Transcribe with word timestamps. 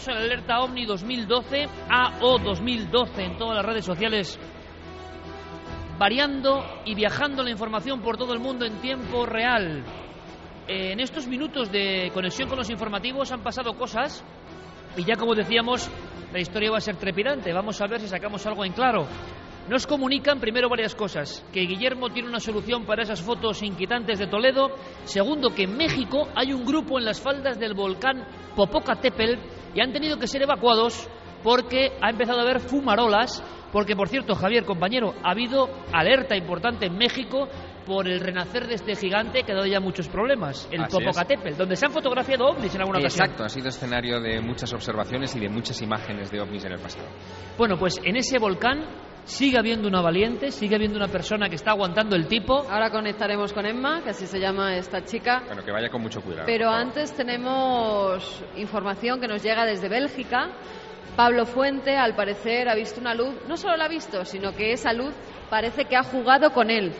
Continuamos 0.00 0.08
en 0.08 0.32
alerta 0.32 0.60
OVNI 0.60 0.86
2012, 0.86 1.68
AO 1.90 2.38
2012 2.38 3.22
en 3.22 3.36
todas 3.36 3.56
las 3.56 3.64
redes 3.66 3.84
sociales, 3.84 4.38
variando 5.98 6.64
y 6.86 6.94
viajando 6.94 7.42
la 7.42 7.50
información 7.50 8.00
por 8.00 8.16
todo 8.16 8.32
el 8.32 8.40
mundo 8.40 8.64
en 8.64 8.80
tiempo 8.80 9.26
real. 9.26 9.84
En 10.66 11.00
estos 11.00 11.26
minutos 11.26 11.70
de 11.70 12.10
conexión 12.14 12.48
con 12.48 12.56
los 12.56 12.70
informativos 12.70 13.30
han 13.30 13.42
pasado 13.42 13.74
cosas 13.74 14.24
y 14.96 15.04
ya 15.04 15.16
como 15.16 15.34
decíamos, 15.34 15.90
la 16.32 16.40
historia 16.40 16.70
va 16.70 16.78
a 16.78 16.80
ser 16.80 16.96
trepidante. 16.96 17.52
Vamos 17.52 17.78
a 17.82 17.86
ver 17.86 18.00
si 18.00 18.08
sacamos 18.08 18.46
algo 18.46 18.64
en 18.64 18.72
claro. 18.72 19.06
Nos 19.68 19.86
comunican 19.86 20.40
primero 20.40 20.70
varias 20.70 20.94
cosas, 20.94 21.44
que 21.52 21.60
Guillermo 21.60 22.08
tiene 22.08 22.28
una 22.28 22.40
solución 22.40 22.86
para 22.86 23.02
esas 23.02 23.20
fotos 23.20 23.62
inquietantes 23.62 24.18
de 24.18 24.26
Toledo, 24.26 24.70
segundo 25.04 25.54
que 25.54 25.64
en 25.64 25.76
México 25.76 26.28
hay 26.34 26.52
un 26.54 26.64
grupo 26.64 26.98
en 26.98 27.04
las 27.04 27.20
faldas 27.20 27.58
del 27.58 27.74
volcán 27.74 28.24
Popocatépetl 28.56 29.59
y 29.74 29.80
han 29.80 29.92
tenido 29.92 30.18
que 30.18 30.26
ser 30.26 30.42
evacuados 30.42 31.08
porque 31.42 31.92
ha 32.00 32.10
empezado 32.10 32.40
a 32.40 32.42
haber 32.42 32.60
fumarolas, 32.60 33.42
porque 33.72 33.96
por 33.96 34.08
cierto, 34.08 34.34
Javier, 34.34 34.64
compañero, 34.64 35.14
ha 35.22 35.30
habido 35.30 35.68
alerta 35.92 36.36
importante 36.36 36.86
en 36.86 36.96
México 36.96 37.48
por 37.86 38.06
el 38.06 38.20
renacer 38.20 38.66
de 38.66 38.74
este 38.74 38.94
gigante 38.94 39.42
que 39.42 39.52
ha 39.52 39.54
dado 39.54 39.66
ya 39.66 39.80
muchos 39.80 40.08
problemas, 40.08 40.68
el 40.70 40.86
Popocatépetl, 40.86 41.56
donde 41.56 41.76
se 41.76 41.86
han 41.86 41.92
fotografiado 41.92 42.46
ovnis 42.46 42.74
en 42.74 42.82
alguna 42.82 42.98
ocasión. 42.98 43.24
Exacto, 43.24 43.44
ha 43.44 43.48
sido 43.48 43.68
escenario 43.68 44.20
de 44.20 44.40
muchas 44.40 44.72
observaciones 44.72 45.34
y 45.34 45.40
de 45.40 45.48
muchas 45.48 45.80
imágenes 45.82 46.30
de 46.30 46.40
ovnis 46.40 46.64
en 46.64 46.72
el 46.72 46.78
pasado. 46.78 47.08
Bueno, 47.56 47.76
pues 47.78 48.00
en 48.04 48.16
ese 48.16 48.38
volcán 48.38 48.84
sigue 49.30 49.58
habiendo 49.58 49.88
una 49.88 50.00
valiente, 50.02 50.50
sigue 50.50 50.74
habiendo 50.74 50.96
una 50.96 51.08
persona 51.08 51.48
que 51.48 51.54
está 51.54 51.70
aguantando 51.70 52.16
el 52.16 52.26
tipo. 52.26 52.66
Ahora 52.68 52.90
conectaremos 52.90 53.52
con 53.52 53.64
Emma, 53.64 54.02
que 54.02 54.10
así 54.10 54.26
se 54.26 54.40
llama 54.40 54.76
esta 54.76 55.04
chica. 55.04 55.42
Bueno, 55.46 55.64
que 55.64 55.70
vaya 55.70 55.88
con 55.88 56.02
mucho 56.02 56.20
cuidado. 56.20 56.46
Pero 56.46 56.68
antes 56.68 57.14
tenemos 57.14 58.42
información 58.56 59.20
que 59.20 59.28
nos 59.28 59.42
llega 59.42 59.64
desde 59.64 59.88
Bélgica. 59.88 60.50
Pablo 61.16 61.46
Fuente, 61.46 61.96
al 61.96 62.14
parecer, 62.14 62.68
ha 62.68 62.74
visto 62.74 63.00
una 63.00 63.14
luz, 63.14 63.34
no 63.48 63.56
solo 63.56 63.76
la 63.76 63.84
ha 63.84 63.88
visto, 63.88 64.24
sino 64.24 64.52
que 64.52 64.72
esa 64.72 64.92
luz 64.92 65.14
parece 65.48 65.84
que 65.84 65.96
ha 65.96 66.02
jugado 66.02 66.52
con 66.52 66.70
él. 66.70 66.92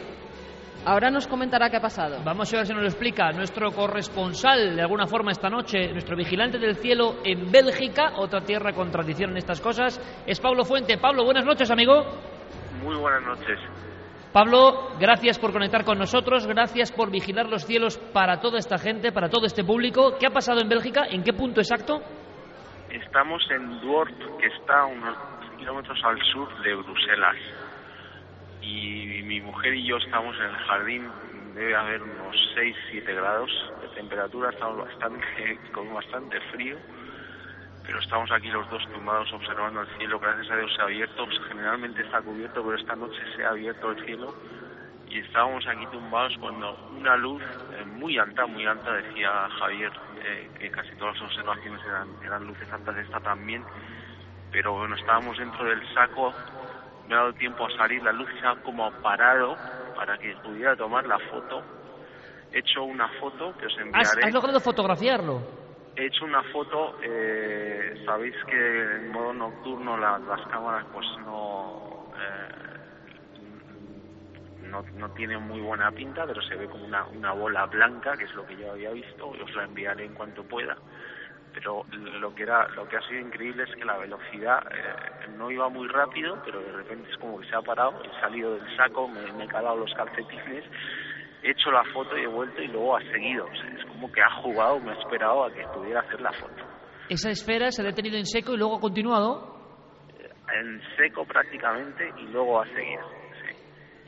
Ahora 0.87 1.11
nos 1.11 1.27
comentará 1.27 1.69
qué 1.69 1.77
ha 1.77 1.81
pasado. 1.81 2.23
Vamos 2.25 2.53
a 2.53 2.57
ver 2.57 2.67
si 2.67 2.73
nos 2.73 2.83
lo 2.83 2.89
explica 2.89 3.31
nuestro 3.33 3.71
corresponsal 3.71 4.77
de 4.77 4.81
alguna 4.81 5.07
forma 5.07 5.31
esta 5.31 5.51
noche, 5.51 5.93
nuestro 5.93 6.17
vigilante 6.17 6.59
del 6.59 6.77
cielo 6.77 7.17
en 7.23 7.53
Bélgica, 7.53 8.13
otra 8.17 8.41
tierra 8.41 8.73
con 8.73 8.91
tradición 8.91 9.33
en 9.33 9.37
estas 9.37 9.61
cosas, 9.61 10.01
es 10.27 10.41
Pablo 10.41 10.65
Fuente. 10.65 10.97
Pablo, 10.97 11.25
buenas 11.25 11.45
noches, 11.45 11.71
amigo. 11.71 12.03
Muy 12.83 12.97
buenas 12.97 13.23
noches. 13.23 13.59
Pablo, 14.33 14.93
gracias 14.99 15.39
por 15.39 15.53
conectar 15.53 15.85
con 15.85 15.99
nosotros, 15.99 16.47
gracias 16.47 16.93
por 16.93 17.11
vigilar 17.11 17.47
los 17.47 17.67
cielos 17.67 17.99
para 17.99 18.41
toda 18.41 18.59
esta 18.59 18.79
gente, 18.79 19.13
para 19.13 19.29
todo 19.29 19.45
este 19.45 19.65
público. 19.65 20.17
¿Qué 20.19 20.27
ha 20.27 20.31
pasado 20.31 20.61
en 20.63 20.69
Bélgica? 20.69 21.05
¿En 21.11 21.23
qué 21.23 21.35
punto 21.35 21.61
exacto? 21.61 22.01
Estamos 22.89 23.43
en 23.51 23.81
Duort, 23.81 24.17
que 24.41 24.47
está 24.47 24.81
a 24.81 24.87
unos 24.87 25.17
kilómetros 25.59 25.99
al 26.05 26.19
sur 26.33 26.49
de 26.63 26.75
Bruselas 26.75 27.37
y 28.71 29.23
mi 29.25 29.41
mujer 29.41 29.75
y 29.75 29.85
yo 29.85 29.97
estamos 29.97 30.37
en 30.37 30.45
el 30.45 30.57
jardín, 30.57 31.09
debe 31.55 31.75
haber 31.75 32.03
unos 32.03 32.37
6, 32.55 32.77
7 32.91 33.15
grados 33.15 33.51
de 33.83 33.89
temperatura, 33.89 34.51
estamos 34.51 34.87
bastante, 34.87 35.59
con 35.73 35.93
bastante 35.93 36.41
frío, 36.53 36.77
pero 37.85 37.99
estamos 37.99 38.31
aquí 38.31 38.49
los 38.49 38.69
dos 38.71 38.87
tumbados 38.93 39.33
observando 39.33 39.81
el 39.81 39.89
cielo, 39.99 40.21
gracias 40.21 40.51
a 40.51 40.57
Dios 40.57 40.73
se 40.75 40.81
ha 40.81 40.85
abierto, 40.85 41.25
pues 41.25 41.39
generalmente 41.49 42.03
está 42.03 42.23
cubierto, 42.23 42.63
pero 42.63 42.77
esta 42.77 42.95
noche 42.95 43.21
se 43.35 43.45
ha 43.45 43.51
abierto 43.51 43.91
el 43.91 44.05
cielo. 44.05 44.35
Y 45.09 45.19
estábamos 45.19 45.67
aquí 45.67 45.85
tumbados 45.87 46.37
cuando 46.39 46.73
una 46.97 47.17
luz 47.17 47.43
eh, 47.43 47.85
muy 47.85 48.17
alta, 48.17 48.47
muy 48.47 48.65
alta, 48.65 48.93
decía 48.93 49.49
Javier, 49.59 49.91
eh, 50.25 50.49
que 50.61 50.71
casi 50.71 50.95
todas 50.95 51.15
las 51.15 51.25
observaciones 51.25 51.81
eran, 51.85 52.09
eran 52.25 52.47
luces 52.47 52.73
altas, 52.73 52.97
esta 52.97 53.19
también, 53.19 53.65
pero 54.53 54.73
bueno, 54.75 54.95
estábamos 54.95 55.37
dentro 55.37 55.65
del 55.65 55.83
saco 55.95 56.33
me 57.11 57.17
ha 57.17 57.19
dado 57.19 57.33
tiempo 57.33 57.67
a 57.67 57.77
salir, 57.77 58.01
la 58.05 58.13
luz 58.13 58.29
se 58.41 58.47
ha 58.47 58.55
como 58.63 58.89
parado 59.03 59.57
para 59.97 60.17
que 60.17 60.33
pudiera 60.45 60.77
tomar 60.77 61.05
la 61.07 61.19
foto. 61.19 61.61
He 62.53 62.61
hecho 62.61 62.85
una 62.85 63.09
foto 63.19 63.53
que 63.59 63.67
os 63.67 63.79
enviaré. 63.79 64.27
¿Has, 64.27 64.33
logrado 64.33 64.61
fotografiarlo? 64.61 65.43
He 65.97 66.07
hecho 66.07 66.25
una 66.25 66.43
foto, 66.45 66.99
eh, 67.03 68.01
sabéis 68.07 68.37
que 68.47 68.83
en 68.97 69.11
modo 69.11 69.33
nocturno 69.33 69.97
las 69.97 70.47
cámaras 70.53 70.87
pues 70.93 71.07
no, 71.27 72.13
eh, 72.17 72.69
no, 74.69 74.83
no 74.95 75.11
tienen 75.11 75.43
muy 75.43 75.61
buena 75.61 75.91
pinta, 75.91 76.25
pero 76.27 76.41
se 76.43 76.55
ve 76.55 76.69
como 76.69 76.85
una, 76.85 77.05
una 77.07 77.33
bola 77.33 77.67
blanca, 77.67 78.17
que 78.17 78.25
es 78.25 78.35
lo 78.35 78.47
que 78.47 78.57
yo 78.57 78.71
había 78.71 78.93
visto, 78.93 79.31
os 79.31 79.55
la 79.57 79.65
enviaré 79.65 80.05
en 80.05 80.15
cuanto 80.15 80.45
pueda 80.45 80.77
pero 81.53 81.85
lo 81.93 82.35
que 82.35 82.43
era 82.43 82.69
lo 82.69 82.89
que 82.89 82.97
ha 82.97 83.03
sido 83.03 83.21
increíble 83.21 83.65
es 83.65 83.75
que 83.75 83.85
la 83.85 83.97
velocidad 83.97 84.63
eh, 84.73 85.29
no 85.37 85.51
iba 85.51 85.69
muy 85.69 85.89
rápido 85.89 86.41
pero 86.45 86.61
de 86.61 86.73
repente 86.73 87.11
es 87.11 87.17
como 87.19 87.41
que 87.41 87.49
se 87.49 87.57
ha 87.57 87.63
parado 87.63 88.03
he 88.03 88.21
salido 88.21 88.55
del 88.55 88.77
saco 88.77 89.09
me, 89.09 89.45
he 89.45 89.49
calado 89.49 89.77
los 89.77 89.93
calcetines 89.95 90.65
he 91.43 91.51
hecho 91.51 91.71
la 91.71 91.85
foto 91.93 92.17
y 92.17 92.23
he 92.23 92.27
vuelto 92.27 92.61
y 92.61 92.69
luego 92.69 92.97
ha 92.97 93.03
seguido. 93.03 93.47
Es 93.53 93.85
como 93.87 94.11
que 94.13 94.21
ha 94.21 94.31
jugado 94.43 94.79
me 94.81 94.93
ha 94.93 94.95
esperado 94.95 95.45
a 95.45 95.53
que 95.53 95.67
pudiera 95.75 96.01
hacer 96.01 96.21
la 96.21 96.33
foto. 96.33 96.65
Esa 97.09 97.31
esfera 97.31 97.71
se 97.71 97.83
ha 97.83 97.85
detenido 97.85 98.17
en 98.19 98.27
seco 98.27 98.55
y 98.55 98.59
luego 98.59 98.77
ha 98.77 98.81
continuado. 98.81 99.59
En 100.53 100.81
seco 100.97 101.25
prácticamente 101.25 102.13
y 102.19 102.27
luego 102.27 102.61
ha 102.61 102.67
seguido 102.67 103.20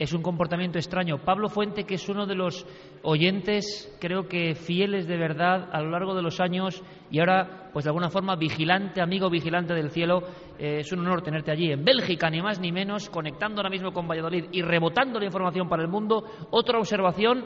es 0.03 0.13
un 0.13 0.21
comportamiento 0.21 0.77
extraño. 0.77 1.19
Pablo 1.19 1.47
Fuente, 1.47 1.85
que 1.85 1.95
es 1.95 2.09
uno 2.09 2.25
de 2.25 2.35
los 2.35 2.65
oyentes, 3.03 3.95
creo 4.01 4.27
que 4.27 4.53
fieles 4.53 5.07
de 5.07 5.17
verdad 5.17 5.69
a 5.71 5.81
lo 5.81 5.91
largo 5.91 6.13
de 6.13 6.21
los 6.21 6.41
años 6.41 6.83
y 7.09 7.19
ahora, 7.19 7.69
pues 7.71 7.85
de 7.85 7.89
alguna 7.89 8.09
forma, 8.09 8.35
vigilante, 8.35 9.01
amigo 9.01 9.29
vigilante 9.29 9.73
del 9.73 9.91
cielo, 9.91 10.23
eh, 10.59 10.79
es 10.79 10.91
un 10.91 10.99
honor 10.99 11.21
tenerte 11.21 11.51
allí 11.51 11.71
en 11.71 11.85
Bélgica, 11.85 12.29
ni 12.29 12.41
más 12.41 12.59
ni 12.59 12.73
menos, 12.73 13.09
conectando 13.09 13.61
ahora 13.61 13.69
mismo 13.69 13.93
con 13.93 14.07
Valladolid 14.07 14.45
y 14.51 14.61
rebotando 14.61 15.19
la 15.19 15.25
información 15.25 15.69
para 15.69 15.83
el 15.83 15.87
mundo. 15.87 16.23
Otra 16.51 16.79
observación 16.79 17.45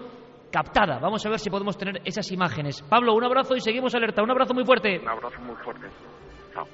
captada. 0.51 0.97
Vamos 0.99 1.23
a 1.25 1.29
ver 1.29 1.39
si 1.39 1.51
podemos 1.51 1.77
tener 1.77 2.01
esas 2.05 2.31
imágenes. 2.31 2.81
Pablo, 2.81 3.13
un 3.13 3.23
abrazo 3.23 3.55
y 3.55 3.61
seguimos 3.61 3.93
alerta. 3.93 4.23
Un 4.23 4.31
abrazo 4.31 4.55
muy 4.55 4.65
fuerte. 4.65 4.99
Un 4.99 5.09
abrazo 5.09 5.39
muy 5.41 5.55
fuerte. 5.57 5.87
Chao. 6.53 6.65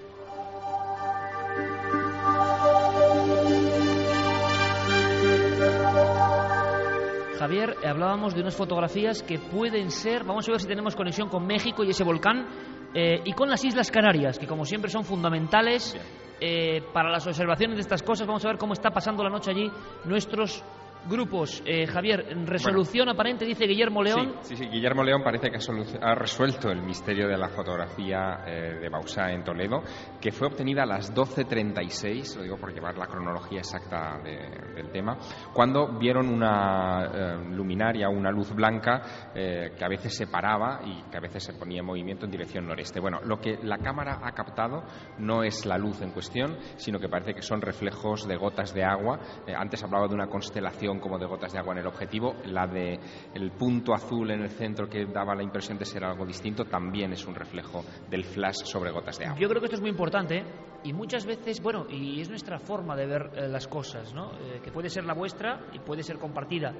Javier, 7.43 7.75
hablábamos 7.85 8.33
de 8.33 8.39
unas 8.39 8.55
fotografías 8.55 9.21
que 9.21 9.37
pueden 9.37 9.91
ser, 9.91 10.23
vamos 10.23 10.47
a 10.47 10.51
ver 10.53 10.61
si 10.61 10.67
tenemos 10.67 10.95
conexión 10.95 11.27
con 11.27 11.45
México 11.45 11.83
y 11.83 11.89
ese 11.89 12.05
volcán, 12.05 12.47
eh, 12.93 13.19
y 13.25 13.33
con 13.33 13.49
las 13.49 13.65
Islas 13.65 13.91
Canarias, 13.91 14.39
que 14.39 14.47
como 14.47 14.63
siempre 14.63 14.89
son 14.89 15.03
fundamentales 15.03 15.93
eh, 16.39 16.81
para 16.93 17.11
las 17.11 17.27
observaciones 17.27 17.75
de 17.75 17.81
estas 17.81 18.01
cosas. 18.01 18.25
Vamos 18.27 18.45
a 18.45 18.47
ver 18.47 18.57
cómo 18.57 18.71
está 18.71 18.91
pasando 18.91 19.25
la 19.25 19.29
noche 19.29 19.51
allí 19.51 19.69
nuestros 20.05 20.63
grupos. 21.07 21.61
Eh, 21.65 21.85
Javier, 21.87 22.25
resolución 22.45 23.09
aparente, 23.09 23.45
dice 23.45 23.65
Guillermo 23.65 24.01
León. 24.01 24.35
Sí, 24.41 24.55
sí, 24.55 24.67
Guillermo 24.67 25.03
León 25.03 25.21
parece 25.23 25.49
que 25.49 25.57
ha, 26.01 26.15
resuelto 26.15 26.69
el 26.69 26.81
misterio 26.81 27.27
de 27.27 27.37
la 27.37 27.49
fotografía 27.49 28.43
eh, 28.45 28.79
de 28.79 28.89
Bausá 28.89 29.31
en 29.31 29.43
Toledo, 29.43 29.81
que 30.21 30.31
fue 30.31 30.47
obtenida 30.47 30.83
a 30.83 30.85
las 30.85 31.13
12.36, 31.13 32.37
lo 32.37 32.43
digo 32.43 32.57
por 32.57 32.73
llevar 32.73 32.97
la 32.97 33.07
cronología 33.07 33.59
exacta 33.59 34.19
del 34.23 34.89
tema, 34.91 35.17
cuando 35.53 35.97
vieron 35.97 36.29
una 36.29 37.05
eh, 37.05 37.37
luminaria, 37.51 38.09
una 38.09 38.31
luz 38.31 38.53
blanca 38.53 39.01
que 39.33 39.83
a 39.83 39.87
veces 39.87 40.15
se 40.15 40.27
paraba 40.27 40.81
y 40.85 41.09
que 41.09 41.17
a 41.17 41.19
veces 41.19 41.43
se 41.43 41.53
ponía 41.53 41.79
en 41.79 41.85
movimiento 41.85 42.25
en 42.25 42.31
dirección 42.31 42.67
noreste. 42.67 42.99
Bueno, 42.99 43.19
lo 43.23 43.39
que 43.39 43.57
la 43.63 43.77
cámara 43.77 44.19
ha 44.23 44.31
captado 44.31 44.83
no 45.17 45.43
es 45.43 45.65
la 45.65 45.77
luz 45.77 46.01
en 46.01 46.11
cuestión, 46.11 46.57
sino 46.75 46.99
que 46.99 47.09
parece 47.09 47.33
que 47.33 47.41
son 47.41 47.61
reflejos 47.61 48.27
de 48.27 48.35
gotas 48.35 48.73
de 48.73 48.83
agua. 48.83 49.19
antes 49.55 49.83
hablaba 49.83 50.07
de 50.07 50.15
una 50.15 50.27
constelación 50.27 50.92
como 50.99 51.17
de 51.17 51.25
gotas 51.25 51.53
de 51.53 51.59
agua 51.59 51.73
en 51.73 51.79
el 51.79 51.87
objetivo. 51.87 52.35
La 52.45 52.67
de 52.67 52.99
el 53.33 53.51
punto 53.51 53.93
azul 53.93 54.31
en 54.31 54.41
el 54.41 54.49
centro 54.49 54.87
que 54.87 55.05
daba 55.05 55.35
la 55.35 55.43
impresión 55.43 55.77
de 55.77 55.85
ser 55.85 56.03
algo 56.03 56.25
distinto 56.25 56.65
también 56.65 57.13
es 57.13 57.25
un 57.25 57.35
reflejo 57.35 57.83
del 58.09 58.23
flash 58.23 58.63
sobre 58.65 58.91
gotas 58.91 59.17
de 59.19 59.25
agua. 59.25 59.39
Yo 59.39 59.47
creo 59.47 59.59
que 59.59 59.65
esto 59.65 59.75
es 59.75 59.81
muy 59.81 59.89
importante 59.89 60.43
y 60.83 60.93
muchas 60.93 61.25
veces, 61.25 61.61
bueno, 61.61 61.85
y 61.89 62.19
es 62.19 62.29
nuestra 62.29 62.59
forma 62.59 62.95
de 62.95 63.05
ver 63.05 63.31
eh, 63.35 63.47
las 63.47 63.67
cosas, 63.67 64.13
¿no? 64.13 64.31
Eh, 64.33 64.59
que 64.63 64.71
puede 64.71 64.89
ser 64.89 65.05
la 65.05 65.13
vuestra 65.13 65.67
y 65.73 65.79
puede 65.79 66.03
ser 66.03 66.17
compartida. 66.17 66.73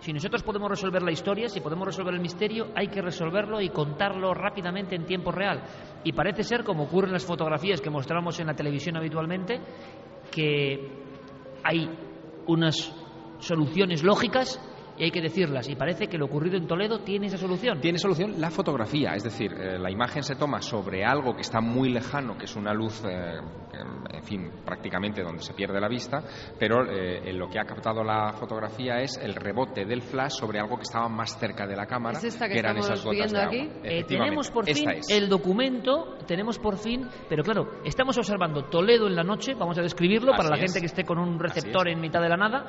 Si 0.00 0.14
nosotros 0.14 0.42
podemos 0.42 0.70
resolver 0.70 1.02
la 1.02 1.12
historia, 1.12 1.48
si 1.48 1.60
podemos 1.60 1.86
resolver 1.86 2.14
el 2.14 2.20
misterio, 2.20 2.68
hay 2.74 2.88
que 2.88 3.02
resolverlo 3.02 3.60
y 3.60 3.68
contarlo 3.68 4.32
rápidamente 4.32 4.96
en 4.96 5.04
tiempo 5.04 5.30
real. 5.30 5.62
Y 6.04 6.12
parece 6.12 6.42
ser, 6.42 6.64
como 6.64 6.84
ocurre 6.84 7.08
en 7.08 7.12
las 7.12 7.26
fotografías 7.26 7.82
que 7.82 7.90
mostramos 7.90 8.40
en 8.40 8.46
la 8.46 8.54
televisión 8.54 8.96
habitualmente, 8.96 9.60
que 10.32 10.88
hay 11.62 11.90
unas 12.46 12.99
soluciones 13.40 14.02
lógicas 14.02 14.60
y 15.00 15.04
hay 15.04 15.10
que 15.10 15.22
decirlas. 15.22 15.66
Y 15.70 15.76
parece 15.76 16.08
que 16.08 16.18
lo 16.18 16.26
ocurrido 16.26 16.58
en 16.58 16.66
Toledo 16.66 17.00
tiene 17.00 17.26
esa 17.28 17.38
solución. 17.38 17.80
Tiene 17.80 17.98
solución 17.98 18.34
la 18.38 18.50
fotografía, 18.50 19.14
es 19.14 19.24
decir, 19.24 19.50
eh, 19.52 19.78
la 19.78 19.90
imagen 19.90 20.22
se 20.22 20.36
toma 20.36 20.60
sobre 20.60 21.04
algo 21.04 21.34
que 21.34 21.40
está 21.40 21.60
muy 21.62 21.88
lejano, 21.88 22.36
que 22.36 22.44
es 22.44 22.54
una 22.54 22.74
luz, 22.74 23.02
eh, 23.04 23.38
en 24.12 24.22
fin, 24.24 24.50
prácticamente 24.64 25.22
donde 25.22 25.42
se 25.42 25.54
pierde 25.54 25.80
la 25.80 25.88
vista, 25.88 26.22
pero 26.58 26.84
eh, 26.84 27.32
lo 27.32 27.48
que 27.48 27.58
ha 27.58 27.64
captado 27.64 28.04
la 28.04 28.34
fotografía 28.34 29.00
es 29.00 29.16
el 29.16 29.34
rebote 29.34 29.86
del 29.86 30.02
flash 30.02 30.32
sobre 30.32 30.60
algo 30.60 30.76
que 30.76 30.82
estaba 30.82 31.08
más 31.08 31.38
cerca 31.38 31.66
de 31.66 31.76
la 31.76 31.86
cámara, 31.86 32.18
¿Es 32.18 32.24
esta 32.24 32.46
que 32.46 32.58
eran 32.58 32.76
estamos 32.76 33.00
esas 33.00 33.04
gotas 33.04 33.32
viendo 33.32 33.38
de 33.38 33.46
aquí? 33.46 33.60
agua. 33.74 33.90
Eh, 33.90 34.04
tenemos 34.04 34.50
por 34.50 34.66
fin 34.66 34.90
es. 34.90 35.08
el 35.10 35.28
documento, 35.30 36.18
tenemos 36.26 36.58
por 36.58 36.76
fin, 36.76 37.08
pero 37.28 37.42
claro, 37.42 37.80
estamos 37.86 38.18
observando 38.18 38.64
Toledo 38.64 39.06
en 39.06 39.16
la 39.16 39.24
noche, 39.24 39.54
vamos 39.54 39.78
a 39.78 39.82
describirlo 39.82 40.32
para 40.32 40.50
la 40.50 40.56
es. 40.56 40.60
gente 40.62 40.80
que 40.80 40.86
esté 40.86 41.04
con 41.04 41.18
un 41.18 41.38
receptor 41.38 41.88
en 41.88 42.00
mitad 42.00 42.20
de 42.20 42.28
la 42.28 42.36
nada, 42.36 42.66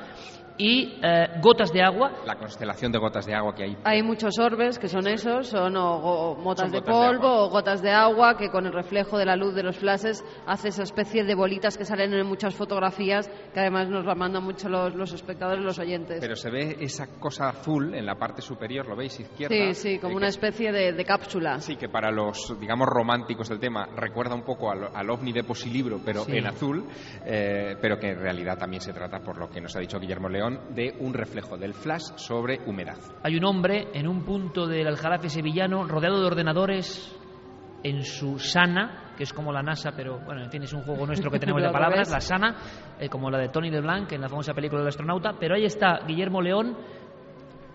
y 0.56 0.98
eh, 1.02 1.26
gotas 1.42 1.72
de 1.72 1.82
agua. 1.82 2.21
La 2.26 2.36
constelación 2.36 2.92
de 2.92 2.98
gotas 2.98 3.26
de 3.26 3.34
agua 3.34 3.54
que 3.54 3.64
hay. 3.64 3.76
Hay 3.84 4.02
muchos 4.02 4.38
orbes 4.38 4.78
que 4.78 4.88
son 4.88 5.06
esos, 5.06 5.48
son 5.48 5.76
o, 5.76 5.96
o 5.96 6.36
motas 6.36 6.64
Son 6.66 6.72
de 6.72 6.80
de 6.80 6.82
polvo 6.86 7.26
agua. 7.28 7.44
o 7.44 7.50
gotas 7.50 7.82
de 7.82 7.90
agua 7.90 8.36
que 8.36 8.50
con 8.50 8.66
el 8.66 8.72
reflejo 8.72 9.18
de 9.18 9.24
la 9.26 9.36
luz 9.36 9.54
de 9.54 9.62
los 9.62 9.76
flashes 9.78 10.24
hace 10.46 10.68
esa 10.68 10.82
especie 10.82 11.24
de 11.24 11.34
bolitas 11.34 11.76
que 11.76 11.84
salen 11.84 12.12
en 12.14 12.26
muchas 12.26 12.54
fotografías 12.54 13.28
que 13.52 13.60
además 13.60 13.88
nos 13.88 14.04
la 14.04 14.14
mandan 14.14 14.44
mucho 14.44 14.68
los, 14.68 14.94
los 14.94 15.12
espectadores, 15.12 15.64
los 15.64 15.78
oyentes. 15.78 16.18
Pero 16.20 16.36
se 16.36 16.50
ve 16.50 16.76
esa 16.80 17.06
cosa 17.18 17.48
azul 17.48 17.94
en 17.94 18.06
la 18.06 18.16
parte 18.16 18.42
superior, 18.42 18.86
¿lo 18.86 18.96
veis? 18.96 19.18
Izquierda. 19.18 19.54
sí, 19.54 19.74
sí, 19.74 19.98
como 19.98 20.14
eh, 20.14 20.16
una 20.16 20.28
especie 20.28 20.72
de, 20.72 20.92
de 20.92 21.04
cápsula. 21.04 21.60
Sí, 21.60 21.76
que 21.76 21.88
para 21.88 22.10
los, 22.10 22.58
digamos, 22.60 22.86
románticos 22.88 23.48
del 23.48 23.58
tema 23.60 23.86
recuerda 23.96 24.34
un 24.34 24.42
poco 24.44 24.70
al, 24.70 24.88
al 24.94 25.10
ovni 25.10 25.32
de 25.32 25.44
Posilibro, 25.44 26.00
pero 26.04 26.24
Sí. 26.24 26.36
en 26.36 26.46
azul, 26.46 26.86
eh, 27.24 27.76
pero 27.80 27.98
que 27.98 28.10
en 28.10 28.18
realidad 28.20 28.56
también 28.58 28.80
se 28.80 28.92
trata, 28.92 29.18
por 29.20 29.38
lo 29.38 29.48
que 29.48 29.60
nos 29.60 29.74
ha 29.76 29.80
dicho 29.80 29.98
Guillermo 29.98 30.28
León, 30.28 30.60
de 30.70 30.94
un 31.00 31.12
reflejo 31.14 31.56
del 31.56 31.74
flash 31.74 32.11
sobre 32.16 32.60
humedad. 32.66 32.98
Hay 33.22 33.36
un 33.36 33.44
hombre 33.44 33.88
en 33.94 34.06
un 34.06 34.24
punto 34.24 34.66
del 34.66 34.86
Aljarafe 34.86 35.28
sevillano 35.28 35.86
rodeado 35.86 36.20
de 36.20 36.26
ordenadores 36.26 37.18
en 37.82 38.02
su 38.04 38.38
sana, 38.38 39.12
que 39.16 39.24
es 39.24 39.32
como 39.32 39.52
la 39.52 39.62
NASA, 39.62 39.92
pero 39.96 40.20
bueno, 40.20 40.42
en 40.42 40.50
fin, 40.50 40.62
es 40.62 40.72
un 40.72 40.82
juego 40.82 41.06
nuestro 41.06 41.30
que 41.30 41.38
tenemos 41.38 41.62
de 41.62 41.68
Al 41.68 41.72
palabras, 41.72 42.10
la 42.10 42.20
sana, 42.20 42.56
eh, 42.98 43.08
como 43.08 43.30
la 43.30 43.38
de 43.38 43.48
Tony 43.48 43.70
LeBlanc 43.70 44.10
en 44.12 44.20
la 44.20 44.28
famosa 44.28 44.54
película 44.54 44.80
del 44.80 44.88
astronauta, 44.88 45.34
pero 45.38 45.54
ahí 45.54 45.64
está 45.64 46.00
Guillermo 46.06 46.40
León 46.40 46.76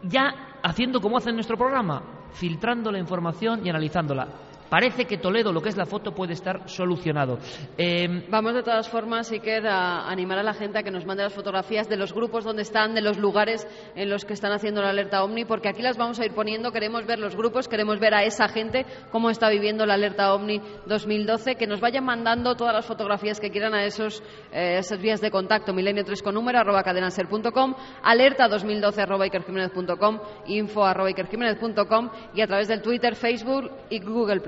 ya 0.04 0.60
haciendo 0.63 1.01
como 1.01 1.18
hace 1.18 1.30
en 1.30 1.36
nuestro 1.36 1.57
programa, 1.57 2.04
filtrando 2.31 2.92
la 2.92 3.00
información 3.00 3.66
y 3.66 3.69
analizándola. 3.69 4.28
Parece 4.69 5.06
que 5.06 5.18
Toledo, 5.18 5.54
lo 5.54 5.62
que 5.62 5.69
es 5.69 5.78
la 5.78 5.86
foto, 5.86 6.14
puede 6.14 6.34
estar 6.34 6.68
solucionado. 6.68 7.38
Eh, 7.78 8.25
Vamos 8.30 8.54
de 8.54 8.64
todas 8.64 8.90
formas, 8.90 9.31
Iker, 9.31 9.68
a 9.68 10.10
animar 10.10 10.40
a 10.40 10.44
la 10.44 10.54
gente 10.54 10.80
a 10.80 10.84
que 10.84 10.92
nos 10.92 11.06
mande 11.06 11.24
las 11.24 11.34
fotografías 11.34 11.88
de 11.88 11.98
los 11.98 12.14
grupos 12.14 12.44
donde 12.44 12.64
están, 12.64 12.94
de 12.94 13.02
los 13.02 13.18
lugares 13.18 13.68
en 13.96 14.10
los 14.10 14.25
que 14.25 14.34
están 14.34 14.52
haciendo 14.52 14.81
la 14.81 14.90
alerta 14.90 15.24
OVNI, 15.24 15.46
porque 15.46 15.69
aquí 15.69 15.81
las 15.81 15.98
vamos 15.98 16.19
a 16.19 16.25
ir 16.25 16.34
poniendo. 16.34 16.72
Queremos 16.72 17.06
ver 17.06 17.19
los 17.19 17.36
grupos, 17.36 17.68
queremos 17.68 18.00
ver 18.00 18.14
a 18.14 18.24
esa 18.24 18.48
gente 18.48 18.86
cómo 19.12 19.30
está 19.30 19.50
viviendo 19.50 19.86
la 19.86 19.94
alerta 19.94 20.34
OVNI 20.34 20.62
2012, 20.86 21.56
que 21.56 21.68
nos 21.68 21.80
vayan 21.80 22.04
mandando 22.04 22.56
todas 22.56 22.74
las 22.74 22.86
fotografías 22.86 23.40
que 23.40 23.52
quieran 23.52 23.74
a 23.74 23.86
esos, 23.86 24.22
eh, 24.52 24.78
esas 24.80 25.00
vías 25.00 25.22
de 25.22 25.31
contacto, 25.31 25.74
milenio 25.74 26.04
3 26.04 26.22
con 26.22 26.34
número, 26.34 26.60
arroba 26.60 26.84
cadenaser.com, 26.84 27.75
alerta 28.04 28.48
2012 28.48 29.02
arroba 29.02 29.25
info 30.48 30.86
arroba 30.86 31.10
y 32.34 32.42
a 32.42 32.48
través 32.48 32.68
del 32.68 32.81
Twitter, 32.81 33.16
Facebook 33.16 33.72
y 33.90 34.00
Google. 34.00 34.42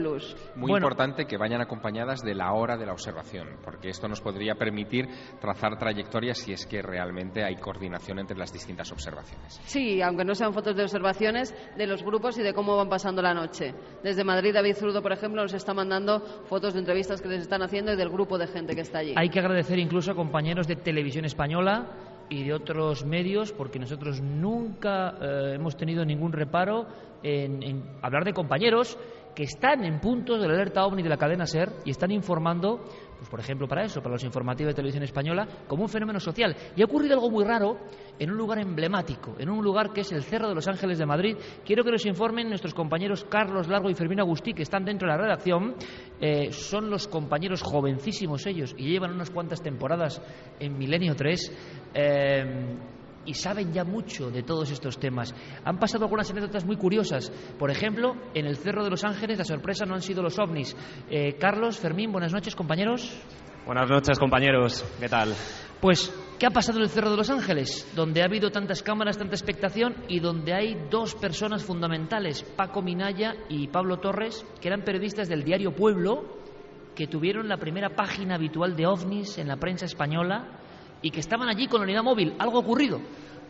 Muy 0.56 0.72
Bueno. 0.72 0.78
importante 0.78 1.26
que 1.26 1.38
vayan 1.38 1.62
acompañadas 1.62 2.22
de 2.22 2.34
la 2.36 2.54
hora 2.54 2.78
de 2.78 2.86
la 2.86 2.94
observación, 2.94 3.48
porque 3.64 3.90
esto 3.90 4.08
nos 4.08 4.22
podría 4.22 4.56
permitir 4.56 5.08
trazar 5.40 5.78
trayectorias 5.78 6.38
si 6.38 6.54
es 6.54 6.66
que 6.66 6.82
realmente 6.82 7.44
hay 7.44 7.56
coordinación 7.58 8.20
entre 8.20 8.38
las 8.38 8.52
distintas 8.52 8.92
observaciones. 8.92 9.60
Sí, 9.66 10.02
aunque 10.02 10.26
no 10.26 10.36
sean 10.36 10.54
fotos 10.54 10.76
de 10.76 10.84
observaciones 10.84 11.54
de 11.78 11.88
los 11.88 12.04
grupos 12.04 12.38
y 12.38 12.44
de 12.44 12.54
cómo 12.54 12.76
van 12.76 12.90
pasando 12.90 13.22
la 13.22 13.34
noche. 13.34 13.74
Desde 14.04 14.24
Madrid, 14.24 14.54
David 14.54 14.76
Zurdo, 14.76 15.02
por 15.02 15.12
ejemplo, 15.12 15.42
nos 15.42 15.54
está 15.54 15.74
mandando 15.74 16.20
fotos 16.46 16.74
de 16.74 16.80
entrevistas 16.80 17.22
que 17.22 17.28
les 17.30 17.42
están 17.42 17.62
haciendo 17.62 17.94
y 17.94 17.96
del 17.96 18.10
grupo 18.10 18.38
de 18.38 18.48
gente 18.48 18.76
que 18.76 18.82
está 18.82 19.00
allí. 19.00 19.14
Hay 19.16 19.30
que 19.30 19.40
agradecer 19.40 19.80
incluso 19.80 20.12
a 20.12 20.16
compañeros 20.16 20.68
de 20.68 20.76
televisión 20.76 21.26
española 21.26 21.88
y 22.30 22.44
de 22.44 22.54
otros 22.54 23.06
medios, 23.06 23.52
porque 23.52 23.80
nosotros 23.80 24.22
nunca 24.22 25.16
eh, 25.20 25.54
hemos 25.56 25.76
tenido 25.76 26.06
ningún 26.06 26.32
reparo 26.32 26.86
en, 27.24 27.64
en 27.64 27.84
hablar 28.02 28.24
de 28.24 28.34
compañeros 28.34 28.98
que 29.40 29.46
están 29.46 29.86
en 29.86 30.02
puntos 30.02 30.42
de 30.42 30.50
la 30.50 30.54
alerta 30.54 30.86
OVNI 30.86 31.02
de 31.02 31.08
la 31.08 31.16
cadena 31.16 31.46
SER 31.46 31.70
y 31.86 31.92
están 31.92 32.12
informando, 32.12 32.84
pues 33.18 33.30
por 33.30 33.40
ejemplo 33.40 33.70
para 33.70 33.86
eso, 33.86 34.02
para 34.02 34.16
los 34.16 34.24
informativos 34.26 34.74
de 34.74 34.76
televisión 34.76 35.06
española, 35.06 35.48
como 35.66 35.84
un 35.84 35.88
fenómeno 35.88 36.20
social. 36.20 36.54
Y 36.76 36.82
ha 36.82 36.86
ocurrido 36.86 37.14
algo 37.14 37.32
muy 37.32 37.46
raro 37.46 37.78
en 38.20 38.32
un 38.32 38.38
lugar 38.38 38.60
emblemático, 38.60 39.36
en 39.40 39.50
un 39.50 39.64
lugar 39.64 39.94
que 39.94 40.02
es 40.02 40.12
el 40.12 40.24
Cerro 40.24 40.50
de 40.50 40.56
los 40.56 40.68
Ángeles 40.68 40.98
de 40.98 41.06
Madrid. 41.06 41.38
Quiero 41.64 41.86
que 41.86 41.92
nos 41.92 42.06
informen 42.06 42.50
nuestros 42.50 42.74
compañeros 42.74 43.26
Carlos 43.30 43.70
Largo 43.70 43.90
y 43.90 43.96
Fermín 43.96 44.20
Agustí, 44.20 44.54
que 44.54 44.64
están 44.64 44.84
dentro 44.84 45.08
de 45.08 45.16
la 45.16 45.24
redacción. 45.24 45.76
Eh, 46.20 46.52
son 46.52 46.90
los 46.90 47.08
compañeros 47.08 47.62
jovencísimos 47.64 48.46
ellos 48.46 48.76
y 48.78 48.92
llevan 48.92 49.14
unas 49.14 49.30
cuantas 49.30 49.62
temporadas 49.62 50.22
en 50.60 50.78
Milenio 50.78 51.16
3. 51.16 51.92
eh, 51.94 52.99
y 53.26 53.34
saben 53.34 53.74
ya 53.74 53.84
mucho 53.84 54.32
de 54.32 54.44
todos 54.44 54.72
estos 54.72 55.00
temas. 55.00 55.34
Han 55.64 55.78
pasado 55.78 56.06
algunas 56.06 56.30
anécdotas 56.32 56.66
muy 56.66 56.78
curiosas. 56.78 57.32
Por 57.58 57.72
ejemplo, 57.72 58.16
en 58.34 58.46
el 58.46 58.58
Cerro 58.58 58.84
de 58.84 58.90
los 58.90 59.04
Ángeles 59.04 59.38
la 59.38 59.46
sorpresa 59.46 59.86
no 59.86 59.96
han 59.96 60.02
sido 60.02 60.24
los 60.24 60.40
ovnis. 60.40 60.76
Eh, 61.10 61.36
Carlos, 61.40 61.78
Fermín, 61.80 62.12
buenas 62.12 62.34
noches, 62.34 62.56
compañeros. 62.56 63.16
Buenas 63.66 63.90
noches, 63.90 64.18
compañeros. 64.18 64.84
¿Qué 65.00 65.08
tal? 65.08 65.34
Pues, 65.80 66.12
¿qué 66.40 66.46
ha 66.46 66.50
pasado 66.50 66.80
en 66.80 66.86
el 66.86 66.90
Cerro 66.90 67.12
de 67.12 67.18
los 67.18 67.30
Ángeles? 67.30 67.88
Donde 67.96 68.22
ha 68.22 68.26
habido 68.26 68.50
tantas 68.50 68.82
cámaras, 68.82 69.18
tanta 69.18 69.36
expectación 69.36 69.96
y 70.08 70.20
donde 70.20 70.54
hay 70.54 70.88
dos 70.90 71.16
personas 71.16 71.64
fundamentales, 71.64 72.44
Paco 72.44 72.82
Minaya 72.82 73.36
y 73.48 73.68
Pablo 73.68 74.00
Torres, 74.00 74.46
que 74.60 74.70
eran 74.70 74.84
periodistas 74.84 75.30
del 75.30 75.44
diario 75.44 75.76
Pueblo, 75.76 76.40
que 76.96 77.08
tuvieron 77.08 77.48
la 77.48 77.58
primera 77.58 77.96
página 77.96 78.36
habitual 78.36 78.76
de 78.76 78.88
ovnis 78.88 79.38
en 79.38 79.48
la 79.48 79.58
prensa 79.58 79.86
española 79.86 80.59
y 81.02 81.12
que 81.12 81.20
estaban 81.20 81.50
allí 81.50 81.68
con 81.68 81.80
la 81.80 81.86
unidad 81.86 82.04
móvil. 82.04 82.36
¿Algo 82.40 82.60
ocurrido? 82.60 83.00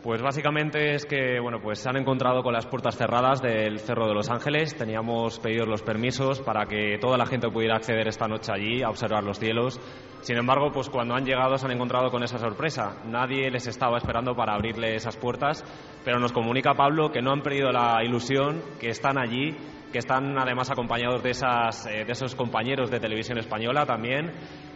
Pues 0.02 0.22
básicamente 0.22 0.94
es 0.94 1.04
que 1.04 1.38
bueno, 1.40 1.60
pues 1.60 1.80
se 1.80 1.90
han 1.90 1.98
encontrado 1.98 2.42
con 2.42 2.54
las 2.54 2.64
puertas 2.64 2.96
cerradas 2.96 3.42
del 3.42 3.80
Cerro 3.80 4.08
de 4.08 4.14
los 4.14 4.30
Ángeles. 4.30 4.74
Teníamos 4.74 5.38
pedidos 5.40 5.68
los 5.68 5.82
permisos 5.82 6.40
para 6.40 6.64
que 6.64 6.96
toda 6.98 7.18
la 7.18 7.26
gente 7.26 7.50
pudiera 7.50 7.76
acceder 7.76 8.08
esta 8.08 8.26
noche 8.26 8.50
allí 8.50 8.82
a 8.82 8.88
observar 8.88 9.22
los 9.24 9.38
cielos. 9.38 9.78
Sin 10.22 10.38
embargo, 10.38 10.70
pues 10.72 10.88
cuando 10.88 11.14
han 11.14 11.26
llegado 11.26 11.58
se 11.58 11.66
han 11.66 11.72
encontrado 11.72 12.10
con 12.10 12.22
esa 12.22 12.38
sorpresa. 12.38 12.96
Nadie 13.04 13.50
les 13.50 13.66
estaba 13.66 13.98
esperando 13.98 14.34
para 14.34 14.54
abrirle 14.54 14.94
esas 14.94 15.18
puertas, 15.18 15.62
pero 16.02 16.18
nos 16.18 16.32
comunica 16.32 16.72
Pablo 16.72 17.12
que 17.12 17.20
no 17.20 17.32
han 17.32 17.42
perdido 17.42 17.70
la 17.70 18.02
ilusión, 18.02 18.62
que 18.80 18.88
están 18.88 19.18
allí, 19.18 19.54
que 19.92 19.98
están 19.98 20.38
además 20.38 20.70
acompañados 20.70 21.22
de, 21.22 21.30
esas, 21.30 21.84
eh, 21.86 22.04
de 22.06 22.12
esos 22.12 22.34
compañeros 22.34 22.90
de 22.90 23.00
televisión 23.00 23.36
española 23.36 23.84
también. 23.84 24.32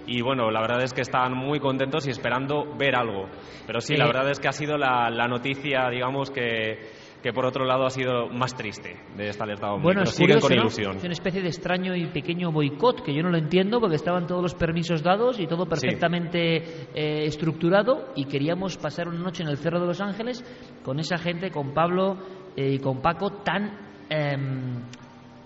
Y 0.07 0.21
bueno, 0.23 0.51
la 0.51 0.61
verdad 0.61 0.83
es 0.83 0.93
que 0.93 1.01
están 1.01 1.35
muy 1.35 1.61
contentos 1.61 2.07
y 2.07 2.11
esperando 2.11 2.65
ver 2.77 2.95
algo. 2.95 3.27
Pero 3.67 3.81
sí, 3.81 3.97
la 3.97 4.05
Eh, 4.05 4.09
verdad 4.09 4.31
es 4.31 4.39
que 4.41 4.49
ha 4.49 4.53
sido 4.53 4.77
la, 4.77 5.09
la 5.11 5.27
noticia, 5.27 5.89
digamos, 5.91 6.31
que, 6.31 6.79
que 7.23 7.33
por 7.33 7.47
otro 7.47 7.65
lado 7.65 7.87
ha 7.87 7.91
sido 7.91 8.29
más 8.29 8.55
triste 8.55 8.97
de 9.17 9.29
esta 9.29 9.45
alerta 9.45 9.73
OVNI. 9.73 9.83
Bueno, 9.83 10.01
pero 10.03 10.11
es 10.11 10.15
siguen 10.17 10.41
curioso, 10.41 10.49
con 10.49 10.57
¿no? 10.57 10.63
ilusión. 10.63 10.97
Es 10.99 11.05
una 11.05 11.13
especie 11.15 11.41
de 11.41 11.49
extraño 11.49 11.97
y 11.97 12.05
pequeño 12.07 12.53
boicot 12.53 13.03
que 13.03 13.15
yo 13.15 13.23
no 13.23 13.31
lo 13.31 13.39
entiendo 13.39 13.81
porque 13.81 13.97
estaban 13.97 14.27
todos 14.27 14.43
los 14.43 14.55
permisos 14.55 15.03
dados 15.03 15.41
y 15.41 15.47
todo 15.47 15.65
perfectamente 15.67 16.57
eh, 16.95 17.25
estructurado 17.25 18.11
y 18.15 18.27
queríamos 18.27 18.77
pasar 18.77 19.09
una 19.09 19.21
noche 19.21 19.43
en 19.43 19.49
el 19.49 19.57
Cerro 19.57 19.81
de 19.81 19.87
los 19.87 20.01
Ángeles 20.03 20.45
con 20.85 20.99
esa 20.99 21.17
gente, 21.17 21.51
con 21.51 21.73
Pablo 21.73 22.19
eh, 22.57 22.75
y 22.75 22.79
con 22.79 23.01
Paco 23.01 23.31
tan 23.43 23.79
em, 24.11 24.83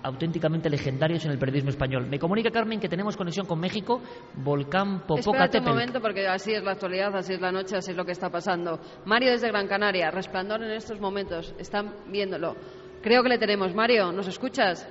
auténticamente 0.03 0.71
legendarios 0.71 1.25
en 1.25 1.33
el 1.33 1.39
periodismo 1.39 1.71
español. 1.71 2.07
Me 2.09 2.19
comunica 2.19 2.51
Carmen 2.51 2.81
que 2.81 2.89
tenemos 2.89 3.17
conexión 3.17 3.47
con 3.47 3.59
México, 3.61 4.01
Volcán 4.35 4.97
Espérate 4.97 5.13
un 5.13 5.25
Popocatépetl. 5.25 5.69
momento 5.69 6.01
porque 6.01 6.27
así 6.27 6.53
es 6.55 6.63
la 6.63 6.73
actualidad, 6.73 7.15
así 7.17 7.35
es 7.35 7.41
la 7.41 7.51
noche, 7.53 7.77
así 7.77 7.91
es 7.91 7.97
lo 7.97 8.05
que 8.05 8.13
está 8.13 8.31
pasando. 8.31 8.79
Mario 9.05 9.31
desde 9.33 9.49
Gran 9.49 9.67
Canaria, 9.67 10.11
resplandor 10.11 10.63
en 10.63 10.71
estos 10.73 11.01
momentos, 11.01 11.55
están 11.59 11.93
viéndolo. 12.07 12.55
Creo 13.03 13.23
que 13.23 13.29
le 13.29 13.39
tenemos. 13.39 13.75
Mario, 13.75 14.13
¿nos 14.13 14.27
escuchas? 14.29 14.87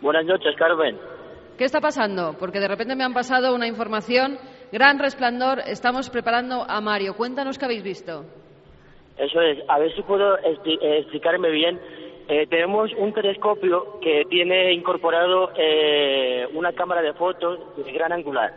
Buenas 0.00 0.24
noches, 0.26 0.54
Carmen. 0.56 0.96
¿Qué 1.56 1.64
está 1.64 1.80
pasando? 1.80 2.34
Porque 2.38 2.58
de 2.60 2.68
repente 2.68 2.96
me 2.96 3.04
han 3.04 3.14
pasado 3.14 3.54
una 3.54 3.66
información. 3.68 4.38
Gran 4.72 4.98
resplandor, 4.98 5.60
estamos 5.66 6.10
preparando 6.10 6.64
a 6.68 6.80
Mario. 6.80 7.14
Cuéntanos 7.14 7.58
qué 7.58 7.64
habéis 7.64 7.84
visto. 7.84 8.24
Eso 9.16 9.40
es, 9.40 9.58
a 9.68 9.78
ver 9.78 9.94
si 9.94 10.02
puedo 10.02 10.36
expli- 10.38 10.78
eh, 10.82 10.98
explicarme 10.98 11.50
bien. 11.50 11.80
Eh, 12.26 12.46
tenemos 12.46 12.90
un 12.96 13.12
telescopio 13.12 14.00
que 14.00 14.24
tiene 14.30 14.72
incorporado 14.72 15.50
eh, 15.56 16.48
una 16.54 16.72
cámara 16.72 17.02
de 17.02 17.12
fotos 17.12 17.58
de 17.76 17.92
gran 17.92 18.12
angular, 18.12 18.50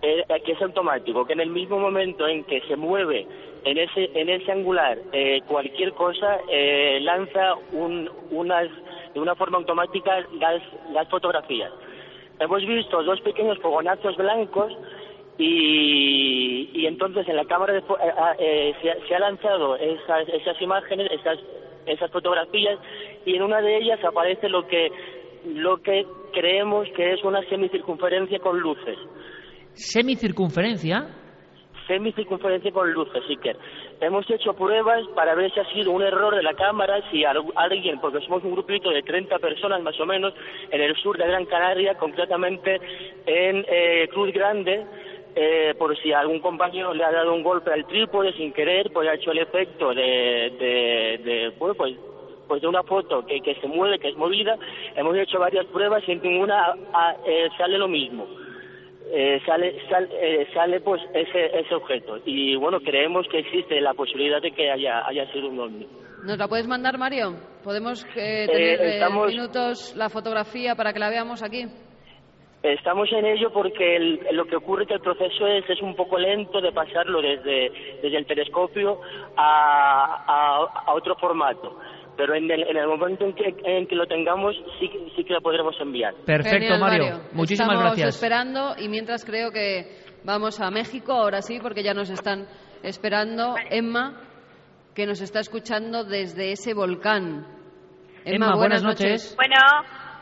eh, 0.00 0.24
que 0.44 0.52
es 0.52 0.62
automático, 0.62 1.26
que 1.26 1.34
en 1.34 1.40
el 1.40 1.50
mismo 1.50 1.78
momento 1.78 2.26
en 2.26 2.44
que 2.44 2.62
se 2.62 2.76
mueve 2.76 3.26
en 3.64 3.78
ese, 3.78 4.10
en 4.14 4.28
ese 4.28 4.52
angular 4.52 4.98
eh, 5.12 5.42
cualquier 5.46 5.92
cosa, 5.92 6.38
eh, 6.50 6.98
lanza 7.02 7.54
un, 7.72 8.10
unas, 8.30 8.68
de 9.12 9.20
una 9.20 9.34
forma 9.34 9.58
automática 9.58 10.24
las, 10.38 10.62
las 10.92 11.08
fotografías. 11.08 11.72
Hemos 12.40 12.64
visto 12.66 13.02
dos 13.02 13.20
pequeños 13.20 13.58
fogonazos 13.58 14.16
blancos 14.16 14.72
y, 15.38 16.70
y 16.72 16.86
entonces 16.86 17.28
en 17.28 17.36
la 17.36 17.44
cámara 17.44 17.74
de 17.74 17.80
eh, 17.80 18.12
ah, 18.16 18.34
se, 18.38 19.08
se 19.08 19.14
ha 19.14 19.18
lanzado 19.18 19.76
esas, 19.76 20.28
esas 20.28 20.60
imágenes, 20.62 21.10
esas, 21.12 21.38
esas 21.86 22.10
fotografías 22.10 22.78
y 23.24 23.34
en 23.36 23.42
una 23.42 23.60
de 23.60 23.76
ellas 23.78 24.02
aparece 24.04 24.48
lo 24.48 24.66
que 24.66 24.90
lo 25.46 25.76
que 25.78 26.06
creemos 26.32 26.88
que 26.96 27.12
es 27.12 27.22
una 27.22 27.42
semicircunferencia 27.48 28.38
con 28.38 28.58
luces. 28.58 28.98
Semicircunferencia. 29.74 31.06
Semicircunferencia 31.86 32.72
con 32.72 32.90
luces, 32.94 33.22
sí 33.28 33.36
que 33.36 33.54
hemos 34.00 34.28
hecho 34.30 34.54
pruebas 34.54 35.06
para 35.14 35.34
ver 35.34 35.52
si 35.52 35.60
ha 35.60 35.70
sido 35.72 35.90
un 35.92 36.02
error 36.02 36.34
de 36.34 36.42
la 36.42 36.54
cámara, 36.54 36.98
si 37.10 37.24
al- 37.26 37.44
alguien, 37.56 38.00
porque 38.00 38.20
somos 38.24 38.42
un 38.42 38.52
grupito 38.52 38.88
de 38.90 39.02
30 39.02 39.38
personas 39.38 39.82
más 39.82 39.98
o 40.00 40.06
menos 40.06 40.32
en 40.70 40.80
el 40.80 40.96
sur 40.96 41.18
de 41.18 41.26
Gran 41.26 41.44
Canaria, 41.44 41.94
concretamente 41.98 42.80
en 43.26 43.66
eh, 43.68 44.08
Cruz 44.14 44.32
Grande, 44.32 44.86
eh, 45.36 45.74
por 45.78 45.96
si 45.98 46.12
algún 46.12 46.40
compañero 46.40 46.94
le 46.94 47.04
ha 47.04 47.10
dado 47.12 47.34
un 47.34 47.42
golpe 47.42 47.72
al 47.72 47.86
trípode 47.86 48.32
sin 48.34 48.52
querer, 48.52 48.90
pues 48.92 49.08
ha 49.08 49.14
hecho 49.14 49.32
el 49.32 49.38
efecto 49.38 49.94
de, 49.94 50.52
de, 50.58 51.20
de, 51.24 51.52
bueno, 51.58 51.74
pues 51.74 51.94
pues 52.46 52.60
de 52.60 52.68
una 52.68 52.82
foto 52.82 53.24
que, 53.24 53.40
que 53.40 53.54
se 53.54 53.66
mueve, 53.66 53.98
que 53.98 54.08
es 54.10 54.16
movida, 54.16 54.56
hemos 54.94 55.16
hecho 55.16 55.38
varias 55.38 55.64
pruebas 55.66 56.02
y 56.06 56.12
en 56.12 56.20
ninguna 56.22 56.74
ah, 56.92 57.16
eh, 57.26 57.48
sale 57.56 57.78
lo 57.78 57.88
mismo. 57.88 58.26
Eh, 59.10 59.40
sale 59.46 59.76
sal- 59.88 60.08
eh, 60.12 60.46
sale 60.54 60.80
pues 60.80 61.00
ese 61.14 61.58
ese 61.58 61.74
objeto 61.74 62.18
y 62.24 62.56
bueno 62.56 62.80
creemos 62.80 63.26
que 63.28 63.38
existe 63.40 63.80
la 63.80 63.92
posibilidad 63.94 64.40
de 64.42 64.50
que 64.50 64.70
haya 64.70 65.06
haya 65.06 65.30
sido 65.30 65.48
un 65.50 65.60
ovni 65.60 65.86
¿Nos 66.24 66.38
la 66.38 66.48
puedes 66.48 66.66
mandar, 66.66 66.96
Mario? 66.96 67.34
¿Podemos 67.62 68.02
eh, 68.16 68.44
Eh, 68.44 68.46
tener 68.46 68.80
eh, 68.80 68.94
estamos- 68.94 69.28
minutos 69.28 69.94
la 69.94 70.08
fotografía 70.08 70.74
para 70.74 70.92
que 70.94 70.98
la 70.98 71.10
veamos 71.10 71.42
aquí? 71.42 71.66
Estamos 72.72 73.12
en 73.12 73.26
ello 73.26 73.50
porque 73.52 73.96
el- 73.96 74.20
lo 74.32 74.46
que 74.46 74.56
ocurre 74.56 74.86
que 74.86 74.94
el 74.94 75.00
proceso 75.00 75.46
es, 75.46 75.68
es 75.68 75.82
un 75.82 75.94
poco 75.94 76.18
lento 76.18 76.60
de 76.62 76.72
pasarlo 76.72 77.20
desde, 77.20 77.70
desde 78.02 78.16
el 78.16 78.24
telescopio 78.26 79.00
a, 79.36 80.24
a- 80.26 80.82
a 80.86 80.94
otro 80.94 81.14
formato. 81.16 81.78
Pero 82.16 82.34
en 82.34 82.50
el, 82.50 82.62
en 82.62 82.76
el 82.76 82.86
momento 82.86 83.24
en 83.26 83.34
que, 83.34 83.54
en 83.64 83.86
que 83.86 83.94
lo 83.94 84.06
tengamos, 84.06 84.54
sí, 84.80 84.88
que- 84.88 85.10
sí 85.14 85.24
que 85.24 85.34
lo 85.34 85.40
podremos 85.42 85.74
enviar. 85.80 86.14
Perfecto, 86.24 86.58
Genial, 86.74 86.80
Mario. 86.80 87.20
Muchísimas 87.32 87.72
Estamos 87.74 87.82
gracias. 87.96 88.14
esperando 88.14 88.74
y 88.78 88.88
mientras 88.88 89.24
creo 89.24 89.50
que 89.50 89.98
vamos 90.24 90.58
a 90.60 90.70
México, 90.70 91.12
ahora 91.12 91.42
sí, 91.42 91.58
porque 91.60 91.82
ya 91.82 91.92
nos 91.92 92.08
están 92.08 92.46
esperando. 92.82 93.56
Emma, 93.70 94.20
que 94.94 95.06
nos 95.06 95.20
está 95.20 95.40
escuchando 95.40 96.04
desde 96.04 96.52
ese 96.52 96.72
volcán. 96.72 97.46
Emma, 98.24 98.54
buenas 98.56 98.82
noches. 98.82 99.34
Bueno, 99.36 99.54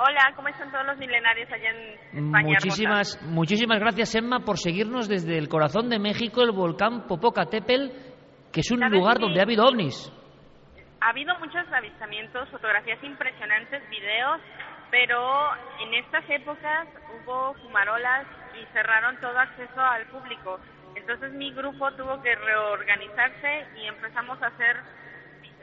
hola, 0.02 0.32
¿cómo 0.34 0.48
están 0.48 0.70
todos 0.70 0.84
los 0.86 0.98
milenarios 0.98 1.50
allá 1.50 1.70
en 1.70 2.26
España? 2.26 2.48
Muchísimas, 2.48 3.22
muchísimas 3.22 3.78
gracias, 3.78 4.14
Emma, 4.14 4.40
por 4.40 4.58
seguirnos 4.58 5.08
desde 5.08 5.38
el 5.38 5.48
corazón 5.48 5.88
de 5.88 5.98
México, 5.98 6.42
el 6.42 6.50
volcán 6.50 7.06
Popocatépetl, 7.06 7.88
que 8.52 8.60
es 8.60 8.70
un 8.70 8.80
¿Sabes 8.80 8.98
lugar 8.98 9.18
donde 9.18 9.40
ha 9.40 9.44
habido 9.44 9.64
ovnis. 9.64 10.12
Ha 11.00 11.10
habido 11.10 11.36
muchos 11.38 11.66
avistamientos, 11.72 12.48
fotografías 12.50 13.02
impresionantes, 13.02 13.82
videos, 13.90 14.40
pero 14.90 15.18
en 15.80 15.94
estas 15.94 16.28
épocas 16.30 16.88
hubo 17.14 17.54
fumarolas 17.54 18.26
y 18.60 18.66
cerraron 18.72 19.18
todo 19.20 19.38
acceso 19.38 19.80
al 19.80 20.06
público. 20.06 20.60
Entonces 20.94 21.32
mi 21.32 21.52
grupo 21.52 21.90
tuvo 21.92 22.22
que 22.22 22.34
reorganizarse 22.34 23.66
y 23.76 23.86
empezamos 23.86 24.40
a 24.42 24.48
hacer 24.48 24.76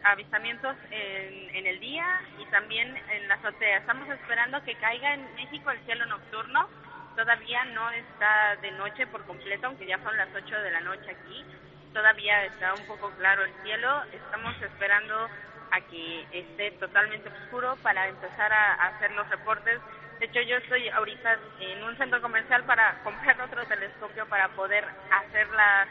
avistamientos 0.03 0.75
en, 0.91 1.56
en 1.56 1.65
el 1.68 1.79
día 1.79 2.22
y 2.39 2.46
también 2.48 2.96
en 3.12 3.27
la 3.27 3.36
azotea. 3.36 3.77
Estamos 3.77 4.08
esperando 4.10 4.63
que 4.63 4.75
caiga 4.75 5.13
en 5.13 5.36
México 5.36 5.72
el 5.72 5.79
cielo 5.86 6.06
nocturno. 6.06 6.68
Todavía 7.15 7.65
no 7.65 7.89
está 7.91 8.56
de 8.62 8.72
noche 8.72 9.08
por 9.08 9.25
completo, 9.25 9.68
aunque 9.68 9.86
ya 9.86 9.98
son 10.03 10.15
las 10.18 10.29
8 10.34 10.56
de 10.62 10.72
la 10.72 10.82
noche 10.82 11.12
aquí. 11.12 11.46
Todavía 11.94 12.46
está 12.46 12.74
un 12.74 12.86
poco 12.86 13.10
claro 13.18 13.44
el 13.44 13.53
cielo. 13.63 14.03
Estamos 14.13 14.56
esperando 14.62 15.29
a 15.72 15.82
que 15.82 16.25
esté 16.32 16.72
totalmente 16.79 17.29
oscuro 17.29 17.75
para 17.84 18.08
empezar 18.08 18.51
a, 18.51 18.74
a 18.75 18.88
hacer 18.88 19.12
los 19.12 19.27
reportes. 19.29 19.79
De 20.20 20.25
hecho, 20.25 20.41
yo 20.41 20.58
estoy 20.58 20.89
ahorita 20.89 21.38
en 21.60 21.84
un 21.84 21.98
centro 21.98 22.22
comercial 22.22 22.63
para 22.65 23.00
comprar 23.03 23.39
otro 23.41 23.65
telescopio 23.65 24.25
para 24.27 24.50
poder 24.50 24.86
hacer 25.12 25.48
la, 25.50 25.88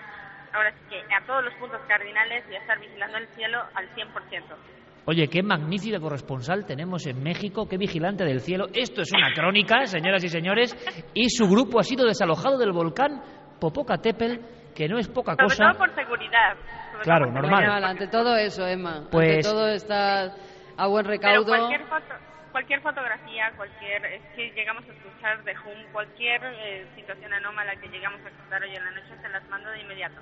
ahora 0.53 0.73
sí 0.73 0.85
que 0.91 1.15
a 1.15 1.25
todos 1.27 1.45
los 1.45 1.55
puntos 1.55 1.81
cardinales 1.89 2.45
y 2.51 2.55
estar 2.57 2.79
vigilando 2.81 3.19
el 3.19 3.27
cielo 3.37 3.59
al 3.75 3.89
100%. 3.95 4.57
Oye, 5.07 5.29
qué 5.29 5.43
magnífica 5.43 5.99
corresponsal 6.01 6.67
tenemos 6.67 7.07
en 7.07 7.23
México, 7.23 7.67
qué 7.67 7.79
vigilante 7.79 8.25
del 8.25 8.41
cielo. 8.41 8.67
Esto 8.75 9.01
es 9.03 9.11
una 9.13 9.33
crónica, 9.33 9.87
señoras 9.87 10.23
y 10.23 10.29
señores, 10.29 10.77
y 11.15 11.31
su 11.31 11.49
grupo 11.49 11.81
ha 11.81 11.83
sido 11.83 12.05
desalojado 12.05 12.59
del 12.59 12.73
volcán 12.73 13.23
Popocatépetl, 13.61 14.41
que 14.75 14.87
no 14.89 14.99
es 14.99 15.09
poca 15.09 15.33
Sobre 15.33 15.45
cosa. 15.47 15.71
todo 15.73 15.79
por 15.79 15.95
seguridad. 15.95 16.57
sobre 16.93 17.05
Claro, 17.05 17.25
todo 17.27 17.35
por 17.35 17.43
normal. 17.51 17.85
ante 17.85 18.07
todo 18.09 18.37
eso, 18.37 18.67
Emma. 18.67 19.09
Pues- 19.11 19.47
Ante 19.47 19.49
todo 19.49 19.69
está 19.69 20.35
a 20.77 20.87
buen 20.89 21.05
Pero 21.07 21.17
recaudo. 21.17 21.47
cualquier, 21.47 21.85
foto, 21.87 22.15
cualquier 22.51 22.81
fotografía, 22.81 23.53
cualquier, 23.57 24.05
es 24.07 24.23
que 24.35 24.51
llegamos 24.53 24.85
a 24.89 24.93
escuchar 24.93 25.45
de 25.45 25.53
Hum, 25.53 25.93
cualquier 25.93 26.41
eh, 26.45 26.87
situación 26.97 27.33
anómala 27.33 27.75
que 27.77 27.89
llegamos 27.89 28.21
a 28.25 28.29
escuchar 28.29 28.63
hoy 28.63 28.75
en 28.75 28.85
la 28.85 28.91
noche, 28.91 29.15
se 29.21 29.29
las 29.29 29.49
mando 29.49 29.71
de 29.71 29.81
inmediato. 29.81 30.21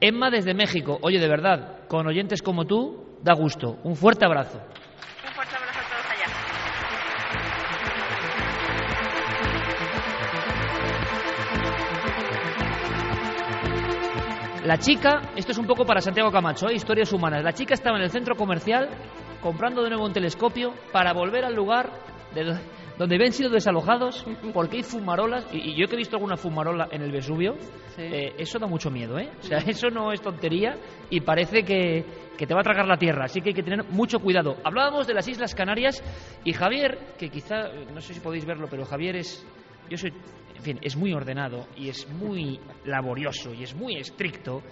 Emma 0.00 0.30
desde 0.30 0.54
México. 0.54 0.98
Oye, 1.02 1.18
de 1.18 1.28
verdad, 1.28 1.86
con 1.88 2.06
oyentes 2.06 2.42
como 2.42 2.64
tú, 2.64 3.18
da 3.22 3.34
gusto. 3.34 3.78
Un 3.84 3.96
fuerte 3.96 4.24
abrazo. 4.24 4.58
Un 4.58 5.32
fuerte 5.32 5.56
abrazo 5.56 5.80
a 5.80 5.82
todos 5.82 6.10
allá. 6.10 6.26
La 14.64 14.78
chica, 14.78 15.22
esto 15.36 15.52
es 15.52 15.58
un 15.58 15.66
poco 15.66 15.84
para 15.84 16.00
Santiago 16.00 16.32
Camacho, 16.32 16.68
¿eh? 16.68 16.74
historias 16.74 17.12
humanas. 17.12 17.44
La 17.44 17.52
chica 17.52 17.74
estaba 17.74 17.98
en 17.98 18.02
el 18.04 18.10
centro 18.10 18.34
comercial 18.34 18.88
comprando 19.46 19.82
de 19.84 19.90
nuevo 19.90 20.04
un 20.04 20.12
telescopio 20.12 20.74
para 20.92 21.12
volver 21.12 21.44
al 21.44 21.54
lugar 21.54 21.88
de 22.34 22.42
do- 22.44 22.58
donde 22.98 23.14
habían 23.14 23.32
sido 23.32 23.50
desalojados 23.50 24.26
porque 24.52 24.78
hay 24.78 24.82
fumarolas. 24.82 25.46
Y, 25.52 25.70
y 25.70 25.74
yo 25.76 25.86
que 25.86 25.94
he 25.94 25.98
visto 25.98 26.16
alguna 26.16 26.36
fumarola 26.36 26.88
en 26.90 27.02
el 27.02 27.12
Vesubio, 27.12 27.54
Sí. 27.94 28.02
eh, 28.02 28.34
eso 28.38 28.58
da 28.58 28.66
mucho 28.66 28.90
miedo, 28.90 29.18
¿eh? 29.18 29.30
O 29.40 29.42
sea, 29.44 29.58
eso 29.66 29.88
no 29.88 30.12
es 30.12 30.20
tontería 30.20 30.76
y 31.10 31.20
parece 31.20 31.62
que, 31.62 32.04
que 32.36 32.46
te 32.46 32.54
va 32.54 32.60
a 32.60 32.64
tragar 32.64 32.86
la 32.88 32.96
tierra. 32.98 33.26
Así 33.26 33.40
que 33.40 33.50
hay 33.50 33.54
que 33.54 33.62
tener 33.62 33.84
mucho 33.84 34.18
cuidado. 34.18 34.56
Hablábamos 34.64 35.06
de 35.06 35.14
las 35.14 35.28
Islas 35.28 35.54
Canarias 35.54 36.02
y 36.44 36.52
Javier, 36.52 36.98
que 37.16 37.28
quizá, 37.30 37.68
no 37.94 38.00
sé 38.00 38.14
si 38.14 38.20
podéis 38.20 38.44
verlo, 38.44 38.66
pero 38.68 38.84
Javier 38.84 39.14
es. 39.16 39.46
Yo 39.88 39.96
soy. 39.96 40.12
En 40.56 40.62
fin, 40.62 40.78
es 40.82 40.96
muy 40.96 41.12
ordenado 41.12 41.66
y 41.76 41.88
es 41.90 42.08
muy 42.10 42.58
laborioso 42.84 43.54
y 43.54 43.62
es 43.62 43.74
muy 43.74 43.94
estricto. 43.96 44.62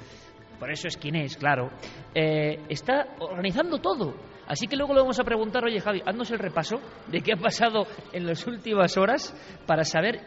Por 0.58 0.70
eso 0.70 0.88
es 0.88 0.96
quien 0.96 1.14
es, 1.16 1.36
claro. 1.36 1.70
Eh, 2.14 2.58
está 2.68 3.06
organizando 3.20 3.78
todo. 3.78 4.14
Así 4.46 4.66
que 4.66 4.76
luego 4.76 4.94
le 4.94 5.00
vamos 5.00 5.18
a 5.18 5.24
preguntar, 5.24 5.64
oye 5.64 5.80
Javi, 5.80 6.02
haznos 6.04 6.30
el 6.30 6.38
repaso 6.38 6.80
de 7.08 7.20
qué 7.20 7.32
ha 7.32 7.36
pasado 7.36 7.86
en 8.12 8.26
las 8.26 8.46
últimas 8.46 8.96
horas 8.96 9.34
para 9.66 9.84
saber 9.84 10.20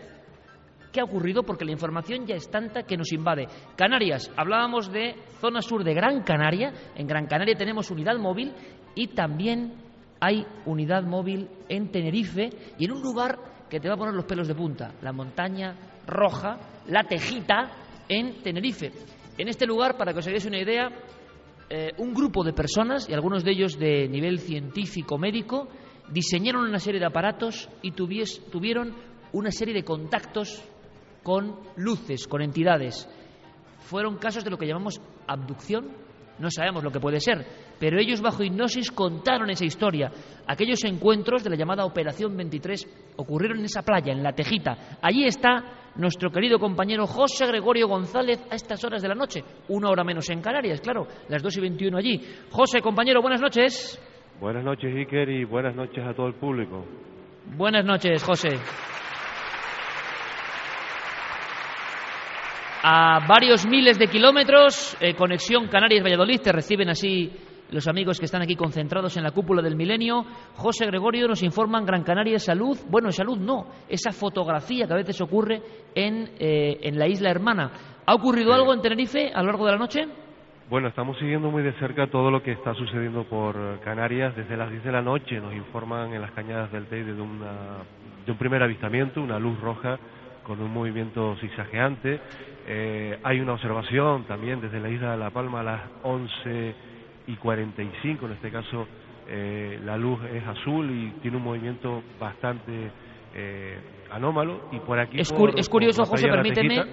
qué 0.92 1.02
ha 1.02 1.04
ocurrido, 1.04 1.44
porque 1.44 1.66
la 1.66 1.72
información 1.72 2.26
ya 2.26 2.36
es 2.36 2.50
tanta 2.50 2.84
que 2.84 2.98
nos 2.98 3.12
invade. 3.12 3.48
Canarias, 3.76 4.32
hablábamos 4.36 4.92
de 4.92 5.16
zona 5.40 5.62
sur 5.62 5.84
de 5.84 5.94
Gran 5.94 6.24
Canaria. 6.24 6.74
En 6.96 7.08
Gran 7.08 7.28
Canaria 7.28 7.56
tenemos 7.56 7.92
unidad 7.92 8.18
móvil 8.18 8.54
y 8.96 9.08
también 9.10 9.74
hay 10.20 10.46
unidad 10.66 11.04
móvil 11.04 11.48
en 11.70 11.92
Tenerife 11.92 12.50
y 12.80 12.86
en 12.86 12.92
un 12.92 13.02
lugar 13.02 13.38
que 13.70 13.80
te 13.80 13.88
va 13.88 13.96
a 13.96 13.98
poner 13.98 14.16
los 14.16 14.26
pelos 14.26 14.48
de 14.48 14.56
punta, 14.56 14.94
la 15.02 15.12
montaña 15.12 15.76
roja, 16.08 16.58
la 16.88 17.04
Tejita, 17.04 17.72
en 18.10 18.42
Tenerife. 18.42 18.92
En 19.38 19.50
este 19.50 19.68
lugar, 19.68 19.98
para 19.98 20.14
que 20.14 20.20
os 20.20 20.28
hagáis 20.28 20.46
una 20.46 20.60
idea, 20.60 20.90
eh, 21.70 21.92
un 21.98 22.14
grupo 22.14 22.44
de 22.44 22.54
personas, 22.54 23.10
y 23.10 23.14
algunos 23.14 23.44
de 23.44 23.52
ellos 23.52 23.78
de 23.78 24.08
nivel 24.08 24.40
científico 24.40 25.18
médico, 25.18 25.68
diseñaron 26.10 26.64
una 26.68 26.80
serie 26.80 27.00
de 27.00 27.06
aparatos 27.06 27.70
y 27.82 27.92
tuvies- 27.92 28.42
tuvieron 28.52 28.94
una 29.34 29.52
serie 29.52 29.74
de 29.74 29.84
contactos 29.84 30.64
con 31.24 31.56
luces, 31.76 32.28
con 32.28 32.42
entidades. 32.42 33.10
Fueron 33.80 34.18
casos 34.18 34.44
de 34.44 34.50
lo 34.50 34.58
que 34.58 34.66
llamamos 34.68 35.02
abducción 35.28 35.92
no 36.39 36.50
sabemos 36.50 36.84
lo 36.84 36.91
que 36.91 37.00
puede 37.00 37.20
ser, 37.20 37.46
pero 37.79 38.00
ellos 38.00 38.22
bajo 38.22 38.44
hipnosis 38.44 38.91
contaron 38.91 39.50
esa 39.50 39.65
historia. 39.65 40.12
Aquellos 40.48 40.84
encuentros 40.84 41.44
de 41.44 41.50
la 41.50 41.56
llamada 41.56 41.86
Operación 41.86 42.36
23 42.36 43.13
ocurrieron 43.17 43.60
en 43.60 43.65
esa 43.65 43.82
playa, 43.82 44.12
en 44.12 44.24
La 44.24 44.34
Tejita. 44.34 44.98
Allí 45.01 45.25
está 45.25 45.91
nuestro 45.96 46.29
querido 46.29 46.60
compañero 46.60 47.06
José 47.08 47.48
Gregorio 47.48 47.88
González 47.88 48.39
a 48.51 48.56
estas 48.56 48.84
horas 48.84 49.01
de 49.01 49.08
la 49.08 49.15
noche, 49.15 49.44
una 49.70 49.89
hora 49.89 50.03
menos 50.03 50.29
en 50.29 50.41
Canarias, 50.41 50.82
claro, 50.82 51.08
las 51.27 51.41
2 51.41 51.58
y 51.58 51.62
21 51.62 51.98
allí. 51.98 52.22
José, 52.51 52.82
compañero, 52.82 53.22
buenas 53.22 53.41
noches. 53.41 54.00
Buenas 54.39 54.63
noches, 54.63 54.96
Iker, 54.96 55.29
y 55.29 55.46
buenas 55.46 55.75
noches 55.75 56.06
a 56.06 56.13
todo 56.13 56.27
el 56.27 56.36
público. 56.36 56.86
Buenas 57.56 57.86
noches, 57.86 58.24
José. 58.24 58.50
A 62.84 63.26
varios 63.28 63.66
miles 63.66 63.98
de 63.98 64.08
kilómetros, 64.08 64.96
eh, 65.02 65.16
conexión 65.16 65.68
Canarias-Valladolid, 65.68 66.42
te 66.42 66.52
reciben 66.52 66.90
así 66.90 67.32
los 67.72 67.88
amigos 67.88 68.20
que 68.20 68.26
están 68.26 68.44
aquí 68.44 68.56
concentrados 68.56 69.18
en 69.18 69.24
la 69.24 69.32
cúpula 69.32 69.62
del 69.62 69.76
milenio. 69.76 70.24
José 70.54 70.86
Gregorio 70.86 71.28
nos 71.28 71.42
informan 71.42 71.86
Gran 71.86 72.04
Canaria 72.04 72.38
Salud. 72.38 72.78
Bueno, 72.90 73.12
salud 73.12 73.38
no, 73.38 73.68
esa 73.90 74.12
fotografía 74.12 74.86
que 74.86 74.94
a 74.94 74.98
veces 74.98 75.20
ocurre 75.22 75.62
en, 75.96 76.30
eh, 76.40 76.78
en 76.84 77.00
la 77.00 77.08
isla 77.08 77.32
hermana. 77.32 77.72
¿Ha 78.06 78.14
ocurrido 78.14 78.54
algo 78.54 78.74
en 78.74 78.82
Tenerife 78.82 79.32
a 79.34 79.42
lo 79.42 79.48
largo 79.48 79.66
de 79.66 79.72
la 79.72 79.78
noche? 79.78 80.06
Bueno, 80.70 80.90
estamos 80.90 81.18
siguiendo 81.18 81.50
muy 81.50 81.64
de 81.64 81.74
cerca 81.80 82.08
todo 82.08 82.30
lo 82.30 82.44
que 82.44 82.52
está 82.52 82.74
sucediendo 82.76 83.24
por 83.24 83.80
Canarias. 83.80 84.36
Desde 84.36 84.56
las 84.56 84.70
10 84.70 84.84
de 84.84 84.92
la 84.92 85.02
noche 85.02 85.40
nos 85.40 85.54
informan 85.54 86.14
en 86.14 86.22
las 86.22 86.32
cañadas 86.32 86.72
del 86.72 86.86
Teide 86.86 87.14
de, 87.16 87.22
una, 87.22 87.80
de 88.26 88.32
un 88.32 88.38
primer 88.38 88.62
avistamiento, 88.62 89.22
una 89.22 89.40
luz 89.40 89.60
roja 89.60 89.98
con 90.44 90.62
un 90.62 90.72
movimiento 90.72 91.36
zigzagueante. 91.42 92.22
Eh, 92.68 93.18
hay 93.24 93.40
una 93.40 93.54
observación 93.54 94.26
también 94.26 94.60
desde 94.60 94.80
la 94.80 94.90
isla 94.90 95.12
de 95.12 95.18
La 95.18 95.30
Palma 95.30 95.62
a 95.62 95.64
las 95.64 95.82
11 96.04 96.76
y 97.28 97.36
45, 97.36 98.26
en 98.26 98.32
este 98.34 98.52
caso 98.52 98.88
eh, 99.30 99.80
la 99.84 99.98
luz 99.98 100.20
es 100.34 100.46
azul 100.46 100.90
y 100.90 101.20
tiene 101.22 101.38
un 101.38 101.44
movimiento 101.44 102.02
bastante 102.20 102.92
eh, 103.36 103.78
anómalo. 104.12 104.70
Y 104.72 104.80
por 104.80 105.00
aquí. 105.00 105.20
Es, 105.20 105.32
por, 105.32 105.58
es 105.58 105.70
curioso, 105.70 106.06
José, 106.06 106.28
permíteme, 106.28 106.84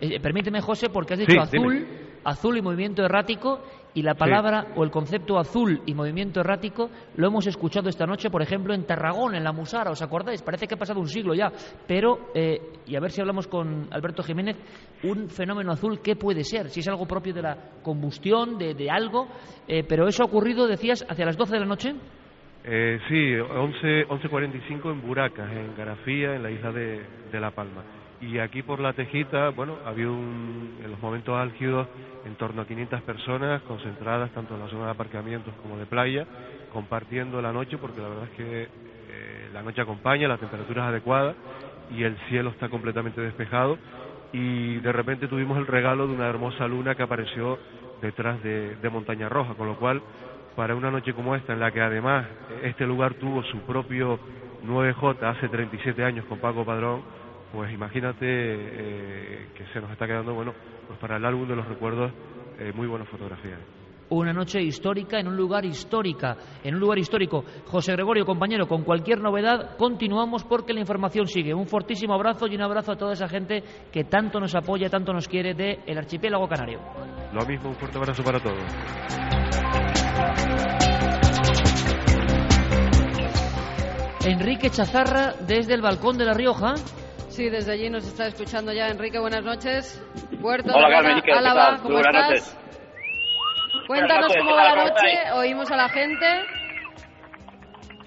eh, 0.00 0.20
permíteme, 0.20 0.60
José, 0.60 0.88
porque 0.90 1.14
has 1.14 1.20
dicho 1.20 1.32
Sí, 1.32 1.38
azul, 1.38 1.74
dime. 1.74 1.86
azul 2.24 2.56
y 2.56 2.62
movimiento 2.62 3.04
errático, 3.04 3.60
y 3.94 4.02
la 4.02 4.14
palabra 4.14 4.68
o 4.76 4.84
el 4.84 4.90
concepto 4.90 5.38
azul 5.38 5.82
y 5.86 5.94
movimiento 5.94 6.40
errático 6.40 6.90
lo 7.16 7.26
hemos 7.26 7.46
escuchado 7.46 7.88
esta 7.88 8.06
noche, 8.06 8.30
por 8.30 8.42
ejemplo, 8.42 8.74
en 8.74 8.84
Tarragón, 8.84 9.34
en 9.34 9.44
la 9.44 9.52
Musara, 9.52 9.90
¿os 9.90 10.02
acordáis? 10.02 10.42
Parece 10.42 10.66
que 10.66 10.74
ha 10.74 10.78
pasado 10.78 11.00
un 11.00 11.08
siglo 11.08 11.34
ya, 11.34 11.50
pero, 11.86 12.30
eh, 12.34 12.60
y 12.86 12.96
a 12.96 13.00
ver 13.00 13.10
si 13.10 13.20
hablamos 13.20 13.46
con 13.46 13.88
Alberto 13.90 14.22
Jiménez, 14.22 14.56
un 15.04 15.28
fenómeno 15.28 15.72
azul, 15.72 16.00
¿qué 16.02 16.16
puede 16.16 16.44
ser? 16.44 16.68
Si 16.70 16.80
es 16.80 16.88
algo 16.88 17.06
propio 17.06 17.34
de 17.34 17.42
la 17.42 17.56
combustión, 17.82 18.58
de, 18.58 18.74
de 18.74 18.90
algo, 18.90 19.28
eh, 19.66 19.84
pero 19.88 20.06
eso 20.06 20.22
ha 20.22 20.26
ocurrido, 20.26 20.66
decías, 20.66 21.04
hacia 21.08 21.26
las 21.26 21.36
12 21.36 21.54
de 21.54 21.60
la 21.60 21.66
noche. 21.66 21.94
Eh, 22.62 22.98
sí, 23.08 23.34
11, 23.36 24.06
11.45 24.08 24.92
en 24.92 25.02
Buracas, 25.02 25.50
en 25.50 25.74
Garafía, 25.76 26.34
en 26.36 26.42
la 26.42 26.50
isla 26.50 26.70
de, 26.72 27.00
de 27.32 27.40
La 27.40 27.50
Palma. 27.50 27.82
Y 28.20 28.38
aquí 28.38 28.62
por 28.62 28.80
la 28.80 28.92
Tejita, 28.92 29.48
bueno, 29.50 29.76
había 29.86 30.08
un, 30.08 30.78
en 30.84 30.90
los 30.90 31.00
momentos 31.00 31.34
álgidos 31.38 31.88
en 32.26 32.34
torno 32.34 32.62
a 32.62 32.66
500 32.66 33.00
personas 33.02 33.62
concentradas 33.62 34.30
tanto 34.32 34.54
en 34.54 34.60
la 34.60 34.68
zona 34.68 34.86
de 34.86 34.90
aparcamientos 34.90 35.54
como 35.62 35.78
de 35.78 35.86
playa, 35.86 36.26
compartiendo 36.72 37.40
la 37.40 37.52
noche, 37.52 37.78
porque 37.78 38.00
la 38.02 38.08
verdad 38.08 38.24
es 38.24 38.36
que 38.36 38.62
eh, 38.64 39.48
la 39.54 39.62
noche 39.62 39.80
acompaña, 39.80 40.28
la 40.28 40.36
temperatura 40.36 40.84
es 40.84 40.88
adecuada 40.90 41.34
y 41.90 42.02
el 42.02 42.16
cielo 42.28 42.50
está 42.50 42.68
completamente 42.68 43.22
despejado. 43.22 43.78
Y 44.32 44.76
de 44.76 44.92
repente 44.92 45.26
tuvimos 45.26 45.56
el 45.58 45.66
regalo 45.66 46.06
de 46.06 46.12
una 46.12 46.28
hermosa 46.28 46.68
luna 46.68 46.94
que 46.94 47.02
apareció 47.02 47.58
detrás 48.02 48.42
de, 48.42 48.76
de 48.76 48.90
Montaña 48.90 49.28
Roja, 49.30 49.54
con 49.54 49.66
lo 49.66 49.76
cual 49.76 50.02
para 50.56 50.74
una 50.74 50.90
noche 50.90 51.14
como 51.14 51.34
esta, 51.34 51.54
en 51.54 51.60
la 51.60 51.70
que 51.70 51.80
además 51.80 52.26
este 52.62 52.86
lugar 52.86 53.14
tuvo 53.14 53.42
su 53.44 53.60
propio 53.60 54.20
9J 54.66 55.22
hace 55.22 55.48
37 55.48 56.04
años 56.04 56.26
con 56.26 56.38
Paco 56.38 56.64
Padrón, 56.64 57.02
pues 57.52 57.72
imagínate 57.72 58.26
eh, 58.26 59.48
que 59.54 59.66
se 59.72 59.80
nos 59.80 59.90
está 59.90 60.06
quedando, 60.06 60.34
bueno, 60.34 60.52
pues 60.86 60.98
para 60.98 61.16
el 61.16 61.24
álbum 61.24 61.48
de 61.48 61.56
los 61.56 61.66
recuerdos, 61.66 62.12
eh, 62.58 62.72
muy 62.74 62.86
buenas 62.86 63.08
fotografías. 63.08 63.58
Una 64.10 64.32
noche 64.32 64.60
histórica 64.60 65.20
en 65.20 65.28
un 65.28 65.36
lugar 65.36 65.64
histórica, 65.64 66.36
en 66.64 66.74
un 66.74 66.80
lugar 66.80 66.98
histórico. 66.98 67.44
José 67.66 67.92
Gregorio, 67.92 68.26
compañero, 68.26 68.66
con 68.66 68.82
cualquier 68.82 69.20
novedad 69.20 69.76
continuamos 69.76 70.42
porque 70.42 70.72
la 70.72 70.80
información 70.80 71.28
sigue. 71.28 71.54
Un 71.54 71.68
fortísimo 71.68 72.14
abrazo 72.14 72.48
y 72.48 72.56
un 72.56 72.62
abrazo 72.62 72.92
a 72.92 72.96
toda 72.96 73.12
esa 73.12 73.28
gente 73.28 73.62
que 73.92 74.04
tanto 74.04 74.40
nos 74.40 74.56
apoya, 74.56 74.88
tanto 74.88 75.12
nos 75.12 75.28
quiere 75.28 75.54
del 75.54 75.78
el 75.86 75.96
archipiélago 75.96 76.48
canario. 76.48 76.80
Lo 77.32 77.46
mismo, 77.46 77.68
un 77.68 77.76
fuerte 77.76 77.98
abrazo 77.98 78.24
para 78.24 78.40
todos. 78.40 78.58
Enrique 84.26 84.70
Chazarra 84.70 85.34
desde 85.46 85.74
el 85.74 85.82
balcón 85.82 86.18
de 86.18 86.24
La 86.24 86.34
Rioja. 86.34 86.74
Sí, 87.30 87.48
desde 87.48 87.72
allí 87.72 87.88
nos 87.88 88.04
está 88.06 88.26
escuchando 88.26 88.72
ya 88.72 88.88
Enrique. 88.88 89.18
Buenas 89.18 89.44
noches. 89.44 90.02
Puerto 90.42 90.72
Hola, 90.74 90.88
Carmen, 90.90 91.22
Álava. 91.32 91.78
¿cómo 91.80 91.94
buenas 91.94 92.06
estás? 92.14 92.28
noches. 92.30 92.56
Cuéntanos 93.86 94.28
Buenas 94.28 94.36
cómo 94.36 94.50
noches, 94.50 94.56
va 94.56 94.64
la 94.64 94.84
¿qué 94.84 94.90
tal? 94.90 94.94
¿Cómo 94.96 95.24
noche. 95.28 95.32
Oímos 95.38 95.70
a 95.70 95.76
la 95.76 95.88
gente. 95.88 96.26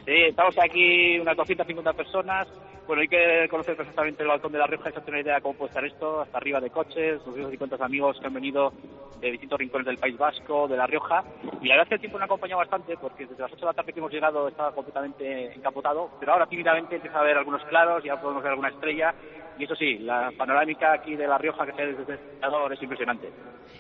Sí, 0.06 0.14
estamos 0.30 0.56
aquí 0.62 1.20
unas 1.20 1.38
250 1.38 1.94
personas. 1.94 2.48
Bueno, 2.86 3.02
hay 3.02 3.08
que 3.08 3.48
conocer 3.50 3.78
perfectamente 3.78 4.24
el 4.24 4.30
balcón 4.30 4.52
de 4.52 4.60
la 4.60 4.68
Rioja, 4.68 4.90
y 4.90 4.94
tener 5.06 5.22
idea 5.22 5.36
de 5.36 5.42
cómo 5.42 5.58
puede 5.58 5.70
estar 5.70 5.86
esto, 5.86 6.22
hasta 6.22 6.38
arriba 6.38 6.60
de 6.60 6.70
coches, 6.70 7.24
250 7.26 7.84
amigos 7.84 8.20
que 8.20 8.28
han 8.28 8.34
venido 8.34 8.74
de 9.22 9.32
distintos 9.32 9.58
rincones 9.58 9.88
del 9.88 9.98
País 9.98 10.18
Vasco, 10.18 10.68
de 10.68 10.76
La 10.76 10.86
Rioja. 10.86 11.24
Y 11.62 11.68
la 11.68 11.76
verdad 11.76 11.84
es 11.84 11.90
que 11.90 11.96
el 11.96 12.02
tiempo 12.02 12.18
nos 12.18 12.24
ha 12.24 12.26
acompañado 12.26 12.60
bastante, 12.60 12.98
porque 12.98 13.26
desde 13.26 13.42
las 13.42 13.54
8 13.54 13.60
de 13.62 13.66
la 13.68 13.74
tarde 13.74 13.94
que 13.94 14.00
hemos 14.00 14.12
llegado 14.12 14.50
estaba 14.50 14.74
completamente 14.74 15.54
encapotado, 15.54 16.10
pero 16.20 16.34
ahora 16.34 16.46
tímidamente 16.46 16.96
empieza 16.98 17.18
a 17.18 17.22
haber 17.22 17.38
algunos 17.38 17.64
claros, 17.66 18.04
ya 18.04 18.20
podemos 18.20 18.44
ver 18.44 18.52
alguna 18.52 18.70
estrella. 18.70 19.14
Y 19.58 19.64
eso 19.64 19.76
sí, 19.76 20.00
la 20.00 20.32
panorámica 20.38 20.92
aquí 20.94 21.16
de 21.16 21.28
La 21.28 21.38
Rioja 21.38 21.66
que 21.66 21.72
se 21.74 21.86
ve 21.86 21.94
desde 21.94 22.14
es 22.16 22.82
impresionante. 22.82 23.32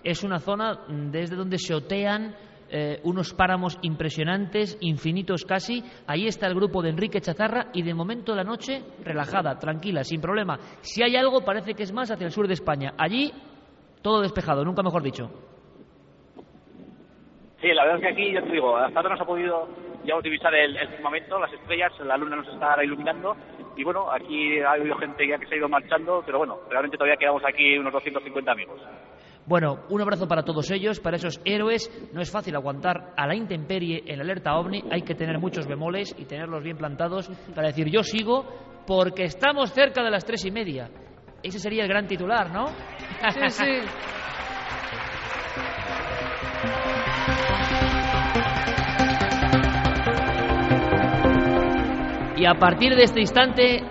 Es 0.03 0.23
una 0.23 0.39
zona 0.39 0.79
desde 0.87 1.35
donde 1.35 1.57
se 1.57 1.73
otean 1.73 2.35
eh, 2.75 2.99
unos 3.03 3.35
páramos 3.35 3.77
impresionantes, 3.83 4.79
infinitos 4.81 5.45
casi. 5.45 5.83
Ahí 6.07 6.25
está 6.25 6.47
el 6.47 6.55
grupo 6.55 6.81
de 6.81 6.89
Enrique 6.89 7.21
Chazarra 7.21 7.67
y 7.71 7.83
de 7.83 7.93
momento 7.93 8.33
la 8.33 8.43
noche 8.43 8.81
relajada, 9.03 9.59
tranquila, 9.59 10.03
sin 10.03 10.19
problema. 10.19 10.57
Si 10.81 11.03
hay 11.03 11.15
algo, 11.15 11.45
parece 11.45 11.75
que 11.75 11.83
es 11.83 11.93
más 11.93 12.09
hacia 12.09 12.25
el 12.25 12.31
sur 12.31 12.47
de 12.47 12.55
España. 12.55 12.93
Allí, 12.97 13.31
todo 14.01 14.21
despejado, 14.21 14.65
nunca 14.65 14.81
mejor 14.81 15.03
dicho. 15.03 15.29
Sí, 17.61 17.67
la 17.67 17.83
verdad 17.85 17.99
es 17.99 18.01
que 18.01 18.11
aquí, 18.11 18.33
ya 18.33 18.41
te 18.41 18.51
digo, 18.51 18.75
hasta 18.75 18.99
ahora 18.99 19.11
no 19.11 19.17
se 19.17 19.23
ha 19.23 19.27
podido 19.27 19.69
ya 20.03 20.17
utilizar 20.17 20.53
el, 20.55 20.75
el 20.75 20.87
firmamento, 20.89 21.39
las 21.39 21.53
estrellas, 21.53 21.91
la 22.03 22.17
luna 22.17 22.37
nos 22.37 22.47
está 22.47 22.71
ahora 22.71 22.83
iluminando 22.83 23.37
y 23.75 23.83
bueno, 23.83 24.11
aquí 24.11 24.59
ha 24.59 24.71
habido 24.71 24.95
gente 24.95 25.27
ya 25.27 25.37
que 25.37 25.47
se 25.47 25.55
ha 25.55 25.57
ido 25.57 25.69
marchando, 25.69 26.23
pero 26.25 26.39
bueno, 26.39 26.59
realmente 26.69 26.97
todavía 26.97 27.17
quedamos 27.17 27.43
aquí 27.45 27.77
unos 27.77 27.93
250 27.93 28.51
amigos. 28.51 28.81
Bueno, 29.45 29.79
un 29.89 30.01
abrazo 30.01 30.27
para 30.27 30.43
todos 30.43 30.71
ellos, 30.71 30.99
para 30.99 31.17
esos 31.17 31.41
héroes. 31.43 31.89
No 32.13 32.21
es 32.21 32.31
fácil 32.31 32.55
aguantar 32.55 33.13
a 33.17 33.27
la 33.27 33.35
intemperie 33.35 34.03
en 34.05 34.17
la 34.17 34.23
alerta 34.23 34.55
ovni. 34.55 34.83
Hay 34.89 35.01
que 35.01 35.15
tener 35.15 35.37
muchos 35.39 35.67
bemoles 35.67 36.15
y 36.17 36.25
tenerlos 36.25 36.63
bien 36.63 36.77
plantados 36.77 37.29
para 37.53 37.67
decir 37.67 37.89
yo 37.89 38.03
sigo 38.03 38.45
porque 38.87 39.23
estamos 39.23 39.71
cerca 39.71 40.03
de 40.03 40.11
las 40.11 40.25
tres 40.25 40.45
y 40.45 40.51
media. 40.51 40.89
Ese 41.41 41.59
sería 41.59 41.83
el 41.83 41.89
gran 41.89 42.07
titular, 42.07 42.51
¿no? 42.51 42.67
Sí, 42.67 43.49
sí. 43.49 43.65
Y 52.35 52.45
a 52.45 52.55
partir 52.55 52.95
de 52.95 53.03
este 53.03 53.21
instante, 53.21 53.83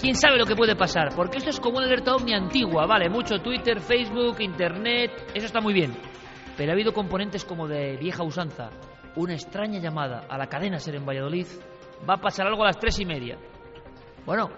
quién 0.00 0.14
sabe 0.14 0.38
lo 0.38 0.46
que 0.46 0.56
puede 0.56 0.74
pasar, 0.76 1.14
porque 1.14 1.38
esto 1.38 1.50
es 1.50 1.60
como 1.60 1.76
una 1.78 1.86
alerta 1.86 2.14
ovni 2.14 2.32
antigua, 2.32 2.86
vale, 2.86 3.08
mucho 3.08 3.40
Twitter, 3.40 3.80
Facebook, 3.80 4.40
Internet, 4.40 5.30
eso 5.34 5.46
está 5.46 5.60
muy 5.60 5.74
bien. 5.74 5.92
Pero 6.56 6.72
ha 6.72 6.74
habido 6.74 6.92
componentes 6.92 7.44
como 7.44 7.68
de 7.68 7.96
vieja 7.96 8.22
usanza, 8.22 8.70
una 9.16 9.34
extraña 9.34 9.78
llamada 9.78 10.24
a 10.28 10.38
la 10.38 10.46
cadena 10.46 10.78
Ser 10.78 10.94
en 10.96 11.06
Valladolid, 11.06 11.46
va 12.08 12.14
a 12.14 12.20
pasar 12.20 12.46
algo 12.46 12.62
a 12.62 12.66
las 12.66 12.78
tres 12.78 12.98
y 13.00 13.04
media. 13.04 13.36
Bueno, 14.24 14.48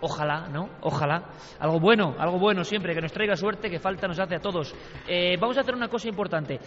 ojalá, 0.00 0.48
¿no? 0.48 0.68
Ojalá. 0.82 1.30
Algo 1.60 1.78
bueno, 1.78 2.14
algo 2.18 2.38
bueno 2.38 2.64
siempre, 2.64 2.94
que 2.94 3.00
nos 3.00 3.12
traiga 3.12 3.36
suerte, 3.36 3.70
que 3.70 3.78
falta 3.78 4.08
nos 4.08 4.18
hace 4.18 4.36
a 4.36 4.40
todos. 4.40 4.74
Eh, 5.06 5.36
vamos 5.40 5.56
a 5.58 5.60
hacer 5.60 5.74
una 5.74 5.88
cosa 5.88 6.08
importante. 6.08 6.58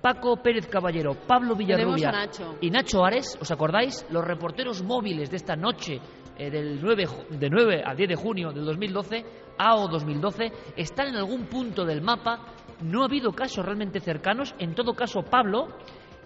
Paco 0.00 0.36
Pérez 0.42 0.66
Caballero, 0.66 1.14
Pablo 1.14 1.54
Villarrubia 1.54 2.10
Nacho. 2.10 2.56
y 2.60 2.70
Nacho 2.70 3.04
Ares, 3.04 3.38
¿os 3.40 3.50
acordáis? 3.52 4.04
Los 4.10 4.24
reporteros 4.24 4.82
móviles 4.82 5.30
de 5.30 5.36
esta 5.36 5.54
noche 5.54 6.00
eh, 6.38 6.50
del 6.50 6.80
9, 6.82 7.06
ju- 7.06 7.28
de 7.28 7.50
9 7.50 7.82
a 7.84 7.94
10 7.94 8.08
de 8.08 8.16
junio 8.16 8.52
del 8.52 8.64
2012, 8.64 9.24
AO 9.58 9.88
2012, 9.88 10.52
están 10.76 11.08
en 11.08 11.16
algún 11.16 11.46
punto 11.46 11.84
del 11.84 12.02
mapa. 12.02 12.46
No 12.82 13.02
ha 13.02 13.06
habido 13.06 13.32
casos 13.32 13.64
realmente 13.64 14.00
cercanos. 14.00 14.54
En 14.58 14.74
todo 14.74 14.94
caso, 14.94 15.22
Pablo, 15.22 15.68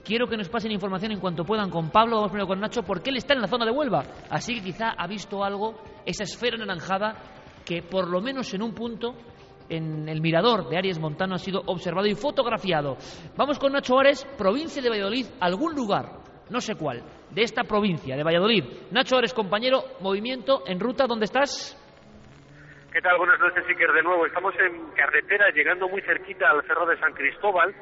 quiero 0.04 0.26
que 0.26 0.36
nos 0.36 0.48
pasen 0.48 0.70
información 0.72 1.12
en 1.12 1.20
cuanto 1.20 1.44
puedan 1.44 1.70
con 1.70 1.90
Pablo. 1.90 2.16
Vamos 2.16 2.30
primero 2.30 2.46
con 2.48 2.60
Nacho, 2.60 2.82
porque 2.82 3.10
él 3.10 3.16
está 3.16 3.34
en 3.34 3.42
la 3.42 3.48
zona 3.48 3.64
de 3.64 3.72
Huelva. 3.72 4.04
Así 4.30 4.54
que 4.54 4.62
quizá 4.62 4.90
ha 4.96 5.06
visto 5.06 5.44
algo, 5.44 5.74
esa 6.06 6.22
esfera 6.22 6.56
anaranjada, 6.56 7.14
que 7.64 7.82
por 7.82 8.08
lo 8.08 8.20
menos 8.20 8.52
en 8.54 8.62
un 8.62 8.72
punto 8.72 9.14
en 9.68 10.08
el 10.08 10.20
mirador 10.20 10.68
de 10.68 10.78
Aries 10.78 11.00
Montano 11.00 11.34
ha 11.34 11.38
sido 11.38 11.60
observado 11.66 12.06
y 12.06 12.14
fotografiado. 12.14 12.96
Vamos 13.36 13.58
con 13.58 13.72
Nacho 13.72 13.98
Ares, 13.98 14.24
provincia 14.38 14.80
de 14.80 14.88
Valladolid, 14.88 15.26
algún 15.40 15.74
lugar, 15.74 16.20
no 16.50 16.60
sé 16.60 16.74
cuál, 16.76 17.02
de 17.30 17.42
esta 17.42 17.64
provincia 17.64 18.16
de 18.16 18.22
Valladolid. 18.22 18.64
Nacho 18.92 19.16
Ares, 19.16 19.34
compañero, 19.34 19.82
movimiento 20.00 20.62
en 20.66 20.80
ruta, 20.80 21.06
¿dónde 21.06 21.24
estás? 21.24 21.76
¿Qué 22.92 23.00
tal? 23.02 23.18
Buenas 23.18 23.38
noches, 23.38 23.64
Iker, 23.68 23.92
de 23.92 24.02
nuevo. 24.02 24.24
Estamos 24.26 24.54
en 24.58 24.90
carretera, 24.92 25.50
llegando 25.50 25.88
muy 25.88 26.00
cerquita 26.02 26.50
al 26.50 26.62
Cerro 26.66 26.86
de 26.86 26.98
San 26.98 27.12
Cristóbal, 27.12 27.74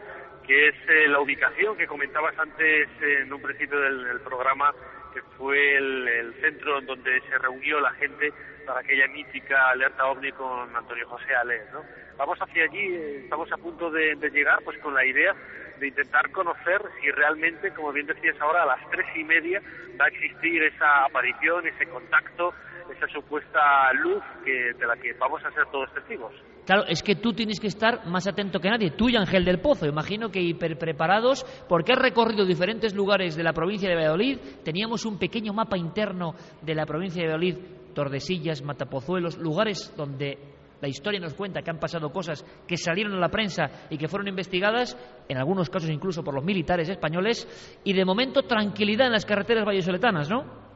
que 0.44 0.68
es 0.68 0.74
eh, 0.88 1.08
la 1.08 1.20
ubicación 1.20 1.76
que 1.76 1.86
comentabas 1.86 2.36
antes 2.38 2.88
eh, 3.00 3.22
en 3.22 3.32
un 3.32 3.40
principio 3.40 3.78
del 3.78 4.20
programa, 4.20 4.72
que 5.14 5.22
fue 5.38 5.76
el, 5.76 6.34
centro 6.40 6.78
en 6.80 6.86
donde 6.86 7.20
se 7.22 7.38
reunió 7.38 7.80
la 7.80 7.92
gente 7.92 8.32
para 8.66 8.80
aquella 8.80 9.06
mítica 9.08 9.70
alerta 9.70 10.06
ovni 10.06 10.32
con 10.32 10.74
Antonio 10.74 11.08
José 11.08 11.34
Alés, 11.34 11.62
¿no? 11.72 11.82
Vamos 12.16 12.38
hacia 12.38 12.64
allí, 12.64 12.94
estamos 13.24 13.50
a 13.52 13.56
punto 13.56 13.90
de, 13.90 14.16
de 14.16 14.30
llegar, 14.30 14.60
pues 14.64 14.78
con 14.78 14.94
la 14.94 15.04
idea 15.04 15.34
de 15.78 15.88
intentar 15.88 16.30
conocer 16.30 16.82
si 17.00 17.10
realmente, 17.10 17.72
como 17.72 17.92
bien 17.92 18.06
decías 18.06 18.40
ahora, 18.40 18.64
a 18.64 18.66
las 18.66 18.90
tres 18.90 19.06
y 19.14 19.24
media 19.24 19.62
va 20.00 20.06
a 20.06 20.08
existir 20.08 20.62
esa 20.62 21.04
aparición, 21.04 21.66
ese 21.66 21.86
contacto, 21.86 22.52
esa 22.94 23.06
supuesta 23.08 23.92
luz 23.94 24.22
que, 24.44 24.74
de 24.74 24.86
la 24.86 24.96
que 24.96 25.12
vamos 25.14 25.44
a 25.44 25.50
ser 25.52 25.66
todos 25.66 25.92
testigos. 25.94 26.34
Claro, 26.64 26.84
es 26.86 27.02
que 27.02 27.16
tú 27.16 27.32
tienes 27.34 27.60
que 27.60 27.66
estar 27.66 28.06
más 28.06 28.26
atento 28.26 28.58
que 28.58 28.70
nadie. 28.70 28.92
Tú 28.92 29.08
y 29.08 29.16
Ángel 29.16 29.44
del 29.44 29.60
Pozo, 29.60 29.86
imagino 29.86 30.30
que 30.30 30.40
hiper 30.40 30.78
preparados, 30.78 31.44
porque 31.68 31.92
has 31.92 31.98
recorrido 31.98 32.46
diferentes 32.46 32.94
lugares 32.94 33.36
de 33.36 33.42
la 33.42 33.52
provincia 33.52 33.88
de 33.88 33.96
Valladolid. 33.96 34.38
Teníamos 34.62 35.04
un 35.04 35.18
pequeño 35.18 35.52
mapa 35.52 35.76
interno 35.76 36.34
de 36.62 36.74
la 36.74 36.86
provincia 36.86 37.20
de 37.20 37.28
Valladolid, 37.28 37.58
Tordesillas, 37.94 38.62
Matapozuelos, 38.62 39.36
lugares 39.36 39.92
donde 39.94 40.38
la 40.80 40.88
historia 40.88 41.20
nos 41.20 41.34
cuenta 41.34 41.62
que 41.62 41.70
han 41.70 41.78
pasado 41.78 42.10
cosas 42.10 42.44
que 42.66 42.76
salieron 42.76 43.14
a 43.14 43.20
la 43.20 43.28
prensa 43.28 43.86
y 43.90 43.98
que 43.98 44.08
fueron 44.08 44.28
investigadas, 44.28 44.96
en 45.28 45.36
algunos 45.36 45.70
casos 45.70 45.90
incluso 45.90 46.24
por 46.24 46.34
los 46.34 46.44
militares 46.44 46.88
españoles, 46.88 47.46
y 47.84 47.92
de 47.92 48.04
momento 48.04 48.42
tranquilidad 48.42 49.06
en 49.06 49.12
las 49.12 49.26
carreteras 49.26 49.64
vallesoletanas, 49.64 50.28
¿no? 50.30 50.73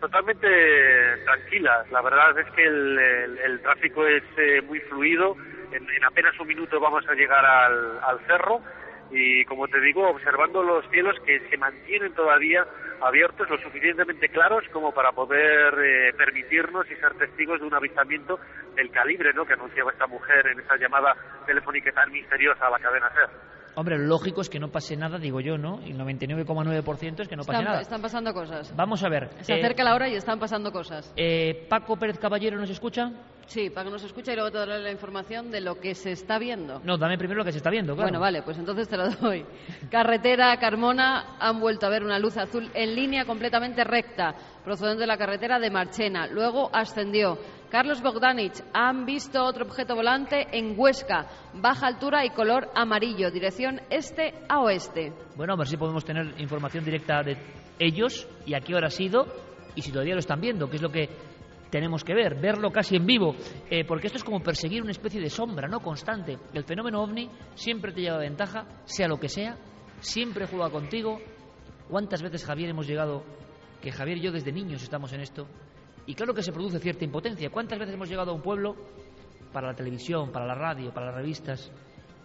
Totalmente 0.00 0.48
tranquilas. 1.24 1.90
La 1.90 2.00
verdad 2.00 2.38
es 2.38 2.50
que 2.52 2.64
el, 2.64 2.98
el, 3.44 3.60
tráfico 3.60 4.06
es 4.06 4.22
eh, 4.38 4.62
muy 4.62 4.80
fluido. 4.80 5.36
En, 5.72 5.88
en, 5.88 6.04
apenas 6.04 6.38
un 6.40 6.48
minuto 6.48 6.80
vamos 6.80 7.06
a 7.06 7.14
llegar 7.14 7.44
al, 7.44 8.00
al 8.02 8.26
cerro 8.26 8.60
y, 9.10 9.44
como 9.44 9.68
te 9.68 9.80
digo, 9.80 10.08
observando 10.08 10.62
los 10.62 10.88
cielos 10.90 11.16
que 11.26 11.40
se 11.50 11.56
mantienen 11.58 12.14
todavía 12.14 12.66
abiertos, 13.00 13.48
lo 13.48 13.58
suficientemente 13.58 14.28
claros 14.28 14.64
como 14.72 14.92
para 14.92 15.12
poder 15.12 15.74
eh, 15.78 16.12
permitirnos 16.16 16.90
y 16.90 16.96
ser 16.96 17.14
testigos 17.14 17.60
de 17.60 17.66
un 17.66 17.74
avistamiento 17.74 18.38
del 18.74 18.90
calibre 18.90 19.32
¿no? 19.34 19.44
que 19.44 19.54
anunciaba 19.54 19.90
esta 19.90 20.06
mujer 20.06 20.46
en 20.46 20.60
esa 20.60 20.76
llamada 20.76 21.14
telefónica 21.46 21.92
tan 21.92 22.12
misteriosa 22.12 22.66
a 22.66 22.70
la 22.70 22.78
cadena 22.78 23.10
SER. 23.10 23.59
Hombre, 23.74 23.98
lo 23.98 24.04
lógico 24.04 24.40
es 24.40 24.48
que 24.48 24.58
no 24.58 24.68
pase 24.68 24.96
nada, 24.96 25.18
digo 25.18 25.40
yo, 25.40 25.56
¿no? 25.56 25.80
Y 25.86 25.92
el 25.92 25.98
99,9% 25.98 27.20
es 27.20 27.28
que 27.28 27.36
no 27.36 27.42
pase 27.44 27.52
están, 27.52 27.64
nada. 27.64 27.80
Están 27.80 28.02
pasando 28.02 28.34
cosas. 28.34 28.74
Vamos 28.76 29.02
a 29.02 29.08
ver. 29.08 29.30
Se 29.42 29.54
eh, 29.54 29.58
acerca 29.58 29.84
la 29.84 29.94
hora 29.94 30.08
y 30.08 30.14
están 30.14 30.38
pasando 30.38 30.72
cosas. 30.72 31.12
Eh, 31.16 31.66
Paco 31.68 31.96
Pérez 31.96 32.18
Caballero 32.18 32.58
nos 32.58 32.70
escucha. 32.70 33.12
Sí, 33.50 33.68
Paco 33.68 33.90
nos 33.90 34.04
escucha 34.04 34.32
y 34.32 34.36
luego 34.36 34.52
te 34.52 34.58
daré 34.58 34.78
la 34.78 34.92
información 34.92 35.50
de 35.50 35.60
lo 35.60 35.80
que 35.80 35.96
se 35.96 36.12
está 36.12 36.38
viendo. 36.38 36.80
No, 36.84 36.96
dame 36.96 37.18
primero 37.18 37.38
lo 37.38 37.44
que 37.44 37.50
se 37.50 37.58
está 37.58 37.68
viendo, 37.68 37.94
claro. 37.94 38.06
Bueno, 38.06 38.20
vale, 38.20 38.42
pues 38.42 38.56
entonces 38.56 38.88
te 38.88 38.96
lo 38.96 39.10
doy. 39.10 39.44
Carretera 39.90 40.56
Carmona 40.60 41.36
han 41.40 41.58
vuelto 41.58 41.84
a 41.84 41.88
ver 41.88 42.04
una 42.04 42.20
luz 42.20 42.36
azul 42.36 42.70
en 42.74 42.94
línea 42.94 43.24
completamente 43.24 43.82
recta, 43.82 44.36
procedente 44.64 45.00
de 45.00 45.08
la 45.08 45.16
carretera 45.16 45.58
de 45.58 45.68
Marchena. 45.68 46.28
Luego 46.28 46.70
ascendió. 46.72 47.38
Carlos 47.68 48.00
Bogdanich, 48.00 48.62
han 48.72 49.04
visto 49.04 49.44
otro 49.44 49.64
objeto 49.64 49.96
volante 49.96 50.46
en 50.56 50.78
Huesca, 50.78 51.26
baja 51.54 51.88
altura 51.88 52.24
y 52.24 52.30
color 52.30 52.70
amarillo, 52.76 53.32
dirección 53.32 53.80
este 53.90 54.32
a 54.48 54.60
oeste. 54.60 55.12
Bueno, 55.34 55.54
a 55.54 55.56
ver 55.56 55.66
si 55.66 55.76
podemos 55.76 56.04
tener 56.04 56.40
información 56.40 56.84
directa 56.84 57.24
de 57.24 57.36
ellos 57.80 58.28
y 58.46 58.54
a 58.54 58.60
qué 58.60 58.76
hora 58.76 58.86
ha 58.86 58.90
sido 58.90 59.26
y 59.74 59.82
si 59.82 59.90
todavía 59.90 60.14
lo 60.14 60.20
están 60.20 60.40
viendo, 60.40 60.68
que 60.68 60.76
es 60.76 60.82
lo 60.82 60.90
que 60.90 61.08
tenemos 61.70 62.04
que 62.04 62.14
ver, 62.14 62.40
verlo 62.40 62.70
casi 62.70 62.96
en 62.96 63.06
vivo, 63.06 63.34
eh, 63.70 63.84
porque 63.84 64.08
esto 64.08 64.18
es 64.18 64.24
como 64.24 64.40
perseguir 64.40 64.82
una 64.82 64.90
especie 64.90 65.20
de 65.20 65.30
sombra, 65.30 65.68
¿no? 65.68 65.80
Constante. 65.80 66.36
El 66.52 66.64
fenómeno 66.64 67.02
ovni 67.02 67.30
siempre 67.54 67.92
te 67.92 68.00
lleva 68.00 68.18
ventaja, 68.18 68.66
sea 68.84 69.08
lo 69.08 69.18
que 69.18 69.28
sea, 69.28 69.56
siempre 70.00 70.46
juega 70.46 70.70
contigo. 70.70 71.20
¿Cuántas 71.88 72.22
veces, 72.22 72.44
Javier, 72.44 72.70
hemos 72.70 72.86
llegado, 72.86 73.24
que 73.80 73.92
Javier 73.92 74.18
y 74.18 74.22
yo 74.22 74.32
desde 74.32 74.52
niños 74.52 74.82
estamos 74.82 75.12
en 75.12 75.20
esto, 75.20 75.46
y 76.06 76.14
claro 76.14 76.34
que 76.34 76.42
se 76.42 76.52
produce 76.52 76.80
cierta 76.80 77.04
impotencia. 77.04 77.50
¿Cuántas 77.50 77.78
veces 77.78 77.94
hemos 77.94 78.08
llegado 78.08 78.32
a 78.32 78.34
un 78.34 78.42
pueblo 78.42 78.74
para 79.52 79.68
la 79.68 79.74
televisión, 79.74 80.32
para 80.32 80.46
la 80.46 80.54
radio, 80.54 80.92
para 80.92 81.06
las 81.06 81.14
revistas, 81.14 81.70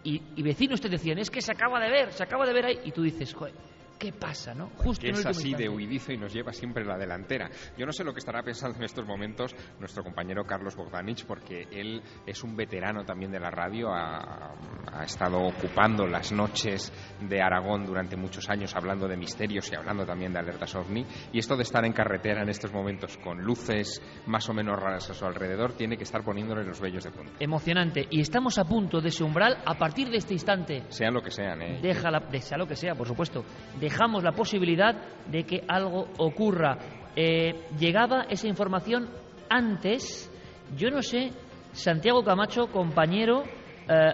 y, 0.03 0.21
y 0.35 0.43
vecinos 0.43 0.81
te 0.81 0.89
decían, 0.89 1.17
es 1.17 1.29
que 1.29 1.41
se 1.41 1.51
acaba 1.51 1.79
de 1.79 1.89
ver, 1.89 2.11
se 2.11 2.23
acaba 2.23 2.45
de 2.45 2.53
ver 2.53 2.65
ahí, 2.65 2.79
y 2.85 2.91
tú 2.91 3.01
dices, 3.01 3.33
joder, 3.33 3.53
¿Qué 3.97 4.11
pasa, 4.11 4.53
no? 4.53 4.71
Justo 4.77 5.07
es 5.07 5.25
así 5.25 5.53
de 5.53 5.69
huidizo 5.69 6.11
y 6.11 6.17
nos 6.17 6.33
lleva 6.33 6.51
siempre 6.51 6.83
la 6.83 6.97
delantera. 6.97 7.49
Yo 7.77 7.85
no 7.85 7.93
sé 7.93 8.03
lo 8.03 8.13
que 8.13 8.19
estará 8.19 8.43
pensando 8.43 8.77
en 8.77 8.83
estos 8.83 9.05
momentos 9.05 9.55
nuestro 9.79 10.03
compañero 10.03 10.43
Carlos 10.43 10.75
Bogdanich, 10.75 11.25
porque 11.25 11.67
él 11.71 12.01
es 12.25 12.43
un 12.43 12.57
veterano 12.57 13.05
también 13.05 13.31
de 13.31 13.39
la 13.39 13.49
radio, 13.49 13.93
ha, 13.93 14.53
ha, 14.91 15.03
estado 15.03 15.41
ocupando 15.41 16.05
las 16.05 16.33
noches 16.33 16.91
de 17.21 17.41
Aragón 17.41 17.85
durante 17.85 18.17
muchos 18.17 18.49
años 18.49 18.75
hablando 18.75 19.07
de 19.07 19.15
misterios 19.15 19.71
y 19.71 19.75
hablando 19.75 20.05
también 20.05 20.33
de 20.33 20.39
alertas 20.39 20.75
ovni. 20.75 21.05
Y 21.31 21.39
esto 21.39 21.55
de 21.55 21.63
estar 21.63 21.85
en 21.85 21.93
carretera 21.93 22.41
en 22.41 22.49
estos 22.49 22.73
momentos 22.73 23.17
con 23.17 23.41
luces 23.41 24.01
más 24.25 24.49
o 24.49 24.53
menos 24.53 24.77
raras 24.77 25.09
a 25.09 25.13
su 25.13 25.25
alrededor 25.25 25.73
tiene 25.73 25.95
que 25.95 26.03
estar 26.03 26.21
poniéndole 26.21 26.65
los 26.65 26.81
vellos 26.81 27.03
de 27.05 27.11
punta. 27.11 27.31
Emocionante. 27.39 28.07
Y 28.09 28.19
estamos 28.19 28.57
a 28.57 28.65
punto 28.65 28.99
de 28.99 29.07
ese 29.07 29.23
umbral 29.23 29.57
a 29.65 29.75
partir 29.75 30.09
de 30.09 30.17
este 30.17 30.33
instante. 30.33 30.83
Sean 30.89 31.13
lo 31.13 31.21
que 31.21 31.31
sean, 31.31 31.61
¿eh? 31.61 31.79
Sea 32.41 32.57
lo 32.57 32.67
que 32.67 32.75
sea, 32.75 32.93
por 32.93 33.07
supuesto 33.07 33.45
dejamos 33.85 34.23
la 34.23 34.31
posibilidad 34.31 34.95
de 35.27 35.43
que 35.43 35.63
algo 35.67 36.07
ocurra. 36.17 36.79
Eh, 37.15 37.53
llegaba 37.77 38.23
esa 38.23 38.47
información 38.47 39.07
antes, 39.47 40.31
yo 40.75 40.89
no 40.89 41.03
sé, 41.03 41.31
Santiago 41.71 42.23
Camacho, 42.23 42.65
compañero, 42.71 43.43
eh, 43.43 44.13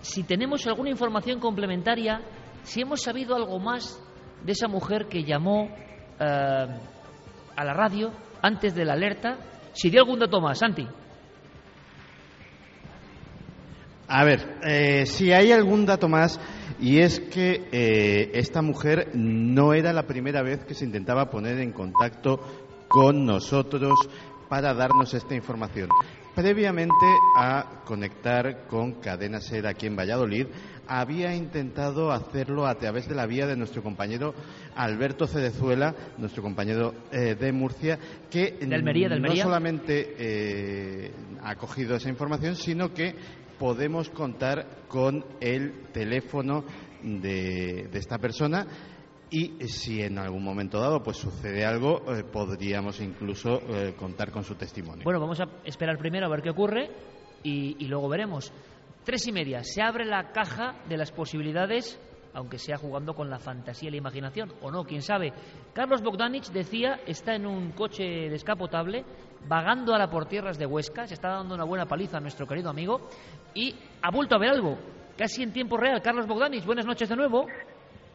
si 0.00 0.22
tenemos 0.22 0.64
alguna 0.68 0.90
información 0.90 1.40
complementaria, 1.40 2.20
si 2.62 2.82
hemos 2.82 3.02
sabido 3.02 3.34
algo 3.34 3.58
más 3.58 4.00
de 4.44 4.52
esa 4.52 4.68
mujer 4.68 5.06
que 5.06 5.24
llamó 5.24 5.68
eh, 6.20 6.66
a 7.56 7.64
la 7.64 7.74
radio 7.74 8.12
antes 8.40 8.76
de 8.76 8.84
la 8.84 8.92
alerta, 8.92 9.38
si 9.72 9.90
dio 9.90 10.02
algún 10.02 10.20
dato 10.20 10.40
más, 10.40 10.58
Santi. 10.58 10.86
A 14.06 14.24
ver, 14.24 15.06
si 15.06 15.32
hay 15.32 15.52
algún 15.52 15.86
dato 15.86 16.08
más, 16.08 16.40
y 16.80 17.00
es 17.00 17.20
que 17.20 17.68
eh, 17.72 18.30
esta 18.34 18.62
mujer 18.62 19.10
no 19.14 19.74
era 19.74 19.92
la 19.92 20.06
primera 20.06 20.42
vez 20.42 20.64
que 20.64 20.74
se 20.74 20.84
intentaba 20.84 21.30
poner 21.30 21.58
en 21.58 21.72
contacto 21.72 22.40
con 22.88 23.24
nosotros 23.26 23.92
para 24.48 24.74
darnos 24.74 25.12
esta 25.14 25.34
información. 25.34 25.88
Previamente 26.34 26.94
a 27.36 27.82
conectar 27.84 28.66
con 28.66 28.94
Cadena 28.94 29.40
Ser 29.40 29.66
aquí 29.66 29.86
en 29.86 29.96
Valladolid, 29.96 30.46
había 30.86 31.34
intentado 31.34 32.10
hacerlo 32.10 32.66
a 32.66 32.76
través 32.76 33.08
de 33.08 33.14
la 33.14 33.26
vía 33.26 33.46
de 33.46 33.56
nuestro 33.56 33.82
compañero 33.82 34.34
Alberto 34.74 35.26
Cedezuela, 35.26 35.94
nuestro 36.18 36.42
compañero 36.42 36.94
eh, 37.12 37.36
de 37.36 37.52
Murcia, 37.52 37.98
que 38.30 38.58
de 38.60 38.74
Almería, 38.74 39.08
de 39.08 39.16
Almería. 39.16 39.44
no 39.44 39.50
solamente 39.50 40.14
eh, 40.18 41.12
ha 41.42 41.54
cogido 41.56 41.94
esa 41.96 42.08
información, 42.08 42.56
sino 42.56 42.92
que 42.92 43.14
podemos 43.60 44.08
contar 44.08 44.86
con 44.88 45.22
el 45.38 45.88
teléfono 45.92 46.64
de, 47.02 47.88
de 47.92 47.98
esta 47.98 48.16
persona 48.16 48.66
y 49.30 49.68
si 49.68 50.00
en 50.00 50.18
algún 50.18 50.42
momento 50.42 50.80
dado 50.80 51.02
pues 51.02 51.18
sucede 51.18 51.66
algo 51.66 52.02
eh, 52.10 52.24
podríamos 52.24 53.00
incluso 53.02 53.60
eh, 53.68 53.94
contar 53.98 54.32
con 54.32 54.44
su 54.44 54.54
testimonio. 54.54 55.04
Bueno, 55.04 55.20
vamos 55.20 55.40
a 55.40 55.48
esperar 55.62 55.98
primero 55.98 56.24
a 56.24 56.30
ver 56.30 56.40
qué 56.40 56.48
ocurre 56.48 56.90
y, 57.42 57.76
y, 57.78 57.86
luego 57.86 58.08
veremos. 58.08 58.50
Tres 59.04 59.26
y 59.26 59.32
media, 59.32 59.62
se 59.62 59.82
abre 59.82 60.06
la 60.06 60.32
caja 60.32 60.76
de 60.88 60.96
las 60.96 61.12
posibilidades, 61.12 62.00
aunque 62.34 62.58
sea 62.58 62.76
jugando 62.76 63.14
con 63.14 63.30
la 63.30 63.38
fantasía 63.38 63.88
y 63.88 63.92
la 63.92 63.98
imaginación, 63.98 64.52
o 64.60 64.70
no, 64.70 64.84
quién 64.84 65.02
sabe. 65.02 65.32
Carlos 65.72 66.02
Bogdanich 66.02 66.50
decía, 66.50 67.00
está 67.06 67.34
en 67.34 67.46
un 67.46 67.72
coche 67.72 68.28
descapotable, 68.28 69.04
vagando 69.48 69.92
ahora 69.92 70.10
por 70.10 70.26
tierras 70.26 70.58
de 70.58 70.66
Huesca, 70.66 71.06
se 71.06 71.14
está 71.14 71.28
dando 71.30 71.54
una 71.54 71.64
buena 71.64 71.86
paliza 71.86 72.18
a 72.18 72.20
nuestro 72.20 72.46
querido 72.46 72.70
amigo, 72.70 73.00
y 73.54 73.74
ha 74.02 74.10
vuelto 74.10 74.34
a 74.34 74.38
ver 74.38 74.50
algo, 74.50 74.78
casi 75.16 75.42
en 75.42 75.52
tiempo 75.52 75.76
real. 75.76 76.00
Carlos 76.02 76.26
Bogdanich, 76.26 76.64
buenas 76.64 76.86
noches 76.86 77.08
de 77.08 77.16
nuevo. 77.16 77.46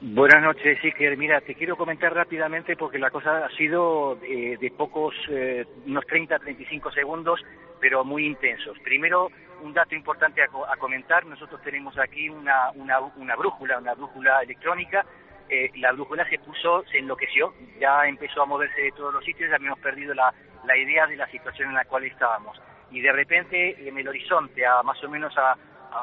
Buenas 0.01 0.43
noches, 0.43 0.77
Iker. 0.83 1.17
Mira, 1.17 1.39
te 1.41 1.55
quiero 1.55 1.77
comentar 1.77 2.13
rápidamente 2.13 2.75
porque 2.75 2.99
la 2.99 3.09
cosa 3.09 3.45
ha 3.45 3.49
sido 3.55 4.19
eh, 4.23 4.57
de 4.59 4.71
pocos, 4.71 5.15
eh, 5.29 5.65
unos 5.85 6.05
30, 6.05 6.37
35 6.39 6.91
segundos, 6.91 7.41
pero 7.79 8.03
muy 8.03 8.25
intensos. 8.25 8.77
Primero, 8.79 9.29
un 9.61 9.73
dato 9.73 9.95
importante 9.95 10.41
a, 10.41 10.45
a 10.45 10.77
comentar. 10.77 11.25
Nosotros 11.25 11.61
tenemos 11.61 11.97
aquí 11.97 12.29
una, 12.29 12.71
una, 12.75 12.99
una 12.99 13.35
brújula, 13.35 13.79
una 13.79 13.93
brújula 13.93 14.41
electrónica. 14.41 15.05
Eh, 15.47 15.71
la 15.75 15.91
brújula 15.91 16.27
se 16.29 16.39
puso, 16.39 16.83
se 16.91 16.97
enloqueció, 16.97 17.53
ya 17.79 18.05
empezó 18.07 18.41
a 18.41 18.45
moverse 18.45 18.81
de 18.81 18.91
todos 18.91 19.13
los 19.13 19.23
sitios, 19.23 19.49
ya 19.49 19.57
habíamos 19.57 19.79
perdido 19.79 20.13
la, 20.13 20.33
la 20.65 20.77
idea 20.77 21.05
de 21.05 21.15
la 21.15 21.27
situación 21.27 21.69
en 21.69 21.75
la 21.75 21.85
cual 21.85 22.03
estábamos. 22.03 22.59
y 22.91 23.01
de 23.01 23.11
repente 23.11 23.87
en 23.87 23.97
el 23.97 24.07
horizonte, 24.07 24.65
a 24.65 24.81
más 24.83 25.03
o 25.03 25.09
menos 25.09 25.33
a, 25.37 25.55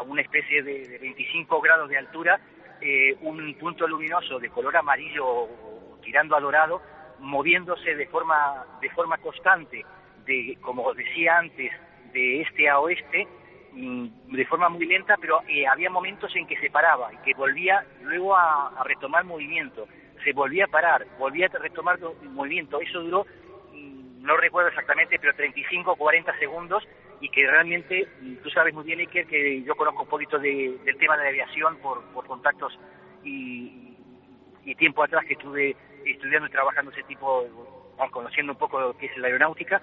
una 0.06 0.22
especie 0.22 0.62
de, 0.62 0.98
25 1.00 1.60
grados 1.60 1.88
de 1.90 1.98
altura, 1.98 2.40
eh, 2.82 3.16
un 3.20 3.54
punto 3.54 3.86
luminoso 3.86 4.38
de 4.38 4.50
color 4.50 4.76
amarillo 4.76 5.48
tirando 6.02 6.36
a 6.36 6.40
dorado, 6.40 6.82
moviéndose 7.20 7.94
de 7.94 8.06
forma, 8.08 8.66
de 8.80 8.90
forma 8.90 9.18
constante, 9.18 9.84
de, 10.24 10.58
como 10.60 10.92
decía 10.92 11.38
antes, 11.38 11.72
de 12.12 12.42
este 12.42 12.68
a 12.68 12.80
oeste, 12.80 13.26
mm, 13.72 14.34
de 14.34 14.44
forma 14.46 14.68
muy 14.68 14.84
lenta, 14.86 15.16
pero 15.20 15.42
eh, 15.48 15.66
había 15.66 15.90
momentos 15.90 16.34
en 16.34 16.46
que 16.46 16.58
se 16.58 16.70
paraba 16.70 17.12
y 17.12 17.18
que 17.18 17.34
volvía 17.34 17.86
luego 18.02 18.36
a, 18.36 18.82
retomar 18.84 19.24
movimiento. 19.24 19.86
Se 20.24 20.32
volvía 20.32 20.64
a 20.64 20.68
parar, 20.68 21.06
volvía 21.18 21.46
a 21.46 21.58
retomar 21.58 21.98
movimiento. 22.22 22.80
Eso 22.80 23.00
duró, 23.00 23.26
mm, 23.72 24.22
no 24.22 24.36
recuerdo 24.36 24.70
exactamente, 24.70 25.18
pero 25.18 25.34
35 25.34 25.92
o 25.92 25.96
40 25.96 26.36
segundos 26.38 26.86
y 27.22 27.28
que 27.28 27.48
realmente, 27.48 28.08
tú 28.42 28.50
sabes 28.50 28.74
muy 28.74 28.82
bien, 28.82 28.98
Iker, 28.98 29.26
que 29.28 29.62
yo 29.62 29.76
conozco 29.76 30.02
un 30.02 30.08
poquito 30.08 30.40
del 30.40 30.96
tema 30.98 31.16
de 31.16 31.22
la 31.22 31.28
aviación 31.28 31.76
por, 31.76 32.02
por 32.12 32.26
contactos 32.26 32.76
y, 33.22 33.96
y 34.64 34.74
tiempo 34.74 35.04
atrás 35.04 35.24
que 35.24 35.34
estuve 35.34 35.76
estudiando 36.04 36.48
y 36.48 36.50
trabajando 36.50 36.90
ese 36.90 37.04
tipo, 37.04 37.46
conociendo 38.10 38.52
un 38.52 38.58
poco 38.58 38.80
lo 38.80 38.96
que 38.98 39.06
es 39.06 39.16
la 39.18 39.28
aeronáutica, 39.28 39.80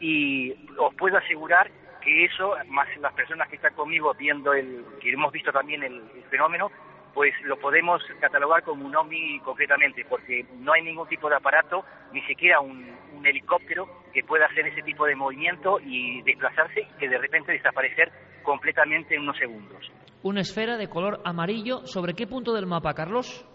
y 0.00 0.52
os 0.76 0.94
puedo 0.96 1.16
asegurar 1.16 1.70
que 2.02 2.26
eso, 2.26 2.56
más 2.66 2.86
las 2.98 3.14
personas 3.14 3.48
que 3.48 3.56
están 3.56 3.72
conmigo 3.72 4.12
viendo 4.12 4.52
el, 4.52 4.84
que 5.00 5.12
hemos 5.12 5.32
visto 5.32 5.50
también 5.50 5.82
el, 5.82 6.02
fenómeno, 6.28 6.70
pues 7.14 7.34
lo 7.44 7.58
podemos 7.58 8.02
catalogar 8.20 8.62
como 8.62 8.86
un 8.86 8.96
OVNI 8.96 9.40
concretamente, 9.40 10.04
porque 10.08 10.44
no 10.58 10.72
hay 10.72 10.82
ningún 10.82 11.08
tipo 11.08 11.28
de 11.28 11.36
aparato, 11.36 11.84
ni 12.12 12.22
siquiera 12.22 12.60
un, 12.60 12.90
un, 13.14 13.26
helicóptero 13.26 13.86
que 14.12 14.22
pueda 14.22 14.46
hacer 14.46 14.66
ese 14.66 14.82
tipo 14.82 15.06
de 15.06 15.14
movimiento 15.14 15.78
y 15.80 16.22
desplazarse 16.22 16.80
y 16.80 16.98
que 16.98 17.08
de 17.08 17.18
repente 17.18 17.52
desaparecer 17.52 18.10
completamente 18.42 19.14
en 19.14 19.22
unos 19.22 19.36
segundos. 19.36 19.90
Una 20.22 20.40
esfera 20.40 20.76
de 20.76 20.88
color 20.88 21.20
amarillo, 21.24 21.86
¿sobre 21.86 22.14
qué 22.14 22.26
punto 22.26 22.52
del 22.52 22.66
mapa, 22.66 22.94
Carlos? 22.94 23.46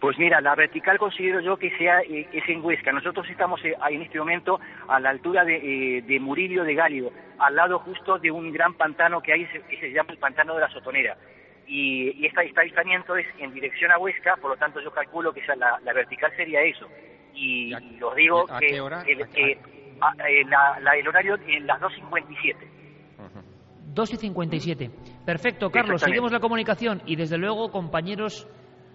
Pues 0.00 0.18
mira, 0.18 0.40
la 0.40 0.54
vertical 0.54 0.98
considero 0.98 1.40
yo 1.40 1.56
que 1.56 1.70
sea 1.78 2.00
eh, 2.00 2.28
es 2.32 2.48
en 2.48 2.62
Huesca. 2.62 2.92
Nosotros 2.92 3.26
estamos 3.30 3.64
eh, 3.64 3.74
en 3.90 4.02
este 4.02 4.18
momento 4.18 4.60
a 4.86 5.00
la 5.00 5.10
altura 5.10 5.44
de, 5.44 5.98
eh, 6.06 6.20
Murillo 6.20 6.62
de 6.62 6.74
Gálido, 6.74 7.10
al 7.38 7.56
lado 7.56 7.78
justo 7.78 8.18
de 8.18 8.30
un 8.30 8.52
gran 8.52 8.74
pantano 8.74 9.22
que 9.22 9.32
hay 9.32 9.46
que 9.46 9.80
se 9.80 9.92
llama 9.92 10.12
el 10.12 10.18
pantano 10.18 10.54
de 10.54 10.60
la 10.60 10.68
Sotonera. 10.68 11.16
Y, 11.66 12.10
y 12.22 12.26
este 12.26 12.40
avistamiento 12.60 13.16
es 13.16 13.26
en 13.38 13.52
dirección 13.52 13.90
a 13.90 13.98
Huesca, 13.98 14.36
por 14.36 14.50
lo 14.50 14.56
tanto 14.56 14.80
yo 14.80 14.90
calculo 14.90 15.32
que 15.32 15.40
la, 15.56 15.92
vertical 15.92 16.30
sería 16.36 16.62
eso. 16.62 16.86
Y, 17.34 17.72
os 17.74 18.14
digo 18.14 18.44
que, 18.58 18.76
El, 18.76 18.82
horario 21.08 21.36
en 21.46 21.66
las 21.66 21.80
2.57. 21.80 22.74
2 23.94 24.12
y 24.12 24.16
57. 24.16 24.90
Perfecto, 25.24 25.70
Carlos. 25.70 26.00
Seguimos 26.00 26.32
la 26.32 26.40
comunicación 26.40 27.02
y 27.06 27.16
desde 27.16 27.38
luego, 27.38 27.70
compañeros, 27.70 28.48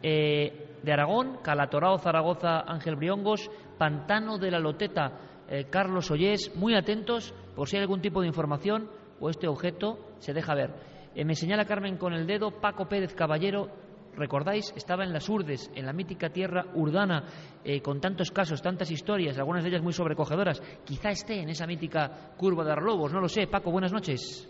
eh, 0.04 0.70
de 0.84 0.94
Aragón, 0.94 1.40
Calatorao, 1.42 1.98
Zaragoza, 1.98 2.62
Ángel 2.62 2.96
Briongos, 2.96 3.50
Pantano 3.78 4.38
de 4.38 4.52
la 4.52 4.60
Loteta, 4.60 5.20
eh, 5.48 5.66
Carlos 5.70 6.12
Ollés, 6.12 6.56
muy 6.56 6.76
atentos 6.76 7.34
por 7.56 7.68
si 7.68 7.78
hay 7.78 7.82
algún 7.82 8.02
tipo 8.02 8.22
de 8.22 8.28
información 8.28 8.90
o 9.20 9.30
este 9.30 9.48
objeto 9.48 9.98
se 10.20 10.34
deja 10.34 10.54
ver. 10.54 10.72
Eh, 11.16 11.26
me 11.26 11.36
señala 11.36 11.66
Carmen 11.66 11.98
con 11.98 12.14
el 12.14 12.28
dedo, 12.28 12.52
Paco 12.62 12.88
Pérez 12.88 13.16
Caballero, 13.16 13.70
recordáis, 14.16 14.72
estaba 14.76 15.04
en 15.04 15.14
las 15.14 15.28
Urdes, 15.28 15.72
en 15.76 15.86
la 15.86 15.94
mítica 15.94 16.30
tierra 16.30 16.66
urdana, 16.76 17.24
eh, 17.64 17.82
con 17.82 18.00
tantos 18.00 18.32
casos, 18.32 18.62
tantas 18.62 18.92
historias, 18.92 19.40
algunas 19.40 19.64
de 19.64 19.70
ellas 19.70 19.82
muy 19.82 19.94
sobrecogedoras. 19.94 20.62
Quizá 20.86 21.10
esté 21.10 21.42
en 21.42 21.50
esa 21.50 21.66
mítica 21.66 22.34
curva 22.38 22.64
de 22.64 22.72
Arlobos, 22.72 23.14
no 23.14 23.22
lo 23.22 23.28
sé. 23.28 23.48
Paco, 23.48 23.72
buenas 23.72 23.94
noches. 23.94 24.48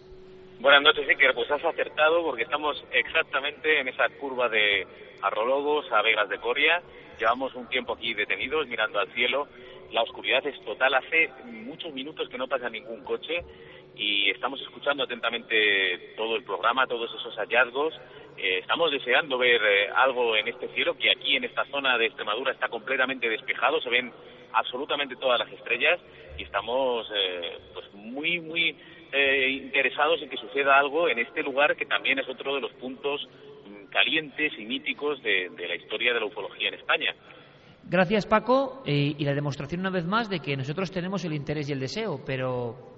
Buenas 0.60 0.82
noches, 0.82 1.08
Iker. 1.08 1.34
Pues 1.34 1.50
has 1.50 1.64
acertado 1.64 2.22
porque 2.24 2.44
estamos 2.44 2.76
exactamente 2.92 3.80
en 3.80 3.88
esa 3.88 4.10
curva 4.20 4.50
de 4.50 4.86
Arrologos 5.22 5.86
a 5.92 6.02
Vegas 6.02 6.28
de 6.28 6.38
Coria. 6.40 6.82
Llevamos 7.18 7.56
un 7.56 7.68
tiempo 7.68 7.94
aquí 7.94 8.14
detenidos 8.14 8.68
mirando 8.68 9.00
al 9.00 9.10
cielo. 9.14 9.48
La 9.92 10.04
oscuridad 10.04 10.46
es 10.46 10.60
total. 10.66 10.94
Hace 10.96 11.30
muchos 11.46 11.94
minutos 11.94 12.28
que 12.28 12.38
no 12.38 12.48
pasa 12.48 12.70
ningún 12.70 13.04
coche 13.06 13.40
y 13.96 14.30
estamos 14.30 14.62
escuchando 14.62 15.04
atentamente 15.04 16.14
todo 16.16 16.36
el 16.36 16.44
programa, 16.44 16.88
todos 16.88 17.14
esos 17.14 17.36
hallazgos. 17.36 17.94
Eh, 18.38 18.60
estamos 18.60 18.92
deseando 18.92 19.38
ver 19.38 19.62
eh, 19.62 19.90
algo 19.94 20.36
en 20.36 20.48
este 20.48 20.70
cielo 20.70 20.98
que 20.98 21.12
aquí 21.12 21.36
en 21.36 21.44
esta 21.44 21.66
zona 21.66 21.98
de 21.98 22.06
Extremadura 22.06 22.54
está 22.54 22.70
completamente 22.70 23.28
despejado. 23.28 23.82
Se 23.82 23.90
ven 23.90 24.12
absolutamente 24.54 25.16
todas 25.18 25.40
las 25.40 25.52
estrellas 25.52 26.00
y 26.38 26.44
estamos 26.44 27.08
eh, 27.14 27.58
pues 27.74 27.94
muy, 27.94 28.40
muy 28.40 28.76
eh, 29.12 29.50
interesados 29.50 30.22
en 30.22 30.30
que 30.30 30.38
suceda 30.38 30.78
algo 30.78 31.10
en 31.10 31.20
este 31.20 31.44
lugar 31.44 31.76
que 31.76 31.86
también 31.86 32.20
es 32.20 32.30
otro 32.30 32.56
de 32.56 32.62
los 32.62 32.72
puntos 32.74 33.28
mm, 33.68 33.90
calientes 33.90 34.54
y 34.58 34.64
míticos 34.64 35.22
de, 35.22 35.52
la 35.68 35.76
historia 35.76 36.14
de 36.14 36.22
la 36.22 36.26
ufología 36.28 36.70
en 36.70 36.76
España. 36.76 37.14
Gracias 37.84 38.26
Paco 38.28 38.84
y 38.86 39.24
la 39.24 39.34
demostración 39.34 39.82
una 39.82 39.90
vez 39.90 40.06
más 40.06 40.30
de 40.30 40.40
que 40.42 40.56
nosotros 40.56 40.92
tenemos 40.92 41.26
el 41.26 41.34
interés 41.34 41.70
y 41.70 41.74
el 41.74 41.80
deseo, 41.80 42.22
pero 42.24 42.89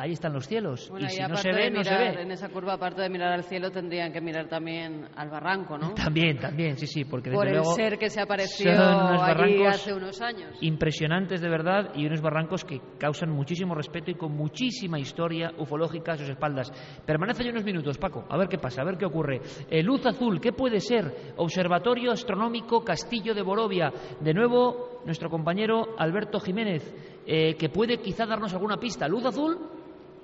ahí 0.00 0.12
están 0.12 0.32
los 0.32 0.46
cielos. 0.46 0.90
y 0.98 1.08
si 1.08 1.22
no 1.22 1.36
se 1.36 1.52
ve, 1.52 1.70
no 1.70 1.84
se 1.84 1.94
ve. 1.94 2.22
En 2.22 2.30
esa 2.30 2.48
curva, 2.48 2.74
aparte 2.74 3.02
de 3.02 3.10
mirar 3.10 3.32
al 3.32 3.44
cielo, 3.44 3.70
tendrían 3.70 4.12
que 4.12 4.20
mirar 4.20 4.48
también 4.48 5.06
al 5.14 5.28
barranco, 5.28 5.76
¿no? 5.76 5.94
También, 6.00 6.38
también, 6.38 6.76
sí, 6.76 6.86
sí, 6.86 7.04
porque 7.04 7.30
Por 7.30 7.46
el 7.46 7.64
ser 7.64 7.98
que 7.98 8.08
se 8.08 8.20
apareció 8.20 8.70
allí 8.72 9.64
hace 9.64 9.92
unos 9.92 10.20
años. 10.20 10.56
Impresionantes 10.60 11.40
de 11.40 11.48
verdad 11.48 11.90
y 11.94 12.06
unos 12.06 12.20
barrancos 12.20 12.64
que 12.64 12.80
causan 12.98 13.30
muchísimo 13.30 13.74
respeto 13.74 14.10
y 14.10 14.14
con 14.14 14.32
muchísima 14.32 14.98
historia 14.98 15.52
ufológica 15.58 16.12
a 16.12 16.16
sus 16.16 16.28
espaldas. 16.28 16.72
Permanece 17.04 17.44
ya 17.44 17.50
unos 17.50 17.64
minutos, 17.64 17.98
Paco, 17.98 18.24
a 18.28 18.36
ver 18.38 18.48
qué 18.48 18.58
pasa, 18.58 18.82
a 18.82 18.84
ver 18.84 18.96
qué 18.96 19.04
ocurre. 19.04 19.40
Eh, 19.70 19.82
luz 19.82 20.04
azul, 20.06 20.40
¿qué 20.40 20.52
puede 20.52 20.80
ser? 20.80 21.34
Observatorio 21.36 22.12
Astronómico 22.12 22.82
Castillo 22.82 23.34
de 23.34 23.42
Borovia. 23.42 23.92
De 24.20 24.32
nuevo, 24.32 25.02
nuestro 25.04 25.28
compañero 25.28 25.94
Alberto 25.98 26.40
Jiménez, 26.40 26.82
eh, 27.26 27.54
que 27.56 27.68
puede 27.68 27.98
quizá 27.98 28.26
darnos 28.26 28.52
alguna 28.54 28.78
pista. 28.78 29.06
¿Luz 29.06 29.24
azul? 29.24 29.58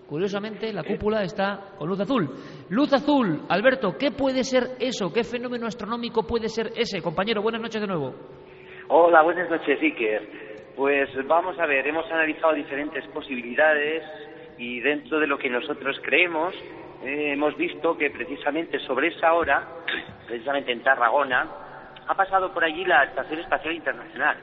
Curiosamente, 0.08 0.72
la 0.72 0.84
cúpula 0.84 1.22
está 1.24 1.74
con 1.76 1.88
luz 1.88 2.00
azul. 2.00 2.28
Luz 2.70 2.92
azul, 2.92 3.42
Alberto, 3.48 3.96
¿qué 3.98 4.12
puede 4.12 4.44
ser 4.44 4.76
eso? 4.78 5.12
¿Qué 5.12 5.24
fenómeno 5.24 5.66
astronómico 5.66 6.22
puede 6.22 6.48
ser 6.48 6.68
ese? 6.76 7.02
Compañero, 7.02 7.42
buenas 7.42 7.60
noches 7.60 7.80
de 7.80 7.88
nuevo. 7.88 8.14
Hola, 8.88 9.22
buenas 9.22 9.50
noches, 9.50 9.80
Iker. 9.82 10.46
Pues 10.76 11.08
vamos 11.26 11.58
a 11.58 11.66
ver, 11.66 11.88
hemos 11.88 12.06
analizado 12.12 12.54
diferentes 12.54 13.04
posibilidades 13.08 14.04
y 14.58 14.78
dentro 14.80 15.18
de 15.18 15.26
lo 15.26 15.38
que 15.38 15.50
nosotros 15.50 15.98
creemos, 16.04 16.54
eh, 17.02 17.32
hemos 17.32 17.56
visto 17.56 17.96
que 17.98 18.10
precisamente 18.10 18.78
sobre 18.80 19.08
esa 19.08 19.32
hora, 19.32 19.66
precisamente 20.26 20.70
en 20.70 20.84
Tarragona, 20.84 21.48
ha 22.06 22.14
pasado 22.14 22.52
por 22.52 22.62
allí 22.62 22.84
la 22.84 23.04
Estación 23.04 23.40
Espacial 23.40 23.74
Internacional, 23.74 24.36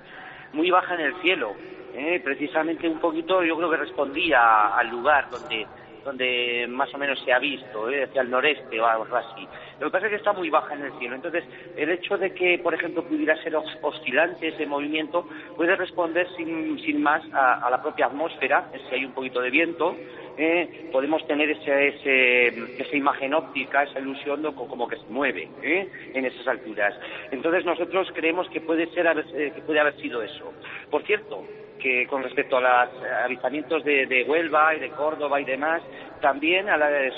muy 0.52 0.70
baja 0.70 0.96
en 0.96 1.02
el 1.02 1.22
cielo, 1.22 1.54
eh, 1.94 2.22
precisamente 2.24 2.88
un 2.88 3.00
poquito 3.00 3.44
yo 3.44 3.56
creo 3.58 3.70
que 3.70 3.78
respondía 3.78 4.76
al 4.76 4.90
lugar 4.90 5.30
donde 5.30 5.68
donde 6.04 6.66
más 6.70 6.94
o 6.94 6.98
menos 6.98 7.20
se 7.24 7.32
ha 7.32 7.40
visto, 7.40 7.90
eh, 7.90 8.04
hacia 8.04 8.22
el 8.22 8.30
noreste 8.30 8.80
o 8.80 8.86
algo 8.86 9.16
así. 9.16 9.48
Lo 9.80 9.88
que 9.88 9.92
pasa 9.92 10.06
es 10.06 10.12
que 10.12 10.18
está 10.18 10.34
muy 10.34 10.50
baja 10.50 10.74
en 10.76 10.84
el 10.84 10.94
cielo. 11.00 11.16
Entonces, 11.16 11.44
el 11.76 11.90
hecho 11.90 12.18
de 12.18 12.34
que, 12.34 12.60
por 12.60 12.74
ejemplo, 12.74 13.04
pudiera 13.04 13.42
ser 13.44 13.56
oscilante 13.56 14.50
ese 14.50 14.66
movimiento 14.66 15.28
puede 15.56 15.76
responder 15.76 16.28
sin, 16.36 16.80
sin 16.80 17.02
más 17.02 17.24
a, 17.34 17.70
la 17.70 17.82
propia 17.82 18.08
atmósfera, 18.08 18.70
si 18.90 18.96
hay 18.96 19.06
un 19.06 19.14
poquito 19.14 19.42
de 19.42 19.50
viento. 19.50 19.96
Eh, 20.38 20.90
podemos 20.92 21.26
tener 21.28 21.50
ese, 21.52 21.90
ese, 21.90 22.48
esa 22.82 22.96
imagen 22.96 23.36
óptica, 23.36 23.84
esa 23.84 24.00
ilusión 24.00 24.42
de, 24.42 24.52
como 24.54 24.88
que 24.88 24.98
se 24.98 25.06
mueve 25.10 25.48
eh, 25.62 25.88
en 26.14 26.26
esas 26.26 26.48
alturas. 26.48 26.96
Entonces, 27.32 27.66
nosotros 27.66 28.10
creemos 28.14 28.50
que 28.50 28.62
puede, 28.62 28.88
ser, 28.88 29.06
que 29.26 29.62
puede 29.62 29.80
haber 29.80 29.96
sido 29.98 30.24
eso. 30.24 30.52
Por 30.90 31.04
cierto, 31.04 31.46
que 31.80 32.08
con 32.08 32.24
respecto 32.24 32.58
a 32.58 32.62
los 32.62 33.04
avistamientos 33.24 33.84
de, 33.84 34.26
Huelva 34.28 34.76
y 34.76 34.80
de 34.80 34.90
Córdoba 34.92 35.40
y 35.40 35.46
demás, 35.46 35.82
también 36.22 36.68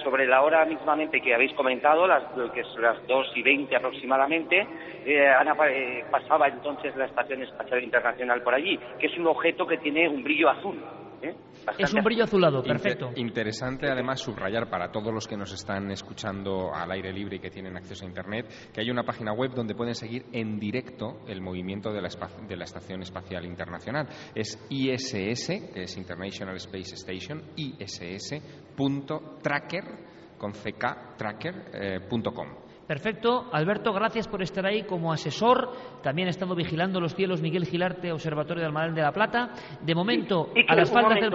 sobre 0.04 0.26
la 0.26 0.42
hora 0.42 0.66
mismamente 0.66 1.22
que 1.22 1.34
habéis 1.34 1.54
comentado, 1.54 2.08
las, 2.08 2.24
que 2.54 2.62
es 2.62 2.76
las 2.78 3.06
2 3.08 3.32
y 3.36 3.44
20 3.44 3.76
aproximadamente, 3.76 4.68
eh, 5.06 5.32
eh, 5.70 6.06
pasaba 6.10 6.48
entonces 6.48 6.96
la 6.96 7.06
Estación 7.06 7.44
Espacial 7.44 7.84
Internacional 7.84 8.42
por 8.42 8.56
allí, 8.56 8.80
que 9.00 9.08
es 9.08 9.18
un 9.18 9.28
objeto 9.28 9.68
que 9.68 9.78
tiene 9.78 10.10
un 10.10 10.24
brillo 10.24 10.50
azul. 10.50 10.82
¿Eh? 11.22 11.36
es 11.78 11.94
un 11.94 12.04
brillo 12.04 12.24
azulado, 12.26 12.62
perfecto. 12.64 13.12
interesante 13.16 13.90
además 13.90 14.20
subrayar 14.22 14.70
para 14.70 14.92
todos 14.92 15.14
los 15.14 15.28
que 15.28 15.38
nos 15.38 15.52
están 15.54 15.92
escuchando 15.92 16.74
al 16.74 16.92
aire 16.92 17.12
libre 17.12 17.38
y 17.38 17.40
que 17.40 17.50
tienen 17.50 17.76
acceso 17.78 18.06
a 18.06 18.08
Internet 18.08 18.48
que 18.74 18.82
hay 18.82 18.90
una 18.90 19.04
página 19.04 19.34
web 19.34 19.52
donde 19.54 19.76
pueden 19.76 19.96
seguir 19.96 20.26
en 20.32 20.60
directo 20.60 21.22
el 21.28 21.42
movimiento 21.42 21.92
de 21.92 22.02
la, 22.02 22.10
de 22.48 22.56
la 22.56 22.64
Estación 22.64 23.02
Espacial 23.02 23.46
Internacional. 23.46 24.08
Es 24.34 24.60
ISS, 24.70 25.48
que 25.74 25.84
es 25.84 25.98
International 25.98 26.56
Space 26.58 26.96
Station, 26.96 27.42
iss.tracker 27.56 28.96
con 30.38 30.52
ck, 30.52 31.18
tracker.com. 31.18 32.48
Eh, 32.48 32.65
Perfecto. 32.88 33.46
Alberto, 33.52 33.92
gracias 33.94 34.28
por 34.28 34.42
estar 34.42 34.66
ahí 34.66 34.84
como 34.84 35.12
asesor. 35.12 35.70
También 36.04 36.28
ha 36.28 36.32
estado 36.32 36.56
vigilando 36.56 37.00
los 37.00 37.16
cielos 37.16 37.42
Miguel 37.42 37.66
Gilarte, 37.66 38.12
Observatorio 38.12 38.62
de 38.62 38.68
Almadén 38.68 38.96
de 38.96 39.02
la 39.02 39.12
Plata. 39.12 39.50
De 39.82 39.96
momento, 39.96 40.50
a 40.68 40.76
las 40.76 40.92
faldas 40.92 41.20
del... 41.20 41.34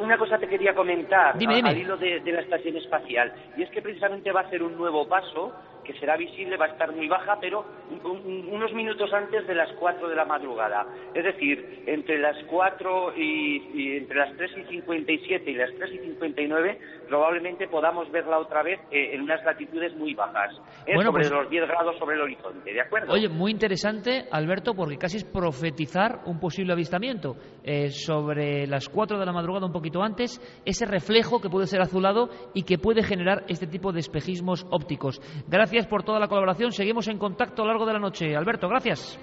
Una 0.00 0.16
cosa 0.16 0.38
te 0.38 0.48
quería 0.48 0.74
comentar 0.74 1.36
Dime, 1.36 1.56
dime. 1.56 1.70
al 1.70 1.76
hilo 1.76 1.96
de, 1.96 2.20
de 2.20 2.32
la 2.32 2.40
estación 2.40 2.76
espacial, 2.76 3.32
y 3.56 3.62
es 3.62 3.70
que 3.70 3.82
precisamente 3.82 4.30
va 4.32 4.42
a 4.42 4.48
ser 4.50 4.62
un 4.62 4.76
nuevo 4.76 5.08
paso 5.08 5.52
que 5.84 5.94
será 5.98 6.16
visible, 6.16 6.56
va 6.56 6.66
a 6.66 6.68
estar 6.68 6.92
muy 6.92 7.08
baja, 7.08 7.38
pero 7.40 7.64
un- 7.90 8.06
un- 8.24 8.48
unos 8.52 8.72
minutos 8.72 9.12
antes 9.12 9.46
de 9.46 9.54
las 9.54 9.70
4 9.78 10.08
de 10.08 10.14
la 10.16 10.24
madrugada. 10.24 10.86
Es 11.14 11.24
decir, 11.24 11.82
entre 11.86 12.18
las 12.18 12.36
4 12.48 13.12
y, 13.16 13.62
y 13.74 13.96
entre 13.98 14.16
las 14.18 14.36
3 14.36 14.50
y 14.58 14.64
57 14.76 15.50
y 15.50 15.54
las 15.54 15.70
3 15.76 15.92
y 15.94 15.98
59 15.98 16.78
probablemente 17.08 17.68
podamos 17.68 18.10
verla 18.10 18.38
otra 18.38 18.62
vez 18.62 18.80
eh, 18.90 19.10
en 19.14 19.22
unas 19.22 19.44
latitudes 19.44 19.94
muy 19.96 20.14
bajas, 20.14 20.50
eh, 20.86 20.92
Bueno, 20.94 21.10
sobre 21.10 21.24
pues- 21.24 21.32
los 21.32 21.50
10 21.50 21.66
grados 21.68 21.98
sobre 21.98 22.16
el 22.16 22.22
horizonte, 22.22 22.72
¿de 22.72 22.80
acuerdo? 22.80 23.12
Oye, 23.12 23.28
muy 23.28 23.50
interesante, 23.50 24.24
Alberto, 24.30 24.74
porque 24.74 24.96
casi 24.96 25.18
es 25.18 25.24
profetizar 25.24 26.20
un 26.26 26.40
posible 26.40 26.72
avistamiento. 26.72 27.36
Eh, 27.64 27.90
sobre 27.90 28.66
las 28.66 28.88
4 28.88 29.18
de 29.18 29.26
la 29.26 29.32
madrugada, 29.32 29.66
un 29.66 29.72
poquito 29.72 30.02
antes, 30.02 30.40
ese 30.64 30.86
reflejo 30.86 31.40
que 31.40 31.48
puede 31.48 31.66
ser 31.66 31.80
azulado 31.80 32.28
y 32.54 32.62
que 32.64 32.78
puede 32.78 33.02
generar 33.02 33.44
este 33.48 33.66
tipo 33.66 33.92
de 33.92 34.00
espejismos 34.00 34.66
ópticos. 34.70 35.20
Gracias 35.48 35.71
por 35.86 36.02
toda 36.02 36.20
la 36.20 36.28
colaboración. 36.28 36.72
Seguimos 36.72 37.08
en 37.08 37.18
contacto 37.18 37.62
a 37.62 37.64
lo 37.64 37.72
largo 37.72 37.86
de 37.86 37.92
la 37.94 37.98
noche. 37.98 38.36
Alberto, 38.36 38.68
gracias. 38.68 39.18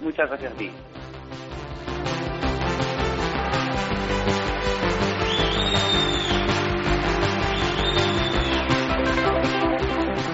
Muchas 0.00 0.28
gracias 0.28 0.52
a 0.52 0.56
ti. 0.56 0.70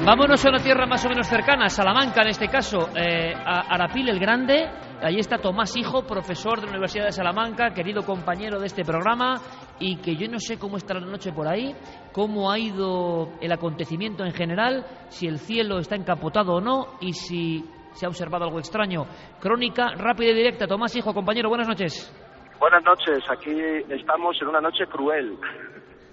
Vámonos 0.04 0.44
a 0.44 0.48
una 0.48 0.58
tierra 0.58 0.86
más 0.86 1.04
o 1.04 1.08
menos 1.10 1.28
cercana, 1.28 1.68
Salamanca 1.68 2.22
en 2.22 2.28
este 2.28 2.48
caso, 2.48 2.88
eh, 2.96 3.34
a 3.34 3.74
Arapil 3.74 4.08
el 4.08 4.18
Grande. 4.18 4.89
Allí 5.02 5.18
está 5.18 5.38
Tomás 5.38 5.74
Hijo, 5.76 6.02
profesor 6.06 6.56
de 6.60 6.66
la 6.66 6.72
Universidad 6.72 7.06
de 7.06 7.12
Salamanca, 7.12 7.72
querido 7.72 8.02
compañero 8.04 8.60
de 8.60 8.66
este 8.66 8.84
programa, 8.84 9.36
y 9.78 9.96
que 9.96 10.14
yo 10.14 10.28
no 10.28 10.38
sé 10.38 10.58
cómo 10.58 10.76
está 10.76 10.92
la 10.92 11.00
noche 11.00 11.32
por 11.32 11.48
ahí, 11.48 11.74
cómo 12.12 12.50
ha 12.50 12.58
ido 12.58 13.30
el 13.40 13.50
acontecimiento 13.50 14.24
en 14.24 14.32
general, 14.32 14.84
si 15.08 15.26
el 15.26 15.38
cielo 15.38 15.78
está 15.78 15.96
encapotado 15.96 16.56
o 16.56 16.60
no, 16.60 16.98
y 17.00 17.14
si 17.14 17.64
se 17.92 18.04
ha 18.04 18.10
observado 18.10 18.44
algo 18.44 18.58
extraño. 18.58 19.06
Crónica 19.40 19.86
rápida 19.96 20.30
y 20.32 20.34
directa. 20.34 20.66
Tomás 20.66 20.94
Hijo, 20.94 21.14
compañero, 21.14 21.48
buenas 21.48 21.66
noches. 21.68 22.12
Buenas 22.58 22.84
noches, 22.84 23.24
aquí 23.30 23.50
estamos 23.88 24.36
en 24.42 24.48
una 24.48 24.60
noche 24.60 24.84
cruel, 24.86 25.34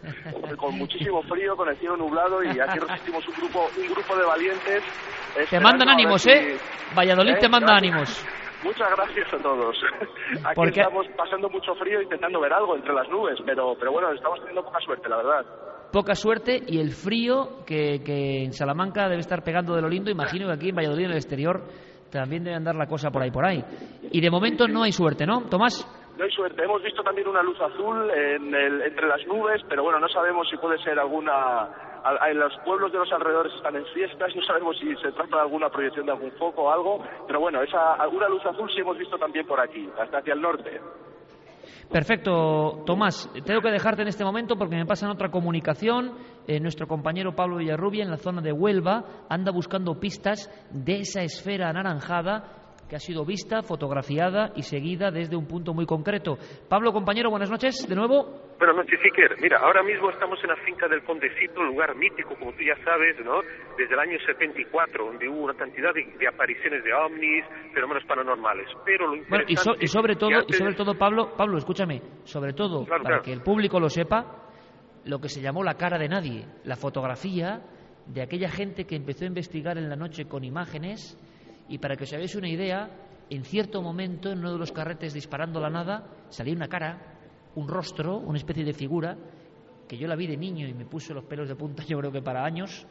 con 0.57 0.77
muchísimo 0.77 1.21
frío, 1.23 1.57
con 1.57 1.67
el 1.67 1.75
cielo 1.75 1.97
nublado 1.97 2.41
y 2.41 2.57
aquí 2.57 2.79
resistimos 2.79 3.27
un 3.27 3.35
grupo, 3.35 3.67
un 3.77 3.87
grupo 3.93 4.15
de 4.15 4.25
valientes. 4.25 4.83
Te 5.49 5.59
mandan 5.59 5.89
ánimos, 5.89 6.21
si- 6.21 6.29
¿eh? 6.29 6.57
Valladolid 6.95 7.33
¿Eh? 7.33 7.37
te 7.41 7.49
manda 7.49 7.73
Gracias. 7.73 7.91
ánimos. 7.91 8.25
Muchas 8.63 8.89
gracias 8.95 9.33
a 9.33 9.37
todos. 9.37 9.75
Aquí 10.43 10.55
Porque- 10.55 10.79
estamos 10.81 11.05
pasando 11.15 11.49
mucho 11.49 11.75
frío 11.75 12.01
intentando 12.01 12.39
ver 12.39 12.53
algo 12.53 12.75
entre 12.75 12.93
las 12.93 13.07
nubes, 13.09 13.37
pero, 13.45 13.75
pero 13.79 13.91
bueno, 13.91 14.11
estamos 14.11 14.39
teniendo 14.39 14.63
poca 14.63 14.79
suerte, 14.81 15.07
la 15.09 15.17
verdad. 15.17 15.45
poca 15.91 16.15
suerte 16.15 16.61
y 16.67 16.79
el 16.79 16.91
frío 16.91 17.63
que, 17.65 18.01
que 18.03 18.43
en 18.43 18.53
Salamanca 18.53 19.07
debe 19.07 19.21
estar 19.21 19.43
pegando 19.43 19.75
de 19.75 19.81
lo 19.81 19.87
lindo, 19.89 20.09
imagino 20.11 20.47
que 20.47 20.53
aquí 20.53 20.69
en 20.69 20.75
Valladolid, 20.75 21.05
en 21.05 21.11
el 21.11 21.17
exterior, 21.17 21.63
también 22.11 22.43
debe 22.43 22.55
andar 22.55 22.75
la 22.75 22.87
cosa 22.87 23.09
por 23.11 23.21
ahí, 23.21 23.31
por 23.31 23.45
ahí. 23.45 23.63
Y 24.11 24.21
de 24.21 24.29
momento 24.31 24.67
no 24.67 24.83
hay 24.83 24.91
suerte, 24.91 25.25
¿no, 25.25 25.43
Tomás? 25.49 25.85
No 26.17 26.23
hay 26.23 26.31
suerte. 26.31 26.63
Hemos 26.63 26.81
visto 26.81 27.03
también 27.03 27.27
una 27.27 27.43
luz 27.43 27.59
azul 27.61 28.09
en 28.09 28.53
el- 28.55 28.81
entre 28.81 29.07
las 29.07 29.25
nubes, 29.27 29.61
pero 29.69 29.83
bueno, 29.83 29.99
no 29.99 30.07
sabemos 30.09 30.47
si 30.49 30.57
puede 30.57 30.77
ser 30.83 30.97
alguna. 30.99 31.96
En 32.29 32.39
los 32.39 32.53
pueblos 32.65 32.91
de 32.91 32.99
los 32.99 33.11
alrededores 33.11 33.53
están 33.53 33.75
en 33.75 33.85
fiestas, 33.87 34.35
no 34.35 34.41
sabemos 34.43 34.77
si 34.77 34.95
se 34.97 35.11
trata 35.11 35.37
de 35.37 35.41
alguna 35.41 35.69
proyección 35.69 36.05
de 36.05 36.11
algún 36.11 36.31
foco 36.33 36.63
o 36.63 36.71
algo, 36.71 37.03
pero 37.25 37.39
bueno, 37.39 37.61
esa 37.61 37.93
alguna 37.95 38.29
luz 38.29 38.45
azul 38.45 38.69
sí 38.73 38.81
hemos 38.81 38.97
visto 38.97 39.17
también 39.17 39.45
por 39.45 39.59
aquí, 39.59 39.89
hasta 39.99 40.19
hacia 40.19 40.33
el 40.33 40.41
norte. 40.41 40.79
Perfecto, 41.91 42.83
Tomás. 42.85 43.29
Tengo 43.45 43.61
que 43.61 43.71
dejarte 43.71 44.01
en 44.01 44.09
este 44.09 44.25
momento 44.25 44.57
porque 44.57 44.75
me 44.75 44.85
pasan 44.85 45.09
otra 45.09 45.29
comunicación. 45.29 46.17
Eh, 46.45 46.59
nuestro 46.59 46.87
compañero 46.87 47.35
Pablo 47.35 47.57
Villarrubia 47.57 48.03
en 48.03 48.11
la 48.11 48.17
zona 48.17 48.41
de 48.41 48.51
Huelva 48.51 49.03
anda 49.29 49.51
buscando 49.51 49.99
pistas 49.99 50.49
de 50.69 50.99
esa 50.99 51.21
esfera 51.21 51.69
anaranjada 51.69 52.66
que 52.87 52.95
ha 52.95 52.99
sido 52.99 53.25
vista, 53.25 53.61
fotografiada 53.63 54.51
y 54.55 54.63
seguida 54.63 55.11
desde 55.11 55.35
un 55.35 55.45
punto 55.47 55.73
muy 55.73 55.85
concreto. 55.85 56.37
Pablo, 56.69 56.93
compañero, 56.93 57.29
buenas 57.29 57.49
noches 57.51 57.85
de 57.87 57.95
nuevo. 57.95 58.47
Buenas 58.57 58.75
noches, 58.75 58.99
Iker. 59.03 59.35
Mira, 59.41 59.59
ahora 59.59 59.83
mismo 59.83 60.09
estamos 60.09 60.39
en 60.43 60.49
la 60.49 60.55
finca 60.65 60.87
del 60.87 61.03
Condecito, 61.03 61.61
lugar 61.63 61.95
mítico, 61.95 62.35
como 62.39 62.51
tú 62.53 62.63
ya 62.63 62.75
sabes, 62.83 63.15
¿no? 63.23 63.41
Desde 63.77 63.93
el 63.93 63.99
año 63.99 64.17
74, 64.25 65.05
donde 65.05 65.27
hubo 65.29 65.43
una 65.43 65.53
cantidad 65.53 65.93
de, 65.93 66.05
de 66.17 66.27
apariciones 66.27 66.83
de 66.83 66.93
ovnis, 66.93 67.45
fenómenos 67.73 68.03
paranormales. 68.05 68.67
Pero 68.85 69.13
lo 69.15 69.21
Bueno, 69.29 69.45
y, 69.47 69.55
so- 69.57 69.75
y 69.79 69.87
sobre 69.87 70.15
todo, 70.15 70.31
y 70.47 70.53
sobre 70.53 70.73
todo, 70.73 70.97
Pablo, 70.97 71.33
Pablo, 71.37 71.57
escúchame, 71.57 72.01
sobre 72.23 72.53
todo, 72.53 72.85
Claro, 72.85 73.03
para 73.03 73.15
claro. 73.17 73.23
que 73.23 73.33
el 73.33 73.41
público 73.41 73.79
lo 73.79 73.89
sepa, 73.89 74.43
lo 75.05 75.19
que 75.19 75.29
se 75.29 75.41
llamó 75.41 75.63
la 75.63 75.75
cara 75.75 75.97
de 75.97 76.07
nadie, 76.09 76.45
la 76.63 76.75
fotografía 76.75 77.61
de 78.07 78.21
aquella 78.21 78.49
gente 78.49 78.85
que 78.85 78.95
empezó 78.95 79.25
a 79.25 79.27
investigar 79.27 79.77
en 79.77 79.89
la 79.89 79.95
noche 79.95 80.25
con 80.27 80.43
imágenes 80.43 81.17
y 81.69 81.77
para 81.77 81.95
que 81.95 82.03
os 82.03 82.13
hagáis 82.13 82.35
una 82.35 82.49
idea, 82.49 82.89
en 83.29 83.43
cierto 83.43 83.81
momento, 83.81 84.31
en 84.31 84.39
uno 84.39 84.53
de 84.53 84.59
los 84.59 84.71
carretes 84.71 85.13
disparando 85.13 85.59
la 85.59 85.69
nada, 85.69 86.07
salía 86.29 86.55
una 86.55 86.67
cara, 86.67 87.17
un 87.55 87.67
rostro, 87.67 88.17
una 88.17 88.37
especie 88.37 88.63
de 88.63 88.73
figura, 88.73 89.17
que 89.87 89.97
yo 89.97 90.07
la 90.07 90.15
vi 90.15 90.27
de 90.27 90.37
niño 90.37 90.67
y 90.67 90.73
me 90.73 90.85
puso 90.85 91.13
los 91.13 91.25
pelos 91.25 91.47
de 91.47 91.55
punta, 91.55 91.83
yo 91.87 91.97
creo 91.99 92.11
que 92.11 92.21
para 92.21 92.45
años, 92.45 92.85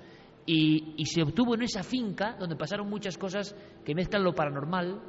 y, 0.44 0.94
y 0.96 1.06
se 1.06 1.22
obtuvo 1.22 1.54
en 1.54 1.62
esa 1.62 1.82
finca 1.82 2.36
donde 2.38 2.56
pasaron 2.56 2.88
muchas 2.88 3.18
cosas 3.18 3.54
que 3.84 3.94
mezclan 3.94 4.22
lo 4.22 4.34
paranormal. 4.34 5.00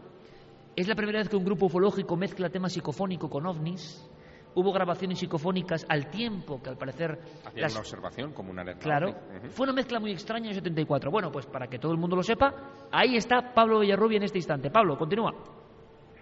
Es 0.76 0.88
la 0.88 0.96
primera 0.96 1.20
vez 1.20 1.30
que 1.30 1.36
un 1.36 1.46
grupo 1.46 1.68
ufológico 1.68 2.16
mezcla 2.16 2.50
tema 2.50 2.70
psicofónico 2.70 3.30
con 3.30 3.46
ovnis. 3.46 4.08
Hubo 4.56 4.74
grabaciones 4.74 5.20
psicofónicas 5.20 5.86
al 5.90 6.10
tiempo 6.10 6.62
que 6.64 6.70
al 6.70 6.78
parecer 6.78 7.20
Hacían 7.46 7.62
las- 7.62 7.74
una 7.74 7.82
observación 7.82 8.34
como 8.34 8.50
una 8.52 8.64
alerta. 8.64 8.82
Claro, 8.84 9.10
ovni. 9.10 9.38
Ujú. 9.38 9.48
fue 9.50 9.64
una 9.66 9.74
mezcla 9.74 10.00
muy 10.00 10.12
extraña 10.12 10.46
en 10.46 10.50
el 10.52 10.56
74. 10.56 11.12
Bueno, 11.12 11.32
pues 11.32 11.46
para 11.46 11.68
que 11.68 11.78
todo 11.80 11.92
el 11.92 11.98
mundo 12.00 12.16
lo 12.16 12.24
sepa, 12.24 12.54
ahí 12.92 13.16
está 13.18 13.54
Pablo 13.54 13.80
Villarrubia 13.80 14.18
en 14.18 14.24
este 14.24 14.40
instante. 14.40 14.72
Pablo, 14.72 14.98
continúa. 14.98 15.32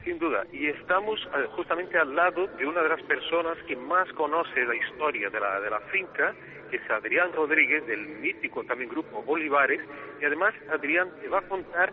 Sin 0.03 0.19
duda, 0.19 0.43
y 0.53 0.67
estamos 0.67 1.19
eh, 1.35 1.47
justamente 1.55 1.97
al 1.97 2.15
lado 2.15 2.45
de 2.59 2.65
una 2.67 2.83
de 2.83 2.89
las 2.89 3.01
personas 3.03 3.57
que 3.67 3.75
más 3.75 4.07
conoce 4.13 4.63
la 4.63 4.75
historia 4.75 5.29
de 5.31 5.39
la, 5.39 5.59
de 5.59 5.69
la 5.71 5.79
finca, 5.91 6.31
que 6.69 6.75
es 6.77 6.91
Adrián 6.91 7.31
Rodríguez, 7.33 7.87
del 7.87 8.05
mítico 8.19 8.63
también 8.65 8.89
grupo 8.91 9.23
Bolívares, 9.23 9.81
y 10.21 10.25
además 10.25 10.53
Adrián 10.71 11.09
te 11.21 11.27
va 11.27 11.39
a 11.39 11.47
contar 11.47 11.91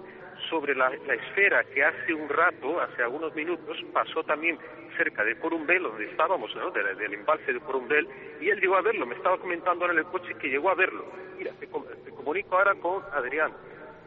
sobre 0.52 0.74
la, 0.74 0.90
la 0.90 1.14
esfera 1.14 1.64
que 1.72 1.82
hace 1.82 2.12
un 2.12 2.28
rato, 2.28 2.78
hace 2.78 3.02
algunos 3.02 3.34
minutos, 3.34 3.74
pasó 3.92 4.22
también 4.24 4.58
cerca 4.98 5.24
de 5.24 5.38
Corumbel, 5.38 5.82
donde 5.82 6.04
estábamos, 6.10 6.54
¿no? 6.54 6.70
Del, 6.70 6.94
del 6.98 7.14
embalse 7.14 7.54
de 7.54 7.60
Corumbel, 7.60 8.06
y 8.38 8.50
él 8.50 8.60
llegó 8.60 8.76
a 8.76 8.82
verlo, 8.82 9.06
me 9.06 9.14
estaba 9.14 9.38
comentando 9.38 9.86
en 9.90 9.96
el 9.96 10.04
coche 10.04 10.34
que 10.38 10.48
llegó 10.48 10.68
a 10.68 10.74
verlo. 10.74 11.06
Mira, 11.38 11.52
te, 11.58 11.66
com- 11.68 11.84
te 12.04 12.10
comunico 12.10 12.56
ahora 12.58 12.74
con 12.74 13.02
Adrián. 13.14 13.50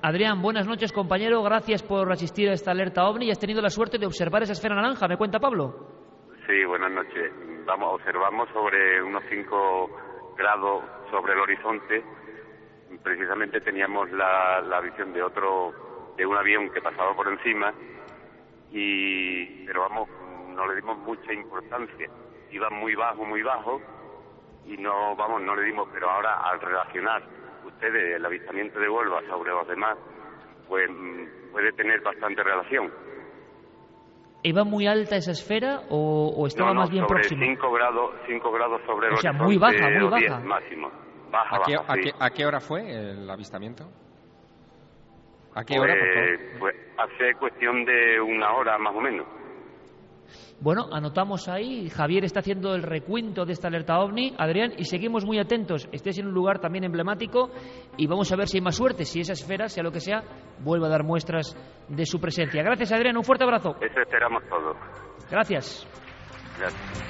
Adrián, 0.04 0.40
buenas 0.44 0.68
noches, 0.68 0.92
compañero. 0.94 1.42
Gracias 1.42 1.82
por 1.82 2.12
asistir 2.12 2.48
a 2.50 2.54
esta 2.54 2.70
alerta 2.70 3.06
ovni 3.10 3.26
y 3.26 3.32
has 3.32 3.40
tenido 3.40 3.62
la 3.64 3.70
suerte 3.72 3.98
de 3.98 4.06
observar 4.06 4.44
esa 4.44 4.54
esfera 4.54 4.76
naranja. 4.76 5.08
¿Me 5.08 5.18
cuenta 5.18 5.40
Pablo? 5.40 5.74
Sí, 6.46 6.64
buenas 6.66 6.92
noches. 6.92 7.32
Vamos, 7.66 7.96
observamos 7.96 8.48
sobre 8.54 9.02
unos 9.02 9.24
5 9.28 10.36
grados 10.38 10.84
sobre 11.10 11.34
el 11.34 11.40
horizonte. 11.40 12.04
Precisamente 13.04 13.60
teníamos 13.62 14.12
la, 14.12 14.62
la 14.62 14.80
visión 14.82 15.12
de 15.12 15.24
otro, 15.24 15.74
de 16.18 16.26
un 16.26 16.38
avión 16.38 16.70
que 16.72 16.82
pasaba 16.82 17.14
por 17.16 17.28
encima, 17.28 17.74
y, 18.72 19.66
pero 19.66 19.82
vamos, 19.82 20.10
no 20.50 20.68
le 20.68 20.76
dimos 20.76 20.98
mucha 21.00 21.34
importancia. 21.34 22.10
Iba 22.52 22.70
muy 22.70 22.96
bajo, 22.96 23.26
muy 23.26 23.42
bajo, 23.42 23.82
y 24.66 24.78
no, 24.78 25.16
vamos, 25.16 25.42
no 25.42 25.56
le 25.56 25.64
dimos, 25.64 25.88
pero 25.94 26.10
ahora 26.10 26.40
al 26.50 26.60
relacionar 26.60 27.24
ustedes 27.66 28.16
el 28.16 28.26
avistamiento 28.26 28.80
de 28.80 28.90
Huelva 28.90 29.22
sobre 29.28 29.52
los 29.52 29.68
demás, 29.68 29.98
pues 30.68 30.90
mm, 30.90 31.52
puede 31.52 31.72
tener 31.74 32.02
bastante 32.02 32.44
relación. 32.44 32.92
¿Iba 34.44 34.64
muy 34.64 34.86
alta 34.86 35.16
esa 35.16 35.32
esfera 35.32 35.82
o, 35.90 36.32
o 36.38 36.46
estaba 36.48 36.70
no, 36.70 36.76
no, 36.76 36.80
más 36.82 36.90
bien 36.92 37.02
sobre 37.08 37.16
próxima? 37.22 37.46
5 37.46 37.72
grados, 37.72 38.12
5 38.28 38.52
grados 38.52 38.82
sobre 38.86 39.08
el 39.08 39.14
O 39.14 39.18
sea, 39.18 39.32
muy 39.34 39.58
baja, 39.58 39.90
muy 39.90 40.06
o 40.06 40.12
10 40.16 40.30
baja. 40.32 40.44
máximo. 40.46 40.92
Baja, 41.32 41.56
¿A 41.56 41.60
qué, 41.66 41.76
baja, 41.78 41.92
a 41.92 41.96
sí. 41.96 42.02
qué- 42.04 42.12
a 42.20 42.30
qué 42.30 42.46
hora 42.46 42.60
fue 42.60 42.82
el 42.92 43.30
avistamiento? 43.30 43.86
¿A 45.56 45.64
qué 45.64 45.80
hora, 45.80 45.94
por 45.94 46.14
favor? 46.14 46.40
Pues, 46.60 46.60
pues 46.60 46.76
hace 46.98 47.34
cuestión 47.40 47.86
de 47.86 48.20
una 48.22 48.54
hora 48.54 48.78
más 48.78 48.94
o 48.94 49.02
menos. 49.02 49.26
Bueno, 50.60 50.86
anotamos 50.92 51.48
ahí. 51.48 51.90
Javier 51.90 52.24
está 52.26 52.40
haciendo 52.40 52.76
el 52.76 52.84
recuento 52.84 53.46
de 53.46 53.54
esta 53.54 53.68
alerta 53.68 54.00
ovni. 54.00 54.34
Adrián, 54.38 54.74
y 54.78 54.86
seguimos 54.86 55.26
muy 55.26 55.40
atentos. 55.40 55.88
Estés 55.92 56.18
en 56.20 56.28
un 56.28 56.34
lugar 56.34 56.60
también 56.60 56.84
emblemático 56.84 57.52
y 57.98 58.08
vamos 58.08 58.32
a 58.32 58.36
ver 58.36 58.48
si 58.48 58.58
hay 58.58 58.64
más 58.64 58.76
suerte. 58.76 59.06
Si 59.06 59.20
esa 59.20 59.34
esfera, 59.34 59.68
sea 59.68 59.84
lo 59.84 59.92
que 59.92 60.00
sea, 60.00 60.24
vuelve 60.60 60.88
a 60.88 60.90
dar 60.90 61.04
muestras 61.04 61.56
de 61.90 62.06
su 62.06 62.20
presencia. 62.20 62.64
Gracias, 62.64 62.92
Adrián. 62.92 63.18
Un 63.18 63.24
fuerte 63.24 63.44
abrazo. 63.44 63.76
Eso 63.82 64.02
esperamos 64.02 64.44
todos. 64.50 64.78
Gracias. 65.30 65.88
Gracias. 66.58 67.06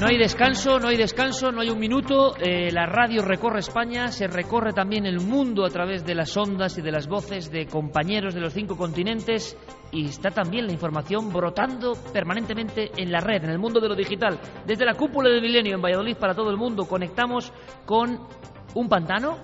No 0.00 0.06
hay 0.06 0.16
descanso, 0.16 0.78
no 0.78 0.88
hay 0.88 0.96
descanso, 0.96 1.52
no 1.52 1.60
hay 1.60 1.68
un 1.68 1.78
minuto. 1.78 2.34
Eh, 2.38 2.72
la 2.72 2.86
radio 2.86 3.20
recorre 3.20 3.58
España, 3.58 4.08
se 4.08 4.28
recorre 4.28 4.72
también 4.72 5.04
el 5.04 5.20
mundo 5.20 5.62
a 5.62 5.68
través 5.68 6.06
de 6.06 6.14
las 6.14 6.34
ondas 6.38 6.78
y 6.78 6.80
de 6.80 6.90
las 6.90 7.06
voces 7.06 7.50
de 7.50 7.66
compañeros 7.66 8.32
de 8.32 8.40
los 8.40 8.54
cinco 8.54 8.78
continentes 8.78 9.58
y 9.92 10.06
está 10.06 10.30
también 10.30 10.66
la 10.66 10.72
información 10.72 11.30
brotando 11.30 11.92
permanentemente 12.14 12.92
en 12.96 13.12
la 13.12 13.20
red, 13.20 13.44
en 13.44 13.50
el 13.50 13.58
mundo 13.58 13.78
de 13.78 13.90
lo 13.90 13.94
digital. 13.94 14.40
Desde 14.66 14.86
la 14.86 14.94
cúpula 14.94 15.28
del 15.28 15.42
milenio 15.42 15.74
en 15.74 15.82
Valladolid 15.82 16.16
para 16.16 16.34
todo 16.34 16.48
el 16.48 16.56
mundo 16.56 16.86
conectamos 16.86 17.52
con 17.84 18.26
un 18.74 18.88
pantano, 18.88 19.36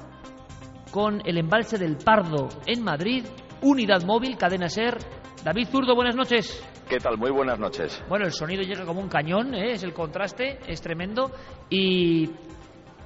con 0.91 1.21
el 1.27 1.37
embalse 1.37 1.77
del 1.77 1.99
Pardo 1.99 2.49
en 2.67 2.83
Madrid, 2.83 3.27
unidad 3.61 4.05
móvil, 4.05 4.39
cadena 4.39 4.71
ser. 4.71 4.97
David 5.45 5.69
Zurdo, 5.69 5.95
buenas 5.95 6.17
noches. 6.17 6.67
¿Qué 6.89 7.01
tal? 7.01 7.19
Muy 7.19 7.33
buenas 7.33 7.59
noches. 7.59 8.01
Bueno, 8.09 8.27
el 8.27 8.33
sonido 8.33 8.63
llega 8.63 8.85
como 8.85 9.01
un 9.01 9.09
cañón, 9.09 9.55
¿eh? 9.57 9.73
es 9.73 9.83
el 9.83 9.93
contraste, 9.93 10.61
es 10.69 10.81
tremendo. 10.81 11.33
Y 11.69 12.31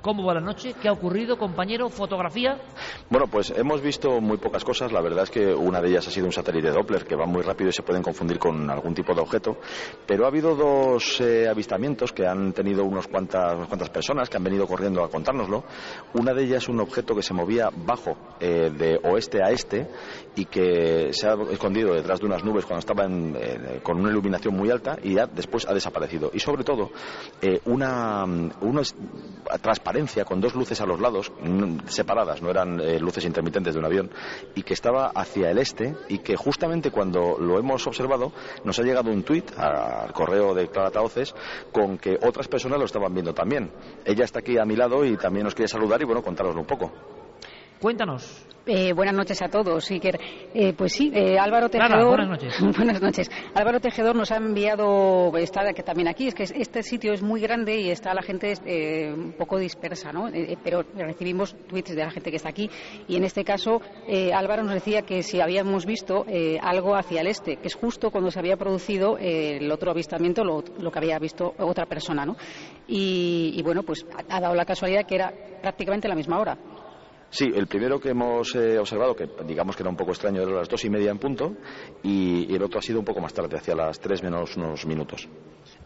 ¿Cómo 0.02 0.24
va 0.24 0.32
la 0.32 0.40
noche? 0.40 0.74
¿Qué 0.80 0.88
ha 0.88 0.92
ocurrido, 0.92 1.36
compañero? 1.36 1.90
¿Fotografía? 1.90 2.56
Bueno, 3.10 3.26
pues 3.30 3.50
hemos 3.50 3.82
visto 3.82 4.18
muy 4.22 4.38
pocas 4.38 4.64
cosas. 4.64 4.92
La 4.92 5.02
verdad 5.02 5.24
es 5.24 5.30
que 5.30 5.52
una 5.52 5.78
de 5.82 5.90
ellas 5.90 6.08
ha 6.08 6.10
sido 6.10 6.24
un 6.24 6.32
satélite 6.32 6.70
Doppler 6.70 7.04
que 7.04 7.14
va 7.14 7.26
muy 7.26 7.42
rápido 7.42 7.68
y 7.68 7.72
se 7.74 7.82
pueden 7.82 8.02
confundir 8.02 8.38
con 8.38 8.70
algún 8.70 8.94
tipo 8.94 9.12
de 9.14 9.20
objeto. 9.20 9.58
Pero 10.06 10.24
ha 10.24 10.28
habido 10.28 10.54
dos 10.54 11.20
eh, 11.20 11.46
avistamientos 11.46 12.12
que 12.12 12.26
han 12.26 12.54
tenido 12.54 12.82
unos 12.84 13.08
cuantas, 13.08 13.56
unas 13.56 13.68
cuantas 13.68 13.90
personas 13.90 14.30
que 14.30 14.38
han 14.38 14.44
venido 14.44 14.66
corriendo 14.66 15.04
a 15.04 15.10
contárnoslo. 15.10 15.64
Una 16.14 16.32
de 16.32 16.44
ellas 16.44 16.62
es 16.62 16.68
un 16.70 16.80
objeto 16.80 17.14
que 17.14 17.22
se 17.22 17.34
movía 17.34 17.68
bajo, 17.70 18.16
eh, 18.40 18.70
de 18.70 18.98
oeste 19.04 19.42
a 19.44 19.50
este, 19.50 19.86
y 20.34 20.46
que 20.46 21.12
se 21.12 21.28
ha 21.28 21.34
escondido 21.50 21.92
detrás 21.92 22.20
de 22.20 22.26
unas 22.26 22.42
nubes 22.42 22.64
cuando 22.64 22.80
estaba 22.80 23.04
eh, 23.06 23.80
con 23.82 24.00
una 24.00 24.08
iluminación 24.08 24.56
muy 24.56 24.70
alta 24.70 24.96
y 25.02 25.16
después 25.34 25.66
ha 25.68 25.74
desaparecido. 25.74 26.30
Y 26.32 26.40
sobre 26.40 26.64
todo, 26.64 26.90
una, 27.66 28.24
una 28.24 28.82
con 30.24 30.40
dos 30.40 30.54
luces 30.54 30.80
a 30.80 30.86
los 30.86 31.00
lados, 31.00 31.32
separadas, 31.86 32.42
no 32.42 32.50
eran 32.50 32.80
eh, 32.80 32.98
luces 33.00 33.24
intermitentes 33.24 33.74
de 33.74 33.80
un 33.80 33.86
avión, 33.86 34.10
y 34.54 34.62
que 34.62 34.74
estaba 34.74 35.08
hacia 35.14 35.50
el 35.50 35.58
este 35.58 35.94
y 36.08 36.18
que 36.18 36.36
justamente 36.36 36.90
cuando 36.90 37.36
lo 37.38 37.58
hemos 37.58 37.86
observado 37.86 38.32
nos 38.64 38.78
ha 38.78 38.82
llegado 38.82 39.10
un 39.10 39.22
tuit 39.22 39.50
al 39.58 40.12
correo 40.12 40.54
de 40.54 40.68
Clara 40.68 40.90
Taoces 40.90 41.34
con 41.72 41.98
que 41.98 42.18
otras 42.22 42.48
personas 42.48 42.78
lo 42.78 42.84
estaban 42.84 43.12
viendo 43.12 43.34
también. 43.34 43.70
Ella 44.04 44.24
está 44.24 44.40
aquí 44.40 44.58
a 44.58 44.64
mi 44.64 44.76
lado 44.76 45.04
y 45.04 45.16
también 45.16 45.44
nos 45.44 45.54
quiere 45.54 45.68
saludar 45.68 46.00
y 46.00 46.04
bueno, 46.04 46.22
contároslo 46.22 46.60
un 46.60 46.66
poco. 46.66 47.19
Cuéntanos. 47.80 48.46
Eh, 48.66 48.92
buenas 48.92 49.14
noches 49.14 49.40
a 49.40 49.48
todos, 49.48 49.90
Iker. 49.90 50.20
Eh, 50.52 50.74
pues 50.76 50.92
sí, 50.92 51.10
eh, 51.14 51.38
Álvaro 51.38 51.70
Tejedor. 51.70 52.08
buenas 52.08 52.28
noches. 52.28 52.54
buenas 52.76 53.00
noches. 53.00 53.30
Álvaro 53.54 53.80
Tejedor 53.80 54.14
nos 54.14 54.30
ha 54.30 54.36
enviado, 54.36 55.32
está 55.38 55.72
que 55.72 55.82
también 55.82 56.08
aquí, 56.08 56.28
es 56.28 56.34
que 56.34 56.42
este 56.42 56.82
sitio 56.82 57.14
es 57.14 57.22
muy 57.22 57.40
grande 57.40 57.80
y 57.80 57.90
está 57.90 58.12
la 58.12 58.22
gente 58.22 58.52
un 59.14 59.32
poco 59.32 59.58
dispersa, 59.58 60.12
¿no? 60.12 60.28
pero 60.62 60.84
recibimos 60.94 61.54
tweets 61.68 61.94
de 61.94 62.04
la 62.04 62.10
gente 62.10 62.30
que 62.30 62.36
está 62.36 62.50
aquí 62.50 62.68
y 63.08 63.16
en 63.16 63.24
este 63.24 63.44
caso 63.44 63.80
Álvaro 64.34 64.62
nos 64.62 64.74
decía 64.74 65.02
que 65.02 65.22
si 65.22 65.40
habíamos 65.40 65.86
visto 65.86 66.24
algo 66.62 66.96
hacia 66.96 67.20
el 67.20 67.28
este, 67.28 67.56
que 67.56 67.68
es 67.68 67.74
justo 67.74 68.10
cuando 68.10 68.30
se 68.30 68.38
había 68.38 68.56
producido 68.56 69.16
el 69.18 69.70
otro 69.70 69.90
avistamiento, 69.90 70.44
lo, 70.44 70.62
que 70.62 70.98
había 70.98 71.18
visto 71.18 71.54
otra 71.58 71.86
persona, 71.86 72.24
¿no? 72.24 72.36
Y, 72.88 73.52
y 73.56 73.62
bueno, 73.62 73.82
pues 73.82 74.06
ha 74.28 74.40
dado 74.40 74.54
la 74.54 74.64
casualidad 74.64 75.06
que 75.06 75.14
era 75.16 75.32
prácticamente 75.60 76.08
la 76.08 76.14
misma 76.14 76.38
hora. 76.38 76.58
Sí, 77.30 77.48
el 77.54 77.68
primero 77.68 78.00
que 78.00 78.10
hemos 78.10 78.54
eh, 78.56 78.76
observado, 78.76 79.14
que 79.14 79.28
digamos 79.46 79.76
que 79.76 79.84
era 79.84 79.90
un 79.90 79.96
poco 79.96 80.10
extraño, 80.10 80.42
era 80.42 80.50
las 80.50 80.68
dos 80.68 80.84
y 80.84 80.90
media 80.90 81.12
en 81.12 81.18
punto, 81.18 81.54
y, 82.02 82.52
el 82.52 82.62
otro 82.62 82.80
ha 82.80 82.82
sido 82.82 82.98
un 82.98 83.04
poco 83.04 83.20
más 83.20 83.32
tarde, 83.32 83.56
hacia 83.56 83.76
las 83.76 84.00
tres 84.00 84.20
menos 84.22 84.56
unos 84.56 84.84
minutos. 84.84 85.28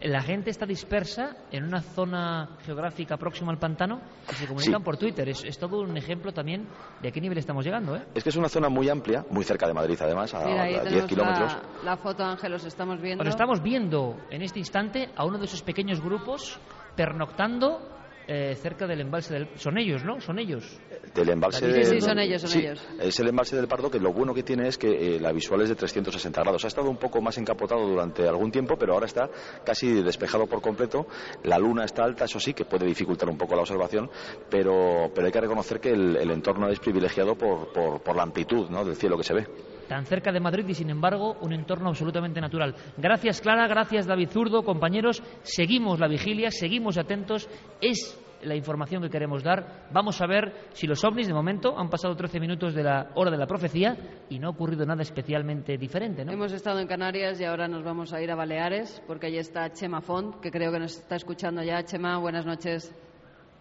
La 0.00 0.22
gente 0.22 0.50
está 0.50 0.64
dispersa 0.64 1.36
en 1.50 1.64
una 1.64 1.82
zona 1.82 2.56
geográfica 2.64 3.18
próxima 3.18 3.52
al 3.52 3.58
pantano 3.58 4.00
y 4.30 4.34
se 4.34 4.46
comunican 4.46 4.82
por 4.82 4.96
Twitter. 4.96 5.28
Es, 5.28 5.58
todo 5.58 5.80
un 5.80 5.96
ejemplo 5.96 6.32
también 6.32 6.66
de 7.02 7.08
a 7.08 7.12
qué 7.12 7.20
nivel 7.20 7.36
estamos 7.36 7.64
llegando. 7.64 7.94
¿eh? 7.94 8.06
Es 8.14 8.22
que 8.22 8.30
es 8.30 8.36
una 8.36 8.48
zona 8.48 8.70
muy 8.70 8.88
amplia, 8.88 9.24
muy 9.30 9.44
cerca 9.44 9.66
de 9.66 9.74
Madrid 9.74 9.98
además, 10.00 10.32
a, 10.34 10.44
10 10.44 11.04
kilómetros. 11.04 11.52
La, 11.82 11.90
la, 11.90 11.96
foto, 11.98 12.24
Ángelos, 12.24 12.64
estamos 12.64 13.00
viendo. 13.00 13.18
Bueno, 13.18 13.30
estamos 13.30 13.62
viendo 13.62 14.16
en 14.30 14.42
este 14.42 14.58
instante 14.58 15.10
a 15.14 15.24
uno 15.26 15.38
de 15.38 15.44
esos 15.44 15.62
pequeños 15.62 16.00
grupos 16.00 16.58
pernoctando 16.96 17.94
eh, 18.26 18.54
cerca 18.56 18.86
del 18.86 19.02
embalse 19.02 19.34
del... 19.34 19.48
Son 19.56 19.76
ellos, 19.76 20.02
¿no? 20.02 20.18
Son 20.20 20.38
ellos. 20.38 20.80
Del 21.14 21.28
embalse 21.30 21.84
sí, 21.84 21.84
sí, 21.84 22.00
son 22.00 22.18
ellos, 22.18 22.42
son 22.42 22.60
ellos. 22.60 22.86
Es 23.00 23.18
el 23.20 23.28
embalse 23.28 23.56
del 23.56 23.68
Pardo 23.68 23.90
que 23.90 23.98
lo 23.98 24.12
bueno 24.12 24.32
que 24.32 24.42
tiene 24.42 24.68
es 24.68 24.78
que 24.78 25.16
eh, 25.16 25.20
la 25.20 25.32
visual 25.32 25.60
es 25.62 25.68
de 25.68 25.74
360 25.74 26.40
grados. 26.40 26.64
Ha 26.64 26.68
estado 26.68 26.88
un 26.88 26.96
poco 26.96 27.20
más 27.20 27.36
encapotado 27.38 27.86
durante 27.86 28.26
algún 28.28 28.50
tiempo, 28.50 28.76
pero 28.78 28.94
ahora 28.94 29.06
está 29.06 29.28
casi 29.64 30.02
despejado 30.02 30.46
por 30.46 30.60
completo. 30.60 31.06
La 31.44 31.58
luna 31.58 31.84
está 31.84 32.04
alta, 32.04 32.24
eso 32.24 32.40
sí, 32.40 32.54
que 32.54 32.64
puede 32.64 32.86
dificultar 32.86 33.28
un 33.28 33.36
poco 33.36 33.54
la 33.54 33.62
observación, 33.62 34.10
pero, 34.48 35.10
pero 35.14 35.26
hay 35.26 35.32
que 35.32 35.40
reconocer 35.40 35.80
que 35.80 35.90
el, 35.90 36.30
entorno 36.30 36.68
es 36.68 36.80
privilegiado 36.80 37.36
por, 37.36 37.72
por, 37.72 38.02
por 38.02 38.16
la 38.16 38.22
amplitud 38.22 38.68
¿no? 38.70 38.84
del 38.84 38.96
cielo 38.96 39.16
que 39.16 39.24
se 39.24 39.34
ve 39.34 39.46
tan 39.84 40.06
cerca 40.06 40.32
de 40.32 40.40
Madrid 40.40 40.64
y 40.66 40.74
sin 40.74 40.90
embargo 40.90 41.36
un 41.40 41.52
entorno 41.52 41.90
absolutamente 41.90 42.40
natural. 42.40 42.74
Gracias 42.96 43.40
Clara, 43.40 43.66
gracias 43.66 44.06
David 44.06 44.30
Zurdo, 44.30 44.64
compañeros, 44.64 45.22
seguimos 45.42 46.00
la 46.00 46.08
vigilia, 46.08 46.50
seguimos 46.50 46.96
atentos, 46.96 47.48
es 47.80 48.18
la 48.44 48.54
información 48.54 49.02
que 49.02 49.10
queremos 49.10 49.42
dar. 49.42 49.88
Vamos 49.92 50.20
a 50.20 50.26
ver 50.26 50.52
si 50.72 50.86
los 50.86 51.02
ovnis, 51.04 51.26
de 51.26 51.34
momento, 51.34 51.78
han 51.78 51.90
pasado 51.90 52.14
13 52.14 52.40
minutos 52.40 52.74
de 52.74 52.82
la 52.82 53.10
hora 53.14 53.30
de 53.30 53.38
la 53.38 53.46
profecía 53.46 53.96
y 54.28 54.38
no 54.38 54.48
ha 54.48 54.50
ocurrido 54.50 54.84
nada 54.86 55.02
especialmente 55.02 55.76
diferente. 55.76 56.24
¿no? 56.24 56.32
Hemos 56.32 56.52
estado 56.52 56.80
en 56.80 56.86
Canarias 56.86 57.40
y 57.40 57.44
ahora 57.44 57.68
nos 57.68 57.82
vamos 57.82 58.12
a 58.12 58.22
ir 58.22 58.30
a 58.30 58.34
Baleares 58.34 59.02
porque 59.06 59.26
allí 59.26 59.38
está 59.38 59.72
Chema 59.72 60.00
Font, 60.00 60.40
que 60.40 60.50
creo 60.50 60.72
que 60.72 60.78
nos 60.78 60.96
está 60.98 61.16
escuchando 61.16 61.62
ya. 61.62 61.82
Chema, 61.84 62.18
buenas 62.18 62.46
noches. 62.46 62.94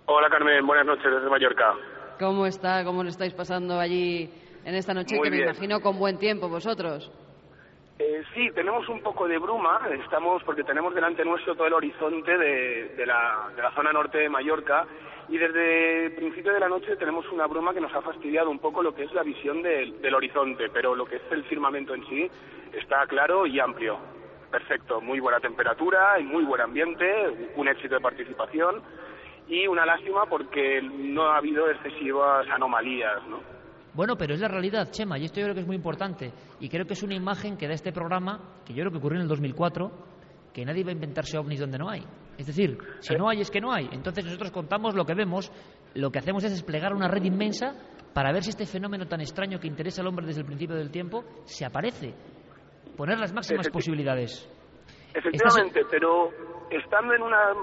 Hola 0.05 0.29
Carmen, 0.29 0.65
buenas 0.65 0.85
noches 0.85 1.05
desde 1.05 1.29
Mallorca. 1.29 1.73
¿Cómo 2.19 2.45
está? 2.45 2.83
¿Cómo 2.83 3.03
lo 3.03 3.09
estáis 3.09 3.33
pasando 3.33 3.79
allí 3.79 4.29
en 4.65 4.75
esta 4.75 4.93
noche 4.93 5.17
que 5.21 5.29
me 5.29 5.41
imagino 5.41 5.81
con 5.81 5.97
buen 5.97 6.17
tiempo 6.17 6.49
vosotros. 6.49 7.11
Eh, 8.05 8.21
sí, 8.33 8.51
tenemos 8.53 8.89
un 8.89 8.99
poco 8.99 9.29
de 9.29 9.37
bruma, 9.37 9.79
estamos 10.03 10.43
porque 10.43 10.65
tenemos 10.65 10.93
delante 10.93 11.23
nuestro 11.23 11.55
todo 11.55 11.67
el 11.67 11.73
horizonte 11.73 12.37
de, 12.37 13.05
la, 13.05 13.71
zona 13.75 13.93
norte 13.93 14.17
de 14.17 14.27
Mallorca 14.27 14.85
y 15.29 15.37
desde 15.37 16.07
el 16.07 16.11
principio 16.15 16.51
de 16.51 16.59
la 16.59 16.67
noche 16.67 16.97
tenemos 16.97 17.25
una 17.31 17.47
bruma 17.47 17.73
que 17.73 17.79
nos 17.79 17.93
ha 17.93 18.01
fastidiado 18.01 18.49
un 18.49 18.59
poco 18.59 18.83
lo 18.83 18.93
que 18.93 19.03
es 19.03 19.13
la 19.13 19.23
visión 19.23 19.61
del, 19.61 20.01
del 20.01 20.15
horizonte, 20.15 20.67
pero 20.69 20.95
lo 20.95 21.05
que 21.05 21.15
es 21.15 21.21
el 21.31 21.45
firmamento 21.45 21.95
en 21.95 22.05
sí 22.07 22.29
está 22.73 23.07
claro 23.07 23.45
y 23.47 23.61
amplio. 23.61 23.97
Perfecto, 24.51 24.99
muy 24.99 25.21
buena 25.21 25.39
temperatura 25.39 26.19
y 26.19 26.23
muy 26.23 26.43
buen 26.43 26.59
ambiente, 26.59 27.51
un 27.55 27.69
éxito 27.69 27.95
de 27.95 28.01
participación 28.01 28.81
y 29.47 29.65
una 29.65 29.85
lástima 29.85 30.25
porque 30.25 30.81
no 30.81 31.27
ha 31.27 31.37
habido 31.37 31.69
excesivas 31.69 32.49
anomalías, 32.49 33.25
¿no? 33.27 33.62
Bueno, 33.93 34.15
pero 34.17 34.33
es 34.33 34.39
la 34.39 34.47
realidad, 34.47 34.89
Chema, 34.91 35.19
y 35.19 35.25
esto 35.25 35.39
yo 35.39 35.45
creo 35.45 35.55
que 35.55 35.61
es 35.61 35.67
muy 35.67 35.75
importante. 35.75 36.31
Y 36.59 36.67
creo 36.67 36.85
que 36.85 36.93
es 36.93 37.03
una 37.03 37.13
imagen 37.13 37.57
que 37.57 37.67
da 37.67 37.73
este 37.73 37.91
programa, 37.91 38.39
que 38.65 38.73
yo 38.73 38.81
creo 38.81 38.91
que 38.91 38.97
ocurrió 38.97 39.17
en 39.17 39.23
el 39.23 39.27
2004, 39.27 39.91
que 40.51 40.65
nadie 40.65 40.83
va 40.83 40.89
a 40.89 40.93
inventarse 40.93 41.37
ovnis 41.37 41.59
donde 41.59 41.77
no 41.77 41.89
hay. 41.89 42.03
Es 42.37 42.47
decir, 42.47 42.77
si 42.99 43.15
no 43.15 43.29
hay, 43.29 43.41
es 43.41 43.51
que 43.51 43.61
no 43.61 43.71
hay. 43.71 43.89
Entonces 43.91 44.25
nosotros 44.25 44.51
contamos 44.51 44.95
lo 44.95 45.05
que 45.05 45.13
vemos, 45.13 45.51
lo 45.93 46.11
que 46.11 46.19
hacemos 46.19 46.43
es 46.43 46.51
desplegar 46.51 46.93
una 46.93 47.07
red 47.07 47.23
inmensa 47.23 47.75
para 48.13 48.31
ver 48.31 48.43
si 48.43 48.49
este 48.49 48.65
fenómeno 48.65 49.07
tan 49.07 49.21
extraño 49.21 49.59
que 49.59 49.67
interesa 49.67 50.01
al 50.01 50.07
hombre 50.07 50.25
desde 50.25 50.41
el 50.41 50.47
principio 50.47 50.75
del 50.75 50.89
tiempo 50.89 51.23
se 51.45 51.65
aparece. 51.65 52.13
Poner 52.97 53.19
las 53.19 53.33
máximas 53.33 53.69
posibilidades. 53.69 54.49
Efectivamente, 55.13 55.81
pero 55.89 56.31
estando 56.69 57.13
en 57.13 57.21
una 57.21 57.53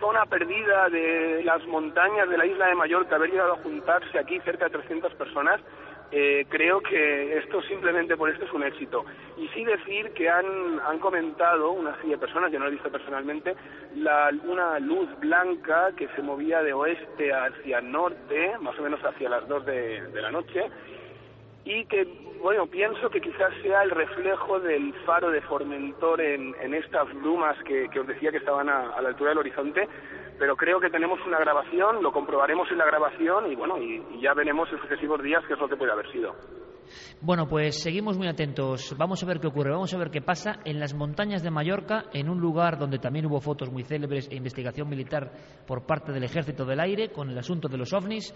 zona 0.00 0.26
perdida 0.26 0.88
de 0.88 1.42
las 1.44 1.64
montañas 1.66 2.28
de 2.28 2.38
la 2.38 2.46
isla 2.46 2.66
de 2.66 2.74
Mallorca, 2.74 3.16
haber 3.16 3.30
llegado 3.30 3.54
a 3.54 3.62
juntarse 3.62 4.18
aquí 4.18 4.38
cerca 4.40 4.66
de 4.66 4.70
300 4.70 5.14
personas, 5.14 5.60
eh, 6.10 6.46
creo 6.48 6.80
que 6.80 7.36
esto 7.36 7.60
simplemente 7.62 8.16
por 8.16 8.30
esto 8.30 8.44
es 8.44 8.52
un 8.52 8.62
éxito. 8.62 9.04
Y 9.36 9.48
sí 9.48 9.64
decir 9.64 10.10
que 10.12 10.28
han, 10.28 10.80
han 10.86 10.98
comentado 10.98 11.72
una 11.72 11.94
serie 11.96 12.12
de 12.12 12.18
personas, 12.18 12.50
yo 12.50 12.58
no 12.58 12.64
lo 12.64 12.70
he 12.70 12.74
visto 12.74 12.90
personalmente, 12.90 13.54
la, 13.96 14.30
una 14.44 14.78
luz 14.78 15.08
blanca 15.20 15.90
que 15.96 16.08
se 16.16 16.22
movía 16.22 16.62
de 16.62 16.72
oeste 16.72 17.32
hacia 17.32 17.80
norte, 17.80 18.56
más 18.60 18.78
o 18.78 18.82
menos 18.82 19.00
hacia 19.04 19.28
las 19.28 19.46
2 19.48 19.66
de, 19.66 20.02
de 20.08 20.22
la 20.22 20.30
noche, 20.30 20.70
y 21.68 21.84
que, 21.84 22.04
bueno, 22.42 22.66
pienso 22.66 23.10
que 23.10 23.20
quizás 23.20 23.52
sea 23.62 23.82
el 23.82 23.90
reflejo 23.90 24.58
del 24.58 24.94
faro 25.04 25.30
de 25.30 25.42
Formentor 25.42 26.18
en, 26.22 26.54
estas 26.72 27.12
brumas 27.20 27.56
que, 27.64 27.88
que, 27.92 28.00
os 28.00 28.06
decía 28.06 28.30
que 28.30 28.38
estaban 28.38 28.70
a, 28.70 28.98
la 29.02 29.10
altura 29.10 29.30
del 29.30 29.40
horizonte, 29.40 29.86
pero 30.38 30.56
creo 30.56 30.80
que 30.80 30.88
tenemos 30.88 31.20
una 31.26 31.38
grabación, 31.38 32.02
lo 32.02 32.10
comprobaremos 32.10 32.70
en 32.70 32.78
la 32.78 32.86
grabación 32.86 33.52
y, 33.52 33.54
bueno, 33.54 33.76
y, 33.76 34.02
y 34.14 34.22
ya 34.22 34.32
veremos 34.32 34.66
en 34.72 34.80
sucesivos 34.80 35.22
días 35.22 35.44
qué 35.46 35.54
es 35.54 35.60
lo 35.60 35.68
que 35.68 35.76
puede 35.76 35.92
haber 35.92 36.10
sido. 36.10 36.34
Bueno, 37.20 37.46
pues 37.46 37.82
seguimos 37.82 38.16
muy 38.16 38.28
atentos. 38.28 38.94
Vamos 38.96 39.22
a 39.22 39.26
ver 39.26 39.40
qué 39.40 39.48
ocurre. 39.48 39.70
Vamos 39.70 39.92
a 39.92 39.98
ver 39.98 40.10
qué 40.10 40.22
pasa 40.22 40.60
en 40.64 40.80
las 40.80 40.94
montañas 40.94 41.42
de 41.42 41.50
Mallorca, 41.50 42.06
en 42.14 42.30
un 42.30 42.40
lugar 42.40 42.78
donde 42.78 42.98
también 42.98 43.26
hubo 43.26 43.42
fotos 43.42 43.70
muy 43.70 43.82
célebres 43.84 44.26
e 44.30 44.36
investigación 44.36 44.88
militar 44.88 45.32
por 45.66 45.84
parte 45.84 46.12
del 46.12 46.24
Ejército 46.24 46.64
del 46.64 46.80
Aire 46.80 47.10
con 47.10 47.28
el 47.28 47.36
asunto 47.36 47.68
de 47.68 47.76
los 47.76 47.92
ovnis. 47.92 48.32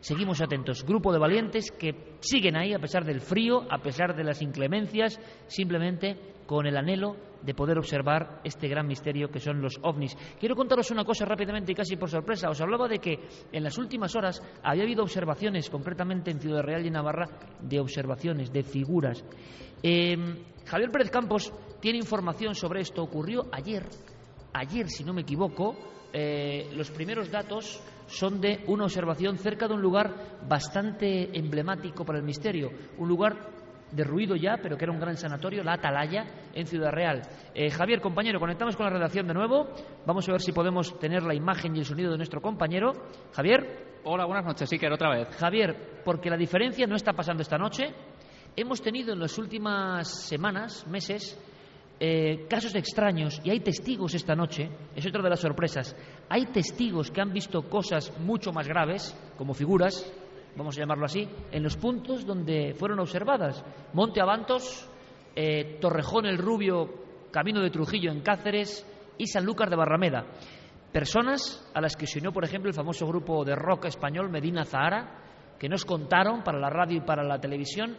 Seguimos 0.00 0.40
atentos. 0.40 0.84
Grupo 0.84 1.12
de 1.12 1.18
valientes 1.18 1.70
que 1.70 2.16
siguen 2.20 2.56
ahí 2.56 2.72
a 2.74 2.78
pesar 2.78 3.04
del 3.04 3.20
frío, 3.20 3.66
a 3.70 3.78
pesar 3.78 4.14
de 4.14 4.24
las 4.24 4.42
inclemencias, 4.42 5.20
simplemente 5.46 6.34
con 6.46 6.66
el 6.66 6.76
anhelo 6.76 7.16
de 7.42 7.54
poder 7.54 7.78
observar 7.78 8.40
este 8.44 8.68
gran 8.68 8.86
misterio 8.86 9.28
que 9.28 9.40
son 9.40 9.60
los 9.60 9.78
ovnis. 9.82 10.16
Quiero 10.38 10.56
contaros 10.56 10.90
una 10.90 11.04
cosa 11.04 11.24
rápidamente 11.24 11.72
y 11.72 11.74
casi 11.74 11.96
por 11.96 12.08
sorpresa. 12.08 12.48
Os 12.50 12.60
hablaba 12.60 12.88
de 12.88 12.98
que 12.98 13.20
en 13.52 13.62
las 13.62 13.78
últimas 13.78 14.14
horas 14.16 14.42
había 14.62 14.84
habido 14.84 15.02
observaciones, 15.02 15.70
concretamente 15.70 16.30
en 16.30 16.40
Ciudad 16.40 16.62
Real 16.62 16.84
y 16.86 16.90
Navarra, 16.90 17.28
de 17.60 17.80
observaciones, 17.80 18.52
de 18.52 18.62
figuras. 18.62 19.24
Eh, 19.82 20.16
Javier 20.66 20.90
Pérez 20.90 21.10
Campos 21.10 21.52
tiene 21.80 21.98
información 21.98 22.54
sobre 22.54 22.80
esto. 22.80 23.02
Ocurrió 23.02 23.46
ayer, 23.52 23.84
ayer 24.52 24.88
si 24.88 25.04
no 25.04 25.12
me 25.12 25.22
equivoco, 25.22 25.76
eh, 26.12 26.70
los 26.74 26.90
primeros 26.90 27.30
datos 27.30 27.82
son 28.06 28.40
de 28.40 28.62
una 28.66 28.84
observación 28.84 29.38
cerca 29.38 29.66
de 29.66 29.74
un 29.74 29.82
lugar 29.82 30.38
bastante 30.48 31.36
emblemático 31.36 32.04
para 32.04 32.18
el 32.18 32.24
misterio, 32.24 32.70
un 32.98 33.08
lugar 33.08 33.56
derruido 33.90 34.36
ya, 34.36 34.58
pero 34.62 34.76
que 34.76 34.84
era 34.84 34.92
un 34.92 35.00
gran 35.00 35.16
sanatorio, 35.16 35.62
la 35.62 35.74
Atalaya, 35.74 36.24
en 36.54 36.66
Ciudad 36.66 36.90
Real. 36.90 37.22
Eh, 37.54 37.70
Javier, 37.70 38.00
compañero, 38.00 38.40
conectamos 38.40 38.76
con 38.76 38.86
la 38.86 38.92
redacción 38.92 39.26
de 39.26 39.34
nuevo. 39.34 39.68
Vamos 40.04 40.28
a 40.28 40.32
ver 40.32 40.40
si 40.40 40.52
podemos 40.52 40.98
tener 40.98 41.22
la 41.22 41.34
imagen 41.34 41.74
y 41.76 41.80
el 41.80 41.84
sonido 41.84 42.10
de 42.10 42.16
nuestro 42.16 42.40
compañero. 42.40 42.92
Javier. 43.32 43.96
Hola, 44.04 44.24
buenas 44.24 44.44
noches, 44.44 44.70
Iker, 44.70 44.92
otra 44.92 45.10
vez. 45.10 45.28
Javier, 45.36 46.00
porque 46.04 46.30
la 46.30 46.36
diferencia 46.36 46.86
no 46.86 46.94
está 46.94 47.12
pasando 47.12 47.42
esta 47.42 47.58
noche. 47.58 47.92
Hemos 48.54 48.80
tenido 48.80 49.12
en 49.12 49.20
las 49.20 49.36
últimas 49.36 50.26
semanas, 50.26 50.86
meses, 50.86 51.36
eh, 51.98 52.46
casos 52.48 52.74
extraños 52.74 53.40
y 53.42 53.50
hay 53.50 53.60
testigos 53.60 54.14
esta 54.14 54.34
noche, 54.34 54.68
es 54.94 55.06
otra 55.06 55.22
de 55.22 55.30
las 55.30 55.40
sorpresas, 55.40 55.96
hay 56.28 56.46
testigos 56.46 57.10
que 57.10 57.20
han 57.20 57.32
visto 57.32 57.62
cosas 57.68 58.12
mucho 58.20 58.52
más 58.52 58.68
graves, 58.68 59.16
como 59.38 59.54
figuras, 59.54 60.12
vamos 60.56 60.76
a 60.76 60.80
llamarlo 60.80 61.06
así, 61.06 61.28
en 61.50 61.62
los 61.62 61.76
puntos 61.76 62.26
donde 62.26 62.74
fueron 62.74 63.00
observadas. 63.00 63.64
Monte 63.92 64.20
Avantos, 64.20 64.88
eh, 65.34 65.78
Torrejón 65.80 66.26
el 66.26 66.38
Rubio, 66.38 67.06
Camino 67.30 67.60
de 67.60 67.70
Trujillo 67.70 68.10
en 68.10 68.20
Cáceres 68.20 68.86
y 69.18 69.26
Sanlúcar 69.26 69.70
de 69.70 69.76
Barrameda. 69.76 70.26
Personas 70.92 71.70
a 71.74 71.80
las 71.80 71.96
que 71.96 72.06
se 72.06 72.18
unió, 72.18 72.32
por 72.32 72.44
ejemplo, 72.44 72.70
el 72.70 72.76
famoso 72.76 73.06
grupo 73.06 73.44
de 73.44 73.54
rock 73.54 73.86
español 73.86 74.30
Medina 74.30 74.64
Zahara, 74.64 75.22
que 75.58 75.68
nos 75.68 75.84
contaron 75.84 76.42
para 76.42 76.58
la 76.58 76.70
radio 76.70 76.98
y 76.98 77.06
para 77.06 77.22
la 77.22 77.38
televisión 77.38 77.96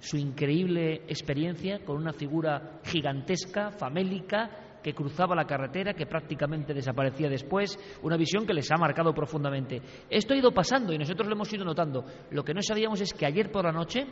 su 0.00 0.16
increíble 0.16 1.02
experiencia 1.08 1.80
con 1.84 1.96
una 1.96 2.12
figura 2.12 2.80
gigantesca, 2.84 3.70
famélica, 3.70 4.78
que 4.82 4.94
cruzaba 4.94 5.34
la 5.34 5.46
carretera, 5.46 5.94
que 5.94 6.06
prácticamente 6.06 6.72
desaparecía 6.72 7.28
después, 7.28 7.78
una 8.02 8.16
visión 8.16 8.46
que 8.46 8.54
les 8.54 8.70
ha 8.70 8.76
marcado 8.76 9.12
profundamente. 9.12 9.82
Esto 10.08 10.34
ha 10.34 10.36
ido 10.36 10.52
pasando 10.52 10.92
y 10.92 10.98
nosotros 10.98 11.26
lo 11.28 11.34
hemos 11.34 11.52
ido 11.52 11.64
notando. 11.64 12.04
Lo 12.30 12.44
que 12.44 12.54
no 12.54 12.62
sabíamos 12.62 13.00
es 13.00 13.12
que 13.12 13.26
ayer 13.26 13.50
por 13.50 13.64
la 13.64 13.72
noche 13.72 14.06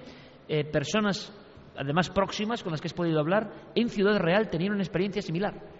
eh, 0.48 0.64
personas, 0.64 1.32
además 1.76 2.10
próximas, 2.10 2.62
con 2.62 2.72
las 2.72 2.80
que 2.80 2.88
has 2.88 2.94
podido 2.94 3.20
hablar, 3.20 3.70
en 3.74 3.88
Ciudad 3.88 4.18
Real 4.18 4.50
tenían 4.50 4.72
una 4.72 4.82
experiencia 4.82 5.22
similar. 5.22 5.75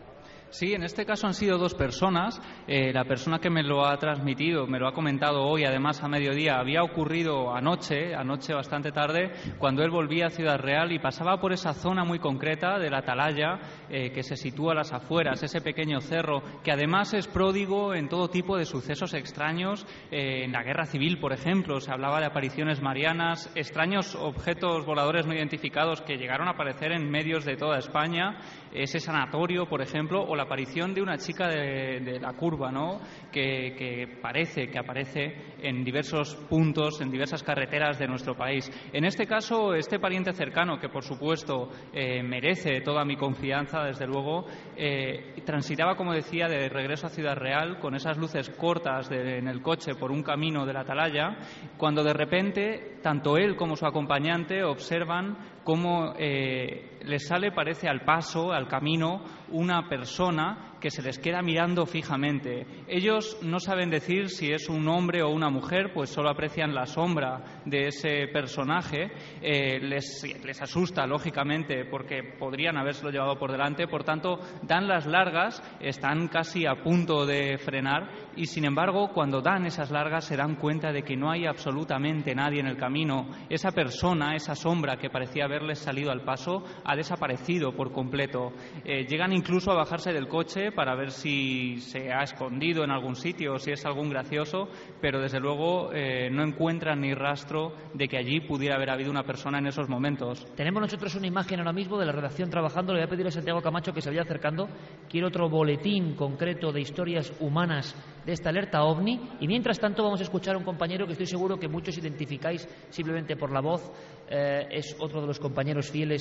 Sí, 0.50 0.74
en 0.74 0.84
este 0.84 1.04
caso 1.04 1.26
han 1.26 1.34
sido 1.34 1.58
dos 1.58 1.74
personas. 1.74 2.40
Eh, 2.68 2.92
la 2.92 3.04
persona 3.04 3.40
que 3.40 3.50
me 3.50 3.64
lo 3.64 3.84
ha 3.84 3.96
transmitido, 3.98 4.66
me 4.66 4.78
lo 4.78 4.86
ha 4.86 4.92
comentado 4.92 5.42
hoy, 5.42 5.64
además 5.64 6.02
a 6.02 6.08
mediodía, 6.08 6.58
había 6.58 6.84
ocurrido 6.84 7.54
anoche, 7.54 8.14
anoche 8.14 8.54
bastante 8.54 8.92
tarde, 8.92 9.32
cuando 9.58 9.82
él 9.82 9.90
volvía 9.90 10.26
a 10.26 10.30
Ciudad 10.30 10.58
Real 10.58 10.92
y 10.92 11.00
pasaba 11.00 11.40
por 11.40 11.52
esa 11.52 11.74
zona 11.74 12.04
muy 12.04 12.20
concreta 12.20 12.78
de 12.78 12.90
la 12.90 12.98
Atalaya, 12.98 13.58
eh, 13.90 14.12
que 14.12 14.22
se 14.22 14.36
sitúa 14.36 14.72
a 14.72 14.76
las 14.76 14.92
afueras, 14.92 15.42
ese 15.42 15.60
pequeño 15.60 16.00
cerro, 16.00 16.42
que 16.62 16.72
además 16.72 17.12
es 17.12 17.26
pródigo 17.26 17.92
en 17.94 18.08
todo 18.08 18.28
tipo 18.28 18.56
de 18.56 18.66
sucesos 18.66 19.14
extraños. 19.14 19.84
Eh, 20.12 20.44
en 20.44 20.52
la 20.52 20.62
guerra 20.62 20.86
civil, 20.86 21.18
por 21.18 21.32
ejemplo, 21.32 21.80
se 21.80 21.92
hablaba 21.92 22.20
de 22.20 22.26
apariciones 22.26 22.80
marianas, 22.80 23.50
extraños 23.56 24.14
objetos 24.14 24.86
voladores 24.86 25.26
no 25.26 25.34
identificados 25.34 26.02
que 26.02 26.16
llegaron 26.16 26.46
a 26.46 26.52
aparecer 26.52 26.92
en 26.92 27.10
medios 27.10 27.44
de 27.44 27.56
toda 27.56 27.78
España, 27.78 28.38
ese 28.72 29.00
sanatorio, 29.00 29.66
por 29.66 29.82
ejemplo, 29.82 30.22
o 30.22 30.34
la 30.36 30.44
aparición 30.44 30.94
de 30.94 31.02
una 31.02 31.16
chica 31.18 31.48
de, 31.48 32.18
la 32.20 32.32
curva, 32.34 32.70
¿no? 32.70 33.00
Que, 33.32 34.18
parece 34.20 34.68
que 34.68 34.78
aparece 34.78 35.56
en 35.60 35.84
diversos 35.84 36.34
puntos, 36.48 37.00
en 37.00 37.10
diversas 37.10 37.42
carreteras 37.42 37.98
de 37.98 38.06
nuestro 38.06 38.36
país. 38.36 38.70
En 38.92 39.04
este 39.04 39.26
caso, 39.26 39.74
este 39.74 39.98
pariente 39.98 40.32
cercano, 40.32 40.78
que 40.78 40.88
por 40.88 41.04
supuesto 41.04 41.70
eh, 41.92 42.22
merece 42.22 42.80
toda 42.80 43.04
mi 43.04 43.16
confianza, 43.16 43.82
desde 43.84 44.06
luego, 44.06 44.46
eh, 44.76 45.34
transitaba, 45.44 45.96
como 45.96 46.12
decía, 46.12 46.48
de 46.48 46.68
regreso 46.68 47.06
a 47.06 47.10
Ciudad 47.10 47.36
Real 47.36 47.78
con 47.78 47.94
esas 47.94 48.16
luces 48.16 48.50
cortas 48.50 49.10
en 49.10 49.48
el 49.48 49.62
coche 49.62 49.94
por 49.94 50.10
un 50.10 50.22
camino 50.22 50.66
de 50.66 50.72
la 50.72 50.80
Atalaya, 50.80 51.36
cuando 51.76 52.02
de 52.02 52.12
repente 52.12 52.98
tanto 53.02 53.36
él 53.36 53.56
como 53.56 53.76
su 53.76 53.86
acompañante 53.86 54.64
observan 54.64 55.55
cómo 55.66 56.14
eh, 56.16 56.96
les 57.02 57.26
sale, 57.26 57.50
parece, 57.50 57.88
al 57.88 58.02
paso, 58.02 58.52
al 58.52 58.68
camino, 58.68 59.20
una 59.48 59.88
persona 59.88 60.76
que 60.80 60.90
se 60.90 61.02
les 61.02 61.18
queda 61.18 61.42
mirando 61.42 61.86
fijamente. 61.86 62.66
Ellos 62.86 63.38
no 63.42 63.58
saben 63.60 63.90
decir 63.90 64.28
si 64.28 64.52
es 64.52 64.68
un 64.68 64.86
hombre 64.88 65.22
o 65.22 65.30
una 65.30 65.50
mujer, 65.50 65.92
pues 65.92 66.10
solo 66.10 66.30
aprecian 66.30 66.74
la 66.74 66.86
sombra 66.86 67.62
de 67.64 67.88
ese 67.88 68.28
personaje. 68.32 69.10
Eh, 69.40 69.80
les, 69.80 70.22
les, 70.44 70.62
asusta, 70.62 71.06
lógicamente, 71.06 71.84
porque 71.86 72.22
podrían 72.38 72.76
habérselo 72.76 73.10
llevado 73.10 73.38
por 73.38 73.52
delante. 73.52 73.88
Por 73.88 74.04
tanto, 74.04 74.38
dan 74.62 74.86
las 74.86 75.06
largas, 75.06 75.62
están 75.80 76.28
casi 76.28 76.66
a 76.66 76.82
punto 76.82 77.26
de 77.26 77.58
frenar 77.58 78.10
y, 78.36 78.46
sin 78.46 78.64
embargo, 78.64 79.10
cuando 79.12 79.40
dan 79.40 79.66
esas 79.66 79.90
largas 79.90 80.24
se 80.24 80.36
dan 80.36 80.56
cuenta 80.56 80.92
de 80.92 81.02
que 81.02 81.16
no 81.16 81.30
hay 81.30 81.46
absolutamente 81.46 82.34
nadie 82.34 82.60
en 82.60 82.66
el 82.66 82.76
camino. 82.76 83.30
Esa 83.48 83.72
persona, 83.72 84.34
esa 84.34 84.54
sombra 84.54 84.96
que 84.98 85.10
parecía 85.10 85.44
haberles 85.44 85.78
salido 85.78 86.10
al 86.10 86.22
paso, 86.22 86.62
ha 86.84 86.94
desaparecido 86.94 87.74
por 87.74 87.92
completo. 87.92 88.52
Eh, 88.84 89.06
llegan 89.06 89.32
incluso 89.36 89.70
a 89.70 89.74
bajarse 89.74 90.12
del 90.12 90.28
coche 90.28 90.72
para 90.72 90.94
ver 90.94 91.10
si 91.10 91.78
se 91.80 92.12
ha 92.12 92.22
escondido 92.22 92.82
en 92.82 92.90
algún 92.90 93.14
sitio 93.14 93.54
o 93.54 93.58
si 93.58 93.70
es 93.70 93.84
algún 93.84 94.10
gracioso, 94.10 94.68
pero 95.00 95.20
desde 95.20 95.38
luego 95.38 95.92
eh, 95.92 96.30
no 96.30 96.42
encuentran 96.42 97.00
ni 97.00 97.14
rastro 97.14 97.74
de 97.94 98.08
que 98.08 98.16
allí 98.16 98.40
pudiera 98.40 98.76
haber 98.76 98.90
habido 98.90 99.10
una 99.10 99.22
persona 99.22 99.58
en 99.58 99.66
esos 99.66 99.88
momentos. 99.88 100.46
Tenemos 100.56 100.80
nosotros 100.80 101.14
una 101.14 101.26
imagen 101.26 101.60
ahora 101.60 101.72
mismo 101.72 101.98
de 101.98 102.06
la 102.06 102.12
redacción 102.12 102.50
trabajando. 102.50 102.92
Le 102.92 103.00
voy 103.00 103.06
a 103.06 103.10
pedir 103.10 103.26
a 103.26 103.30
Santiago 103.30 103.60
Camacho 103.60 103.92
que 103.92 104.00
se 104.00 104.10
vaya 104.10 104.22
acercando. 104.22 104.68
Quiero 105.08 105.28
otro 105.28 105.48
boletín 105.48 106.14
concreto 106.14 106.72
de 106.72 106.80
historias 106.80 107.32
humanas 107.40 107.94
de 108.26 108.32
esta 108.32 108.50
alerta 108.50 108.82
ovni. 108.82 109.20
Y 109.40 109.46
mientras 109.46 109.78
tanto 109.78 110.02
vamos 110.02 110.20
a 110.20 110.24
escuchar 110.24 110.56
a 110.56 110.58
un 110.58 110.64
compañero 110.64 111.06
que 111.06 111.12
estoy 111.12 111.26
seguro 111.26 111.58
que 111.58 111.68
muchos 111.68 111.96
identificáis 111.96 112.68
simplemente 112.90 113.36
por 113.36 113.52
la 113.52 113.60
voz. 113.60 113.90
Eh, 114.28 114.66
es 114.70 114.96
otro 114.98 115.20
de 115.20 115.28
los 115.28 115.38
compañeros 115.38 115.90
fieles 115.90 116.20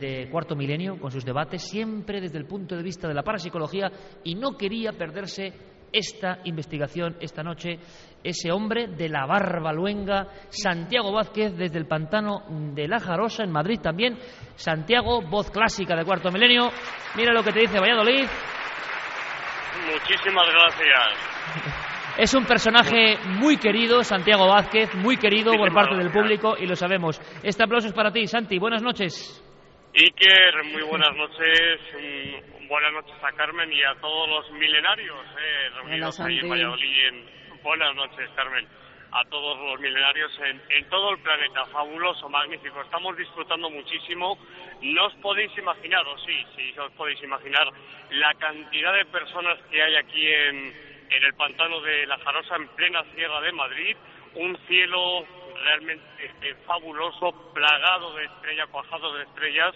de 0.00 0.28
Cuarto 0.30 0.56
Milenio 0.56 0.98
con 0.98 1.10
sus 1.10 1.24
debates, 1.24 1.62
siempre 1.62 2.20
desde 2.20 2.38
el 2.38 2.46
punto 2.46 2.74
de 2.74 2.82
vista 2.82 3.06
de 3.06 3.14
la 3.14 3.22
parapsicología 3.22 3.92
y 4.24 4.34
no 4.34 4.56
quería 4.56 4.92
perderse 4.92 5.52
esta 5.92 6.40
investigación 6.44 7.16
esta 7.20 7.42
noche. 7.42 7.78
Ese 8.22 8.50
hombre 8.50 8.88
de 8.88 9.08
la 9.10 9.26
barba 9.26 9.72
luenga, 9.72 10.26
Santiago 10.48 11.12
Vázquez, 11.12 11.54
desde 11.56 11.78
el 11.78 11.86
pantano 11.86 12.42
de 12.74 12.88
La 12.88 12.98
Jarosa, 12.98 13.44
en 13.44 13.52
Madrid 13.52 13.78
también. 13.80 14.18
Santiago, 14.56 15.20
voz 15.28 15.50
clásica 15.50 15.94
de 15.94 16.04
Cuarto 16.04 16.32
Milenio. 16.32 16.70
Mira 17.16 17.34
lo 17.34 17.44
que 17.44 17.52
te 17.52 17.60
dice 17.60 17.78
Valladolid. 17.78 18.26
Muchísimas 19.92 20.46
gracias. 20.48 21.33
Es 22.16 22.32
un 22.32 22.44
personaje 22.44 23.16
muy 23.26 23.56
querido, 23.56 24.04
Santiago 24.04 24.46
Vázquez, 24.46 24.94
muy 24.94 25.16
querido 25.16 25.52
por 25.56 25.74
parte 25.74 25.96
del 25.96 26.12
público 26.12 26.54
y 26.56 26.64
lo 26.64 26.76
sabemos. 26.76 27.18
Este 27.42 27.64
aplauso 27.64 27.88
es 27.88 27.92
para 27.92 28.12
ti, 28.12 28.28
Santi. 28.28 28.56
Buenas 28.56 28.82
noches. 28.82 29.42
Iker, 29.96 30.64
muy 30.72 30.82
buenas 30.82 31.14
noches. 31.16 31.80
buenas 32.68 32.92
noches 32.92 33.14
a 33.20 33.32
Carmen 33.32 33.72
y 33.72 33.82
a 33.82 33.94
todos 34.00 34.28
los 34.28 34.50
milenarios 34.52 35.26
eh, 35.40 35.70
reunidos 35.74 36.20
ahí 36.20 36.38
en 36.38 36.48
Valladolid. 36.48 37.14
buenas 37.64 37.94
noches, 37.96 38.30
Carmen. 38.36 38.66
A 39.10 39.24
todos 39.28 39.58
los 39.58 39.80
milenarios 39.80 40.32
en, 40.40 40.60
en 40.70 40.88
todo 40.88 41.10
el 41.10 41.18
planeta. 41.18 41.64
Fabuloso, 41.66 42.28
magnífico. 42.28 42.80
Estamos 42.80 43.16
disfrutando 43.16 43.70
muchísimo. 43.70 44.38
No 44.82 45.06
os 45.06 45.14
podéis 45.16 45.50
imaginar, 45.58 46.06
o 46.06 46.18
sí, 46.18 46.44
sí 46.56 46.78
os 46.78 46.92
podéis 46.92 47.22
imaginar, 47.22 47.68
la 48.10 48.34
cantidad 48.34 48.92
de 48.94 49.04
personas 49.06 49.58
que 49.70 49.82
hay 49.82 49.96
aquí 49.96 50.26
en, 50.26 50.83
en 51.10 51.24
el 51.24 51.34
pantano 51.34 51.80
de 51.80 52.06
La 52.06 52.18
Jarosa, 52.18 52.56
en 52.56 52.68
plena 52.68 53.04
Sierra 53.14 53.40
de 53.40 53.52
Madrid. 53.52 53.96
Un 54.34 54.56
cielo 54.66 55.24
realmente 55.62 56.04
eh, 56.42 56.54
fabuloso, 56.66 57.52
plagado 57.52 58.14
de 58.14 58.24
estrellas, 58.24 58.68
cuajado 58.70 59.14
de 59.14 59.24
estrellas. 59.24 59.74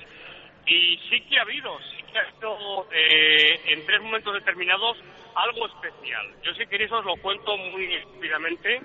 Y 0.66 0.99
sí 1.09 1.20
que 1.22 1.39
ha 1.39 1.43
habido, 1.43 1.79
sí 1.81 2.03
que 2.12 2.18
ha 2.18 2.22
habido 2.22 2.89
eh, 2.93 3.61
en 3.66 3.87
tres 3.87 4.01
momentos 4.03 4.35
determinados 4.35 4.99
algo 5.35 5.66
especial. 5.66 6.35
Yo 6.43 6.53
si 6.55 6.66
queréis 6.66 6.93
os 6.93 7.05
lo 7.05 7.16
cuento 7.16 7.57
muy 7.57 7.97
rápidamente, 7.99 8.81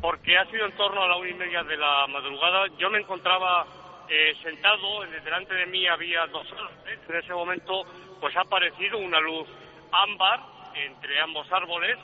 porque 0.00 0.38
ha 0.38 0.46
sido 0.46 0.66
en 0.66 0.76
torno 0.76 1.02
a 1.02 1.08
la 1.08 1.16
una 1.16 1.28
y 1.28 1.34
media 1.34 1.62
de 1.64 1.76
la 1.76 2.06
madrugada. 2.06 2.66
Yo 2.78 2.88
me 2.90 3.00
encontraba 3.00 3.66
eh, 4.08 4.34
sentado, 4.42 5.00
delante 5.24 5.54
de 5.54 5.66
mí 5.66 5.86
había 5.86 6.26
dos 6.26 6.46
árboles. 6.52 6.98
En 7.08 7.16
ese 7.16 7.32
momento 7.34 7.84
pues 8.20 8.34
ha 8.36 8.42
aparecido 8.42 8.98
una 8.98 9.20
luz 9.20 9.48
ámbar 9.92 10.40
entre 10.74 11.20
ambos 11.20 11.50
árboles 11.52 11.98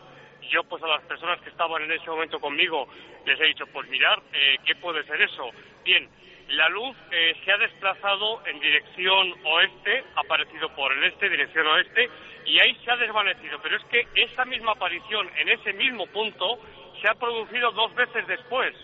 yo 0.51 0.63
pues 0.65 0.83
a 0.83 0.87
las 0.87 1.03
personas 1.03 1.41
que 1.41 1.51
estaban 1.51 1.83
en 1.83 1.93
ese 1.93 2.09
momento 2.09 2.39
conmigo 2.39 2.87
les 3.25 3.41
he 3.41 3.45
dicho, 3.47 3.65
pues 3.73 3.89
mirar, 3.89 4.23
eh, 4.33 4.57
¿qué 4.65 4.77
puede 4.77 5.03
ser 5.05 5.21
eso? 5.21 5.51
Bien, 5.85 6.09
la 6.49 6.69
luz 6.69 6.97
eh, 7.11 7.35
se 7.45 7.53
ha 7.53 7.59
desplazado 7.59 8.47
en 8.47 8.61
dirección 8.61 9.35
oeste, 9.45 10.05
ha 10.15 10.21
aparecido 10.21 10.69
por 10.77 10.93
el 10.93 11.05
este, 11.05 11.29
dirección 11.29 11.67
oeste, 11.67 12.09
y 12.45 12.61
ahí 12.61 12.77
se 12.85 12.91
ha 12.93 12.97
desvanecido. 12.97 13.59
Pero 13.63 13.77
es 13.77 13.85
que 13.87 14.07
esa 14.15 14.45
misma 14.45 14.73
aparición 14.73 15.29
en 15.37 15.49
ese 15.49 15.73
mismo 15.73 16.07
punto 16.07 16.61
se 17.01 17.09
ha 17.09 17.15
producido 17.15 17.73
dos 17.73 17.93
veces 17.97 18.27
después, 18.29 18.75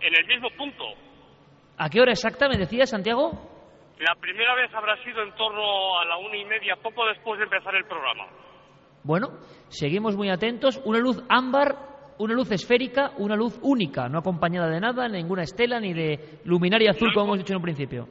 en 0.00 0.14
el 0.14 0.26
mismo 0.26 0.50
punto. 0.50 0.84
¿A 1.78 1.88
qué 1.88 2.00
hora 2.00 2.12
exacta 2.12 2.48
me 2.48 2.56
decía 2.56 2.86
Santiago? 2.86 3.30
La 4.00 4.16
primera 4.16 4.54
vez 4.56 4.74
habrá 4.74 4.96
sido 5.04 5.22
en 5.22 5.32
torno 5.36 5.98
a 6.00 6.04
la 6.04 6.16
una 6.16 6.36
y 6.36 6.44
media, 6.44 6.74
poco 6.74 7.06
después 7.06 7.38
de 7.38 7.44
empezar 7.44 7.76
el 7.76 7.84
programa. 7.84 8.26
Bueno, 9.04 9.28
seguimos 9.68 10.16
muy 10.16 10.30
atentos. 10.30 10.80
Una 10.86 10.98
luz 10.98 11.22
ámbar, 11.28 11.76
una 12.18 12.32
luz 12.32 12.50
esférica, 12.50 13.12
una 13.18 13.36
luz 13.36 13.58
única, 13.62 14.08
no 14.08 14.18
acompañada 14.18 14.68
de 14.70 14.80
nada, 14.80 15.08
ninguna 15.08 15.42
estela 15.42 15.78
ni 15.78 15.92
de 15.92 16.40
luminaria 16.44 16.90
azul, 16.90 17.12
como 17.12 17.26
hemos 17.26 17.38
dicho 17.38 17.52
en 17.52 17.58
un 17.58 17.62
principio. 17.62 18.08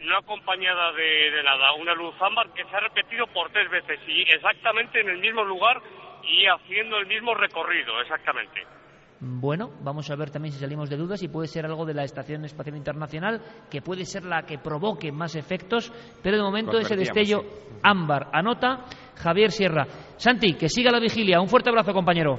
No 0.00 0.16
acompañada 0.16 0.92
de, 0.92 1.30
de 1.32 1.42
nada, 1.42 1.72
una 1.72 1.92
luz 1.94 2.14
ámbar 2.20 2.54
que 2.54 2.64
se 2.64 2.76
ha 2.76 2.80
repetido 2.80 3.26
por 3.26 3.50
tres 3.50 3.68
veces 3.68 3.98
y 4.06 4.22
exactamente 4.22 5.00
en 5.00 5.08
el 5.08 5.18
mismo 5.18 5.42
lugar 5.42 5.82
y 6.22 6.46
haciendo 6.46 6.98
el 6.98 7.06
mismo 7.06 7.34
recorrido, 7.34 8.00
exactamente. 8.00 8.77
Bueno, 9.20 9.70
vamos 9.82 10.08
a 10.10 10.16
ver 10.16 10.30
también 10.30 10.52
si 10.52 10.60
salimos 10.60 10.88
de 10.88 10.96
dudas 10.96 11.20
y 11.24 11.28
puede 11.28 11.48
ser 11.48 11.66
algo 11.66 11.84
de 11.84 11.92
la 11.92 12.04
Estación 12.04 12.44
Espacial 12.44 12.76
Internacional, 12.76 13.40
que 13.68 13.82
puede 13.82 14.04
ser 14.04 14.24
la 14.24 14.42
que 14.42 14.58
provoque 14.58 15.10
más 15.10 15.34
efectos, 15.34 15.92
pero 16.22 16.36
de 16.36 16.42
momento 16.42 16.78
ese 16.78 16.94
destello 16.94 17.42
ámbar. 17.82 18.28
Anota 18.32 18.84
Javier 19.16 19.50
Sierra. 19.50 19.86
Santi, 20.16 20.54
que 20.54 20.68
siga 20.68 20.92
la 20.92 21.00
vigilia. 21.00 21.40
Un 21.40 21.48
fuerte 21.48 21.68
abrazo, 21.70 21.92
compañero. 21.92 22.34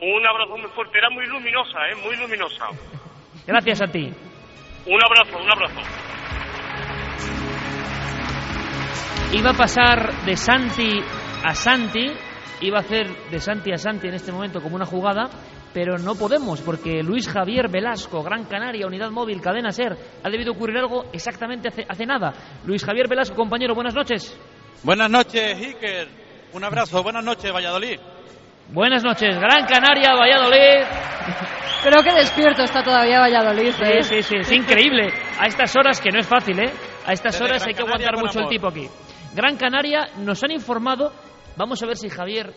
Un 0.00 0.26
abrazo 0.26 0.56
muy 0.56 0.70
fuerte, 0.70 0.98
era 0.98 1.10
muy 1.10 1.26
luminosa, 1.26 1.78
¿eh? 1.90 1.94
muy 2.02 2.16
luminosa. 2.16 2.66
Gracias, 3.46 3.78
Santi. 3.78 4.12
Un 4.86 5.00
abrazo, 5.04 5.38
un 5.38 5.52
abrazo. 5.52 5.80
Iba 9.32 9.50
a 9.50 9.54
pasar 9.54 10.12
de 10.24 10.36
Santi 10.36 11.00
a 11.44 11.54
Santi, 11.54 12.06
iba 12.62 12.78
a 12.78 12.80
hacer 12.80 13.06
de 13.30 13.38
Santi 13.38 13.72
a 13.72 13.78
Santi 13.78 14.08
en 14.08 14.14
este 14.14 14.32
momento 14.32 14.60
como 14.60 14.76
una 14.76 14.86
jugada, 14.86 15.30
pero 15.72 15.98
no 15.98 16.14
podemos 16.14 16.60
porque 16.60 17.02
Luis 17.02 17.28
Javier 17.28 17.68
Velasco, 17.70 18.22
Gran 18.22 18.44
Canaria, 18.44 18.86
Unidad 18.86 19.10
Móvil, 19.10 19.40
Cadena 19.40 19.70
Ser, 19.70 19.96
ha 20.22 20.30
debido 20.30 20.52
ocurrir 20.52 20.78
algo 20.78 21.06
exactamente 21.12 21.68
hace, 21.68 21.84
hace 21.88 22.06
nada. 22.06 22.32
Luis 22.64 22.84
Javier 22.84 23.08
Velasco, 23.08 23.36
compañero, 23.36 23.74
buenas 23.74 23.94
noches. 23.94 24.38
Buenas 24.82 25.10
noches, 25.10 25.56
Iker. 25.56 26.08
Un 26.52 26.64
abrazo. 26.64 27.02
Buenas 27.02 27.24
noches, 27.24 27.52
Valladolid. 27.52 27.98
Buenas 28.68 29.02
noches, 29.02 29.36
Gran 29.38 29.66
Canaria, 29.66 30.14
Valladolid. 30.14 30.86
Creo 31.82 32.02
que 32.02 32.12
despierto 32.12 32.62
está 32.62 32.82
todavía 32.82 33.20
Valladolid. 33.20 33.72
Sí, 33.72 33.84
¿eh? 33.84 34.02
sí, 34.02 34.22
sí, 34.22 34.36
es 34.38 34.52
increíble. 34.52 35.12
A 35.38 35.46
estas 35.46 35.74
horas, 35.76 36.00
que 36.00 36.10
no 36.10 36.20
es 36.20 36.26
fácil, 36.26 36.58
¿eh? 36.58 36.72
A 37.06 37.12
estas 37.12 37.34
Desde 37.34 37.44
horas 37.44 37.62
Gran 37.62 37.68
hay 37.68 37.74
que 37.74 37.82
Canaria 37.82 38.08
aguantar 38.08 38.24
mucho 38.24 38.40
el 38.40 38.48
tipo 38.48 38.68
aquí. 38.68 38.88
Gran 39.34 39.56
Canaria 39.56 40.08
nos 40.18 40.42
han 40.44 40.52
informado, 40.52 41.12
vamos 41.56 41.82
a 41.82 41.86
ver 41.86 41.96
si 41.96 42.08
Javier 42.08 42.52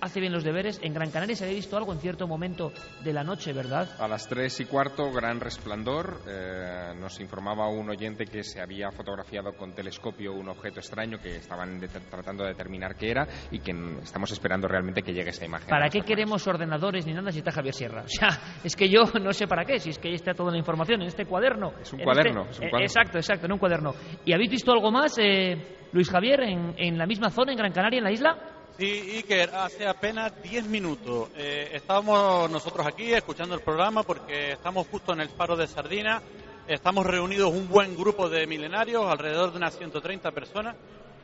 hace 0.00 0.20
bien 0.20 0.32
los 0.32 0.44
deberes. 0.44 0.78
En 0.82 0.92
Gran 0.94 1.10
Canaria 1.10 1.34
se 1.36 1.44
había 1.44 1.56
visto 1.56 1.76
algo 1.76 1.92
en 1.92 1.98
cierto 2.00 2.26
momento 2.26 2.72
de 3.02 3.12
la 3.12 3.24
noche, 3.24 3.52
¿verdad? 3.52 3.88
A 3.98 4.08
las 4.08 4.28
tres 4.28 4.58
y 4.60 4.64
cuarto, 4.66 5.10
gran 5.12 5.40
resplandor. 5.40 6.20
Eh, 6.28 6.92
nos 6.98 7.20
informaba 7.20 7.68
un 7.68 7.88
oyente 7.90 8.24
que 8.26 8.42
se 8.44 8.60
había 8.60 8.90
fotografiado 8.90 9.52
con 9.56 9.72
telescopio 9.74 10.32
un 10.32 10.48
objeto 10.48 10.80
extraño 10.80 11.18
que 11.18 11.36
estaban 11.36 11.78
de- 11.80 11.88
tratando 11.88 12.44
de 12.44 12.50
determinar 12.50 12.96
qué 12.96 13.10
era 13.10 13.26
y 13.50 13.58
que 13.60 13.72
estamos 14.02 14.30
esperando 14.32 14.68
realmente 14.68 15.02
que 15.02 15.12
llegue 15.12 15.30
esa 15.30 15.44
imagen. 15.44 15.68
¿Para 15.68 15.88
qué 15.88 16.02
queremos 16.02 16.46
ordenadores 16.46 17.06
ni 17.06 17.12
nada 17.14 17.30
si 17.32 17.38
está 17.38 17.50
Javier 17.52 17.74
Sierra? 17.74 18.02
O 18.04 18.08
sea, 18.08 18.28
es 18.62 18.76
que 18.76 18.88
yo 18.88 19.02
no 19.20 19.32
sé 19.32 19.46
para 19.46 19.64
qué, 19.64 19.78
si 19.80 19.90
es 19.90 19.98
que 19.98 20.08
ahí 20.08 20.14
está 20.14 20.34
toda 20.34 20.52
la 20.52 20.58
información 20.58 21.00
en 21.02 21.08
este 21.08 21.26
cuaderno. 21.26 21.72
Es 21.80 21.92
un 21.92 22.00
cuaderno, 22.00 22.42
es 22.50 22.58
un 22.60 22.68
cuaderno. 22.68 22.80
Exacto, 22.80 23.18
exacto, 23.18 23.46
en 23.46 23.52
un 23.52 23.58
cuaderno. 23.58 23.94
¿Y 24.24 24.32
habéis 24.32 24.50
visto 24.50 24.70
algo 24.72 24.90
más, 24.90 25.16
eh, 25.18 25.76
Luis 25.92 26.10
Javier, 26.10 26.40
en, 26.42 26.74
en 26.76 26.98
la 26.98 27.06
misma 27.06 27.30
zona, 27.30 27.52
en 27.52 27.58
Gran 27.58 27.72
Canaria, 27.72 27.98
en 27.98 28.04
la 28.04 28.12
isla? 28.12 28.36
Sí, 28.78 29.12
Iker, 29.18 29.54
hace 29.54 29.86
apenas 29.86 30.32
10 30.42 30.64
minutos 30.66 31.28
eh, 31.36 31.70
estábamos 31.74 32.50
nosotros 32.50 32.84
aquí 32.86 33.12
escuchando 33.12 33.54
el 33.54 33.60
programa 33.60 34.02
porque 34.02 34.52
estamos 34.52 34.88
justo 34.88 35.12
en 35.12 35.20
el 35.20 35.28
faro 35.28 35.56
de 35.56 35.68
Sardina. 35.68 36.20
Estamos 36.66 37.06
reunidos 37.06 37.52
un 37.52 37.68
buen 37.68 37.96
grupo 37.96 38.28
de 38.28 38.46
milenarios, 38.48 39.06
alrededor 39.06 39.52
de 39.52 39.58
unas 39.58 39.76
130 39.78 40.30
personas. 40.32 40.74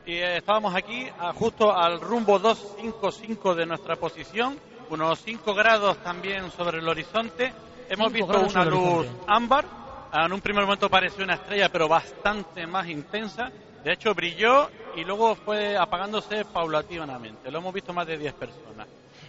Y 0.05 0.13
eh, 0.13 0.37
estábamos 0.37 0.73
aquí 0.75 1.07
a- 1.19 1.33
justo 1.33 1.75
al 1.75 1.99
rumbo 1.99 2.39
255 2.39 3.53
de 3.53 3.65
nuestra 3.65 3.97
posición, 3.97 4.57
unos 4.89 5.19
5 5.19 5.53
grados 5.53 5.97
también 5.97 6.49
sobre 6.51 6.79
el 6.79 6.87
horizonte. 6.87 7.51
Hemos 7.89 8.13
visto 8.13 8.31
una 8.55 8.63
luz 8.71 9.07
ámbar. 9.27 9.65
En 10.13 10.31
un 10.33 10.41
primer 10.41 10.63
momento 10.63 10.89
pareció 10.89 11.23
una 11.25 11.33
estrella, 11.35 11.69
pero 11.69 11.87
bastante 11.89 12.65
más 12.65 12.87
intensa. 12.87 13.51
De 13.83 13.93
hecho, 13.93 14.13
brilló 14.13 14.69
y 14.95 15.03
luego 15.03 15.35
fue 15.35 15.77
apagándose 15.77 16.45
paulatinamente. 16.45 17.49
Lo 17.49 17.59
hemos 17.59 17.73
visto 17.73 17.93
más 17.93 18.05
de 18.07 18.17
10 18.17 18.33
personas. 18.33 18.87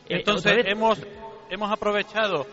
Eh, 0.08 0.16
Entonces, 0.16 0.52
hemos, 0.66 0.98
hemos 1.48 1.72
aprovechado, 1.72 2.46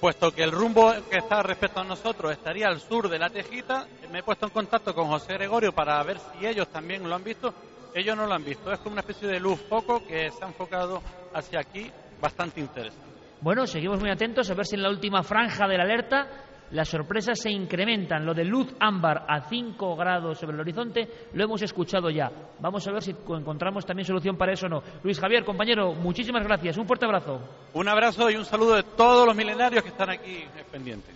puesto 0.00 0.30
que 0.32 0.42
el 0.42 0.52
rumbo 0.52 0.92
que 1.10 1.18
está 1.18 1.42
respecto 1.42 1.80
a 1.80 1.84
nosotros 1.84 2.32
estaría 2.32 2.66
al 2.68 2.80
sur 2.80 3.08
de 3.08 3.18
la 3.18 3.30
Tejita, 3.30 3.86
me 4.12 4.20
he 4.20 4.22
puesto 4.22 4.46
en 4.46 4.52
contacto 4.52 4.94
con 4.94 5.08
José 5.08 5.34
Gregorio 5.34 5.72
para 5.72 6.02
ver 6.02 6.18
si 6.18 6.46
ellos 6.46 6.68
también 6.68 7.08
lo 7.08 7.14
han 7.14 7.24
visto. 7.24 7.52
Ellos 7.94 8.16
no 8.16 8.26
lo 8.26 8.34
han 8.34 8.44
visto. 8.44 8.70
Es 8.72 8.78
como 8.78 8.92
una 8.92 9.00
especie 9.00 9.26
de 9.26 9.40
luz 9.40 9.60
foco 9.68 10.04
que 10.06 10.30
se 10.30 10.44
ha 10.44 10.48
enfocado 10.48 11.02
hacia 11.34 11.60
aquí, 11.60 11.90
bastante 12.20 12.60
interesante. 12.60 13.10
Bueno, 13.40 13.66
seguimos 13.66 13.98
muy 13.98 14.10
atentos 14.10 14.50
a 14.50 14.54
ver 14.54 14.66
si 14.66 14.76
en 14.76 14.82
la 14.82 14.90
última 14.90 15.22
franja 15.22 15.66
de 15.66 15.76
la 15.76 15.84
alerta 15.84 16.28
las 16.72 16.88
sorpresas 16.88 17.38
se 17.40 17.50
incrementan. 17.50 18.24
Lo 18.24 18.34
de 18.34 18.44
luz 18.44 18.74
ámbar 18.78 19.24
a 19.28 19.42
5 19.48 19.96
grados 19.96 20.38
sobre 20.38 20.54
el 20.54 20.60
horizonte 20.60 21.08
lo 21.34 21.44
hemos 21.44 21.62
escuchado 21.62 22.10
ya. 22.10 22.30
Vamos 22.60 22.86
a 22.86 22.92
ver 22.92 23.02
si 23.02 23.14
co- 23.14 23.36
encontramos 23.36 23.84
también 23.84 24.06
solución 24.06 24.36
para 24.36 24.52
eso 24.52 24.66
o 24.66 24.68
no. 24.68 24.82
Luis 25.02 25.18
Javier, 25.20 25.44
compañero, 25.44 25.92
muchísimas 25.94 26.44
gracias. 26.44 26.76
Un 26.76 26.86
fuerte 26.86 27.04
abrazo. 27.06 27.40
Un 27.74 27.88
abrazo 27.88 28.30
y 28.30 28.36
un 28.36 28.44
saludo 28.44 28.74
de 28.76 28.82
todos 28.82 29.26
los 29.26 29.36
milenarios 29.36 29.82
que 29.82 29.88
están 29.90 30.10
aquí 30.10 30.44
pendientes. 30.70 31.14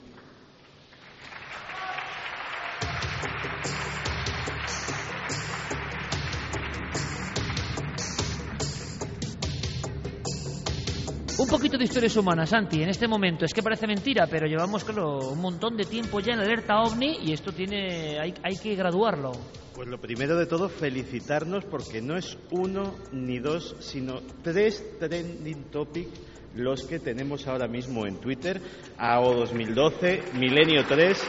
Un 11.45 11.51
poquito 11.51 11.77
de 11.77 11.85
historias 11.85 12.17
humanas, 12.17 12.49
Santi, 12.49 12.83
en 12.83 12.89
este 12.89 13.07
momento. 13.07 13.45
Es 13.45 13.53
que 13.53 13.63
parece 13.63 13.87
mentira, 13.87 14.27
pero 14.27 14.47
llevamos, 14.47 14.83
claro, 14.83 15.19
un 15.19 15.43
montón 15.43 15.77
de 15.77 15.85
tiempo 15.85 16.19
ya 16.21 16.33
en 16.33 16.41
alerta 16.41 16.81
OVNI 16.81 17.19
y 17.23 17.35
esto 17.35 17.53
tiene... 17.53 18.19
hay, 18.19 18.33
hay 18.43 18.57
que 18.57 18.75
graduarlo. 18.75 19.31
Pues 19.75 19.87
lo 19.87 20.01
primero 20.01 20.39
de 20.39 20.47
todo, 20.47 20.71
felicitarnos 20.71 21.67
porque 21.67 22.01
no 22.01 22.17
es 22.17 22.39
uno 22.51 22.95
ni 23.13 23.41
dos, 23.41 23.77
sino 23.81 24.23
tres 24.43 24.99
trending 24.99 25.65
topics 25.65 26.19
los 26.55 26.85
que 26.85 26.99
tenemos 26.99 27.47
ahora 27.47 27.69
mismo 27.69 28.07
en 28.07 28.19
Twitter. 28.21 28.63
AO 28.97 29.35
2012, 29.35 30.23
Milenio 30.39 30.87
3 30.87 31.29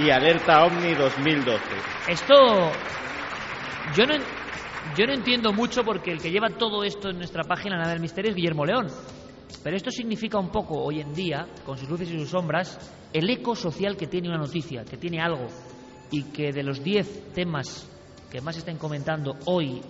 y 0.00 0.10
Alerta 0.10 0.64
OVNI 0.64 0.94
2012. 0.94 1.62
Esto 2.08 2.34
yo 3.94 4.06
no, 4.06 4.14
yo 4.96 5.06
no 5.06 5.12
entiendo 5.12 5.52
mucho 5.52 5.84
porque 5.84 6.10
el 6.10 6.20
que 6.20 6.32
lleva 6.32 6.48
todo 6.50 6.82
esto 6.82 7.10
en 7.10 7.18
nuestra 7.18 7.44
página 7.44 7.76
Nada 7.76 7.92
del 7.92 8.00
Misterio 8.00 8.30
es 8.30 8.36
Guillermo 8.36 8.66
León. 8.66 8.88
Pero 9.62 9.76
esto 9.76 9.90
significa 9.90 10.38
un 10.38 10.50
poco 10.50 10.82
hoy 10.82 11.00
en 11.00 11.12
día, 11.12 11.46
con 11.64 11.76
sus 11.76 11.88
luces 11.88 12.10
y 12.10 12.18
sus 12.18 12.30
sombras, 12.30 12.78
el 13.12 13.28
eco 13.28 13.54
social 13.54 13.96
que 13.96 14.06
tiene 14.06 14.28
una 14.28 14.38
noticia, 14.38 14.84
que 14.84 14.96
tiene 14.96 15.20
algo. 15.20 15.46
Y 16.10 16.24
que 16.24 16.52
de 16.52 16.62
los 16.62 16.82
10 16.82 17.32
temas 17.32 17.88
que 18.30 18.40
más 18.40 18.56
estén 18.56 18.78
comentando 18.78 19.36
hoy, 19.46 19.80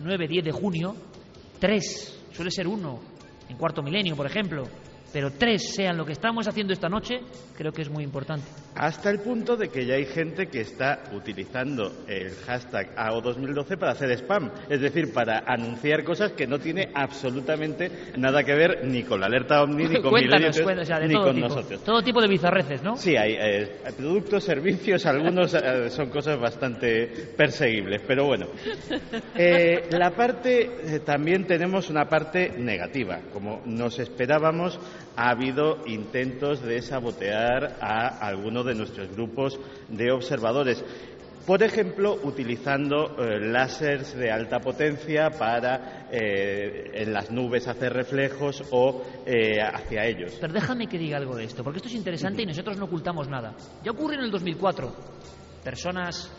9-10 0.00 0.42
de 0.42 0.52
junio, 0.52 0.94
tres, 1.58 2.22
suele 2.32 2.50
ser 2.50 2.68
uno, 2.68 3.00
en 3.48 3.56
cuarto 3.56 3.82
milenio, 3.82 4.16
por 4.16 4.26
ejemplo, 4.26 4.64
pero 5.12 5.32
tres 5.32 5.72
sean 5.74 5.96
lo 5.96 6.04
que 6.04 6.12
estamos 6.12 6.46
haciendo 6.46 6.72
esta 6.72 6.88
noche, 6.88 7.20
creo 7.56 7.72
que 7.72 7.82
es 7.82 7.90
muy 7.90 8.04
importante. 8.04 8.65
Hasta 8.76 9.08
el 9.10 9.20
punto 9.20 9.56
de 9.56 9.68
que 9.68 9.86
ya 9.86 9.94
hay 9.94 10.04
gente 10.04 10.48
que 10.48 10.60
está 10.60 11.04
utilizando 11.12 12.04
el 12.06 12.30
hashtag 12.46 12.94
AO2012 12.94 13.78
para 13.78 13.92
hacer 13.92 14.10
spam, 14.12 14.50
es 14.68 14.80
decir, 14.82 15.14
para 15.14 15.44
anunciar 15.46 16.04
cosas 16.04 16.32
que 16.32 16.46
no 16.46 16.58
tiene 16.58 16.90
absolutamente 16.94 17.90
nada 18.18 18.44
que 18.44 18.54
ver 18.54 18.84
ni 18.84 19.02
con 19.02 19.20
la 19.20 19.26
alerta 19.26 19.62
OVNI, 19.62 19.88
ni 19.88 19.94
con 20.02 20.10
Cuéntanos, 20.10 20.54
3, 20.54 20.62
cuéntanos, 20.62 20.82
o 20.82 20.86
sea, 20.86 21.00
de 21.00 21.08
ni 21.08 21.14
todo 21.14 21.24
con 21.24 21.34
tipo. 21.36 21.48
nosotros. 21.48 21.84
Todo 21.84 22.02
tipo 22.02 22.20
de 22.20 22.28
bizarreces, 22.28 22.82
¿no? 22.82 22.96
Sí, 22.96 23.16
hay 23.16 23.32
eh, 23.32 23.70
productos, 23.96 24.44
servicios, 24.44 25.06
algunos 25.06 25.54
eh, 25.54 25.88
son 25.88 26.10
cosas 26.10 26.38
bastante 26.38 27.06
perseguibles, 27.36 28.02
pero 28.06 28.26
bueno. 28.26 28.46
Eh, 29.38 29.88
la 29.90 30.10
parte, 30.10 30.62
eh, 30.62 31.00
también 31.00 31.46
tenemos 31.46 31.90
una 31.90 32.06
parte 32.06 32.52
negativa. 32.58 33.20
Como 33.32 33.62
nos 33.66 33.98
esperábamos, 33.98 34.78
ha 35.16 35.30
habido 35.30 35.86
intentos 35.86 36.62
de 36.62 36.80
sabotear 36.80 37.76
a 37.80 38.26
algunos 38.26 38.65
de 38.66 38.74
nuestros 38.74 39.10
grupos 39.14 39.58
de 39.88 40.10
observadores. 40.10 40.84
Por 41.46 41.62
ejemplo, 41.62 42.18
utilizando 42.24 43.16
eh, 43.16 43.38
láseres 43.38 44.16
de 44.16 44.32
alta 44.32 44.58
potencia 44.58 45.30
para 45.30 46.08
eh, 46.10 46.90
en 46.92 47.12
las 47.12 47.30
nubes 47.30 47.68
hacer 47.68 47.92
reflejos 47.92 48.64
o 48.72 49.04
eh, 49.24 49.60
hacia 49.62 50.06
ellos. 50.06 50.36
Pero 50.40 50.52
déjame 50.52 50.88
que 50.88 50.98
diga 50.98 51.18
algo 51.18 51.36
de 51.36 51.44
esto, 51.44 51.62
porque 51.62 51.76
esto 51.76 51.88
es 51.88 51.94
interesante 51.94 52.42
y 52.42 52.46
nosotros 52.46 52.76
no 52.76 52.86
ocultamos 52.86 53.28
nada. 53.28 53.54
Ya 53.84 53.92
ocurre 53.92 54.16
en 54.16 54.22
el 54.22 54.30
2004. 54.32 54.92
Personas 55.62 56.32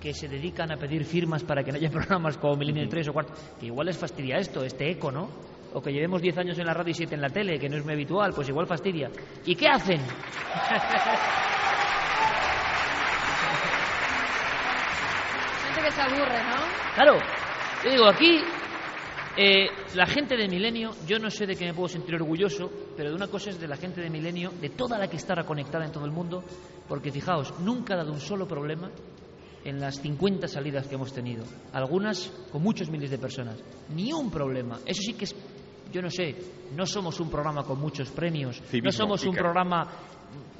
que 0.00 0.14
se 0.14 0.28
dedican 0.28 0.70
a 0.70 0.76
pedir 0.76 1.04
firmas 1.04 1.42
para 1.42 1.64
que 1.64 1.72
no 1.72 1.78
haya 1.78 1.90
programas 1.92 2.38
como 2.38 2.54
Milenio 2.54 2.88
3 2.88 3.08
o 3.08 3.12
4, 3.12 3.34
que 3.58 3.66
igual 3.66 3.88
les 3.88 3.98
fastidia 3.98 4.36
esto, 4.36 4.62
este 4.62 4.88
eco, 4.88 5.10
¿no? 5.10 5.28
O 5.74 5.82
que 5.82 5.90
llevemos 5.90 6.22
10 6.22 6.38
años 6.38 6.58
en 6.60 6.66
la 6.66 6.74
radio 6.74 6.92
y 6.92 6.94
7 6.94 7.16
en 7.16 7.20
la 7.20 7.30
tele, 7.30 7.58
que 7.58 7.68
no 7.68 7.78
es 7.78 7.84
muy 7.84 7.94
habitual, 7.94 8.32
pues 8.32 8.48
igual 8.48 8.68
fastidia. 8.68 9.10
¿Y 9.44 9.56
qué 9.56 9.66
hacen? 9.66 10.00
Gente 15.82 15.88
que 15.88 15.90
se 15.90 16.00
aburre, 16.00 16.44
¿no? 16.44 16.94
Claro, 16.94 17.18
yo 17.84 17.90
digo, 17.90 18.08
aquí 18.08 18.38
eh, 19.36 19.66
la 19.94 20.06
gente 20.06 20.36
de 20.36 20.46
Milenio, 20.46 20.92
yo 21.06 21.18
no 21.18 21.28
sé 21.28 21.46
de 21.46 21.56
qué 21.56 21.64
me 21.64 21.74
puedo 21.74 21.88
sentir 21.88 22.14
orgulloso, 22.14 22.70
pero 22.96 23.10
de 23.10 23.16
una 23.16 23.26
cosa 23.26 23.50
es 23.50 23.58
de 23.58 23.66
la 23.66 23.76
gente 23.76 24.00
de 24.00 24.08
Milenio, 24.08 24.50
de 24.60 24.70
toda 24.70 24.98
la 24.98 25.08
que 25.08 25.16
estará 25.16 25.44
conectada 25.44 25.84
en 25.84 25.90
todo 25.90 26.04
el 26.04 26.12
mundo, 26.12 26.44
porque 26.88 27.10
fijaos, 27.10 27.58
nunca 27.60 27.94
ha 27.94 27.96
dado 27.96 28.12
un 28.12 28.20
solo 28.20 28.46
problema 28.46 28.90
en 29.64 29.80
las 29.80 30.00
50 30.00 30.46
salidas 30.46 30.86
que 30.86 30.94
hemos 30.94 31.12
tenido, 31.12 31.44
algunas 31.72 32.28
con 32.52 32.62
muchos 32.62 32.88
miles 32.90 33.10
de 33.10 33.18
personas. 33.18 33.58
Ni 33.94 34.12
un 34.12 34.30
problema. 34.30 34.78
Eso 34.86 35.02
sí 35.02 35.14
que 35.14 35.24
es, 35.24 35.34
yo 35.92 36.00
no 36.00 36.10
sé, 36.10 36.36
no 36.76 36.86
somos 36.86 37.18
un 37.18 37.28
programa 37.30 37.64
con 37.64 37.80
muchos 37.80 38.10
premios, 38.10 38.62
no 38.82 38.92
somos 38.92 39.24
un 39.24 39.34
programa 39.34 39.88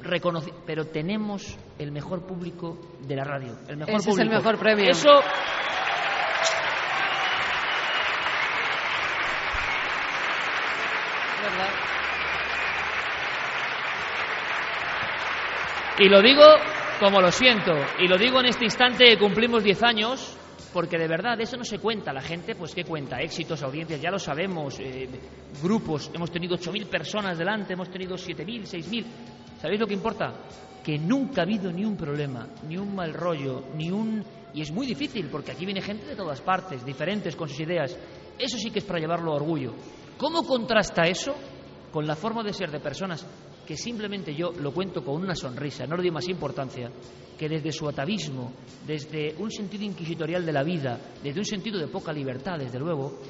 reconocido, 0.02 0.56
pero 0.66 0.86
tenemos 0.86 1.56
el 1.78 1.92
mejor 1.92 2.26
público 2.26 2.78
de 3.00 3.16
la 3.16 3.24
radio. 3.24 3.56
El 3.68 3.76
mejor 3.78 3.94
Ese 3.94 4.10
es 4.10 4.18
el 4.18 4.28
público. 4.28 4.36
mejor 4.36 4.58
premio. 4.58 4.90
Eso 4.90 5.10
¿Verdad? 11.42 11.70
Y 15.98 16.08
lo 16.08 16.22
digo 16.22 16.44
como 17.00 17.20
lo 17.20 17.32
siento, 17.32 17.72
y 17.98 18.06
lo 18.06 18.16
digo 18.16 18.38
en 18.40 18.46
este 18.46 18.64
instante 18.64 19.04
que 19.04 19.18
cumplimos 19.18 19.64
10 19.64 19.82
años, 19.82 20.36
porque 20.72 20.96
de 20.98 21.08
verdad 21.08 21.40
eso 21.40 21.56
no 21.56 21.64
se 21.64 21.78
cuenta. 21.78 22.12
La 22.12 22.22
gente, 22.22 22.54
pues, 22.54 22.74
¿qué 22.74 22.84
cuenta? 22.84 23.18
Éxitos, 23.20 23.62
audiencias, 23.62 24.00
ya 24.00 24.10
lo 24.10 24.18
sabemos. 24.18 24.78
eh, 24.78 25.08
grupos, 25.62 26.10
hemos 26.14 26.30
tenido 26.30 26.56
8.000 26.56 26.86
personas 26.86 27.36
delante, 27.36 27.72
hemos 27.74 27.90
tenido 27.90 28.14
7.000, 28.14 28.62
6.000. 28.62 29.04
¿Sabéis 29.62 29.78
lo 29.78 29.86
que 29.86 29.94
importa? 29.94 30.34
Que 30.82 30.98
nunca 30.98 31.42
ha 31.42 31.44
habido 31.44 31.70
ni 31.70 31.84
un 31.84 31.96
problema, 31.96 32.48
ni 32.66 32.76
un 32.76 32.92
mal 32.96 33.14
rollo, 33.14 33.62
ni 33.76 33.92
un. 33.92 34.20
Y 34.52 34.60
es 34.60 34.72
muy 34.72 34.88
difícil, 34.88 35.28
porque 35.30 35.52
aquí 35.52 35.64
viene 35.64 35.80
gente 35.80 36.04
de 36.04 36.16
todas 36.16 36.40
partes, 36.40 36.84
diferentes 36.84 37.36
con 37.36 37.48
sus 37.48 37.60
ideas. 37.60 37.96
Eso 38.36 38.58
sí 38.58 38.72
que 38.72 38.80
es 38.80 38.84
para 38.84 38.98
llevarlo 38.98 39.30
a 39.30 39.36
orgullo. 39.36 39.72
¿Cómo 40.18 40.42
contrasta 40.42 41.02
eso 41.04 41.36
con 41.92 42.08
la 42.08 42.16
forma 42.16 42.42
de 42.42 42.52
ser 42.52 42.72
de 42.72 42.80
personas 42.80 43.24
que 43.64 43.76
simplemente 43.76 44.34
yo 44.34 44.50
lo 44.50 44.72
cuento 44.72 45.04
con 45.04 45.22
una 45.22 45.36
sonrisa, 45.36 45.86
no 45.86 45.94
le 45.94 46.02
doy 46.02 46.10
más 46.10 46.28
importancia, 46.28 46.90
que 47.38 47.48
desde 47.48 47.70
su 47.70 47.88
atavismo, 47.88 48.52
desde 48.84 49.36
un 49.38 49.52
sentido 49.52 49.84
inquisitorial 49.84 50.44
de 50.44 50.52
la 50.52 50.64
vida, 50.64 50.98
desde 51.22 51.38
un 51.38 51.44
sentido 51.44 51.78
de 51.78 51.86
poca 51.86 52.12
libertad, 52.12 52.58
desde 52.58 52.80
luego, 52.80 53.20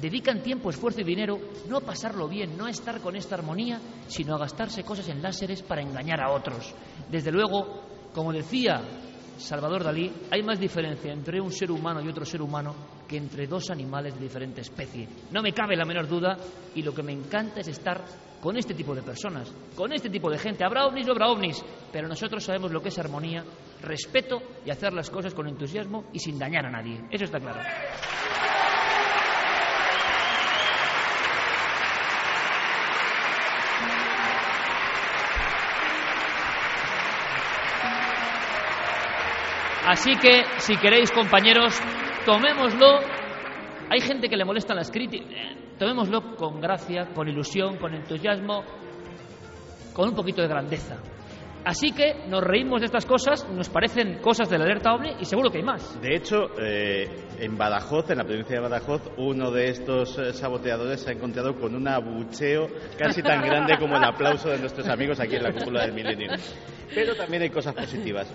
dedican 0.00 0.42
tiempo, 0.42 0.70
esfuerzo 0.70 1.00
y 1.00 1.04
dinero 1.04 1.38
no 1.68 1.78
a 1.78 1.80
pasarlo 1.80 2.28
bien, 2.28 2.56
no 2.56 2.66
a 2.66 2.70
estar 2.70 3.00
con 3.00 3.16
esta 3.16 3.34
armonía, 3.34 3.80
sino 4.06 4.34
a 4.34 4.38
gastarse 4.38 4.84
cosas 4.84 5.08
en 5.08 5.22
láseres 5.22 5.62
para 5.62 5.82
engañar 5.82 6.20
a 6.20 6.32
otros. 6.32 6.74
Desde 7.10 7.32
luego, 7.32 7.82
como 8.14 8.32
decía 8.32 8.82
Salvador 9.38 9.84
Dalí, 9.84 10.12
hay 10.30 10.42
más 10.42 10.58
diferencia 10.58 11.12
entre 11.12 11.40
un 11.40 11.52
ser 11.52 11.70
humano 11.70 12.00
y 12.02 12.08
otro 12.08 12.24
ser 12.24 12.42
humano 12.42 12.74
que 13.06 13.16
entre 13.16 13.46
dos 13.46 13.70
animales 13.70 14.14
de 14.14 14.20
diferente 14.20 14.60
especie. 14.60 15.08
No 15.30 15.42
me 15.42 15.52
cabe 15.52 15.76
la 15.76 15.84
menor 15.84 16.08
duda 16.08 16.36
y 16.74 16.82
lo 16.82 16.92
que 16.92 17.02
me 17.02 17.12
encanta 17.12 17.60
es 17.60 17.68
estar 17.68 18.04
con 18.40 18.56
este 18.56 18.74
tipo 18.74 18.94
de 18.94 19.02
personas, 19.02 19.52
con 19.74 19.92
este 19.92 20.10
tipo 20.10 20.30
de 20.30 20.38
gente. 20.38 20.64
Habrá 20.64 20.86
ovnis 20.86 21.08
o 21.08 21.12
habrá 21.12 21.28
ovnis, 21.28 21.64
pero 21.92 22.08
nosotros 22.08 22.44
sabemos 22.44 22.72
lo 22.72 22.80
que 22.80 22.88
es 22.88 22.98
armonía, 22.98 23.44
respeto 23.82 24.42
y 24.64 24.70
hacer 24.70 24.92
las 24.92 25.10
cosas 25.10 25.34
con 25.34 25.48
entusiasmo 25.48 26.04
y 26.12 26.18
sin 26.18 26.38
dañar 26.38 26.66
a 26.66 26.70
nadie. 26.70 27.04
Eso 27.10 27.24
está 27.24 27.38
claro. 27.38 27.60
Así 39.88 40.14
que, 40.16 40.42
si 40.58 40.76
queréis, 40.76 41.10
compañeros, 41.10 41.80
tomémoslo. 42.26 42.98
Hay 43.88 44.00
gente 44.02 44.28
que 44.28 44.36
le 44.36 44.44
molestan 44.44 44.76
las 44.76 44.90
críticas. 44.90 45.30
Tomémoslo 45.78 46.36
con 46.36 46.60
gracia, 46.60 47.08
con 47.14 47.26
ilusión, 47.26 47.78
con 47.78 47.94
entusiasmo, 47.94 48.64
con 49.94 50.10
un 50.10 50.14
poquito 50.14 50.42
de 50.42 50.48
grandeza. 50.48 50.98
Así 51.64 51.92
que 51.92 52.26
nos 52.28 52.44
reímos 52.44 52.80
de 52.82 52.86
estas 52.86 53.06
cosas, 53.06 53.48
nos 53.48 53.70
parecen 53.70 54.18
cosas 54.20 54.50
de 54.50 54.58
la 54.58 54.64
alerta 54.64 54.92
OVNI 54.92 55.16
y 55.20 55.24
seguro 55.24 55.50
que 55.50 55.58
hay 55.58 55.64
más. 55.64 55.98
De 56.02 56.16
hecho, 56.16 56.50
eh, 56.60 57.06
en 57.38 57.56
Badajoz, 57.56 58.10
en 58.10 58.18
la 58.18 58.24
provincia 58.24 58.56
de 58.56 58.62
Badajoz, 58.62 59.10
uno 59.16 59.50
de 59.50 59.70
estos 59.70 60.18
eh, 60.18 60.34
saboteadores 60.34 61.00
se 61.00 61.10
ha 61.10 61.12
encontrado 61.14 61.54
con 61.54 61.74
un 61.74 61.88
abucheo 61.88 62.68
casi 62.98 63.22
tan 63.22 63.40
grande 63.40 63.78
como 63.78 63.96
el 63.96 64.04
aplauso 64.04 64.50
de 64.50 64.58
nuestros 64.58 64.86
amigos 64.86 65.18
aquí 65.18 65.36
en 65.36 65.44
la 65.44 65.52
cúpula 65.52 65.80
del 65.82 65.94
milenio. 65.94 66.32
Pero 66.94 67.14
también 67.14 67.42
hay 67.42 67.50
cosas 67.50 67.74
positivas. 67.74 68.30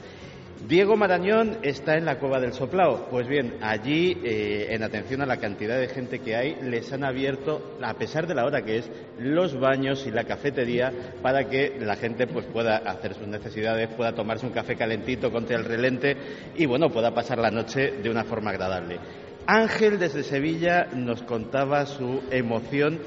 Diego 0.68 0.96
Marañón 0.96 1.58
está 1.62 1.98
en 1.98 2.06
la 2.06 2.20
cueva 2.20 2.40
del 2.40 2.54
Soplao. 2.54 3.10
Pues 3.10 3.28
bien, 3.28 3.58
allí, 3.62 4.18
eh, 4.24 4.68
en 4.70 4.82
atención 4.82 5.22
a 5.22 5.26
la 5.26 5.36
cantidad 5.36 5.78
de 5.78 5.90
gente 5.90 6.20
que 6.20 6.38
hay, 6.38 6.56
les 6.62 6.94
han 6.94 7.04
abierto, 7.04 7.76
a 7.82 7.94
pesar 7.96 8.28
de 8.28 8.34
la 8.34 8.46
hora 8.46 8.62
que 8.62 8.78
es, 8.78 8.90
los 9.20 9.60
baños 9.60 10.08
y 10.08 10.12
la 10.12 10.24
cafetería 10.24 10.94
para 11.22 11.50
que 11.50 11.78
la 11.82 11.98
gente 11.98 12.28
pues 12.28 12.46
pueda 12.46 12.78
hacer 12.78 13.14
sus 13.14 13.28
necesidades, 13.28 13.90
pueda 13.90 14.14
tomarse 14.14 14.46
un 14.46 14.54
café 14.54 14.78
calentito 14.78 15.32
contra 15.34 15.58
el 15.58 15.66
relente 15.66 16.16
y 16.56 16.66
bueno, 16.66 16.90
pueda 16.90 17.14
pasar 17.14 17.40
la 17.40 17.52
noche 17.52 17.92
de 18.02 18.10
una 18.10 18.24
forma 18.24 18.52
agradable. 18.52 19.00
Ángel 19.46 20.00
desde 20.00 20.24
Sevilla 20.24 20.88
nos 20.96 21.24
contaba 21.24 21.86
su 21.86 22.24
emoción 22.32 23.00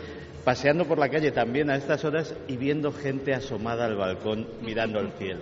paseando 0.44 0.84
por 0.84 0.98
la 0.98 1.08
calle 1.08 1.32
también 1.32 1.70
a 1.70 1.76
estas 1.76 2.04
horas 2.04 2.34
y 2.48 2.58
viendo 2.58 2.92
gente 2.92 3.32
asomada 3.32 3.86
al 3.86 3.96
balcón 3.96 4.46
mirando 4.60 4.98
al 4.98 5.12
cielo. 5.12 5.40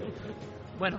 Bueno, 0.78 0.98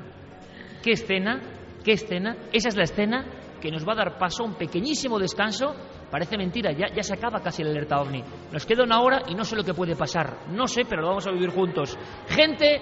¿qué 0.85 0.91
escena? 0.91 1.41
¿Qué 1.83 1.93
escena? 1.93 2.37
Esa 2.53 2.69
es 2.69 2.77
la 2.77 2.83
escena 2.83 3.25
que 3.59 3.71
nos 3.71 3.87
va 3.87 3.93
a 3.93 3.95
dar 3.95 4.17
paso 4.19 4.43
a 4.43 4.45
un 4.45 4.53
pequeñísimo 4.53 5.17
descanso. 5.17 5.75
Parece 6.11 6.37
mentira, 6.37 6.71
ya, 6.71 6.93
ya 6.95 7.01
se 7.01 7.15
acaba 7.15 7.41
casi 7.41 7.63
la 7.63 7.71
alerta 7.71 7.99
ovni. 7.99 8.23
Nos 8.51 8.67
queda 8.67 8.83
una 8.83 9.01
hora 9.01 9.23
y 9.27 9.33
no 9.33 9.43
sé 9.43 9.55
lo 9.55 9.63
que 9.63 9.73
puede 9.73 9.95
pasar. 9.95 10.45
No 10.51 10.67
sé, 10.67 10.83
pero 10.87 11.01
lo 11.01 11.07
vamos 11.07 11.25
a 11.25 11.31
vivir 11.31 11.49
juntos. 11.49 11.97
Gente 12.27 12.79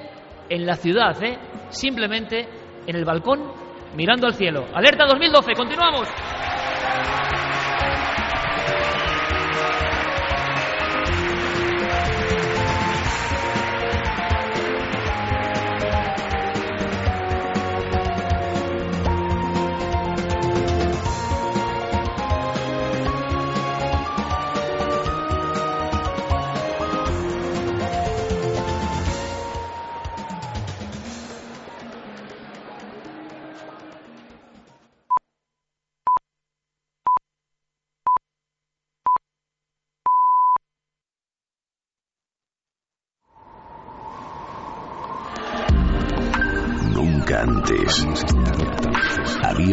en 0.49 0.66
la 0.66 0.76
ciudad, 0.76 1.24
¿eh? 1.24 1.39
Simplemente 1.70 2.45
en 2.86 2.93
el 2.93 3.06
balcón 3.06 3.54
mirando 3.95 4.28
al 4.28 4.34
cielo. 4.34 4.66
Alerta 4.74 5.06
2012, 5.08 5.54
continuamos. 5.54 6.10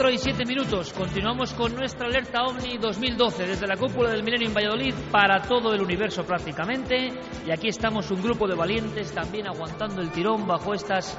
4 0.00 0.14
y 0.14 0.18
7 0.18 0.46
minutos. 0.46 0.94
Continuamos 0.94 1.52
con 1.52 1.74
nuestra 1.74 2.06
alerta 2.06 2.44
OVNI 2.44 2.78
2012 2.78 3.46
desde 3.46 3.66
la 3.66 3.76
cúpula 3.76 4.08
del 4.08 4.22
Milenio 4.22 4.48
en 4.48 4.54
Valladolid 4.54 4.94
para 5.12 5.42
todo 5.42 5.74
el 5.74 5.82
universo 5.82 6.24
prácticamente. 6.24 7.10
Y 7.46 7.50
aquí 7.50 7.68
estamos 7.68 8.10
un 8.10 8.22
grupo 8.22 8.48
de 8.48 8.54
valientes 8.54 9.12
también 9.12 9.46
aguantando 9.46 10.00
el 10.00 10.10
tirón 10.10 10.46
bajo 10.46 10.72
estas 10.72 11.18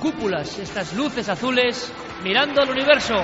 cúpulas, 0.00 0.58
estas 0.58 0.94
luces 0.94 1.28
azules, 1.28 1.92
mirando 2.24 2.62
al 2.62 2.70
universo. 2.70 3.16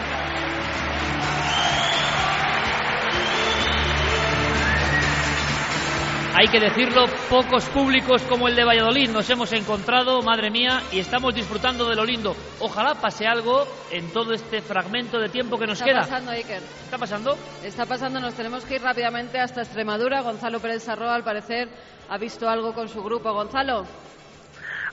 Hay 6.42 6.48
que 6.48 6.58
decirlo, 6.58 7.04
pocos 7.30 7.68
públicos 7.68 8.20
como 8.24 8.48
el 8.48 8.56
de 8.56 8.64
Valladolid 8.64 9.08
nos 9.10 9.30
hemos 9.30 9.52
encontrado, 9.52 10.20
madre 10.22 10.50
mía, 10.50 10.82
y 10.90 10.98
estamos 10.98 11.32
disfrutando 11.32 11.88
de 11.88 11.94
lo 11.94 12.04
lindo. 12.04 12.34
Ojalá 12.58 12.96
pase 12.96 13.28
algo 13.28 13.64
en 13.92 14.12
todo 14.12 14.32
este 14.32 14.60
fragmento 14.60 15.20
de 15.20 15.28
tiempo 15.28 15.56
que 15.56 15.68
nos 15.68 15.78
Está 15.78 15.84
queda. 15.84 16.00
pasando, 16.00 16.32
Iker. 16.32 16.60
¿Está 16.60 16.98
pasando? 16.98 17.36
Está 17.62 17.86
pasando, 17.86 18.18
nos 18.18 18.34
tenemos 18.34 18.64
que 18.64 18.74
ir 18.74 18.82
rápidamente 18.82 19.38
hasta 19.38 19.60
Extremadura. 19.62 20.22
Gonzalo 20.22 20.58
Pérez 20.58 20.82
Sarroa, 20.82 21.14
al 21.14 21.22
parecer, 21.22 21.68
ha 22.08 22.18
visto 22.18 22.48
algo 22.48 22.74
con 22.74 22.88
su 22.88 23.04
grupo. 23.04 23.32
Gonzalo. 23.32 23.84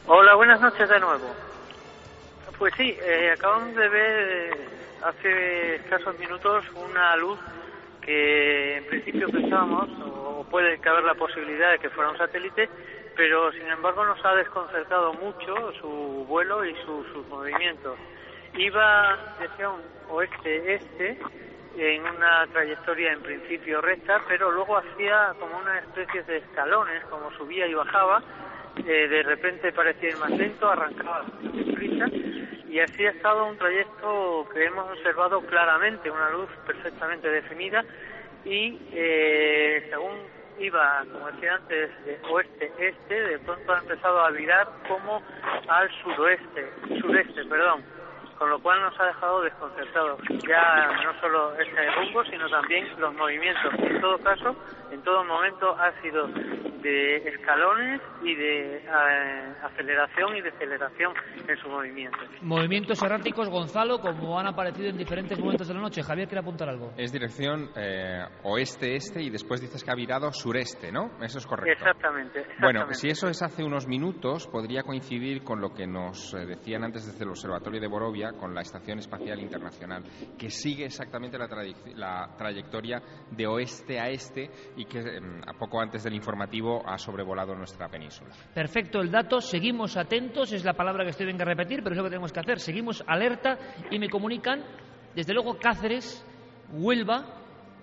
Hola, 0.05 0.35
buenas 0.35 0.61
noches 0.61 0.87
de 0.87 0.99
nuevo. 0.99 1.31
Pues 2.59 2.75
sí, 2.77 2.95
eh, 3.01 3.31
acabamos 3.33 3.73
de 3.75 3.89
ver 3.89 4.53
eh, 4.53 4.69
hace 5.03 5.75
escasos 5.77 6.15
minutos 6.19 6.63
una 6.75 7.15
luz 7.15 7.39
que 8.09 8.77
en 8.77 8.85
principio 8.85 9.29
pensábamos, 9.29 9.87
o 10.03 10.43
puede 10.49 10.79
caber 10.79 11.03
la 11.03 11.13
posibilidad 11.13 11.73
de 11.73 11.77
que 11.77 11.91
fuera 11.91 12.09
un 12.09 12.17
satélite, 12.17 12.67
pero 13.15 13.51
sin 13.51 13.67
embargo 13.67 14.03
nos 14.03 14.17
ha 14.25 14.33
desconcertado 14.33 15.13
mucho 15.13 15.71
su 15.79 16.25
vuelo 16.27 16.65
y 16.65 16.73
su- 16.85 17.03
sus 17.13 17.27
movimientos. 17.27 17.99
Iba 18.57 19.15
un 19.59 19.81
oeste-este 20.15 21.19
en 21.77 22.01
una 22.01 22.47
trayectoria 22.51 23.11
en 23.13 23.21
principio 23.21 23.79
recta, 23.79 24.19
pero 24.27 24.49
luego 24.49 24.77
hacía 24.77 25.35
como 25.39 25.59
una 25.59 25.77
especie 25.77 26.23
de 26.23 26.37
escalones, 26.37 27.03
como 27.11 27.29
subía 27.37 27.67
y 27.67 27.75
bajaba, 27.75 28.23
eh, 28.87 29.07
de 29.07 29.21
repente 29.21 29.71
parecía 29.71 30.09
ir 30.09 30.17
más 30.17 30.31
lento, 30.31 30.67
arrancaba 30.67 31.25
prisa 31.75 32.05
y 32.69 32.79
así 32.79 33.05
ha 33.05 33.11
estado 33.11 33.47
un 33.47 33.57
trayecto 33.57 34.47
que 34.53 34.65
hemos 34.65 34.89
observado 34.91 35.41
claramente, 35.41 36.11
una 36.11 36.29
luz 36.29 36.49
perfectamente 36.65 37.29
definida 37.29 37.83
y 38.45 38.79
eh, 38.93 39.87
según 39.89 40.17
iba, 40.59 41.03
como 41.11 41.31
decía 41.31 41.55
antes, 41.55 41.89
de 42.05 42.19
oeste-este, 42.29 43.13
de 43.13 43.39
pronto 43.39 43.73
ha 43.73 43.79
empezado 43.79 44.19
a 44.19 44.31
virar 44.31 44.67
como 44.87 45.21
al 45.67 45.89
suroeste, 46.03 46.69
sureste, 46.99 47.45
perdón, 47.45 47.83
con 48.39 48.49
lo 48.49 48.59
cual 48.61 48.81
nos 48.81 48.97
ha 48.99 49.05
dejado 49.05 49.41
desconcertados. 49.41 50.19
Ya 50.47 50.87
no 51.03 51.19
solo 51.19 51.53
ese 51.59 51.91
rumbo, 51.91 52.23
sino 52.23 52.49
también 52.49 52.87
los 52.97 53.13
movimientos. 53.13 53.73
En 53.77 53.99
todo 53.99 54.17
caso, 54.19 54.55
en 54.91 55.01
todo 55.03 55.25
momento 55.25 55.75
ha 55.77 55.91
sido 56.01 56.27
de 56.81 57.17
escalones 57.17 58.01
y 58.23 58.35
de 58.35 58.77
eh, 58.77 59.53
aceleración 59.63 60.37
y 60.37 60.41
deceleración 60.41 61.13
en 61.47 61.57
su 61.57 61.67
movimiento. 61.67 62.17
Movimientos 62.41 63.01
erráticos, 63.03 63.49
Gonzalo, 63.49 63.99
como 63.99 64.39
han 64.39 64.47
aparecido 64.47 64.89
en 64.89 64.97
diferentes 64.97 65.37
momentos 65.37 65.67
de 65.67 65.73
la 65.73 65.81
noche. 65.81 66.01
Javier 66.01 66.27
quiere 66.27 66.39
apuntar 66.39 66.69
algo. 66.69 66.91
Es 66.97 67.11
dirección 67.11 67.69
eh, 67.75 68.23
oeste-este 68.43 69.21
y 69.21 69.29
después 69.29 69.59
dices 69.59 69.83
que 69.83 69.91
ha 69.91 69.95
virado 69.95 70.31
sureste, 70.31 70.91
¿no? 70.91 71.11
Eso 71.21 71.39
es 71.39 71.45
correcto. 71.45 71.71
Exactamente. 71.71 72.39
Bueno, 72.61 72.81
exactamente. 72.81 72.93
si 72.95 73.07
eso 73.09 73.27
es 73.27 73.41
hace 73.41 73.63
unos 73.63 73.87
minutos, 73.87 74.47
podría 74.47 74.83
coincidir 74.83 75.43
con 75.43 75.59
lo 75.59 75.73
que 75.73 75.85
nos 75.85 76.33
eh, 76.33 76.45
decían 76.45 76.83
antes 76.83 77.05
desde 77.05 77.23
el 77.25 77.31
Observatorio 77.31 77.81
de 77.81 77.87
Borovia, 77.87 78.28
con 78.33 78.53
la 78.53 78.61
Estación 78.61 78.99
Espacial 78.99 79.39
Internacional, 79.39 80.03
que 80.37 80.49
sigue 80.49 80.85
exactamente 80.85 81.37
la, 81.37 82.35
trayectoria 82.37 83.01
de 83.31 83.47
oeste 83.47 83.99
a 83.99 84.09
este 84.09 84.49
y 84.75 84.85
que 84.85 84.99
em, 84.99 85.41
poco 85.57 85.79
antes 85.79 86.03
del 86.03 86.13
informativo 86.13 86.81
ha 86.87 86.97
sobrevolado 86.97 87.53
nuestra 87.55 87.89
península. 87.89 88.31
Perfecto 88.53 89.01
el 89.01 89.11
dato, 89.11 89.41
seguimos 89.41 89.97
atentos, 89.97 90.51
es 90.51 90.63
la 90.63 90.73
palabra 90.73 91.03
que 91.03 91.11
estoy 91.11 91.25
venga 91.25 91.43
a 91.43 91.47
repetir, 91.47 91.81
pero 91.83 91.93
es 91.93 91.97
lo 91.97 92.03
que 92.03 92.09
tenemos 92.09 92.31
que 92.31 92.39
hacer. 92.39 92.59
Seguimos 92.59 93.03
alerta 93.07 93.57
y 93.91 93.99
me 93.99 94.09
comunican, 94.09 94.63
desde 95.15 95.33
luego, 95.33 95.57
Cáceres, 95.57 96.25
Huelva, 96.71 97.39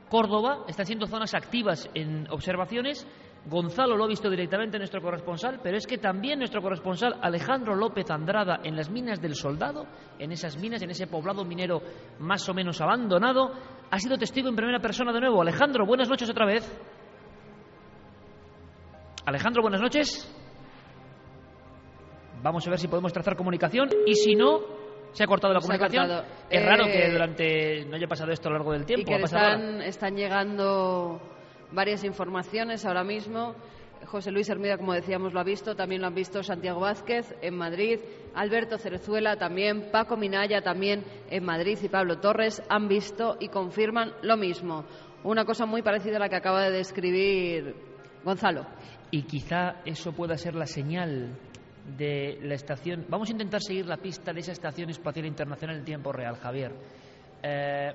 Córdoba, 0.08 0.64
están 0.68 0.86
siendo 0.86 1.06
zonas 1.06 1.34
activas 1.34 1.88
en 1.94 2.30
observaciones. 2.30 3.06
Gonzalo 3.48 3.96
lo 3.96 4.04
ha 4.04 4.08
visto 4.08 4.28
directamente 4.28 4.76
nuestro 4.76 5.00
corresponsal, 5.00 5.60
pero 5.62 5.76
es 5.76 5.86
que 5.86 5.98
también 5.98 6.38
nuestro 6.40 6.60
corresponsal 6.60 7.14
Alejandro 7.22 7.76
López 7.76 8.10
Andrada 8.10 8.58
en 8.64 8.74
las 8.74 8.90
minas 8.90 9.20
del 9.20 9.36
Soldado, 9.36 9.86
en 10.18 10.32
esas 10.32 10.58
minas, 10.60 10.82
en 10.82 10.90
ese 10.90 11.06
poblado 11.06 11.44
minero 11.44 11.80
más 12.18 12.48
o 12.48 12.54
menos 12.54 12.80
abandonado, 12.80 13.52
ha 13.88 13.98
sido 14.00 14.18
testigo 14.18 14.48
en 14.48 14.56
primera 14.56 14.80
persona 14.80 15.12
de 15.12 15.20
nuevo. 15.20 15.40
Alejandro, 15.40 15.86
buenas 15.86 16.08
noches 16.08 16.28
otra 16.28 16.44
vez. 16.44 16.64
Alejandro, 19.26 19.62
buenas 19.62 19.80
noches. 19.80 20.32
Vamos 22.42 22.66
a 22.66 22.70
ver 22.70 22.78
si 22.78 22.88
podemos 22.88 23.12
trazar 23.12 23.36
comunicación 23.36 23.88
y 24.06 24.14
si 24.14 24.34
no, 24.34 24.60
se 25.12 25.24
ha 25.24 25.26
cortado 25.26 25.54
la 25.54 25.60
Se 25.60 25.66
comunicación. 25.66 26.06
cortado. 26.08 26.26
Es 26.50 26.60
Eh, 26.62 26.64
raro 26.66 26.84
que 26.84 27.10
durante 27.10 27.84
no 27.86 27.96
haya 27.96 28.06
pasado 28.06 28.30
esto 28.32 28.48
a 28.48 28.52
lo 28.52 28.58
largo 28.58 28.72
del 28.72 28.82
Y 28.82 28.86
tiempo. 28.86 29.06
que 29.06 29.14
ha 29.16 29.20
pasado 29.20 29.44
ahora. 29.44 29.56
están, 29.56 29.82
están 29.82 30.16
llegando 30.16 31.20
varias 31.72 32.04
informaciones 32.04 32.84
ahora 32.84 33.04
mismo. 33.04 33.54
José 34.06 34.30
Luis 34.30 34.48
Hermida, 34.48 34.76
como 34.76 34.92
decíamos, 34.92 35.32
lo 35.32 35.40
ha 35.40 35.44
visto. 35.44 35.74
También 35.74 36.00
lo 36.00 36.06
han 36.06 36.14
visto 36.14 36.42
Santiago 36.42 36.80
Vázquez 36.80 37.34
en 37.40 37.56
Madrid. 37.56 38.00
Alberto 38.34 38.78
Cerezuela 38.78 39.36
también. 39.36 39.90
Paco 39.90 40.16
Minaya 40.16 40.62
también 40.62 41.04
en 41.30 41.44
Madrid. 41.44 41.78
Y 41.82 41.88
Pablo 41.88 42.18
Torres 42.18 42.62
han 42.68 42.88
visto 42.88 43.36
y 43.40 43.48
confirman 43.48 44.12
lo 44.22 44.36
mismo. 44.36 44.84
Una 45.24 45.44
cosa 45.44 45.66
muy 45.66 45.82
parecida 45.82 46.16
a 46.16 46.20
la 46.20 46.28
que 46.28 46.36
acaba 46.36 46.62
de 46.64 46.76
describir 46.76 47.74
Gonzalo. 48.24 48.66
Y 49.10 49.22
quizá 49.22 49.76
eso 49.84 50.12
pueda 50.12 50.36
ser 50.36 50.54
la 50.54 50.66
señal 50.66 51.36
de 51.96 52.38
la 52.42 52.54
estación. 52.54 53.06
Vamos 53.08 53.28
a 53.28 53.32
intentar 53.32 53.62
seguir 53.62 53.86
la 53.86 53.96
pista 53.96 54.32
de 54.32 54.40
esa 54.40 54.52
estación 54.52 54.90
espacial 54.90 55.26
internacional 55.26 55.76
en 55.76 55.84
tiempo 55.84 56.12
real, 56.12 56.36
Javier. 56.36 56.72
Eh, 57.42 57.92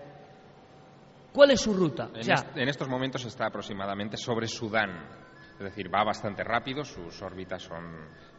¿Cuál 1.34 1.52
es 1.52 1.62
su 1.62 1.74
ruta? 1.74 2.10
O 2.14 2.18
En, 2.18 2.24
sea, 2.24 2.36
est- 2.36 2.58
en 2.58 2.68
estos 2.68 2.88
momentos 2.90 3.24
está 3.26 3.48
aproximadamente 3.48 4.18
sobre 4.18 4.48
Sudán. 4.48 5.22
Es 5.58 5.66
decir, 5.66 5.94
va 5.94 6.04
bastante 6.04 6.44
rápido, 6.44 6.84
sus 6.84 7.22
órbitas 7.22 7.62
son, 7.62 7.84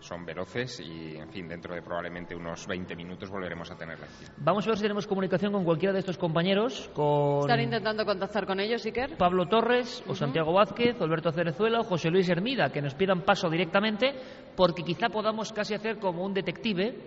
son 0.01 0.25
veloces 0.25 0.81
y, 0.81 1.15
en 1.17 1.31
fin, 1.31 1.47
dentro 1.47 1.73
de 1.73 1.81
probablemente 1.81 2.35
unos 2.35 2.67
20 2.67 2.97
minutos 2.97 3.31
volveremos 3.31 3.71
a 3.71 3.77
tenerla 3.77 4.07
encima. 4.07 4.33
vamos 4.39 4.67
a 4.67 4.71
ver 4.71 4.77
si 4.77 4.83
tenemos 4.83 5.07
comunicación 5.07 5.53
con 5.53 5.63
cualquiera 5.65 5.93
de 5.93 6.01
estos 6.01 6.19
compañeros, 6.19 6.91
con 6.93 7.43
Están 7.43 7.61
intentando 7.61 8.05
contactar 8.05 8.45
con 8.45 8.59
ellos, 8.59 8.85
Iker. 8.85 9.17
Pablo 9.19 9.47
Torres, 9.47 10.03
o 10.09 10.17
Santiago 10.17 10.53
Vázquez, 10.53 11.01
o 11.01 11.05
Alberto 11.05 11.31
Cerezuela, 11.31 11.79
o 11.79 11.85
José 11.85 12.11
Luis 12.11 12.29
Hermida, 12.29 12.71
que 12.73 12.83
nos 12.83 12.95
pidan 12.97 13.23
paso 13.23 13.49
directamente, 13.49 14.15
porque 14.57 14.83
quizá 14.83 15.09
podamos 15.09 15.53
casi 15.53 15.75
hacer 15.75 16.01
como 16.01 16.25
un 16.25 16.35
detective, 16.35 16.99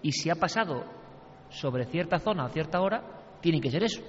y 0.00 0.12
si 0.12 0.30
ha 0.30 0.36
pasado 0.36 0.82
sobre 1.50 1.84
cierta 1.84 2.18
zona 2.18 2.46
a 2.46 2.48
cierta 2.48 2.80
hora, 2.80 3.02
tiene 3.42 3.60
que 3.60 3.70
ser 3.70 3.82
eso. 3.84 4.00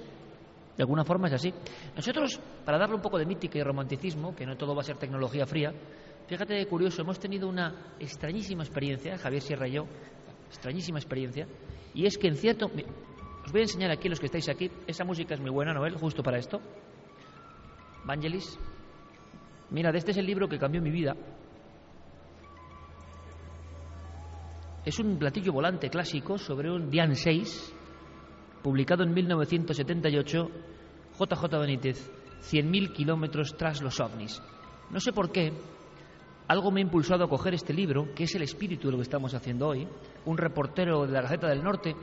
De 0.80 0.84
alguna 0.84 1.04
forma 1.04 1.28
es 1.28 1.34
así. 1.34 1.52
Nosotros, 1.94 2.40
para 2.64 2.78
darle 2.78 2.94
un 2.94 3.02
poco 3.02 3.18
de 3.18 3.26
mítica 3.26 3.58
y 3.58 3.62
romanticismo, 3.62 4.34
que 4.34 4.46
no 4.46 4.56
todo 4.56 4.74
va 4.74 4.80
a 4.80 4.84
ser 4.84 4.96
tecnología 4.96 5.44
fría, 5.44 5.74
fíjate 6.26 6.56
que 6.56 6.66
curioso, 6.66 7.02
hemos 7.02 7.18
tenido 7.18 7.50
una 7.50 7.92
extrañísima 7.98 8.62
experiencia, 8.62 9.18
Javier 9.18 9.42
Sierra 9.42 9.68
y 9.68 9.72
yo, 9.72 9.84
extrañísima 10.46 10.98
experiencia, 10.98 11.46
y 11.92 12.06
es 12.06 12.16
que 12.16 12.28
en 12.28 12.36
cierto... 12.36 12.70
Os 13.44 13.52
voy 13.52 13.60
a 13.60 13.64
enseñar 13.64 13.90
aquí, 13.90 14.08
los 14.08 14.18
que 14.18 14.24
estáis 14.24 14.48
aquí, 14.48 14.70
esa 14.86 15.04
música 15.04 15.34
es 15.34 15.40
muy 15.40 15.50
buena, 15.50 15.74
Noel, 15.74 15.98
justo 15.98 16.22
para 16.22 16.38
esto. 16.38 16.62
Vangelis. 18.06 18.58
Mira, 19.68 19.90
este 19.90 20.12
es 20.12 20.16
el 20.16 20.24
libro 20.24 20.48
que 20.48 20.58
cambió 20.58 20.80
mi 20.80 20.90
vida. 20.90 21.14
Es 24.86 24.98
un 24.98 25.18
platillo 25.18 25.52
volante 25.52 25.90
clásico 25.90 26.38
sobre 26.38 26.70
un 26.70 26.88
Dian 26.88 27.14
6, 27.14 27.74
publicado 28.62 29.02
en 29.02 29.12
1978, 29.12 30.69
JJ 31.20 31.58
Benítez, 31.58 32.10
100.000 32.40 32.92
kilómetros 32.92 33.54
tras 33.56 33.82
los 33.82 34.00
ovnis. 34.00 34.42
No 34.90 35.00
sé 35.00 35.12
por 35.12 35.30
qué, 35.30 35.52
algo 36.48 36.70
me 36.70 36.80
ha 36.80 36.84
impulsado 36.84 37.24
a 37.24 37.28
coger 37.28 37.52
este 37.52 37.74
libro, 37.74 38.14
que 38.14 38.24
es 38.24 38.34
el 38.34 38.42
espíritu 38.42 38.88
de 38.88 38.92
lo 38.92 38.98
que 38.98 39.02
estamos 39.02 39.34
haciendo 39.34 39.68
hoy, 39.68 39.86
un 40.24 40.38
reportero 40.38 41.06
de 41.06 41.12
la 41.12 41.20
Gaceta 41.20 41.48
del 41.48 41.62
Norte 41.62 41.94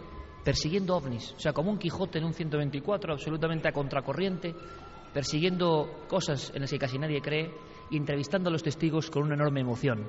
persiguiendo 0.44 0.96
ovnis, 0.96 1.34
o 1.34 1.40
sea, 1.40 1.52
como 1.52 1.72
un 1.72 1.80
Quijote 1.80 2.20
en 2.20 2.26
un 2.26 2.34
124, 2.34 3.14
absolutamente 3.14 3.68
a 3.68 3.74
contracorriente, 3.74 4.56
persiguiendo 5.14 6.06
cosas 6.08 6.52
en 6.54 6.62
las 6.62 6.70
que 6.70 6.78
casi 6.78 6.98
nadie 6.98 7.22
cree 7.22 7.52
entrevistando 7.92 8.50
a 8.50 8.52
los 8.52 8.64
testigos 8.64 9.10
con 9.10 9.24
una 9.24 9.36
enorme 9.36 9.62
emoción. 9.62 10.08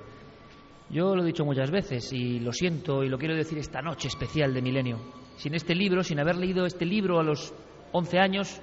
Yo 0.91 1.17
lo 1.17 1.23
he 1.23 1.27
dicho 1.27 1.45
muchas 1.45 1.71
veces 1.71 2.13
y 2.13 2.41
lo 2.41 2.53
siento 2.53 3.03
y 3.03 3.09
lo 3.09 3.19
quiero 3.19 3.35
decir 3.35 3.59
esta 3.59 3.81
noche 3.81 4.09
especial 4.09 4.55
de 4.55 4.63
Milenio. 4.63 4.99
Sin 5.37 5.55
este 5.55 5.75
libro, 5.75 6.03
sin 6.03 6.21
haber 6.21 6.37
leído 6.37 6.67
este 6.67 6.85
libro 6.85 7.19
a 7.19 7.23
los 7.23 7.55
11 7.93 8.19
años, 8.19 8.61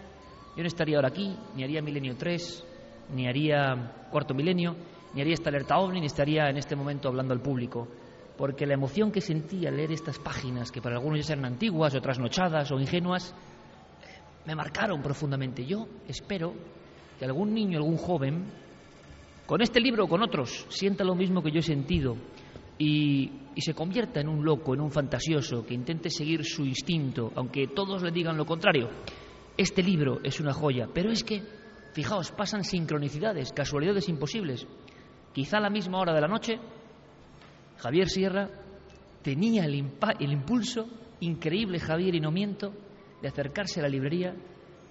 yo 0.55 0.61
no 0.61 0.67
estaría 0.67 0.95
ahora 0.95 1.09
aquí, 1.09 1.35
ni 1.55 1.63
haría 1.63 1.81
Milenio 1.81 2.15
3, 2.15 2.65
ni 3.13 3.27
haría 3.27 4.07
Cuarto 4.09 4.33
Milenio, 4.33 4.75
ni 5.13 5.21
haría 5.21 5.33
esta 5.33 5.49
alerta 5.49 5.77
OVNI, 5.77 5.99
ni 5.99 6.05
estaría 6.07 6.49
en 6.49 6.57
este 6.57 6.75
momento 6.75 7.07
hablando 7.07 7.33
al 7.33 7.41
público. 7.41 7.87
porque 8.37 8.65
la 8.65 8.73
emoción 8.73 9.11
que 9.11 9.21
sentí 9.21 9.65
al 9.65 9.77
leer 9.77 9.91
estas 9.91 10.19
páginas, 10.19 10.71
que 10.71 10.81
para 10.81 10.95
algunos 10.95 11.19
ya 11.19 11.27
sean 11.27 11.45
antiguas 11.45 11.95
o 11.95 12.01
trasnochadas 12.01 12.71
o 12.71 12.79
ingenuas, 12.79 13.33
me 14.45 14.55
marcaron 14.55 15.01
profundamente. 15.01 15.65
Yo 15.65 15.87
espero 16.07 16.53
que 17.17 17.25
algún 17.25 17.53
niño, 17.53 17.77
algún 17.77 17.97
joven, 17.97 18.45
con 19.45 19.61
este 19.61 19.79
libro 19.79 20.05
o 20.05 20.07
con 20.07 20.21
otros, 20.21 20.65
sienta 20.69 21.03
lo 21.03 21.15
mismo 21.15 21.41
que 21.41 21.51
yo 21.51 21.59
he 21.59 21.63
sentido 21.63 22.15
y 22.77 23.31
se 23.57 23.73
convierta 23.73 24.19
en 24.19 24.27
un 24.27 24.43
loco, 24.43 24.73
en 24.73 24.81
un 24.81 24.91
fantasioso, 24.91 25.65
que 25.65 25.73
intente 25.73 26.09
seguir 26.09 26.43
su 26.43 26.65
instinto, 26.65 27.31
aunque 27.35 27.67
todos 27.67 28.03
le 28.03 28.11
digan 28.11 28.35
lo 28.35 28.45
contrario. 28.45 28.89
Este 29.57 29.81
libro 29.81 30.19
es 30.23 30.39
una 30.41 30.53
joya, 30.53 30.89
pero 30.93 31.11
es 31.11 31.23
que, 31.23 31.41
fijaos, 31.93 32.31
pasan 32.31 32.63
sincronicidades, 32.63 33.53
casualidades 33.53 34.09
imposibles. 34.09 34.67
Quizá 35.33 35.57
a 35.57 35.61
la 35.61 35.69
misma 35.69 35.99
hora 35.99 36.13
de 36.13 36.21
la 36.21 36.27
noche, 36.27 36.59
Javier 37.77 38.09
Sierra 38.09 38.49
tenía 39.21 39.63
el, 39.63 39.73
el 40.19 40.31
impulso 40.31 40.87
increíble, 41.21 41.79
Javier, 41.79 42.15
y 42.15 42.19
no 42.19 42.31
miento, 42.31 42.73
de 43.21 43.29
acercarse 43.29 43.79
a 43.79 43.83
la 43.83 43.89
librería, 43.89 44.35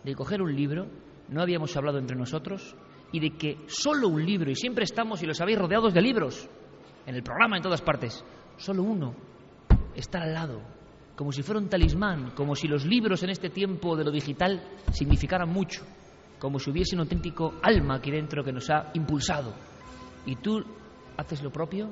de 0.03 0.15
coger 0.15 0.41
un 0.41 0.55
libro, 0.55 0.87
no 1.29 1.43
habíamos 1.43 1.77
hablado 1.77 1.99
entre 1.99 2.17
nosotros, 2.17 2.75
y 3.13 3.21
de 3.21 3.37
que 3.37 3.59
solo 3.67 4.09
un 4.09 4.25
libro, 4.25 4.51
y 4.51 4.57
siempre 4.57 4.85
estamos, 4.85 5.23
y 5.23 5.27
lo 5.27 5.35
sabéis, 5.35 5.59
rodeados 5.59 5.93
de 5.93 6.01
libros, 6.01 6.49
en 7.07 7.15
el 7.15 7.23
programa, 7.23 7.57
en 7.57 7.63
todas 7.63 7.83
partes, 7.83 8.25
solo 8.57 8.83
uno, 8.83 9.15
estar 9.95 10.23
al 10.23 10.33
lado, 10.33 10.63
como 11.17 11.33
si 11.33 11.43
fuera 11.43 11.61
un 11.61 11.69
talismán, 11.69 12.33
como 12.33 12.55
si 12.55 12.67
los 12.67 12.85
libros 12.85 13.23
en 13.23 13.31
este 13.31 13.51
tiempo 13.51 13.97
de 13.97 14.05
lo 14.05 14.11
digital 14.11 14.63
significaran 14.93 15.49
mucho, 15.49 15.83
como 16.39 16.59
si 16.59 16.71
hubiese 16.71 16.97
un 16.97 17.03
auténtico 17.03 17.55
alma 17.63 17.97
aquí 17.97 18.11
dentro 18.11 18.43
que 18.43 18.53
nos 18.53 18.69
ha 18.71 18.91
impulsado. 18.95 19.55
¿Y 20.27 20.37
tú 20.37 20.65
haces 21.17 21.43
lo 21.43 21.51
propio? 21.51 21.91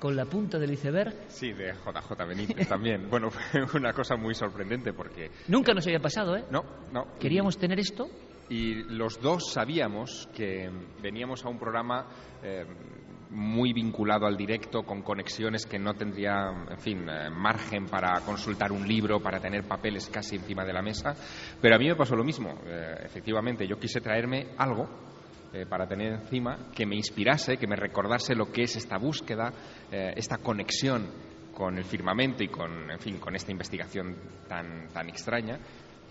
¿Con 0.00 0.16
la 0.16 0.26
punta 0.26 0.58
del 0.58 0.72
iceberg? 0.72 1.14
Sí, 1.28 1.52
de 1.52 1.72
JJ 1.72 2.26
Benítez 2.26 2.68
también. 2.68 3.06
Bueno, 3.10 3.30
fue 3.30 3.62
una 3.74 3.92
cosa 3.92 4.16
muy 4.16 4.34
sorprendente 4.34 4.92
porque... 4.92 5.30
Nunca 5.48 5.72
nos 5.72 5.86
había 5.86 6.00
pasado, 6.00 6.36
¿eh? 6.36 6.44
No, 6.50 6.62
no. 6.92 7.16
Queríamos 7.18 7.56
tener 7.56 7.78
esto 7.78 8.08
Y 8.50 8.82
los 8.94 9.20
dos 9.20 9.52
sabíamos 9.52 10.28
que 10.34 10.68
veníamos 11.00 11.44
a 11.44 11.48
un 11.48 11.58
programa 11.58 12.06
eh, 12.42 12.66
muy 13.34 13.72
vinculado 13.72 14.26
al 14.26 14.36
directo, 14.36 14.84
con 14.84 15.02
conexiones 15.02 15.66
que 15.66 15.78
no 15.78 15.94
tendría, 15.94 16.66
en 16.70 16.78
fin, 16.78 17.08
eh, 17.08 17.28
margen 17.30 17.86
para 17.86 18.20
consultar 18.20 18.72
un 18.72 18.86
libro, 18.86 19.20
para 19.20 19.40
tener 19.40 19.64
papeles 19.64 20.08
casi 20.08 20.36
encima 20.36 20.64
de 20.64 20.72
la 20.72 20.82
mesa. 20.82 21.14
Pero 21.60 21.74
a 21.74 21.78
mí 21.78 21.86
me 21.86 21.96
pasó 21.96 22.14
lo 22.14 22.24
mismo. 22.24 22.60
Eh, 22.64 22.94
efectivamente, 23.04 23.66
yo 23.66 23.78
quise 23.78 24.00
traerme 24.00 24.48
algo 24.56 24.88
eh, 25.52 25.66
para 25.66 25.86
tener 25.86 26.12
encima 26.12 26.70
que 26.74 26.86
me 26.86 26.96
inspirase, 26.96 27.56
que 27.56 27.66
me 27.66 27.76
recordase 27.76 28.34
lo 28.34 28.50
que 28.50 28.62
es 28.62 28.76
esta 28.76 28.98
búsqueda, 28.98 29.52
esta 29.90 30.38
conexión 30.38 31.08
con 31.54 31.78
el 31.78 31.84
firmamento 31.84 32.42
y 32.42 32.48
con, 32.48 32.90
en 32.90 32.98
fin, 32.98 33.18
con 33.18 33.34
esta 33.34 33.52
investigación 33.52 34.16
tan, 34.48 34.88
tan 34.88 35.08
extraña. 35.08 35.58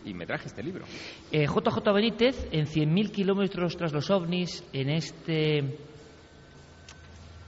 Y 0.05 0.13
me 0.13 0.25
traje 0.25 0.47
este 0.47 0.61
libro. 0.61 0.83
Eh, 1.31 1.45
JJ 1.45 1.93
Benítez, 1.93 2.49
en 2.51 2.65
100.000 2.65 3.11
kilómetros 3.11 3.77
tras 3.77 3.93
los 3.93 4.09
ovnis, 4.09 4.63
en 4.73 4.89
este, 4.89 5.77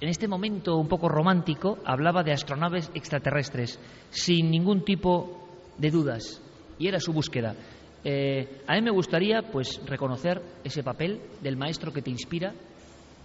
en 0.01 0.09
este 0.09 0.27
momento 0.27 0.75
un 0.77 0.87
poco 0.87 1.07
romántico, 1.07 1.77
hablaba 1.85 2.23
de 2.23 2.33
astronaves 2.33 2.91
extraterrestres, 2.93 3.79
sin 4.09 4.51
ningún 4.51 4.83
tipo 4.83 5.47
de 5.77 5.89
dudas. 5.89 6.41
Y 6.77 6.87
era 6.87 6.99
su 6.99 7.13
búsqueda. 7.13 7.55
Eh, 8.03 8.61
a 8.67 8.75
mí 8.75 8.81
me 8.81 8.91
gustaría 8.91 9.41
pues 9.51 9.81
reconocer 9.85 10.41
ese 10.63 10.83
papel 10.83 11.21
del 11.41 11.57
maestro 11.57 11.93
que 11.93 12.01
te 12.01 12.11
inspira 12.11 12.53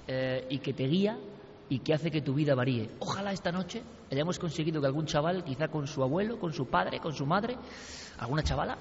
eh, 0.06 0.46
y 0.48 0.58
que 0.58 0.72
te 0.72 0.84
guía 0.86 1.18
y 1.68 1.80
que 1.80 1.92
hace 1.92 2.10
que 2.10 2.22
tu 2.22 2.34
vida 2.34 2.54
varíe. 2.54 2.88
Ojalá 3.00 3.32
esta 3.32 3.52
noche 3.52 3.82
hayamos 4.10 4.38
conseguido 4.38 4.80
que 4.80 4.86
algún 4.86 5.06
chaval, 5.06 5.44
quizá 5.44 5.68
con 5.68 5.86
su 5.86 6.02
abuelo, 6.02 6.38
con 6.38 6.52
su 6.52 6.66
padre, 6.66 7.00
con 7.00 7.12
su 7.12 7.26
madre, 7.26 7.56
alguna 8.18 8.42
chavala, 8.42 8.78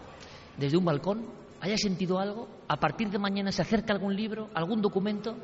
desde 0.57 0.77
un 0.77 0.85
balcón, 0.85 1.25
haya 1.59 1.77
sentido 1.77 2.19
algo, 2.19 2.47
a 2.67 2.77
partir 2.79 3.09
de 3.09 3.19
mañana 3.19 3.51
se 3.51 3.61
acerca 3.61 3.93
algún 3.93 4.15
libro, 4.15 4.49
algún 4.53 4.81
documento 4.81 5.35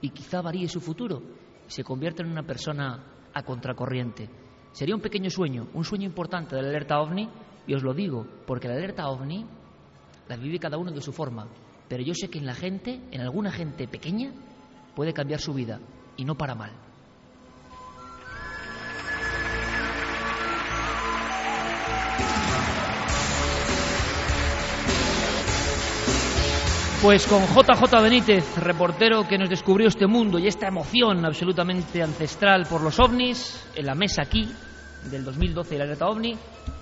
y 0.00 0.10
quizá 0.10 0.40
varíe 0.40 0.68
su 0.68 0.80
futuro 0.80 1.22
se 1.68 1.84
convierta 1.84 2.22
en 2.22 2.30
una 2.30 2.42
persona 2.42 3.04
a 3.32 3.42
contracorriente. 3.44 4.28
Sería 4.72 4.94
un 4.94 5.00
pequeño 5.00 5.30
sueño, 5.30 5.68
un 5.74 5.84
sueño 5.84 6.06
importante 6.06 6.56
de 6.56 6.62
la 6.62 6.68
alerta 6.68 7.00
ovni 7.00 7.28
y 7.66 7.74
os 7.74 7.82
lo 7.82 7.94
digo 7.94 8.26
porque 8.46 8.68
la 8.68 8.74
alerta 8.74 9.08
ovni 9.08 9.46
la 10.28 10.36
vive 10.36 10.58
cada 10.58 10.78
uno 10.78 10.90
de 10.90 11.00
su 11.00 11.12
forma, 11.12 11.46
pero 11.88 12.02
yo 12.02 12.14
sé 12.14 12.28
que 12.28 12.38
en 12.38 12.46
la 12.46 12.54
gente, 12.54 13.00
en 13.10 13.20
alguna 13.20 13.50
gente 13.50 13.88
pequeña, 13.88 14.32
puede 14.94 15.12
cambiar 15.12 15.40
su 15.40 15.54
vida 15.54 15.80
y 16.16 16.24
no 16.24 16.36
para 16.36 16.54
mal. 16.54 16.87
Pues 27.00 27.28
con 27.28 27.44
JJ 27.44 28.02
Benítez, 28.02 28.58
reportero 28.58 29.22
que 29.22 29.38
nos 29.38 29.48
descubrió 29.48 29.86
este 29.86 30.08
mundo 30.08 30.36
y 30.36 30.48
esta 30.48 30.66
emoción 30.66 31.24
absolutamente 31.24 32.02
ancestral 32.02 32.66
por 32.68 32.82
los 32.82 32.98
ovnis, 32.98 33.70
en 33.76 33.86
la 33.86 33.94
mesa 33.94 34.22
aquí 34.22 34.48
del 35.08 35.24
2012 35.24 35.70
de 35.70 35.78
la 35.78 35.84
alerta 35.84 36.08
ovni, 36.08 36.36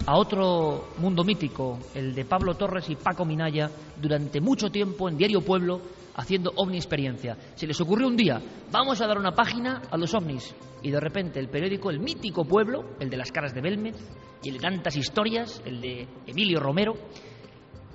a 0.07 0.17
otro 0.17 0.89
mundo 0.97 1.23
mítico, 1.23 1.79
el 1.95 2.15
de 2.15 2.25
Pablo 2.25 2.55
Torres 2.55 2.89
y 2.89 2.97
Paco 2.97 3.27
Minaya, 3.27 3.71
durante 4.01 4.41
mucho 4.41 4.71
tiempo 4.71 5.07
en 5.07 5.19
Diario 5.19 5.43
Pueblo, 5.43 5.83
haciendo 6.15 6.51
ovni 6.57 6.79
experiencia. 6.79 7.37
Se 7.55 7.67
les 7.67 7.79
ocurrió 7.83 8.09
un 8.09 8.17
día, 8.17 8.41
vamos 8.73 9.03
a 9.03 9.07
dar 9.07 9.19
una 9.19 9.33
página 9.33 9.83
a 9.91 9.99
los 9.99 10.15
ovnis. 10.15 10.55
Y 10.83 10.91
de 10.91 10.99
repente 10.99 11.39
el 11.39 11.51
periódico, 11.51 11.91
el 11.91 12.01
mítico 12.01 12.47
Pueblo, 12.47 12.97
el 13.01 13.11
de 13.11 13.19
las 13.19 13.31
caras 13.31 13.53
de 13.53 13.61
Belmez, 13.61 13.97
y 14.43 14.49
el 14.49 14.55
de 14.55 14.61
tantas 14.61 14.97
historias, 14.97 15.61
el 15.67 15.83
de 15.83 16.09
Emilio 16.27 16.59
Romero, 16.59 16.95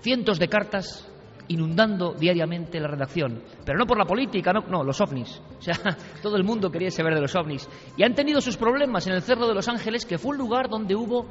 cientos 0.02 0.38
de 0.38 0.48
cartas 0.48 1.11
inundando 1.52 2.14
diariamente 2.14 2.80
la 2.80 2.88
redacción. 2.88 3.44
Pero 3.66 3.78
no 3.78 3.86
por 3.86 3.98
la 3.98 4.06
política, 4.06 4.54
no, 4.54 4.62
no, 4.62 4.84
los 4.84 5.00
ovnis. 5.02 5.42
O 5.58 5.62
sea, 5.62 5.76
todo 6.22 6.38
el 6.38 6.44
mundo 6.44 6.72
quería 6.72 6.90
saber 6.92 7.14
de 7.14 7.22
los 7.22 7.36
ovnis. 7.36 7.68
Y 7.98 8.04
han 8.04 8.16
tenido 8.16 8.42
sus 8.42 8.58
problemas 8.58 9.06
en 9.08 9.14
el 9.14 9.22
Cerro 9.22 9.48
de 9.48 9.54
los 9.54 9.68
Ángeles, 9.68 10.06
que 10.06 10.18
fue 10.18 10.32
un 10.32 10.38
lugar 10.38 10.70
donde 10.70 10.96
hubo 10.96 11.26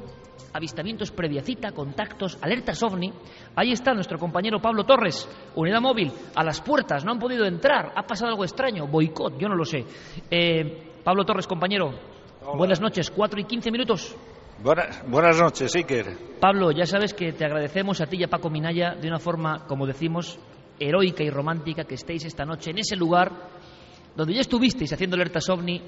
avistamientos 0.52 1.10
previa 1.10 1.42
cita, 1.42 1.72
contactos, 1.72 2.38
alertas 2.42 2.82
ovni. 2.82 3.12
Ahí 3.56 3.72
está 3.72 3.94
nuestro 3.94 4.18
compañero 4.18 4.60
Pablo 4.60 4.84
Torres, 4.84 5.28
unidad 5.54 5.80
móvil, 5.80 6.12
a 6.34 6.44
las 6.44 6.60
puertas, 6.60 7.04
no 7.04 7.12
han 7.12 7.18
podido 7.18 7.44
entrar, 7.46 7.92
ha 7.94 8.02
pasado 8.02 8.30
algo 8.30 8.44
extraño, 8.44 8.86
boicot, 8.86 9.38
yo 9.38 9.48
no 9.48 9.54
lo 9.54 9.64
sé. 9.64 9.84
Eh, 10.30 11.00
Pablo 11.04 11.24
Torres, 11.24 11.46
compañero, 11.46 11.92
buenas 12.56 12.80
noches, 12.80 13.10
cuatro 13.10 13.40
y 13.40 13.44
quince 13.44 13.70
minutos. 13.70 14.16
Buenas, 14.62 15.02
buenas 15.08 15.40
noches, 15.40 15.74
Iker. 15.74 16.38
Pablo, 16.38 16.70
ya 16.70 16.84
sabes 16.84 17.14
que 17.14 17.32
te 17.32 17.46
agradecemos 17.46 18.02
a 18.02 18.06
ti 18.06 18.18
y 18.18 18.24
a 18.24 18.28
Paco 18.28 18.50
Minaya 18.50 18.94
de 18.94 19.08
una 19.08 19.18
forma, 19.18 19.64
como 19.66 19.86
decimos, 19.86 20.38
heroica 20.78 21.22
y 21.22 21.30
romántica 21.30 21.84
que 21.84 21.94
estéis 21.94 22.26
esta 22.26 22.44
noche 22.44 22.70
en 22.70 22.78
ese 22.78 22.94
lugar 22.94 23.32
donde 24.14 24.34
ya 24.34 24.40
estuvisteis 24.42 24.92
haciendo 24.92 25.16
alertas 25.16 25.48
ovni 25.48 25.80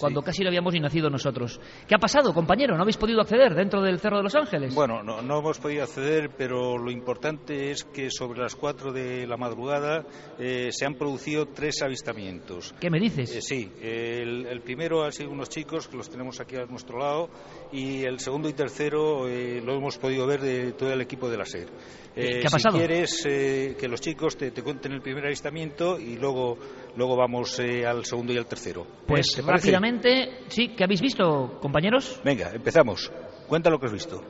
cuando 0.00 0.22
casi 0.22 0.42
no 0.42 0.48
habíamos 0.48 0.72
ni 0.72 0.80
nacido 0.80 1.10
nosotros. 1.10 1.60
¿Qué 1.86 1.94
ha 1.94 1.98
pasado, 1.98 2.32
compañero? 2.32 2.76
¿No 2.76 2.82
habéis 2.82 2.96
podido 2.96 3.20
acceder 3.20 3.54
dentro 3.54 3.82
del 3.82 4.00
Cerro 4.00 4.18
de 4.18 4.24
los 4.24 4.34
Ángeles? 4.34 4.74
Bueno, 4.74 5.02
no, 5.02 5.22
no 5.22 5.38
hemos 5.38 5.58
podido 5.58 5.84
acceder, 5.84 6.30
pero 6.36 6.78
lo 6.78 6.90
importante 6.90 7.70
es 7.70 7.84
que 7.84 8.10
sobre 8.10 8.40
las 8.40 8.56
4 8.56 8.92
de 8.92 9.26
la 9.26 9.36
madrugada 9.36 10.04
eh, 10.38 10.70
se 10.72 10.86
han 10.86 10.94
producido 10.94 11.46
tres 11.46 11.82
avistamientos. 11.82 12.74
¿Qué 12.80 12.90
me 12.90 12.98
dices? 12.98 13.34
Eh, 13.36 13.42
sí, 13.42 13.70
el, 13.80 14.46
el 14.46 14.60
primero 14.62 15.04
han 15.04 15.12
sido 15.12 15.30
unos 15.30 15.48
chicos 15.48 15.88
que 15.88 15.96
los 15.96 16.10
tenemos 16.10 16.40
aquí 16.40 16.56
a 16.56 16.64
nuestro 16.66 16.98
lado 16.98 17.28
y 17.72 18.04
el 18.04 18.20
segundo 18.20 18.48
y 18.48 18.52
tercero 18.52 19.26
eh, 19.26 19.60
lo 19.64 19.74
hemos 19.74 19.98
podido 19.98 20.26
ver 20.26 20.40
de 20.40 20.72
todo 20.72 20.92
el 20.92 21.00
equipo 21.00 21.28
de 21.28 21.36
la 21.38 21.44
SER. 21.44 21.68
Eh, 22.14 22.40
¿Qué 22.40 22.46
ha 22.46 22.50
pasado? 22.50 22.76
Si 22.76 22.78
quieres 22.78 23.26
eh, 23.26 23.76
que 23.78 23.88
los 23.88 24.00
chicos 24.00 24.36
te, 24.36 24.50
te 24.50 24.62
cuenten 24.62 24.92
el 24.92 25.00
primer 25.00 25.24
avistamiento 25.24 25.98
y 25.98 26.16
luego, 26.16 26.58
luego 26.96 27.16
vamos 27.16 27.58
eh, 27.58 27.86
al 27.86 28.04
segundo 28.04 28.32
y 28.32 28.36
al 28.36 28.46
tercero. 28.46 28.86
Pues 29.06 29.38
¿Eh? 29.38 29.42
¿Te 29.42 29.50
rápidamente, 29.50 30.28
sí, 30.48 30.68
¿qué 30.76 30.84
habéis 30.84 31.00
visto, 31.00 31.58
compañeros? 31.60 32.20
Venga, 32.22 32.50
empezamos. 32.52 33.10
Cuenta 33.48 33.70
lo 33.70 33.78
que 33.78 33.86
has 33.86 33.92
visto. 33.92 34.22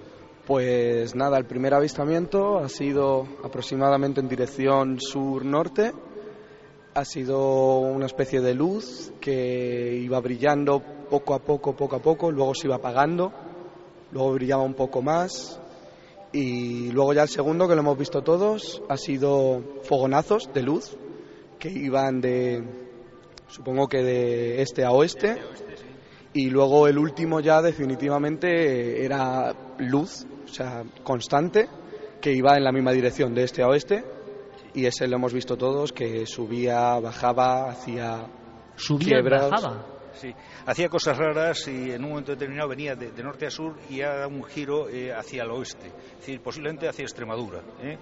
Pues 0.47 1.14
nada, 1.14 1.38
el 1.38 1.47
primer 1.47 1.74
avistamiento 1.74 2.59
ha 2.59 2.68
sido 2.68 3.26
aproximadamente 3.45 4.20
en 4.20 4.28
dirección 4.28 5.01
sur-norte. 5.01 5.93
Ha 6.95 7.07
sido 7.07 7.78
una 7.78 8.05
especie 8.05 8.43
de 8.43 8.53
luz 8.53 9.14
que 9.18 9.97
iba 9.97 10.20
brillando 10.20 10.82
poco 11.09 11.32
a 11.32 11.38
poco, 11.38 11.74
poco 11.74 11.97
a 11.97 12.03
poco, 12.03 12.30
luego 12.30 12.55
se 12.55 12.66
iba 12.66 12.76
apagando, 12.76 13.32
luego 14.11 14.34
brillaba 14.34 14.62
un 14.62 14.74
poco 14.74 15.01
más. 15.01 15.59
Y 16.32 16.90
luego 16.90 17.14
ya 17.14 17.22
el 17.22 17.30
segundo, 17.30 17.66
que 17.66 17.74
lo 17.74 17.80
hemos 17.80 17.97
visto 17.97 18.20
todos, 18.22 18.82
ha 18.90 18.99
sido 18.99 19.80
fogonazos 19.84 20.51
de 20.53 20.62
luz 20.62 20.95
que 21.59 21.70
iban 21.70 22.20
de, 22.20 22.62
supongo 23.49 23.88
que 23.88 24.03
de 24.03 24.61
este 24.61 24.84
a 24.84 24.90
oeste. 24.90 25.36
Y 26.34 26.51
luego 26.51 26.88
el 26.88 26.99
último 26.99 27.40
ya 27.40 27.62
definitivamente 27.62 29.03
era 29.03 29.55
luz, 29.78 30.26
o 30.45 30.49
sea, 30.49 30.84
constante, 31.03 31.68
que 32.20 32.34
iba 32.34 32.55
en 32.59 32.64
la 32.64 32.72
misma 32.72 32.93
dirección 32.93 33.34
de 33.34 33.45
este 33.45 33.62
a 33.62 33.68
oeste. 33.68 34.05
Y 34.74 34.86
ese 34.86 35.06
lo 35.06 35.16
hemos 35.16 35.32
visto 35.34 35.56
todos, 35.56 35.92
que 35.92 36.26
subía, 36.26 36.98
bajaba, 36.98 37.70
hacía 37.70 38.26
Subía 38.76 39.06
y 39.06 39.10
quiebras. 39.10 39.50
bajaba. 39.50 39.86
Sí, 40.14 40.34
hacía 40.66 40.88
cosas 40.90 41.16
raras 41.16 41.66
y 41.68 41.90
en 41.90 42.04
un 42.04 42.10
momento 42.10 42.32
determinado 42.32 42.68
venía 42.68 42.94
de, 42.94 43.12
de 43.12 43.22
norte 43.22 43.46
a 43.46 43.50
sur 43.50 43.76
y 43.88 44.02
ha 44.02 44.10
dado 44.14 44.28
un 44.28 44.44
giro 44.44 44.88
eh, 44.90 45.10
hacia 45.12 45.42
el 45.42 45.50
oeste, 45.50 45.86
es 45.86 46.18
decir, 46.18 46.42
posiblemente 46.42 46.86
hacia 46.86 47.02
Extremadura. 47.04 47.62
¿eh? 47.82 47.96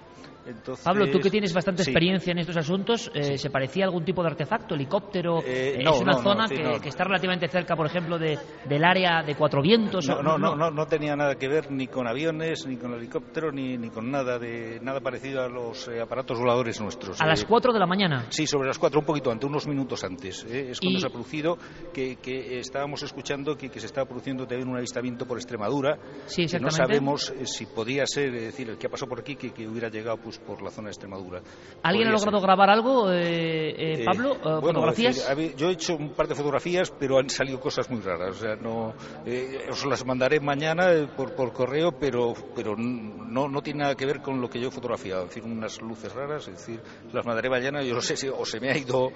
Entonces, 0.45 0.83
Pablo, 0.83 1.09
tú 1.11 1.19
que 1.19 1.29
tienes 1.29 1.53
bastante 1.53 1.83
sí. 1.83 1.91
experiencia 1.91 2.31
en 2.31 2.39
estos 2.39 2.57
asuntos, 2.57 3.11
eh, 3.13 3.37
¿se 3.37 3.49
parecía 3.49 3.85
a 3.85 3.87
algún 3.87 4.03
tipo 4.03 4.21
de 4.23 4.29
artefacto, 4.29 4.75
helicóptero? 4.75 5.39
Eh, 5.45 5.75
Eh, 5.79 5.83
no, 5.83 5.93
¿Es 5.95 6.01
una 6.01 6.11
no, 6.13 6.17
no, 6.17 6.23
zona 6.23 6.47
sí, 6.47 6.55
que, 6.55 6.63
no. 6.63 6.79
que 6.79 6.89
está 6.89 7.03
relativamente 7.03 7.47
cerca, 7.47 7.75
por 7.75 7.85
ejemplo, 7.85 8.17
de, 8.17 8.37
del 8.67 8.83
área 8.83 9.21
de 9.23 9.35
Cuatro 9.35 9.61
Vientos? 9.61 10.07
No, 10.07 10.21
no, 10.21 10.37
no, 10.37 10.55
no, 10.55 10.71
no 10.71 10.85
tenía 10.87 11.15
nada 11.15 11.35
que 11.35 11.47
ver 11.47 11.71
ni 11.71 11.87
con 11.87 12.07
aviones, 12.07 12.65
ni 12.65 12.77
con 12.77 12.93
helicópteros, 12.93 13.53
ni, 13.53 13.77
ni 13.77 13.89
con 13.89 14.09
nada 14.11 14.39
de 14.39 14.79
nada 14.81 14.99
parecido 14.99 15.41
a 15.43 15.47
los 15.49 15.87
eh, 15.87 16.01
aparatos 16.01 16.39
voladores 16.39 16.79
nuestros. 16.81 17.19
A 17.21 17.27
las 17.27 17.43
Eh, 17.43 17.45
4 17.47 17.73
de 17.73 17.79
la 17.79 17.85
mañana. 17.85 18.25
Sí, 18.29 18.47
sobre 18.47 18.67
las 18.67 18.79
cuatro, 18.79 18.99
un 18.99 19.05
poquito 19.05 19.31
antes, 19.31 19.47
unos 19.49 19.67
minutos 19.67 20.03
antes. 20.03 20.43
¿eh? 20.49 20.71
Es 20.71 20.79
cuando 20.79 20.97
Y- 20.97 21.01
se 21.01 21.07
ha 21.07 21.09
producido 21.11 21.57
que, 21.93 22.15
que 22.17 22.59
estábamos 22.59 23.03
escuchando 23.03 23.55
que, 23.55 23.69
que 23.69 23.79
se 23.79 23.85
estaba 23.85 24.07
produciendo 24.07 24.45
también 24.47 24.67
un 24.69 24.77
avistamiento 24.77 25.25
por 25.25 25.37
Extremadura. 25.37 25.97
Sí, 26.25 26.45
que 26.47 26.59
no 26.59 26.67
exactamente. 26.67 26.73
sabemos 26.75 27.33
si 27.45 27.65
podía 27.67 28.03
ser, 28.05 28.33
es 28.35 28.41
decir, 28.45 28.69
el 28.69 28.77
que 28.77 28.87
ha 28.87 28.89
pasado 28.89 29.09
por 29.09 29.19
aquí, 29.19 29.35
que, 29.35 29.51
que 29.51 29.67
hubiera 29.67 29.89
llegado 29.89 30.17
pues 30.17 30.30
por 30.39 30.61
la 30.61 30.69
zona 30.71 30.87
de 30.87 30.91
Extremadura. 30.91 31.41
¿Alguien 31.83 32.07
ha 32.07 32.11
Podría 32.11 32.11
logrado 32.11 32.37
ser. 32.39 32.45
grabar 32.47 32.69
algo, 32.69 33.11
eh, 33.11 33.69
eh, 33.69 34.01
Eh, 34.01 34.05
Pablo? 34.05 34.33
Eh, 34.35 34.37
bueno, 34.43 34.61
¿Fotografías? 34.81 35.35
decir, 35.35 35.55
yo 35.55 35.69
he 35.69 35.73
hecho 35.73 35.95
un 35.95 36.09
par 36.13 36.27
de 36.27 36.35
fotografías, 36.35 36.91
pero 36.99 37.17
han 37.19 37.29
salido 37.29 37.59
cosas 37.59 37.89
muy 37.89 38.01
raras. 38.01 38.29
O 38.37 38.39
sea, 38.39 38.55
no, 38.55 38.93
eh, 39.25 39.59
os 39.69 39.85
las 39.85 40.05
mandaré 40.05 40.39
mañana 40.39 41.11
por, 41.15 41.33
por 41.35 41.53
correo, 41.53 41.91
pero, 41.99 42.33
pero 42.55 42.75
no, 42.77 43.47
no 43.47 43.61
tiene 43.61 43.79
nada 43.81 43.95
que 43.95 44.05
ver 44.05 44.21
con 44.21 44.39
lo 44.41 44.49
que 44.49 44.59
yo 44.59 44.67
he 44.69 44.71
fotografiado. 44.71 45.23
Es 45.23 45.29
decir, 45.29 45.43
unas 45.43 45.81
luces 45.81 46.13
raras, 46.13 46.47
es 46.47 46.55
decir, 46.57 46.81
las 47.13 47.25
mandaré 47.25 47.49
mañana. 47.49 47.81
Yo 47.83 47.93
no 47.93 48.01
sé 48.01 48.15
si 48.17 48.27
o 48.27 48.45
se 48.45 48.59
me 48.59 48.71
ha 48.71 48.77
ido 48.77 49.11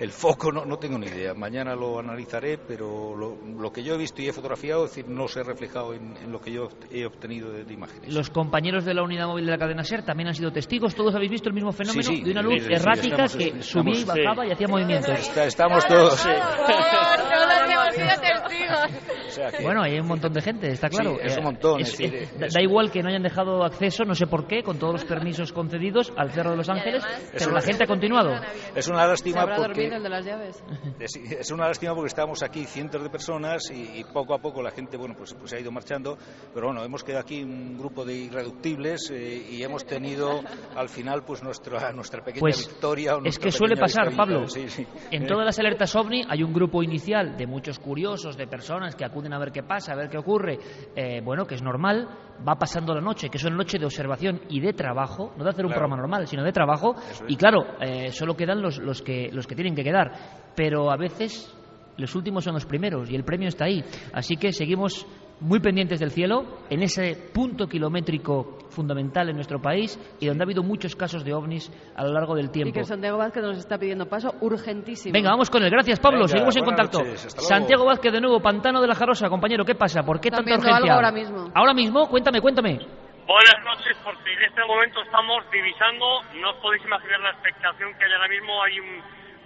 el 0.00 0.10
foco, 0.10 0.50
no, 0.50 0.64
no 0.64 0.78
tengo 0.78 0.98
ni 0.98 1.06
idea. 1.06 1.34
Mañana 1.34 1.74
lo 1.76 1.98
analizaré, 1.98 2.58
pero 2.58 3.14
lo, 3.16 3.36
lo 3.58 3.70
que 3.72 3.82
yo 3.82 3.94
he 3.94 3.98
visto 3.98 4.22
y 4.22 4.28
he 4.28 4.32
fotografiado, 4.32 4.84
es 4.86 4.90
decir, 4.94 5.08
no 5.08 5.28
se 5.28 5.40
ha 5.40 5.42
reflejado 5.42 5.94
en, 5.94 6.16
en 6.16 6.32
lo 6.32 6.40
que 6.40 6.50
yo 6.52 6.68
he 6.90 7.04
obtenido 7.06 7.50
de, 7.52 7.64
de 7.64 7.74
imágenes. 7.74 8.12
Los 8.12 8.30
compañeos 8.30 8.84
de 8.84 8.94
la 8.94 9.02
unidad 9.02 9.26
móvil 9.26 9.44
de 9.46 9.52
la 9.52 9.58
cadena 9.58 9.84
SER 9.84 10.02
también 10.02 10.28
han 10.28 10.34
sido 10.34 10.50
testigos. 10.52 10.94
Todos 10.94 11.14
habéis 11.14 11.30
visto 11.30 11.48
el 11.48 11.54
mismo 11.54 11.70
fenómeno 11.72 12.02
Sí, 12.02 12.16
sí, 12.16 12.22
de 12.22 12.30
una 12.32 12.42
luz 12.42 12.62
sí, 12.62 12.72
errática 12.72 13.24
estamos- 13.24 13.36
que 13.36 13.44
estamos- 13.44 13.66
subía 13.66 14.00
y 14.00 14.04
bajaba 14.04 14.42
sí. 14.44 14.48
y 14.48 14.52
hacía 14.52 14.68
movimientos. 14.68 15.18
Está- 15.18 15.44
estamos 15.44 15.86
todos. 15.86 16.22
Todos 16.22 17.70
hemos 17.70 17.94
sido 17.94 18.20
testigos. 18.20 19.00
O 19.28 19.30
sea 19.32 19.50
que- 19.52 19.62
Bueno, 19.62 19.82
hay 19.82 19.98
un 20.00 20.06
montón 20.06 20.32
de 20.32 20.40
gente, 20.42 20.70
está 20.72 20.88
claro. 20.88 21.12
Sí, 21.14 21.20
es 21.24 21.32
un 21.34 21.38
Eh, 21.40 21.42
montón, 21.44 21.80
es- 21.80 21.88
es 21.92 21.98
decir, 21.98 22.14
eh, 22.14 22.22
es- 22.24 22.38
da- 22.38 22.46
da 22.52 22.62
igual 22.62 22.90
que 22.90 23.02
no 23.02 23.08
hayan 23.08 23.22
dejado 23.22 23.64
acceso, 23.64 24.04
no 24.04 24.14
sé 24.14 24.26
por 24.26 24.46
qué, 24.46 24.62
con 24.62 24.78
todos 24.78 24.94
los 24.94 25.04
permisos 25.04 25.52
concedidos 25.52 26.12
al 26.16 26.30
Cerro 26.32 26.50
de 26.52 26.56
los 26.56 26.68
Ángeles, 26.68 27.04
pero 27.32 27.52
la 27.52 27.60
gente 27.60 27.84
ha 27.84 27.86
continuado. 27.86 28.34
Es 28.74 28.88
una 28.88 29.06
lástima 29.06 29.46
porque 29.56 29.89
dormido 29.90 29.96
el 29.96 30.02
de 30.02 30.08
las 30.08 30.24
llaves. 30.24 30.64
Es, 31.00 31.16
es 31.16 31.50
una 31.50 31.66
lástima 31.66 31.94
porque 31.94 32.08
estábamos 32.08 32.42
aquí 32.42 32.64
cientos 32.64 33.02
de 33.02 33.08
personas 33.08 33.70
y, 33.70 34.00
y 34.00 34.04
poco 34.12 34.34
a 34.34 34.38
poco 34.38 34.62
la 34.62 34.70
gente 34.70 34.96
bueno 34.96 35.14
pues, 35.16 35.32
pues 35.34 35.50
se 35.50 35.56
ha 35.56 35.60
ido 35.60 35.70
marchando 35.72 36.18
pero 36.52 36.66
bueno 36.66 36.84
hemos 36.84 37.02
quedado 37.02 37.22
aquí 37.22 37.42
un 37.42 37.78
grupo 37.78 38.04
de 38.04 38.14
irreductibles 38.14 39.10
eh, 39.10 39.46
y 39.50 39.62
hemos 39.62 39.86
tenido 39.86 40.40
al 40.76 40.88
final 40.88 41.24
pues 41.24 41.42
nuestra 41.42 41.92
nuestra 41.92 42.22
pequeña 42.22 42.40
Pues 42.40 42.68
victoria 42.68 43.14
o 43.14 43.18
es 43.18 43.22
nuestra 43.24 43.44
que 43.44 43.52
suele 43.52 43.76
pasar. 43.76 44.14
Pablo. 44.14 44.46
Sí, 44.48 44.68
sí. 44.68 44.86
En 45.10 45.22
Eh, 45.22 45.26
todas 45.26 45.46
las 45.46 45.58
alertas 45.58 45.94
OVNI 45.96 46.24
hay 46.28 46.42
un 46.42 46.52
grupo 46.52 46.82
inicial 46.82 47.36
de 47.36 47.46
muchos 47.46 47.78
curiosos, 47.78 48.36
de 48.36 48.46
personas 48.46 48.94
que 48.94 49.04
acuden 49.04 49.32
a 49.32 49.38
ver 49.38 49.52
qué 49.52 49.62
pasa, 49.62 49.92
a 49.92 49.96
ver 49.96 50.08
qué 50.10 50.18
ocurre. 50.18 50.58
Eh, 50.94 51.20
bueno, 51.22 51.46
que 51.46 51.54
es 51.54 51.62
normal, 51.62 52.08
va 52.46 52.54
pasando 52.56 52.94
la 52.94 53.00
noche, 53.00 53.28
que 53.28 53.36
es 53.38 53.44
una 53.44 53.56
noche 53.56 53.78
de 53.78 53.84
observación 53.86 54.40
y 54.48 54.60
de 54.60 54.72
trabajo, 54.72 55.32
no 55.36 55.44
de 55.44 55.50
hacer 55.50 55.64
un 55.64 55.70
Claro. 55.70 55.80
programa 55.82 55.96
normal, 56.02 56.26
sino 56.26 56.42
de 56.42 56.52
trabajo. 56.52 56.94
Es. 57.10 57.22
Y 57.28 57.36
claro, 57.36 57.64
eh, 57.80 58.10
solo 58.12 58.34
quedan 58.36 58.60
los, 58.62 58.78
los, 58.78 59.02
que, 59.02 59.30
los 59.32 59.46
que 59.46 59.54
tienen 59.54 59.74
que 59.74 59.84
quedar. 59.84 60.12
Pero 60.56 60.90
a 60.90 60.96
veces 60.96 61.54
los 61.96 62.14
últimos 62.14 62.44
son 62.44 62.54
los 62.54 62.66
primeros 62.66 63.10
y 63.10 63.14
el 63.16 63.24
premio 63.24 63.48
está 63.48 63.66
ahí. 63.66 63.84
Así 64.12 64.36
que 64.36 64.52
seguimos 64.52 65.06
muy 65.40 65.60
pendientes 65.60 65.98
del 66.00 66.10
cielo, 66.10 66.58
en 66.68 66.82
ese 66.82 67.30
punto 67.32 67.66
kilométrico 67.66 68.58
fundamental 68.70 69.28
en 69.28 69.36
nuestro 69.36 69.60
país 69.60 69.98
y 70.20 70.26
donde 70.26 70.42
ha 70.42 70.46
habido 70.46 70.62
muchos 70.62 70.96
casos 70.96 71.24
de 71.24 71.34
ovnis 71.34 71.70
a 71.94 72.04
lo 72.04 72.12
largo 72.12 72.34
del 72.34 72.46
Y 72.46 72.50
tiempo. 72.50 72.74
que 72.74 72.84
Santiago 72.84 73.18
Vázquez 73.18 73.42
nos 73.42 73.58
está 73.58 73.78
pidiendo 73.78 74.06
paso 74.06 74.34
urgentísimo. 74.40 75.12
Venga, 75.12 75.30
vamos 75.30 75.50
con 75.50 75.62
él. 75.62 75.70
Gracias, 75.70 76.00
Pablo. 76.00 76.20
Venga, 76.20 76.28
Seguimos 76.28 76.56
en 76.56 76.64
contacto. 76.64 76.98
noches. 76.98 77.34
Santiago 77.38 77.84
Vázquez 77.84 78.12
de 78.12 78.20
nuevo, 78.20 78.40
Pantano 78.40 78.80
de 78.80 78.86
la 78.88 78.94
Jarosa. 78.94 79.28
Compañero, 79.28 79.64
¿qué 79.64 79.74
pasa? 79.74 80.02
¿Por 80.02 80.20
qué 80.20 80.30
tanta 80.30 80.50
urgencia? 80.54 80.76
algo 80.76 80.90
ahora 80.92 81.12
mismo. 81.12 81.50
Ahora 81.54 81.74
mismo, 81.74 82.08
cuéntame, 82.08 82.40
cuéntame. 82.40 82.78
Buenas 83.26 83.62
noches, 83.64 83.96
porque 84.02 84.32
en 84.32 84.42
este 84.42 84.64
momento 84.66 85.02
estamos 85.02 85.44
divisando, 85.52 86.22
no 86.42 86.50
os 86.50 86.56
podéis 86.56 86.82
imaginar 86.84 87.20
la 87.20 87.30
expectación 87.30 87.94
que 87.94 88.04
hay 88.04 88.12
ahora 88.12 88.26
mismo, 88.28 88.62
hay 88.62 88.80
un, 88.80 88.90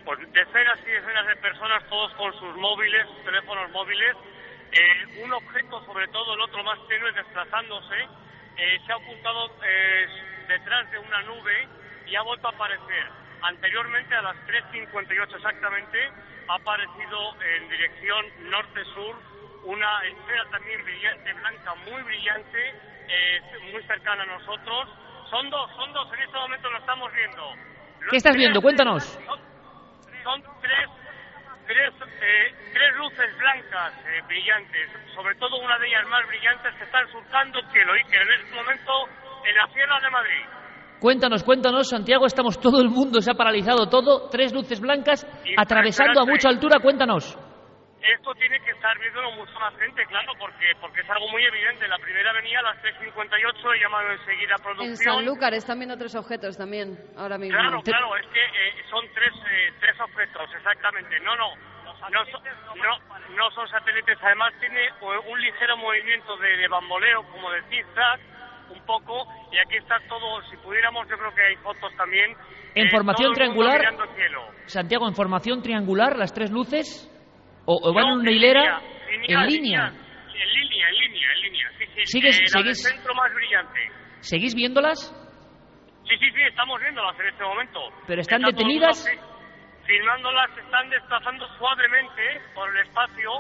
pues, 0.06 0.18
decenas 0.32 0.78
y 0.88 0.90
decenas 0.90 1.26
de 1.28 1.36
personas, 1.36 1.84
todos 1.90 2.10
con 2.14 2.32
sus 2.32 2.56
móviles, 2.56 3.04
sus 3.12 3.24
teléfonos 3.24 3.70
móviles, 3.72 4.16
eh, 4.72 5.22
un 5.22 5.32
objeto, 5.34 5.84
sobre 5.84 6.08
todo 6.08 6.32
el 6.34 6.40
otro 6.40 6.64
más 6.64 6.78
tenue, 6.88 7.12
desplazándose, 7.12 8.08
eh, 8.56 8.80
se 8.86 8.92
ha 8.92 8.96
ocultado 8.96 9.50
eh, 9.64 10.06
detrás 10.48 10.90
de 10.90 10.98
una 10.98 11.22
nube 11.22 11.68
y 12.06 12.14
ha 12.16 12.22
vuelto 12.22 12.48
a 12.48 12.50
aparecer. 12.50 13.06
Anteriormente, 13.42 14.14
a 14.14 14.22
las 14.22 14.36
3.58 14.46 15.36
exactamente, 15.36 15.98
ha 16.48 16.54
aparecido 16.54 17.34
en 17.42 17.68
dirección 17.68 18.50
norte-sur 18.50 19.16
una 19.64 20.04
esfera 20.04 20.44
también 20.50 20.82
brillante, 20.84 21.32
blanca, 21.32 21.74
muy 21.90 22.02
brillante, 22.02 22.74
eh, 23.08 23.40
muy 23.72 23.82
cercana 23.84 24.22
a 24.22 24.26
nosotros. 24.26 24.88
Son 25.30 25.48
dos, 25.50 25.70
son 25.76 25.92
dos, 25.92 26.12
en 26.12 26.20
este 26.20 26.36
momento 26.36 26.70
lo 26.70 26.78
estamos 26.78 27.12
viendo. 27.12 27.54
¿Qué 28.10 28.16
estás 28.16 28.36
viendo? 28.36 28.60
Cuéntanos. 28.60 29.02
Son, 29.04 29.40
son 30.22 30.42
tres, 30.60 30.88
tres, 31.66 31.92
eh, 32.20 32.54
tres 32.72 32.96
luces 32.96 33.30
blancas 33.38 33.92
eh, 34.06 34.20
brillantes, 34.26 34.90
sobre 35.14 35.34
todo 35.36 35.56
una 35.56 35.78
de 35.78 35.86
ellas 35.86 36.06
más 36.08 36.26
brillantes 36.28 36.74
que 36.76 36.84
están 36.84 37.06
surcando 37.10 37.58
el 37.58 37.66
cielo 37.72 37.96
y 37.96 38.04
que 38.10 38.16
en 38.16 38.30
este 38.32 38.54
momento 38.54 38.92
en 39.44 39.54
la 39.54 39.66
Sierra 39.72 40.00
de 40.00 40.10
Madrid. 40.10 40.44
Cuéntanos, 41.00 41.44
cuéntanos, 41.44 41.88
Santiago. 41.88 42.24
Estamos 42.24 42.58
todo 42.58 42.80
el 42.80 42.88
mundo, 42.88 43.20
se 43.20 43.30
ha 43.30 43.34
paralizado 43.34 43.88
todo. 43.88 44.28
Tres 44.30 44.54
luces 44.54 44.80
blancas 44.80 45.26
atravesando 45.56 46.22
a 46.22 46.24
mucha 46.24 46.48
altura. 46.48 46.80
Cuéntanos. 46.80 47.36
Esto 48.04 48.34
tiene 48.34 48.60
que 48.60 48.70
estar 48.72 48.98
viéndolo 48.98 49.32
mucho 49.32 49.52
más 49.58 49.74
gente, 49.78 50.04
claro, 50.06 50.32
porque 50.38 50.66
porque 50.80 51.00
es 51.00 51.08
algo 51.08 51.26
muy 51.28 51.42
evidente. 51.44 51.88
La 51.88 51.96
primera 51.98 52.32
venía 52.34 52.58
a 52.60 52.62
las 52.62 52.76
3.58 52.82 53.76
y 53.76 53.80
llaman 53.80 54.12
enseguida 54.12 54.54
a 54.54 54.58
En 54.58 54.62
producción. 54.62 55.14
Sanlúcar 55.16 55.54
están 55.54 55.78
viendo 55.78 55.96
tres 55.96 56.14
objetos 56.14 56.56
también, 56.58 56.98
ahora 57.16 57.38
mismo. 57.38 57.58
Claro, 57.58 57.80
claro, 57.82 58.16
es 58.16 58.26
que 58.26 58.40
eh, 58.44 58.84
son 58.90 59.04
tres, 59.14 59.32
eh, 59.50 59.72
tres 59.80 59.98
objetos, 60.00 60.50
exactamente. 60.54 61.18
No, 61.20 61.34
no, 61.36 61.48
no, 62.10 62.24
son- 62.26 62.42
no, 62.76 62.98
no 63.36 63.50
son 63.52 63.68
satélites. 63.68 64.18
Además 64.22 64.52
tiene 64.60 64.84
eh, 64.84 64.92
un 65.30 65.40
ligero 65.40 65.76
movimiento 65.78 66.36
de, 66.36 66.56
de 66.58 66.68
bamboleo, 66.68 67.22
como 67.32 67.50
de 67.52 67.62
zigzag, 67.70 68.20
un 68.68 68.84
poco. 68.84 69.26
Y 69.50 69.58
aquí 69.58 69.76
está 69.76 69.96
todo, 70.08 70.42
si 70.50 70.56
pudiéramos, 70.58 71.08
yo 71.08 71.16
creo 71.16 71.34
que 71.34 71.42
hay 71.42 71.56
fotos 71.56 71.90
también. 71.96 72.36
En 72.74 72.86
eh, 72.86 72.90
formación 72.90 73.32
triangular. 73.32 73.78
mirando 73.78 74.04
el 74.04 74.10
cielo. 74.14 74.46
Santiago, 74.66 75.08
en 75.08 75.14
formación 75.14 75.62
triangular, 75.62 76.16
las 76.18 76.34
tres 76.34 76.50
luces. 76.50 77.10
O, 77.66 77.80
o 77.88 77.94
van 77.94 78.04
No, 78.04 78.12
en 78.14 78.20
una 78.20 78.30
en 78.30 78.36
hilera. 78.36 78.80
línea, 79.10 79.40
en 79.42 79.46
línea. 79.46 79.86
En 79.88 80.48
línea, 80.54 80.88
en 80.88 80.94
línea, 80.96 81.28
en 81.32 81.40
línea. 81.42 81.68
Sí, 81.78 81.86
sí, 81.94 82.02
¿Sigues- 82.06 82.40
eh, 82.40 82.46
sigues- 82.48 82.82
centro 82.82 83.14
más 83.14 83.32
brillante. 83.34 83.80
¿Seguís 84.20 84.54
viéndolas? 84.54 84.98
Sí, 86.08 86.16
sí, 86.18 86.30
sí, 86.30 86.42
estamos 86.42 86.80
viéndolas 86.80 87.18
en 87.20 87.26
este 87.26 87.44
momento. 87.44 87.80
¿Pero 88.06 88.20
están 88.20 88.40
Está 88.44 88.50
todo 88.56 88.60
el 88.60 88.66
mundo 88.74 88.86
detenidas? 88.86 89.08
fi- 89.08 89.86
Filmándolas, 89.86 90.50
están 90.56 90.88
desplazando 90.90 91.46
suavemente 91.58 92.40
por 92.54 92.68
el 92.74 92.86
espacio. 92.86 93.30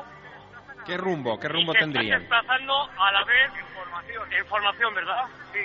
¿Qué 0.86 0.96
rumbo? 0.98 1.38
¿Qué 1.40 1.48
rumbo 1.48 1.72
y 1.72 1.74
se 1.76 1.80
tendrían? 1.80 2.20
Están 2.22 2.38
desplazando 2.40 2.74
a 3.00 3.12
la 3.12 3.24
vez 3.24 3.50
en 3.58 3.66
formación, 3.74 4.32
en 4.32 4.46
formación 4.46 4.94
¿verdad? 4.94 5.24
Sí. 5.52 5.64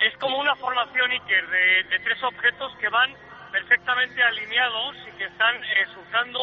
Es 0.00 0.16
como 0.18 0.38
una 0.38 0.54
formación 0.56 1.10
Iker 1.10 1.46
de, 1.48 1.82
de 1.90 1.98
tres 2.00 2.22
objetos 2.22 2.72
que 2.80 2.88
van 2.88 3.12
perfectamente 3.52 4.22
alineados 4.22 4.96
y 5.08 5.18
que 5.18 5.24
están 5.24 5.56
eh, 5.56 5.86
surcando 5.92 6.40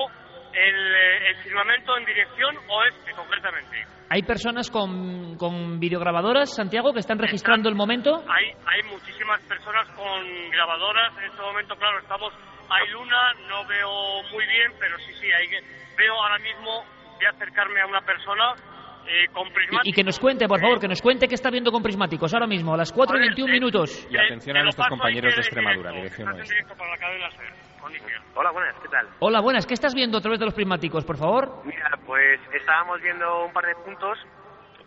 el, 0.56 0.96
eh, 0.96 1.30
el 1.30 1.36
firmamento 1.44 1.98
en 1.98 2.06
dirección 2.06 2.56
oeste, 2.70 3.12
concretamente. 3.14 3.86
Hay 4.10 4.22
personas 4.24 4.70
con, 4.70 5.36
con 5.38 5.80
videograbadoras, 5.80 6.56
Santiago, 6.56 6.94
que 6.94 7.00
están 7.00 7.18
registrando 7.20 7.70
el 7.70 7.76
momento. 7.76 8.24
Hay, 8.30 8.52
hay 8.66 8.84
muchísimas 8.90 9.42
personas 9.44 9.88
con 9.96 10.50
grabadoras. 10.52 11.18
En 11.18 11.24
este 11.26 11.42
momento, 11.42 11.76
claro, 11.76 12.00
estamos. 12.00 12.34
Hay 12.70 12.90
luna, 12.92 13.34
no 13.50 13.66
veo 13.68 14.24
muy 14.32 14.46
bien, 14.46 14.72
pero 14.80 14.98
sí, 15.00 15.12
sí, 15.20 15.28
hay, 15.32 15.48
veo 15.98 16.14
ahora 16.14 16.38
mismo. 16.40 16.86
Voy 17.18 17.26
a 17.26 17.30
acercarme 17.30 17.82
a 17.82 17.88
una 17.88 18.02
persona 18.02 18.54
eh, 19.08 19.28
con 19.34 19.48
Y, 19.48 19.52
prismáticos. 19.52 19.88
y 19.88 19.94
que 19.94 20.04
nos 20.04 20.20
cuente, 20.20 20.48
por 20.48 20.60
favor, 20.60 20.80
que 20.80 20.88
nos 20.88 21.02
cuente 21.02 21.28
qué 21.28 21.36
está 21.36 21.50
viendo 21.50 21.72
con 21.72 21.82
prismáticos 21.84 22.34
ahora 22.34 22.48
mismo, 22.48 22.74
a 22.74 22.78
las 22.78 22.92
4 22.92 23.18
y 23.18 23.20
21 23.22 23.54
minutos. 23.54 24.08
Y 24.10 24.18
atención 24.18 24.58
a 24.58 24.64
nuestros 24.64 24.88
compañeros 24.88 25.34
de 25.36 25.42
Extremadura, 25.42 25.92
dirección 25.92 26.28
oeste. 26.30 26.54
directo 26.54 26.76
para 26.76 26.92
la 26.92 26.98
cadena 26.98 27.30
SER, 27.32 27.38
con 27.38 27.46
Iker. 27.46 27.65
Hola, 28.36 28.52
buenas, 28.52 28.76
¿qué 28.82 28.88
tal? 28.90 29.08
Hola, 29.20 29.42
buenas, 29.42 29.66
¿qué 29.66 29.74
estás 29.74 29.94
viendo 29.94 30.18
a 30.18 30.22
través 30.22 30.40
de 30.40 30.46
los 30.46 30.54
prismáticos, 30.54 31.06
por 31.06 31.18
favor? 31.18 31.62
Mira, 31.66 31.90
pues 32.06 32.40
estábamos 32.54 33.02
viendo 33.02 33.46
un 33.46 33.54
par 33.54 33.66
de 33.66 33.76
puntos 33.76 34.18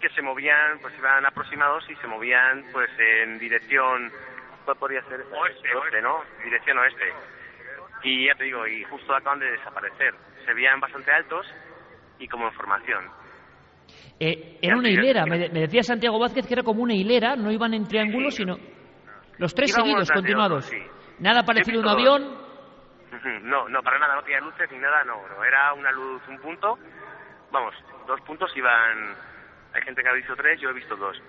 que 0.01 0.09
se 0.11 0.23
movían, 0.23 0.79
pues 0.81 0.95
iban 0.99 1.25
aproximados 1.27 1.85
y 1.91 1.95
se 1.97 2.07
movían 2.07 2.65
pues 2.73 2.91
en 2.99 3.39
dirección, 3.39 4.11
¿cuál 4.65 4.77
podría 4.77 5.03
ser? 5.03 5.21
Oeste, 5.21 5.75
oeste, 5.75 6.03
¿no? 6.03 6.23
Dirección 6.45 6.79
oeste. 6.79 7.13
Y 8.05 8.27
ya 8.27 8.35
te 8.35 8.45
digo, 8.45 8.67
y 8.67 8.85
justo 8.85 9.15
acaban 9.15 9.41
de 9.41 9.51
desaparecer. 9.51 10.15
Se 10.45 10.55
veían 10.55 10.79
bastante 10.79 11.11
altos 11.11 11.47
y 12.19 12.29
como 12.29 12.47
información. 12.47 13.05
Eh, 14.21 14.59
era 14.63 14.77
una 14.77 14.89
hilera, 14.89 15.25
me, 15.25 15.49
me, 15.49 15.61
decía 15.61 15.83
Santiago 15.83 16.19
Vázquez 16.19 16.47
que 16.47 16.55
era 16.55 16.63
como 16.63 16.83
una 16.83 16.95
hilera, 16.95 17.35
no 17.35 17.51
iban 17.51 17.75
en 17.75 17.87
triángulos, 17.87 18.35
sino 18.35 18.57
los 19.39 19.55
tres 19.55 19.73
seguidos, 19.73 20.11
continuados. 20.11 20.71
Nada 21.19 21.43
parecido 21.45 21.81
a 21.81 21.83
un 21.83 21.89
avión. 21.89 22.48
No, 23.43 23.69
no, 23.69 23.83
para 23.83 23.99
nada, 23.99 24.17
no 24.17 24.23
tenía 24.23 24.41
luces 24.41 24.71
ni 24.71 24.79
nada, 24.79 25.05
no, 25.05 25.27
no, 25.29 25.45
era 25.45 25.73
una 25.73 25.91
luz, 25.93 26.23
un 26.29 26.39
punto, 26.39 26.79
vamos, 27.51 27.75
dos 28.07 28.21
puntos 28.23 28.55
iban, 28.57 29.17
hay 29.75 29.83
gente 29.83 30.03
que 30.03 30.09
ha 30.09 30.13
visto 30.13 30.37
tres, 30.37 30.61
yo 30.61 30.71
he 30.71 30.75
visto 30.75 30.97
dos. 30.97 31.21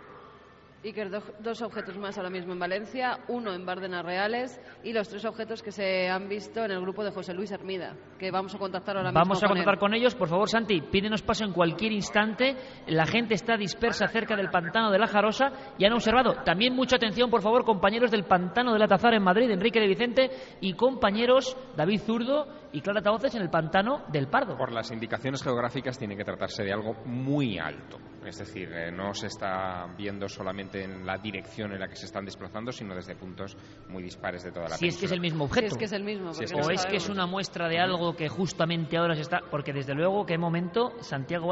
Iker, 0.81 1.09
dos 1.39 1.61
objetos 1.61 1.97
más 1.97 2.17
ahora 2.17 2.29
mismo 2.29 2.53
en 2.53 2.59
Valencia, 2.59 3.19
uno 3.27 3.53
en 3.53 3.65
Bárdenas 3.65 4.05
Reales 4.05 4.61
y 4.81 4.93
los 4.93 5.09
tres 5.09 5.25
objetos 5.25 5.61
que 5.61 5.73
se 5.73 6.07
han 6.07 6.29
visto 6.29 6.63
en 6.63 6.71
el 6.71 6.79
grupo 6.79 7.03
de 7.03 7.11
José 7.11 7.33
Luis 7.33 7.51
Hermida, 7.51 7.95
que 8.17 8.31
vamos 8.31 8.55
a 8.55 8.57
contactar 8.57 8.95
ahora 8.95 9.09
mismo. 9.09 9.19
Vamos 9.19 9.43
a 9.43 9.47
contactar 9.47 9.77
con, 9.77 9.93
ellos. 9.93 10.15
Por 10.15 10.29
favor, 10.29 10.47
Santi, 10.47 10.79
pídenos 10.79 11.21
paso 11.21 11.43
en 11.43 11.51
cualquier 11.51 11.91
instante. 11.91 12.55
La 12.87 13.05
gente 13.05 13.33
está 13.33 13.57
dispersa 13.57 14.07
cerca 14.07 14.37
del 14.37 14.49
pantano 14.49 14.89
de 14.89 14.99
la 14.99 15.07
Jarosa 15.07 15.51
y 15.77 15.83
han 15.83 15.91
observado. 15.91 16.43
También 16.45 16.73
mucha 16.73 16.95
atención, 16.95 17.29
por 17.29 17.41
favor, 17.41 17.65
compañeros 17.65 18.09
del 18.09 18.23
pantano 18.23 18.71
de 18.71 18.79
la 18.79 18.87
Tazara 18.87 19.17
en 19.17 19.23
Madrid, 19.23 19.51
Enrique 19.51 19.81
de 19.81 19.87
Vicente, 19.87 20.29
y 20.61 20.73
compañeros 20.73 21.57
David 21.75 21.99
Zurdo 21.99 22.47
y 22.71 22.81
Clara 22.81 23.01
Taoces 23.01 23.35
en 23.35 23.41
el 23.41 23.49
pantano 23.49 24.03
del 24.11 24.27
Pardo. 24.27 24.57
Por 24.57 24.71
las 24.71 24.91
indicaciones 24.91 25.43
geográficas 25.43 25.97
tiene 25.97 26.15
que 26.15 26.23
tratarse 26.23 26.63
de 26.63 26.73
algo 26.73 26.93
muy 27.05 27.57
alto. 27.57 27.97
Es 28.25 28.37
decir, 28.37 28.71
eh, 28.71 28.91
no 28.91 29.13
se 29.13 29.27
está 29.27 29.87
viendo 29.97 30.27
solamente 30.27 30.83
en 30.83 31.05
la 31.05 31.17
dirección 31.17 31.71
en 31.71 31.79
la 31.79 31.87
que 31.87 31.95
se 31.95 32.05
están 32.05 32.25
desplazando, 32.25 32.71
sino 32.71 32.93
desde 32.93 33.15
puntos 33.15 33.57
muy 33.87 34.03
dispares 34.03 34.43
de 34.43 34.51
toda 34.51 34.69
la 34.69 34.75
Si 34.75 34.87
es 34.87 34.97
que 34.97 35.05
es 35.05 35.11
el 35.11 35.21
mismo 35.21 35.45
objeto. 35.45 35.67
Si 35.67 35.73
es 35.73 35.77
que 35.77 35.85
es 35.85 35.93
el 35.93 36.03
mismo. 36.03 36.31
o 36.31 36.69
es 36.69 36.85
que 36.85 36.97
es 36.97 37.09
una 37.09 37.25
muestra 37.25 37.67
de 37.69 37.79
algo 37.79 38.15
que 38.15 38.27
justamente 38.27 38.97
ahora 38.97 39.15
se 39.15 39.21
está. 39.21 39.39
Porque 39.49 39.73
desde 39.73 39.93
luego, 39.93 40.25
qué 40.25 40.37
momento, 40.37 40.91
Santiago 40.99 41.49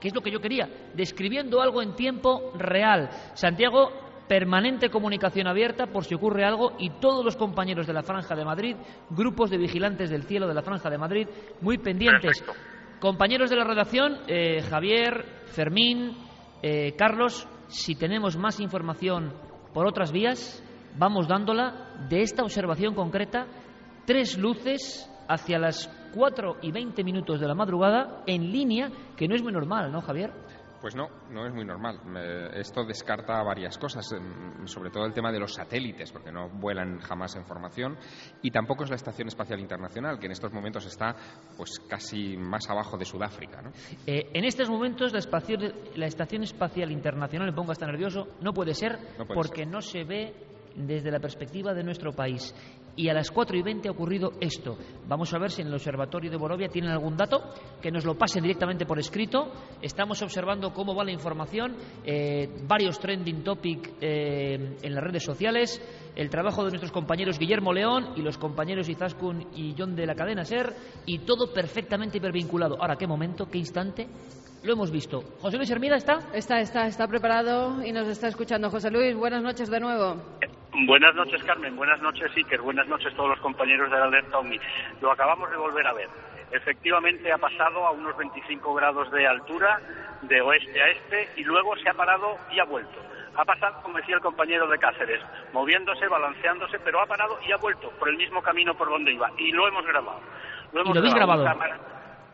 ¿qué 0.00 0.08
es 0.08 0.14
lo 0.14 0.20
que 0.20 0.30
yo 0.30 0.40
quería? 0.40 0.68
Describiendo 0.94 1.62
algo 1.62 1.80
en 1.80 1.94
tiempo 1.94 2.52
real. 2.54 3.08
Santiago, 3.34 4.09
permanente 4.30 4.90
comunicación 4.90 5.48
abierta 5.48 5.88
por 5.88 6.04
si 6.04 6.14
ocurre 6.14 6.44
algo 6.44 6.74
y 6.78 6.90
todos 7.00 7.24
los 7.24 7.34
compañeros 7.34 7.88
de 7.88 7.92
la 7.92 8.04
Franja 8.04 8.36
de 8.36 8.44
Madrid, 8.44 8.76
grupos 9.10 9.50
de 9.50 9.58
vigilantes 9.58 10.08
del 10.08 10.22
cielo 10.22 10.46
de 10.46 10.54
la 10.54 10.62
Franja 10.62 10.88
de 10.88 10.98
Madrid, 10.98 11.26
muy 11.60 11.78
pendientes. 11.78 12.44
Compañeros 13.00 13.50
de 13.50 13.56
la 13.56 13.64
redacción, 13.64 14.18
eh, 14.28 14.62
Javier, 14.62 15.24
Fermín, 15.46 16.16
eh, 16.62 16.94
Carlos, 16.96 17.48
si 17.66 17.96
tenemos 17.96 18.36
más 18.36 18.60
información 18.60 19.32
por 19.74 19.88
otras 19.88 20.12
vías, 20.12 20.62
vamos 20.96 21.26
dándola 21.26 21.96
de 22.08 22.22
esta 22.22 22.44
observación 22.44 22.94
concreta, 22.94 23.48
tres 24.06 24.38
luces 24.38 25.10
hacia 25.26 25.58
las 25.58 25.88
4 26.14 26.58
y 26.62 26.70
20 26.70 27.02
minutos 27.02 27.40
de 27.40 27.48
la 27.48 27.56
madrugada 27.56 28.22
en 28.28 28.52
línea, 28.52 28.92
que 29.16 29.26
no 29.26 29.34
es 29.34 29.42
muy 29.42 29.52
normal, 29.52 29.90
¿no, 29.90 30.00
Javier? 30.00 30.30
Pues 30.80 30.94
no, 30.94 31.08
no 31.30 31.46
es 31.46 31.52
muy 31.52 31.64
normal. 31.64 32.00
esto 32.54 32.84
descarta 32.84 33.42
varias 33.42 33.76
cosas, 33.76 34.08
sobre 34.64 34.90
todo 34.90 35.04
el 35.04 35.12
tema 35.12 35.30
de 35.30 35.38
los 35.38 35.52
satélites, 35.52 36.10
porque 36.10 36.32
no 36.32 36.48
vuelan 36.48 37.00
jamás 37.00 37.36
en 37.36 37.44
formación, 37.44 37.98
y 38.42 38.50
tampoco 38.50 38.84
es 38.84 38.90
la 38.90 38.96
Estación 38.96 39.28
Espacial 39.28 39.60
Internacional, 39.60 40.18
que 40.18 40.26
en 40.26 40.32
estos 40.32 40.52
momentos 40.52 40.86
está 40.86 41.14
pues 41.56 41.80
casi 41.88 42.36
más 42.36 42.68
abajo 42.70 42.96
de 42.96 43.04
Sudáfrica. 43.04 43.60
¿no? 43.60 43.72
Eh, 44.06 44.30
en 44.32 44.44
estos 44.44 44.70
momentos 44.70 45.12
la, 45.12 46.06
Estación 46.06 46.42
Espacial 46.42 46.90
Internacional, 46.90 47.48
me 47.48 47.54
pongo 47.54 47.72
hasta 47.72 47.86
nervioso, 47.86 48.28
no 48.40 48.52
puede 48.52 48.74
ser 48.74 48.98
porque 49.34 49.66
no 49.66 49.82
se 49.82 50.04
ve 50.04 50.34
desde 50.76 51.10
la 51.10 51.18
perspectiva 51.18 51.74
de 51.74 51.82
nuestro 51.82 52.12
país 52.12 52.54
y 52.96 53.08
a 53.08 53.14
las 53.14 53.30
4 53.30 53.56
y 53.56 53.62
20 53.62 53.88
ha 53.88 53.92
ocurrido 53.92 54.32
esto. 54.40 54.76
Vamos 55.06 55.32
a 55.32 55.38
ver 55.38 55.50
si 55.50 55.62
en 55.62 55.68
el 55.68 55.74
Observatorio 55.74 56.30
de 56.30 56.36
Borovia 56.36 56.68
tienen 56.68 56.90
algún 56.90 57.16
dato, 57.16 57.42
que 57.80 57.90
nos 57.90 58.04
lo 58.04 58.16
pasen 58.16 58.42
directamente 58.42 58.86
por 58.86 58.98
escrito. 58.98 59.52
Estamos 59.80 60.20
observando 60.22 60.72
cómo 60.72 60.94
va 60.94 61.04
la 61.04 61.12
información, 61.12 61.76
eh, 62.04 62.48
varios 62.66 62.98
trending 62.98 63.42
topic 63.42 63.94
eh, 64.00 64.76
en 64.82 64.94
las 64.94 65.04
redes 65.04 65.24
sociales, 65.24 65.80
el 66.16 66.28
trabajo 66.30 66.64
de 66.64 66.70
nuestros 66.70 66.92
compañeros 66.92 67.38
Guillermo 67.38 67.72
León 67.72 68.14
y 68.16 68.22
los 68.22 68.38
compañeros 68.38 68.88
Izaskun 68.88 69.48
y 69.54 69.74
John 69.76 69.94
de 69.94 70.06
la 70.06 70.14
cadena 70.14 70.44
SER, 70.44 70.74
y 71.06 71.20
todo 71.20 71.52
perfectamente 71.52 72.18
hipervinculado. 72.18 72.76
Ahora, 72.80 72.96
¿qué 72.96 73.06
momento, 73.06 73.46
qué 73.46 73.58
instante? 73.58 74.08
Lo 74.62 74.74
hemos 74.74 74.90
visto. 74.90 75.22
¿José 75.40 75.56
Luis 75.56 75.70
Hermida 75.70 75.96
está? 75.96 76.18
Está, 76.34 76.60
está, 76.60 76.86
está 76.86 77.06
preparado 77.06 77.82
y 77.82 77.92
nos 77.92 78.08
está 78.08 78.28
escuchando. 78.28 78.68
José 78.68 78.90
Luis, 78.90 79.16
buenas 79.16 79.42
noches 79.42 79.70
de 79.70 79.80
nuevo. 79.80 80.16
Buenas 80.86 81.14
noches, 81.14 81.42
Carmen. 81.44 81.76
Buenas 81.76 82.00
noches, 82.00 82.30
Iker. 82.34 82.60
Buenas 82.62 82.86
noches, 82.88 83.14
todos 83.14 83.30
los 83.30 83.40
compañeros 83.40 83.90
de 83.90 83.98
la 83.98 84.04
Alerta 84.04 84.38
Omni. 84.38 84.58
Lo 85.00 85.12
acabamos 85.12 85.50
de 85.50 85.56
volver 85.56 85.86
a 85.86 85.92
ver. 85.92 86.08
Efectivamente, 86.50 87.30
ha 87.30 87.38
pasado 87.38 87.86
a 87.86 87.90
unos 87.90 88.16
25 88.16 88.74
grados 88.74 89.10
de 89.10 89.26
altura, 89.26 89.78
de 90.22 90.40
oeste 90.40 90.82
a 90.82 90.88
este, 90.88 91.28
y 91.36 91.44
luego 91.44 91.76
se 91.76 91.88
ha 91.88 91.94
parado 91.94 92.36
y 92.50 92.60
ha 92.60 92.64
vuelto. 92.64 92.98
Ha 93.36 93.44
pasado, 93.44 93.82
como 93.82 93.98
decía 93.98 94.16
el 94.16 94.22
compañero 94.22 94.66
de 94.68 94.78
Cáceres, 94.78 95.20
moviéndose, 95.52 96.08
balanceándose, 96.08 96.78
pero 96.80 97.00
ha 97.00 97.06
parado 97.06 97.38
y 97.46 97.52
ha 97.52 97.56
vuelto 97.56 97.90
por 97.98 98.08
el 98.08 98.16
mismo 98.16 98.42
camino 98.42 98.74
por 98.74 98.88
donde 98.88 99.12
iba. 99.12 99.30
Y 99.36 99.52
lo 99.52 99.68
hemos 99.68 99.86
grabado. 99.86 100.20
Lo 100.72 100.80
hemos 100.80 101.14
grabado 101.14 101.44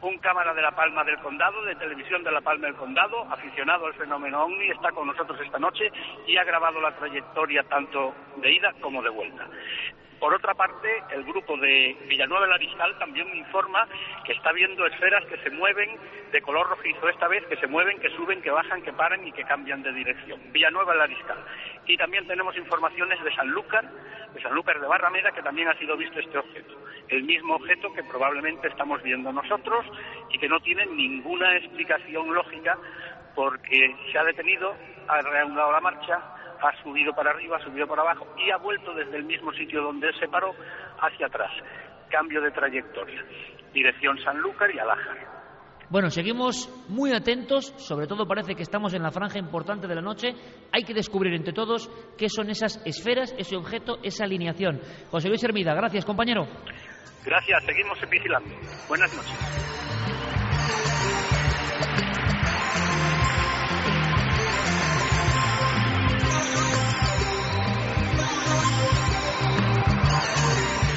un 0.07 0.19
cámara 0.19 0.55
de 0.55 0.63
la 0.63 0.71
Palma 0.71 1.05
del 1.05 1.19
Condado, 1.19 1.63
de 1.65 1.75
televisión 1.77 2.23
de 2.23 2.31
la 2.31 2.41
Palma 2.41 2.67
del 2.67 2.77
Condado, 2.77 3.23
aficionado 3.31 3.87
al 3.87 3.95
fenómeno 3.95 4.45
OVNI, 4.45 4.71
está 4.71 4.93
con 4.93 5.07
nosotros 5.07 5.39
esta 5.41 5.59
noche 5.59 5.91
y 6.27 6.37
ha 6.37 6.45
grabado 6.45 6.81
la 6.81 6.95
trayectoria 6.97 7.65
tanto 7.65 8.15
de 8.37 8.53
ida 8.53 8.73
como 8.81 9.03
de 9.03 9.11
vuelta. 9.11 9.47
Por 10.19 10.33
otra 10.33 10.55
parte, 10.55 11.03
el 11.11 11.25
grupo 11.25 11.57
de 11.59 11.97
Villanueva 12.09 12.47
del 12.47 12.55
Aristal 12.55 12.99
también 12.99 13.29
informa 13.37 13.87
que 14.25 14.33
está 14.33 14.51
viendo 14.53 14.87
esferas 14.87 15.25
que 15.27 15.37
se 15.39 15.51
mueven 15.51 15.91
de 16.33 16.41
color 16.41 16.69
rojizo 16.69 17.09
esta 17.09 17.29
vez, 17.29 17.45
que 17.47 17.57
se 17.57 17.67
mueven, 17.67 18.01
que 18.01 18.11
suben, 18.11 18.41
que 18.41 18.51
bajan, 18.51 18.83
que 18.83 18.93
paran 18.93 19.27
y 19.27 19.33
que 19.33 19.45
cambian 19.45 19.83
de 19.83 19.93
dirección. 19.93 20.41
Villanueva 20.53 20.93
del 20.93 21.03
Aristal. 21.03 21.39
Y 21.87 21.97
también 21.97 22.27
tenemos 22.27 22.57
informaciones 22.57 23.23
de 23.23 23.35
Sanlúcar, 23.35 23.85
de 24.33 24.41
Sanlúcar 24.43 24.81
de 24.81 24.87
Barrameda, 24.87 25.33
que 25.33 25.43
también 25.43 25.69
ha 25.69 25.79
sido 25.79 25.97
visto 25.97 26.19
este 26.19 26.39
objeto. 26.39 26.75
El 27.09 27.23
mismo 27.25 27.57
objeto 27.57 27.93
que 27.93 28.03
probablemente 28.05 28.69
estamos 28.69 29.03
viendo 29.03 29.31
nosotros 29.33 29.85
y 30.33 30.39
que 30.39 30.49
no 30.49 30.61
tiene 30.61 30.87
ninguna 30.87 31.57
explicación 31.57 32.35
lógica 32.35 32.79
porque 33.35 33.95
se 34.11 34.19
ha 34.19 34.25
detenido, 34.25 34.75
ha 35.09 35.21
reanudado 35.21 35.73
la 35.73 35.81
marcha, 35.81 36.21
ha 36.63 36.83
subido 36.83 37.13
para 37.13 37.31
arriba, 37.31 37.57
ha 37.57 37.65
subido 37.65 37.87
para 37.87 38.03
abajo 38.03 38.27
y 38.39 38.51
ha 38.51 38.57
vuelto 38.57 38.95
desde 38.95 39.17
el 39.17 39.25
mismo 39.25 39.53
sitio 39.53 39.83
donde 39.83 40.13
se 40.15 40.29
paró 40.29 40.55
hacia 41.01 41.27
atrás. 41.27 41.51
Cambio 42.11 42.41
de 42.41 42.51
trayectoria. 42.51 43.25
Dirección 43.73 44.19
Sanlúcar 44.23 44.75
y 44.75 44.79
Alájar. 44.79 45.37
Bueno, 45.89 46.11
seguimos 46.11 46.69
muy 46.89 47.13
atentos, 47.13 47.73
sobre 47.77 48.09
todo 48.09 48.27
parece 48.27 48.57
que 48.57 48.63
estamos 48.63 48.93
en 48.95 49.03
la 49.03 49.13
franja 49.13 49.39
importante 49.39 49.87
de 49.87 49.95
la 49.95 50.01
noche. 50.01 50.35
Hay 50.73 50.83
que 50.83 50.95
descubrir 50.95 51.33
entre 51.35 51.53
todos 51.53 51.89
qué 52.19 52.29
son 52.29 52.51
esas 52.51 52.85
esferas, 52.85 53.35
ese 53.39 53.57
objeto, 53.57 53.99
esa 54.03 54.25
alineación. 54.25 54.81
José 55.11 55.29
Luis 55.29 55.45
Hermida, 55.45 55.75
gracias, 55.75 56.05
compañero. 56.05 56.47
Gracias, 57.25 57.65
seguimos 57.65 57.99
vigilando. 58.11 58.51
Buenas 58.89 59.15
noches. 59.15 60.16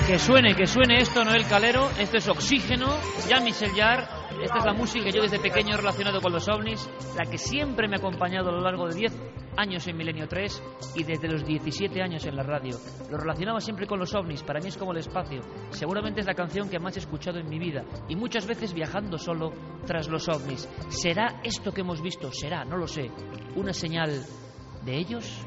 Que 0.10 0.18
suene, 0.18 0.56
que 0.56 0.66
suene 0.66 0.98
esto, 0.98 1.24
Noel 1.24 1.46
Calero. 1.46 1.88
Esto 2.00 2.18
es 2.18 2.28
Oxígeno, 2.28 2.98
ya 3.28 3.40
Michel 3.42 3.76
Yar. 3.76 4.10
Esta 4.42 4.58
es 4.58 4.66
la 4.66 4.74
música 4.74 5.06
que 5.06 5.12
yo 5.12 5.22
desde 5.22 5.38
pequeño 5.38 5.76
he 5.76 5.78
relacionado 5.78 6.20
con 6.20 6.34
los 6.34 6.50
ovnis, 6.50 6.90
la 7.16 7.30
que 7.30 7.38
siempre 7.38 7.88
me 7.88 7.96
ha 7.96 8.00
acompañado 8.00 8.50
a 8.50 8.54
lo 8.54 8.62
largo 8.62 8.88
de 8.88 8.96
10 8.96 9.14
años 9.56 9.88
en 9.88 9.96
Milenio 9.96 10.28
3 10.28 10.64
y 10.96 11.04
desde 11.04 11.28
los 11.28 11.46
17 11.46 12.02
años 12.02 12.26
en 12.26 12.36
la 12.36 12.42
radio. 12.42 12.76
Lo 13.12 13.20
relacionaba 13.20 13.62
siempre 13.62 13.86
con 13.86 14.00
los 14.00 14.16
ovnis, 14.16 14.42
para 14.42 14.60
mí 14.60 14.70
es 14.70 14.78
como 14.78 14.94
el 14.94 14.98
espacio. 14.98 15.42
Seguramente 15.70 16.22
es 16.22 16.26
la 16.26 16.34
canción 16.34 16.72
que 16.72 16.80
más 16.80 16.96
he 16.96 17.02
escuchado 17.02 17.38
en 17.38 17.48
mi 17.48 17.60
vida 17.60 17.86
y 18.08 18.16
muchas 18.16 18.48
veces 18.48 18.74
viajando 18.74 19.20
solo 19.20 19.52
tras 19.86 20.08
los 20.08 20.28
ovnis. 20.28 20.68
¿Será 20.90 21.40
esto 21.44 21.72
que 21.72 21.82
hemos 21.82 22.02
visto? 22.02 22.32
Será, 22.32 22.66
no 22.66 22.78
lo 22.78 22.88
sé, 22.88 23.12
una 23.56 23.74
señal 23.74 24.26
de 24.84 24.98
ellos? 24.98 25.46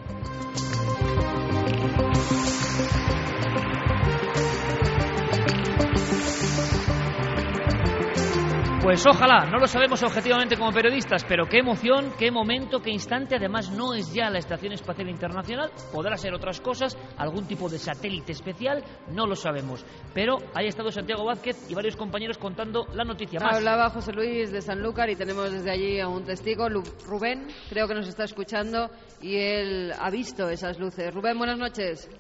Pues 8.83 9.07
ojalá, 9.07 9.47
no 9.47 9.59
lo 9.59 9.69
sabemos 9.69 10.03
objetivamente 10.03 10.57
como 10.57 10.73
periodistas, 10.73 11.25
pero 11.25 11.47
qué 11.47 11.59
emoción, 11.59 12.13
qué 12.19 12.33
momento, 12.33 12.81
qué 12.81 12.91
instante. 12.91 13.37
Además, 13.37 13.71
no 13.71 13.95
es 13.95 14.13
ya 14.13 14.29
la 14.29 14.41
Estación 14.41 14.73
Espacial 14.73 15.09
Internacional, 15.09 15.71
podrá 15.93 16.17
ser 16.17 16.35
otras 16.35 16.61
cosas, 16.61 16.99
algún 17.17 17.47
tipo 17.47 17.69
de 17.69 17.79
satélite 17.79 18.33
especial, 18.33 18.83
no 19.07 19.29
lo 19.29 19.37
sabemos. 19.37 19.87
Pero 20.13 20.39
ahí 20.53 20.67
ha 20.67 20.69
estado 20.69 20.91
Santiago 20.91 21.25
Vázquez 21.25 21.71
y 21.71 21.77
varios 21.77 21.95
compañeros 21.95 22.39
contando 22.39 22.85
la 22.93 23.05
noticia 23.05 23.39
más. 23.39 23.57
Hablaba 23.57 23.89
José 23.91 24.13
Luis 24.15 24.51
de 24.51 24.61
Sanlúcar 24.61 25.11
y 25.11 25.15
tenemos 25.15 25.53
desde 25.53 25.71
allí 25.71 26.01
a 26.01 26.09
un 26.09 26.25
testigo, 26.25 26.69
Rubén, 27.07 27.47
creo 27.71 27.87
que 27.87 27.95
nos 27.95 28.09
está 28.09 28.25
escuchando 28.25 28.91
y 29.21 29.37
él 29.37 29.93
ha 29.97 30.11
visto 30.11 30.49
esas 30.49 30.81
luces. 30.81 31.15
Rubén, 31.15 31.39
buenas 31.39 31.57
noches. 31.57 32.11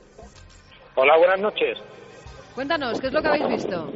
Hola, 0.94 1.18
buenas 1.18 1.40
noches. 1.40 1.76
Cuéntanos, 2.54 3.00
¿qué 3.00 3.08
es 3.08 3.12
lo 3.12 3.20
que 3.20 3.28
habéis 3.28 3.48
visto? 3.48 3.88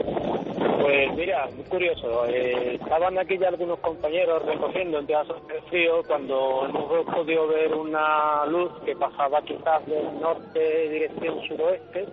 Pues 0.86 1.16
mira, 1.16 1.48
muy 1.52 1.64
curioso. 1.64 2.26
Eh, 2.26 2.78
estaban 2.80 3.18
aquí 3.18 3.36
ya 3.38 3.48
algunos 3.48 3.80
compañeros 3.80 4.40
recogiendo 4.46 5.00
en 5.00 5.06
Teatro 5.08 5.40
del 5.48 5.60
Frío 5.62 6.00
cuando 6.06 6.64
hemos 6.64 7.04
podido 7.12 7.48
ver 7.48 7.74
una 7.74 8.46
luz 8.46 8.70
que 8.84 8.94
pasaba 8.94 9.42
quizás 9.42 9.84
del 9.86 10.20
norte 10.20 10.88
dirección 10.88 11.40
suroeste. 11.48 12.06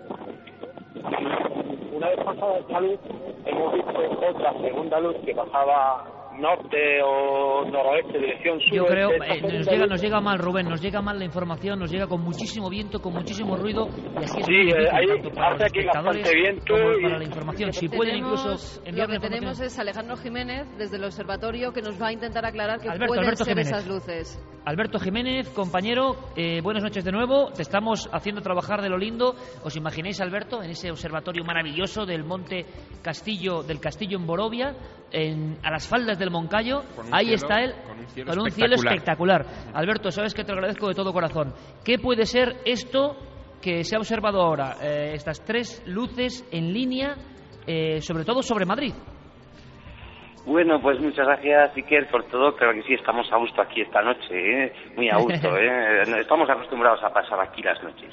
Una 1.92 2.08
vez 2.08 2.24
pasada 2.24 2.58
esta 2.58 2.80
luz, 2.80 2.98
hemos 3.46 3.74
visto 3.74 4.26
otra 4.28 4.52
segunda 4.60 4.98
luz 4.98 5.16
que 5.24 5.34
pasaba 5.36 6.23
norte 6.38 7.00
o 7.02 7.64
noroeste, 7.70 8.18
dirección 8.18 8.60
sur. 8.60 8.72
Yo 8.74 8.86
creo, 8.86 9.10
eh, 9.12 9.40
nos, 9.40 9.66
llega, 9.68 9.86
nos 9.86 10.00
llega 10.02 10.20
mal, 10.20 10.38
Rubén, 10.38 10.68
nos 10.68 10.80
llega 10.80 11.00
mal 11.00 11.18
la 11.18 11.24
información, 11.24 11.78
nos 11.78 11.90
llega 11.90 12.06
con 12.06 12.20
muchísimo 12.22 12.68
viento, 12.68 13.00
con 13.00 13.12
muchísimo 13.12 13.56
ruido, 13.56 13.86
y 13.88 14.24
así 14.24 14.40
es 14.40 14.46
Sí, 14.46 14.52
difícil, 14.52 14.76
eh, 14.82 14.88
hay- 14.92 15.06
tanto 15.06 15.30
para 15.30 15.50
los 15.50 15.60
hace 15.60 15.64
aquí 15.66 15.78
espectadores 15.80 16.22
bastante 16.22 16.40
viento 16.40 16.74
como 16.74 16.98
y- 16.98 17.02
para 17.02 17.18
la 17.18 17.24
información. 17.24 17.72
Si 17.72 17.88
pueden 17.88 18.14
Tenemos- 18.14 18.82
lo 18.92 19.06
que 19.08 19.18
tenemos 19.20 19.60
es 19.60 19.78
Alejandro 19.78 20.16
Jiménez 20.16 20.66
desde 20.78 20.96
el 20.96 21.04
observatorio 21.04 21.72
que 21.72 21.82
nos 21.82 22.00
va 22.00 22.08
a 22.08 22.12
intentar 22.12 22.44
aclarar 22.44 22.80
qué 22.80 22.88
Alberto, 22.88 23.06
pueden 23.06 23.24
Alberto 23.24 23.44
ser 23.44 23.54
Jiménez. 23.54 23.72
esas 23.72 23.86
luces. 23.86 24.48
Alberto 24.66 24.98
Jiménez, 24.98 25.48
compañero, 25.50 26.16
eh, 26.36 26.60
buenas 26.62 26.82
noches 26.82 27.04
de 27.04 27.12
nuevo. 27.12 27.50
Te 27.52 27.62
estamos 27.62 28.08
haciendo 28.12 28.40
trabajar 28.40 28.80
de 28.80 28.88
lo 28.88 28.96
lindo. 28.96 29.34
¿Os 29.62 29.76
imagináis, 29.76 30.20
Alberto, 30.22 30.62
en 30.62 30.70
ese 30.70 30.90
observatorio 30.90 31.44
maravilloso 31.44 32.06
del 32.06 32.24
Monte 32.24 32.64
Castillo, 33.02 33.62
del 33.62 33.78
Castillo 33.78 34.16
en 34.18 34.26
Borovia, 34.26 34.74
en- 35.12 35.58
a 35.62 35.70
las 35.70 35.86
faldas 35.86 36.18
del 36.24 36.32
Moncayo? 36.32 36.82
Ahí 37.12 37.26
cielo- 37.26 37.34
está 37.36 37.60
él, 37.62 37.74
con 37.84 37.98
un 38.00 38.06
cielo 38.08 38.50
cielo 38.50 38.74
espectacular. 38.74 39.42
espectacular. 39.42 39.74
Alberto, 39.74 40.10
sabes 40.10 40.34
que 40.34 40.42
te 40.44 40.52
lo 40.52 40.58
agradezco 40.58 40.88
de 40.88 40.94
todo 40.94 41.12
corazón. 41.12 41.52
¿Qué 41.84 41.98
puede 41.98 42.24
ser 42.26 42.56
esto 42.64 43.16
que 43.62 43.84
se 43.84 43.94
ha 43.96 43.98
observado 43.98 44.40
ahora? 44.42 44.74
Eh, 44.82 45.12
estas 45.14 45.44
tres 45.44 45.82
luces 45.86 46.46
en 46.52 46.72
línea, 46.72 47.14
eh, 47.66 48.00
sobre 48.00 48.24
todo 48.24 48.42
sobre 48.42 48.66
Madrid. 48.66 48.92
Bueno, 50.46 50.78
pues 50.80 51.00
muchas 51.00 51.26
gracias, 51.26 51.74
Iker, 51.74 52.06
por 52.10 52.24
todo. 52.24 52.54
Creo 52.54 52.72
que 52.74 52.82
sí, 52.82 52.92
estamos 52.94 53.26
a 53.32 53.38
gusto 53.38 53.62
aquí 53.62 53.80
esta 53.80 54.02
noche, 54.02 54.28
¿eh? 54.30 54.72
muy 54.94 55.08
a 55.08 55.16
gusto. 55.16 55.48
¿eh? 55.56 56.02
Estamos 56.20 56.50
acostumbrados 56.50 57.02
a 57.02 57.08
pasar 57.10 57.40
aquí 57.40 57.62
las 57.62 57.82
noches. 57.82 58.12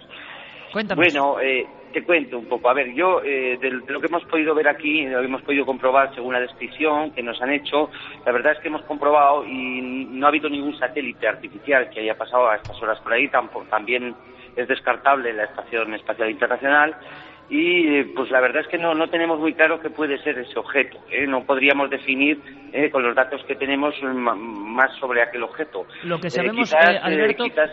Cuéntanos. 0.71 1.03
Bueno, 1.03 1.39
eh, 1.41 1.65
te 1.93 2.03
cuento 2.03 2.37
un 2.37 2.45
poco. 2.45 2.69
A 2.69 2.73
ver, 2.73 2.93
yo, 2.93 3.21
eh, 3.23 3.57
de 3.59 3.69
lo 3.71 3.99
que 3.99 4.07
hemos 4.07 4.23
podido 4.25 4.55
ver 4.55 4.67
aquí, 4.67 5.05
lo 5.05 5.19
que 5.19 5.25
hemos 5.25 5.41
podido 5.41 5.65
comprobar 5.65 6.13
según 6.15 6.33
la 6.33 6.39
descripción 6.39 7.11
que 7.11 7.21
nos 7.23 7.41
han 7.41 7.51
hecho, 7.51 7.89
la 8.25 8.31
verdad 8.31 8.53
es 8.53 8.59
que 8.59 8.69
hemos 8.69 8.83
comprobado 8.83 9.45
y 9.45 9.81
no 9.81 10.25
ha 10.25 10.29
habido 10.29 10.49
ningún 10.49 10.77
satélite 10.77 11.27
artificial 11.27 11.89
que 11.89 11.99
haya 12.01 12.17
pasado 12.17 12.49
a 12.49 12.55
estas 12.55 12.81
horas 12.81 12.99
por 13.01 13.13
ahí. 13.13 13.27
Tampoco, 13.27 13.65
también 13.69 14.15
es 14.55 14.67
descartable 14.67 15.33
la 15.33 15.45
Estación 15.45 15.93
Espacial 15.93 16.29
Internacional. 16.29 16.95
Y 17.49 17.95
eh, 17.97 18.11
pues 18.15 18.31
la 18.31 18.39
verdad 18.39 18.61
es 18.61 18.67
que 18.69 18.77
no, 18.77 18.93
no 18.93 19.09
tenemos 19.09 19.37
muy 19.37 19.53
claro 19.53 19.81
qué 19.81 19.89
puede 19.89 20.17
ser 20.19 20.39
ese 20.39 20.57
objeto. 20.57 20.97
¿eh? 21.11 21.27
No 21.27 21.43
podríamos 21.43 21.89
definir 21.89 22.39
eh, 22.71 22.89
con 22.89 23.03
los 23.03 23.13
datos 23.13 23.43
que 23.43 23.55
tenemos 23.55 23.93
más 24.03 24.95
sobre 24.99 25.21
aquel 25.21 25.43
objeto. 25.43 25.85
Lo 26.03 26.17
que 26.17 26.29
sabemos, 26.29 26.69
quizás, 26.69 27.03
Alberto, 27.03 27.43
quizás- 27.43 27.71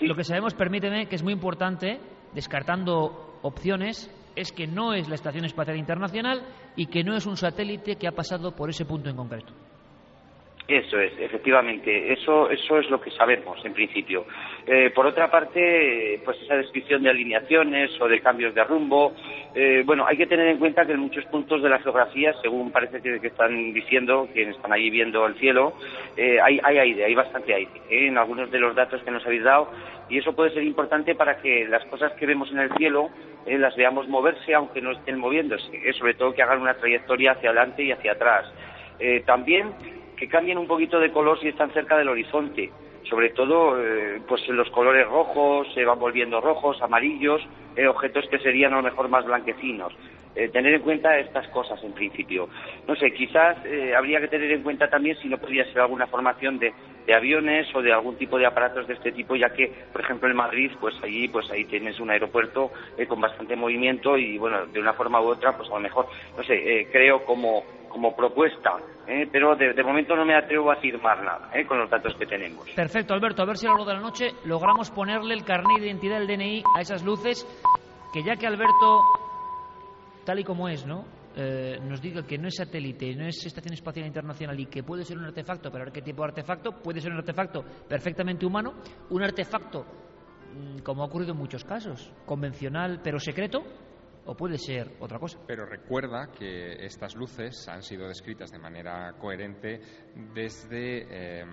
lo 0.00 0.14
que 0.14 0.24
sabemos, 0.24 0.54
permíteme, 0.54 1.06
que 1.06 1.16
es 1.16 1.22
muy 1.22 1.32
importante, 1.32 2.00
descartando 2.34 3.38
opciones, 3.42 4.10
es 4.36 4.52
que 4.52 4.66
no 4.66 4.94
es 4.94 5.08
la 5.08 5.14
Estación 5.14 5.44
Espacial 5.44 5.76
Internacional 5.76 6.42
y 6.76 6.86
que 6.86 7.04
no 7.04 7.16
es 7.16 7.26
un 7.26 7.36
satélite 7.36 7.96
que 7.96 8.08
ha 8.08 8.12
pasado 8.12 8.54
por 8.54 8.70
ese 8.70 8.84
punto 8.84 9.10
en 9.10 9.16
concreto. 9.16 9.52
Eso 10.70 11.00
es, 11.00 11.12
efectivamente, 11.18 12.12
eso, 12.12 12.48
eso 12.48 12.78
es 12.78 12.88
lo 12.90 13.00
que 13.00 13.10
sabemos 13.10 13.58
en 13.64 13.72
principio. 13.72 14.24
Eh, 14.64 14.90
por 14.94 15.04
otra 15.04 15.28
parte, 15.28 16.20
pues 16.24 16.40
esa 16.42 16.54
descripción 16.54 17.02
de 17.02 17.10
alineaciones 17.10 17.90
o 18.00 18.06
de 18.06 18.20
cambios 18.20 18.54
de 18.54 18.62
rumbo, 18.62 19.12
eh, 19.52 19.82
bueno, 19.84 20.06
hay 20.06 20.16
que 20.16 20.28
tener 20.28 20.46
en 20.46 20.58
cuenta 20.58 20.86
que 20.86 20.92
en 20.92 21.00
muchos 21.00 21.24
puntos 21.24 21.60
de 21.60 21.68
la 21.68 21.80
geografía, 21.80 22.32
según 22.40 22.70
parece 22.70 23.02
que, 23.02 23.26
están 23.26 23.72
diciendo, 23.72 24.28
quienes 24.32 24.54
están 24.54 24.72
allí 24.72 24.90
viendo 24.90 25.26
el 25.26 25.34
cielo, 25.40 25.72
eh, 26.16 26.38
hay, 26.40 26.60
hay 26.62 26.78
aire, 26.78 27.04
hay 27.04 27.14
bastante 27.16 27.52
aire 27.52 27.70
eh, 27.90 28.06
en 28.06 28.18
algunos 28.18 28.50
de 28.50 28.60
los 28.60 28.74
datos 28.76 29.02
que 29.02 29.10
nos 29.10 29.24
habéis 29.26 29.42
dado 29.42 29.70
y 30.08 30.18
eso 30.18 30.34
puede 30.34 30.52
ser 30.52 30.62
importante 30.62 31.14
para 31.14 31.38
que 31.38 31.66
las 31.66 31.84
cosas 31.86 32.12
que 32.12 32.26
vemos 32.26 32.50
en 32.52 32.58
el 32.58 32.72
cielo 32.74 33.10
eh, 33.46 33.58
las 33.58 33.74
veamos 33.76 34.08
moverse 34.08 34.54
aunque 34.54 34.80
no 34.80 34.92
estén 34.92 35.18
moviéndose, 35.18 35.70
eh, 35.76 35.92
sobre 35.94 36.14
todo 36.14 36.32
que 36.32 36.42
hagan 36.42 36.60
una 36.60 36.74
trayectoria 36.74 37.32
hacia 37.32 37.50
adelante 37.50 37.82
y 37.82 37.92
hacia 37.92 38.12
atrás. 38.12 38.46
También 39.24 39.72
que 40.20 40.28
cambien 40.28 40.58
un 40.58 40.66
poquito 40.66 41.00
de 41.00 41.10
color 41.10 41.40
si 41.40 41.48
están 41.48 41.72
cerca 41.72 41.96
del 41.96 42.10
horizonte. 42.10 42.70
Sobre 43.08 43.30
todo, 43.30 43.82
eh, 43.82 44.20
pues 44.28 44.46
los 44.48 44.68
colores 44.70 45.08
rojos 45.08 45.66
se 45.72 45.82
van 45.82 45.98
volviendo 45.98 46.42
rojos, 46.42 46.80
amarillos, 46.82 47.40
eh, 47.74 47.86
objetos 47.86 48.28
que 48.28 48.38
serían 48.38 48.74
a 48.74 48.76
lo 48.76 48.82
mejor 48.82 49.08
más 49.08 49.24
blanquecinos. 49.24 49.94
Eh, 50.36 50.48
tener 50.50 50.74
en 50.74 50.82
cuenta 50.82 51.18
estas 51.18 51.48
cosas 51.48 51.82
en 51.82 51.92
principio. 51.92 52.48
No 52.86 52.94
sé, 52.94 53.12
quizás 53.12 53.56
eh, 53.64 53.94
habría 53.96 54.20
que 54.20 54.28
tener 54.28 54.50
en 54.52 54.62
cuenta 54.62 54.88
también 54.88 55.16
si 55.16 55.28
no 55.28 55.38
podría 55.38 55.64
ser 55.72 55.80
alguna 55.80 56.06
formación 56.06 56.58
de, 56.58 56.72
de 57.04 57.14
aviones 57.14 57.66
o 57.74 57.82
de 57.82 57.92
algún 57.92 58.16
tipo 58.16 58.38
de 58.38 58.46
aparatos 58.46 58.86
de 58.86 58.94
este 58.94 59.10
tipo, 59.10 59.34
ya 59.34 59.50
que, 59.50 59.72
por 59.90 60.02
ejemplo, 60.02 60.28
en 60.28 60.36
Madrid, 60.36 60.70
pues 60.80 60.94
allí, 61.02 61.26
pues 61.26 61.50
ahí 61.50 61.64
tienes 61.64 61.98
un 61.98 62.10
aeropuerto 62.10 62.70
eh, 62.96 63.06
con 63.06 63.20
bastante 63.20 63.56
movimiento 63.56 64.16
y, 64.16 64.38
bueno, 64.38 64.66
de 64.66 64.78
una 64.78 64.92
forma 64.92 65.20
u 65.20 65.24
otra, 65.24 65.56
pues 65.56 65.68
a 65.68 65.74
lo 65.74 65.80
mejor, 65.80 66.06
no 66.36 66.44
sé, 66.44 66.54
eh, 66.54 66.88
creo 66.92 67.24
como, 67.24 67.64
como 67.90 68.14
propuesta, 68.16 68.78
eh, 69.06 69.28
pero 69.30 69.56
de, 69.56 69.82
momento 69.82 70.16
no 70.16 70.24
me 70.24 70.34
atrevo 70.34 70.70
a 70.70 70.74
afirmar 70.74 71.22
nada 71.22 71.50
eh, 71.52 71.66
con 71.66 71.78
los 71.78 71.90
datos 71.90 72.14
que 72.14 72.24
tenemos. 72.24 72.70
Perfecto, 72.70 73.12
Alberto, 73.12 73.42
a 73.42 73.46
ver 73.46 73.58
si 73.58 73.66
a 73.66 73.70
lo 73.70 73.76
largo 73.76 73.90
de 73.90 73.96
la 73.96 74.00
noche 74.00 74.30
logramos 74.44 74.90
ponerle 74.90 75.34
el 75.34 75.44
carnet 75.44 75.80
de 75.80 75.86
identidad 75.86 76.18
del 76.18 76.28
DNI 76.28 76.62
a 76.76 76.80
esas 76.80 77.04
luces, 77.04 77.46
que 78.12 78.22
ya 78.22 78.36
que 78.36 78.46
Alberto, 78.46 79.02
tal 80.24 80.38
y 80.38 80.44
como 80.44 80.68
es, 80.68 80.86
¿no? 80.86 81.04
Eh, 81.36 81.78
nos 81.82 82.00
diga 82.00 82.26
que 82.26 82.38
no 82.38 82.48
es 82.48 82.56
satélite, 82.56 83.14
no 83.14 83.26
es 83.26 83.44
Estación 83.44 83.74
Espacial 83.74 84.06
Internacional 84.06 84.58
y 84.58 84.66
que 84.66 84.82
puede 84.82 85.04
ser 85.04 85.18
un 85.18 85.24
artefacto, 85.24 85.70
pero 85.70 85.82
a 85.82 85.84
ver 85.86 85.92
qué 85.92 86.02
tipo 86.02 86.22
de 86.22 86.28
artefacto, 86.28 86.72
puede 86.72 87.00
ser 87.00 87.12
un 87.12 87.18
artefacto 87.18 87.62
perfectamente 87.88 88.46
humano, 88.46 88.74
un 89.10 89.22
artefacto, 89.22 89.84
mm, 90.54 90.78
como 90.80 91.02
ha 91.02 91.06
ocurrido 91.06 91.32
en 91.32 91.38
muchos 91.38 91.64
casos, 91.64 92.12
convencional 92.26 93.00
pero 93.02 93.20
secreto, 93.20 93.62
o 94.26 94.34
puede 94.34 94.58
ser 94.58 94.92
otra 95.00 95.18
cosa. 95.18 95.38
Pero 95.46 95.66
recuerda 95.66 96.30
que 96.32 96.84
estas 96.84 97.14
luces 97.14 97.66
han 97.68 97.82
sido 97.82 98.06
descritas 98.06 98.50
de 98.50 98.58
manera 98.58 99.12
coherente 99.18 99.80
desde 100.34 101.06
eh, 101.08 101.44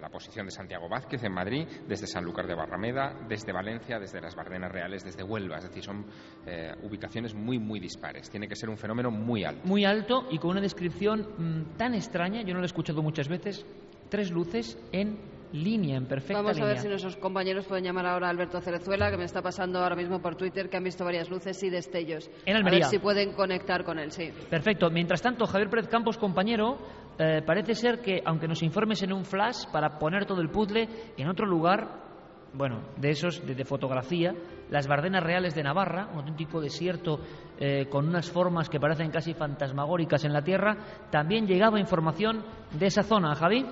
la 0.00 0.08
posición 0.08 0.46
de 0.46 0.52
Santiago 0.52 0.88
Vázquez 0.88 1.22
en 1.24 1.32
Madrid, 1.32 1.66
desde 1.86 2.06
Sanlúcar 2.06 2.46
de 2.46 2.54
Barrameda, 2.54 3.14
desde 3.28 3.52
Valencia, 3.52 3.98
desde 3.98 4.20
las 4.20 4.34
Bardenas 4.34 4.72
Reales, 4.72 5.04
desde 5.04 5.22
Huelva. 5.22 5.58
Es 5.58 5.64
decir, 5.64 5.82
son 5.82 6.06
eh, 6.46 6.72
ubicaciones 6.82 7.34
muy, 7.34 7.58
muy 7.58 7.80
dispares. 7.80 8.28
Tiene 8.30 8.48
que 8.48 8.56
ser 8.56 8.68
un 8.68 8.76
fenómeno 8.76 9.10
muy 9.10 9.44
alto. 9.44 9.66
Muy 9.66 9.84
alto 9.84 10.26
y 10.30 10.38
con 10.38 10.50
una 10.50 10.60
descripción 10.60 11.20
mm, 11.38 11.76
tan 11.76 11.94
extraña, 11.94 12.42
yo 12.42 12.52
no 12.52 12.60
lo 12.60 12.64
he 12.64 12.66
escuchado 12.66 13.02
muchas 13.02 13.28
veces, 13.28 13.64
tres 14.08 14.30
luces 14.30 14.78
en 14.92 15.37
línea, 15.52 15.96
en 15.96 16.06
perfecta 16.06 16.34
Vamos 16.42 16.52
a 16.52 16.54
línea. 16.54 16.68
ver 16.68 16.78
si 16.78 16.88
nuestros 16.88 17.16
compañeros 17.16 17.66
pueden 17.66 17.84
llamar 17.84 18.06
ahora 18.06 18.26
a 18.26 18.30
Alberto 18.30 18.60
Cerezuela, 18.60 19.10
que 19.10 19.16
me 19.16 19.24
está 19.24 19.40
pasando 19.42 19.78
ahora 19.80 19.96
mismo 19.96 20.20
por 20.20 20.36
Twitter, 20.36 20.68
que 20.68 20.76
han 20.76 20.84
visto 20.84 21.04
varias 21.04 21.30
luces 21.30 21.62
y 21.62 21.70
destellos. 21.70 22.30
En 22.46 22.54
A 22.54 22.58
Almería. 22.58 22.80
ver 22.80 22.88
si 22.88 22.98
pueden 22.98 23.32
conectar 23.32 23.84
con 23.84 23.98
él, 23.98 24.10
sí. 24.10 24.30
Perfecto. 24.50 24.90
Mientras 24.90 25.22
tanto, 25.22 25.46
Javier 25.46 25.70
Pérez 25.70 25.88
Campos, 25.88 26.18
compañero, 26.18 26.78
eh, 27.18 27.42
parece 27.46 27.74
ser 27.74 28.00
que, 28.00 28.22
aunque 28.24 28.46
nos 28.48 28.62
informes 28.62 29.02
en 29.02 29.12
un 29.12 29.24
flash 29.24 29.64
para 29.72 29.98
poner 29.98 30.26
todo 30.26 30.40
el 30.40 30.50
puzzle 30.50 30.88
en 31.16 31.28
otro 31.28 31.46
lugar, 31.46 32.06
bueno, 32.54 32.80
de 32.96 33.10
esos, 33.10 33.44
de, 33.46 33.54
de 33.54 33.64
fotografía, 33.64 34.34
las 34.70 34.86
Bardenas 34.86 35.22
Reales 35.22 35.54
de 35.54 35.62
Navarra, 35.62 36.08
un 36.12 36.20
auténtico 36.20 36.60
desierto 36.60 37.20
eh, 37.58 37.86
con 37.90 38.08
unas 38.08 38.30
formas 38.30 38.68
que 38.70 38.80
parecen 38.80 39.10
casi 39.10 39.34
fantasmagóricas 39.34 40.24
en 40.24 40.32
la 40.32 40.42
tierra, 40.42 40.76
también 41.10 41.46
llegaba 41.46 41.78
información 41.78 42.42
de 42.72 42.86
esa 42.86 43.02
zona, 43.02 43.34
Javi. 43.34 43.66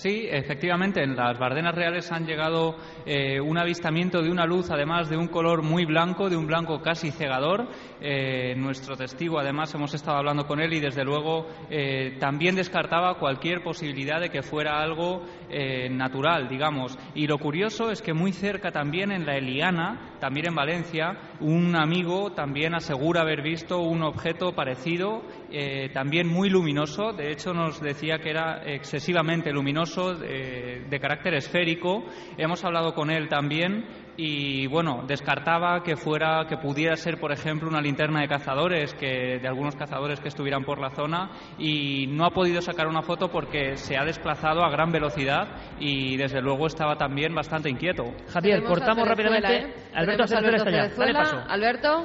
Sí, 0.00 0.26
efectivamente, 0.30 1.02
en 1.02 1.14
las 1.14 1.38
Bardenas 1.38 1.74
Reales 1.74 2.10
han 2.10 2.24
llegado 2.24 2.74
eh, 3.04 3.38
un 3.38 3.58
avistamiento 3.58 4.22
de 4.22 4.30
una 4.30 4.46
luz, 4.46 4.70
además 4.70 5.10
de 5.10 5.18
un 5.18 5.28
color 5.28 5.62
muy 5.62 5.84
blanco, 5.84 6.30
de 6.30 6.38
un 6.38 6.46
blanco 6.46 6.80
casi 6.80 7.10
cegador. 7.10 7.68
Eh, 8.00 8.54
nuestro 8.56 8.96
testigo, 8.96 9.38
además, 9.38 9.74
hemos 9.74 9.92
estado 9.92 10.16
hablando 10.16 10.46
con 10.46 10.58
él 10.58 10.72
y, 10.72 10.80
desde 10.80 11.04
luego, 11.04 11.48
eh, 11.68 12.16
también 12.18 12.54
descartaba 12.54 13.18
cualquier 13.18 13.62
posibilidad 13.62 14.22
de 14.22 14.30
que 14.30 14.40
fuera 14.40 14.80
algo 14.80 15.22
eh, 15.50 15.88
natural, 15.90 16.48
digamos. 16.48 16.98
Y 17.14 17.26
lo 17.26 17.38
curioso 17.38 17.90
es 17.90 18.02
que 18.02 18.14
muy 18.14 18.32
cerca 18.32 18.70
también, 18.70 19.12
en 19.12 19.26
la 19.26 19.36
Eliana, 19.36 20.16
también 20.20 20.48
en 20.48 20.54
Valencia, 20.54 21.18
un 21.40 21.76
amigo 21.76 22.32
también 22.32 22.74
asegura 22.74 23.22
haber 23.22 23.42
visto 23.42 23.80
un 23.80 24.02
objeto 24.02 24.52
parecido, 24.54 25.22
eh, 25.50 25.90
también 25.92 26.28
muy 26.28 26.50
luminoso. 26.50 27.12
De 27.12 27.32
hecho, 27.32 27.52
nos 27.52 27.80
decía 27.80 28.18
que 28.18 28.30
era 28.30 28.62
excesivamente 28.64 29.52
luminoso, 29.52 30.14
de 30.14 30.98
carácter 31.00 31.34
esférico. 31.34 32.04
Hemos 32.36 32.64
hablado 32.64 32.94
con 32.94 33.10
él 33.10 33.28
también 33.28 33.84
y 34.22 34.66
bueno, 34.66 35.02
descartaba 35.06 35.82
que 35.82 35.96
fuera, 35.96 36.44
que 36.46 36.58
pudiera 36.58 36.94
ser, 36.94 37.18
por 37.18 37.32
ejemplo, 37.32 37.70
una 37.70 37.80
linterna 37.80 38.20
de 38.20 38.28
cazadores, 38.28 38.92
que, 38.92 39.38
de 39.40 39.48
algunos 39.48 39.74
cazadores 39.76 40.20
que 40.20 40.28
estuvieran 40.28 40.62
por 40.62 40.78
la 40.78 40.90
zona, 40.90 41.30
y 41.56 42.06
no 42.06 42.26
ha 42.26 42.30
podido 42.30 42.60
sacar 42.60 42.86
una 42.86 43.00
foto 43.00 43.28
porque 43.28 43.78
se 43.78 43.96
ha 43.96 44.04
desplazado 44.04 44.62
a 44.62 44.68
gran 44.68 44.92
velocidad 44.92 45.48
y 45.78 46.18
desde 46.18 46.42
luego 46.42 46.66
estaba 46.66 46.96
también 46.96 47.34
bastante 47.34 47.70
inquieto. 47.70 48.04
Javier, 48.30 48.62
cortamos 48.62 49.08
rápidamente. 49.08 49.56
¿eh? 49.56 49.74
Alberto 49.94 50.24
Tenemos 50.24 50.32
a 50.32 50.40
Cerezuela 50.40 50.56
está 50.56 50.70
ya. 50.70 50.98
Dale 50.98 51.14
paso. 51.14 51.36
Alberto. 51.48 52.04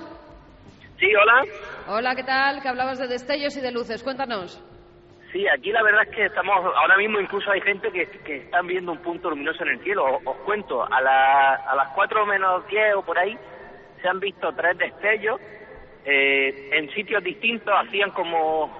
Sí, 0.98 1.08
hola. 1.22 1.98
Hola, 1.98 2.16
¿qué 2.16 2.24
tal? 2.24 2.62
Que 2.62 2.70
hablabas 2.70 2.98
de 2.98 3.08
destellos 3.08 3.58
y 3.58 3.60
de 3.60 3.74
luces. 3.74 4.02
Cuéntanos. 4.02 4.64
Sí, 5.36 5.46
aquí 5.50 5.70
la 5.74 5.84
verdad 5.84 6.04
es 6.04 6.16
que 6.16 6.26
estamos, 6.28 6.56
ahora 6.78 6.96
mismo 6.96 7.20
incluso 7.20 7.52
hay 7.52 7.60
gente 7.60 7.92
que, 7.92 8.08
que 8.08 8.38
están 8.38 8.68
viendo 8.68 8.94
un 8.94 9.00
punto 9.00 9.30
luminoso 9.30 9.64
en 9.64 9.72
el 9.72 9.80
cielo. 9.82 10.22
Os, 10.24 10.38
cuento, 10.46 10.86
a, 10.90 11.02
la, 11.02 11.56
a 11.56 11.76
las 11.76 11.90
4 11.90 12.26
menos 12.26 12.66
10 12.70 12.96
o 12.96 13.02
por 13.02 13.20
ahí 13.20 13.38
se 14.02 14.08
han 14.08 14.22
visto 14.22 14.54
tres 14.54 14.78
destellos 14.78 15.42
eh, 16.06 16.70
en 16.72 16.90
sitios 16.92 17.22
distintos, 17.22 17.74
hacían 17.78 18.12
como 18.12 18.80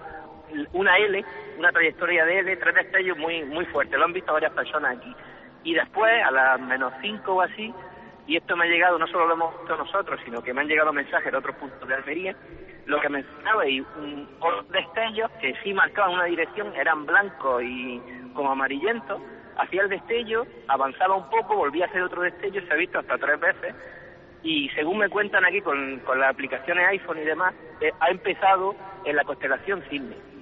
una 0.72 0.98
L, 0.98 1.26
una 1.58 1.74
trayectoria 1.74 2.24
de 2.24 2.40
L, 2.40 2.56
tres 2.56 2.76
destellos 2.76 3.18
muy, 3.18 3.44
muy 3.44 3.66
fuertes. 3.66 4.00
Lo 4.00 4.06
han 4.06 4.14
visto 4.14 4.32
varias 4.32 4.54
personas 4.54 4.98
aquí. 4.98 5.14
Y 5.66 5.74
después, 5.74 6.24
a 6.24 6.32
las 6.32 6.58
menos 6.62 6.94
5 7.02 7.34
o 7.34 7.42
así, 7.42 7.74
y 8.28 8.38
esto 8.38 8.56
me 8.56 8.64
ha 8.64 8.70
llegado, 8.70 8.98
no 8.98 9.08
solo 9.08 9.28
lo 9.28 9.34
hemos 9.34 9.60
visto 9.60 9.76
nosotros, 9.76 10.22
sino 10.24 10.42
que 10.42 10.54
me 10.54 10.62
han 10.62 10.70
llegado 10.70 10.94
mensajes 10.94 11.34
de 11.34 11.38
otros 11.38 11.58
puntos 11.58 11.86
de 11.86 11.96
Almería, 11.96 12.34
lo 12.86 13.02
que 13.02 13.10
mencionaba 13.10 13.68
y 13.68 13.80
un 13.80 14.28
otros 14.40 14.70
destellos 14.70 15.32
que 15.42 15.54
sí 15.64 15.74
marcaban 15.74 16.14
una 16.14 16.26
dirección, 16.26 16.74
eran 16.76 17.06
blancos 17.06 17.64
y 17.64 18.02
como 18.34 18.52
amarillentos, 18.52 19.22
hacía 19.58 19.84
el 19.84 19.90
destello, 19.90 20.46
avanzaba 20.68 21.16
un 21.16 21.30
poco, 21.30 21.56
volvía 21.56 21.86
a 21.86 21.88
hacer 21.88 22.04
otro 22.04 22.22
destello, 22.22 22.62
se 22.66 22.74
ha 22.74 22.76
visto 22.76 23.00
hasta 23.00 23.18
tres 23.18 23.40
veces, 23.40 23.76
y 24.44 24.70
según 24.70 25.00
me 25.00 25.10
cuentan 25.10 25.46
aquí 25.46 25.62
con, 25.62 26.00
con 26.02 26.20
las 26.20 26.30
aplicaciones 26.30 26.88
iPhone 26.90 27.18
y 27.18 27.26
demás, 27.26 27.54
eh, 27.82 27.92
ha 28.00 28.10
empezado 28.10 28.76
en 29.06 29.16
la 29.16 29.24
constelación 29.24 29.82
Cisne. 29.90 30.35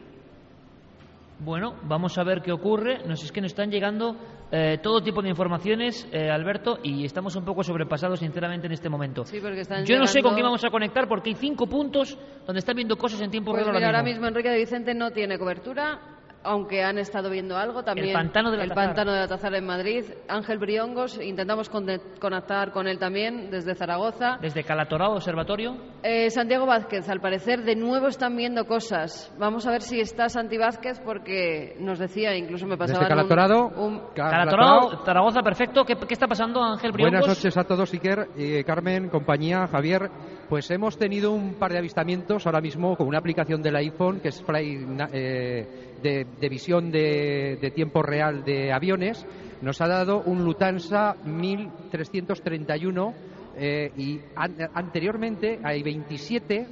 Bueno, 1.43 1.75
vamos 1.83 2.17
a 2.17 2.23
ver 2.23 2.41
qué 2.41 2.53
ocurre. 2.53 3.05
Nos 3.05 3.21
es 3.21 3.31
que 3.31 3.41
nos 3.41 3.51
están 3.51 3.69
llegando 3.69 4.15
eh, 4.49 4.77
todo 4.81 5.01
tipo 5.01 5.21
de 5.21 5.27
informaciones, 5.29 6.07
eh, 6.11 6.29
Alberto, 6.29 6.79
y 6.81 7.03
estamos 7.03 7.35
un 7.35 7.43
poco 7.43 7.63
sobrepasados, 7.63 8.19
sinceramente, 8.19 8.67
en 8.67 8.73
este 8.73 8.87
momento. 8.87 9.25
Sí, 9.25 9.39
porque 9.41 9.61
están 9.61 9.83
Yo 9.83 9.97
no 9.97 10.07
sé 10.07 10.21
con 10.21 10.35
quién 10.35 10.45
vamos 10.45 10.63
a 10.63 10.69
conectar 10.69 11.07
porque 11.07 11.31
hay 11.31 11.35
cinco 11.35 11.67
puntos 11.67 12.17
donde 12.45 12.59
están 12.59 12.75
viendo 12.77 12.95
cosas 12.95 13.19
en 13.21 13.29
tiempo 13.29 13.51
Pues 13.51 13.63
real 13.65 13.75
ahora 13.75 13.87
ahora 13.87 14.03
mismo 14.03 14.25
Enrique 14.25 14.49
de 14.49 14.57
Vicente 14.57 14.93
no 14.93 15.11
tiene 15.11 15.37
cobertura, 15.37 15.99
aunque 16.43 16.83
han 16.83 16.97
estado 16.97 17.29
viendo 17.29 17.57
algo 17.57 17.83
también. 17.83 18.07
El 18.09 18.13
pantano 18.13 18.51
de 18.51 18.57
la 18.57 18.63
el 18.63 18.69
Tazara. 18.69 18.87
pantano 18.87 19.13
de 19.13 19.19
la 19.19 19.27
Tazara 19.27 19.57
en 19.57 19.65
Madrid. 19.65 20.03
Ángel 20.27 20.57
Briongos, 20.57 21.19
intentamos 21.21 21.69
conectar 21.69 22.71
con 22.71 22.87
él 22.87 22.99
también 22.99 23.49
desde 23.49 23.75
Zaragoza. 23.75 24.37
Desde 24.41 24.63
Calatorao 24.63 25.13
Observatorio. 25.13 25.77
Eh, 26.03 26.29
Santiago 26.29 26.65
Vázquez, 26.65 27.09
al 27.09 27.19
parecer 27.19 27.63
de 27.63 27.75
nuevo 27.75 28.07
están 28.07 28.35
viendo 28.35 28.65
cosas. 28.65 29.33
Vamos 29.37 29.65
a 29.67 29.71
ver 29.71 29.81
si 29.81 29.99
está 29.99 30.29
Santi 30.29 30.57
Vázquez 30.57 30.99
porque 31.03 31.75
nos 31.79 31.99
decía, 31.99 32.35
incluso 32.35 32.65
me 32.65 32.77
pasaba 32.77 32.99
Desde 32.99 33.09
Calatorado, 33.09 33.71
Calatorao, 34.13 35.03
Zaragoza, 35.05 35.41
perfecto. 35.41 35.85
¿Qué, 35.85 35.95
qué 35.95 36.13
está 36.13 36.27
pasando, 36.27 36.61
Ángel 36.61 36.91
Briongos? 36.91 37.21
Buenas 37.21 37.37
noches 37.37 37.57
a 37.57 37.63
todos, 37.63 37.93
Iker, 37.93 38.27
eh, 38.37 38.63
Carmen, 38.65 39.09
compañía, 39.09 39.67
Javier. 39.67 40.09
Pues 40.49 40.69
hemos 40.71 40.97
tenido 40.97 41.31
un 41.31 41.55
par 41.55 41.71
de 41.71 41.79
avistamientos 41.79 42.45
ahora 42.45 42.61
mismo 42.61 42.95
con 42.95 43.07
una 43.07 43.17
aplicación 43.17 43.61
del 43.61 43.75
iPhone 43.77 44.19
que 44.19 44.27
es 44.27 44.43
Fly, 44.43 44.85
eh, 45.13 45.92
de, 46.03 46.25
de 46.39 46.49
visión 46.49 46.91
de, 46.91 47.57
de 47.59 47.71
tiempo 47.71 48.03
real 48.03 48.43
de 48.43 48.71
aviones. 48.71 49.25
Nos 49.61 49.81
ha 49.81 49.87
dado 49.87 50.21
un 50.21 50.43
Lufthansa 50.43 51.15
1331 51.23 53.13
eh, 53.55 53.91
y 53.97 54.19
an- 54.35 54.55
anteriormente 54.73 55.59
hay 55.63 55.81
27. 55.83 56.67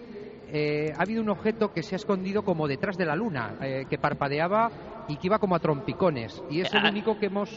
eh, 0.53 0.91
ha 0.97 1.01
habido 1.03 1.21
un 1.21 1.29
objeto 1.29 1.71
que 1.71 1.81
se 1.83 1.95
ha 1.95 1.97
escondido 1.97 2.43
como 2.43 2.67
detrás 2.67 2.97
de 2.97 3.05
la 3.05 3.15
luna, 3.15 3.55
eh, 3.61 3.85
que 3.89 3.97
parpadeaba 3.97 4.69
y 5.07 5.15
que 5.17 5.27
iba 5.27 5.39
como 5.39 5.55
a 5.55 5.59
trompicones. 5.59 6.43
Y 6.49 6.59
es 6.61 6.73
el 6.73 6.85
Ah, 6.85 6.89
único 6.89 7.17
que 7.17 7.27
hemos. 7.27 7.49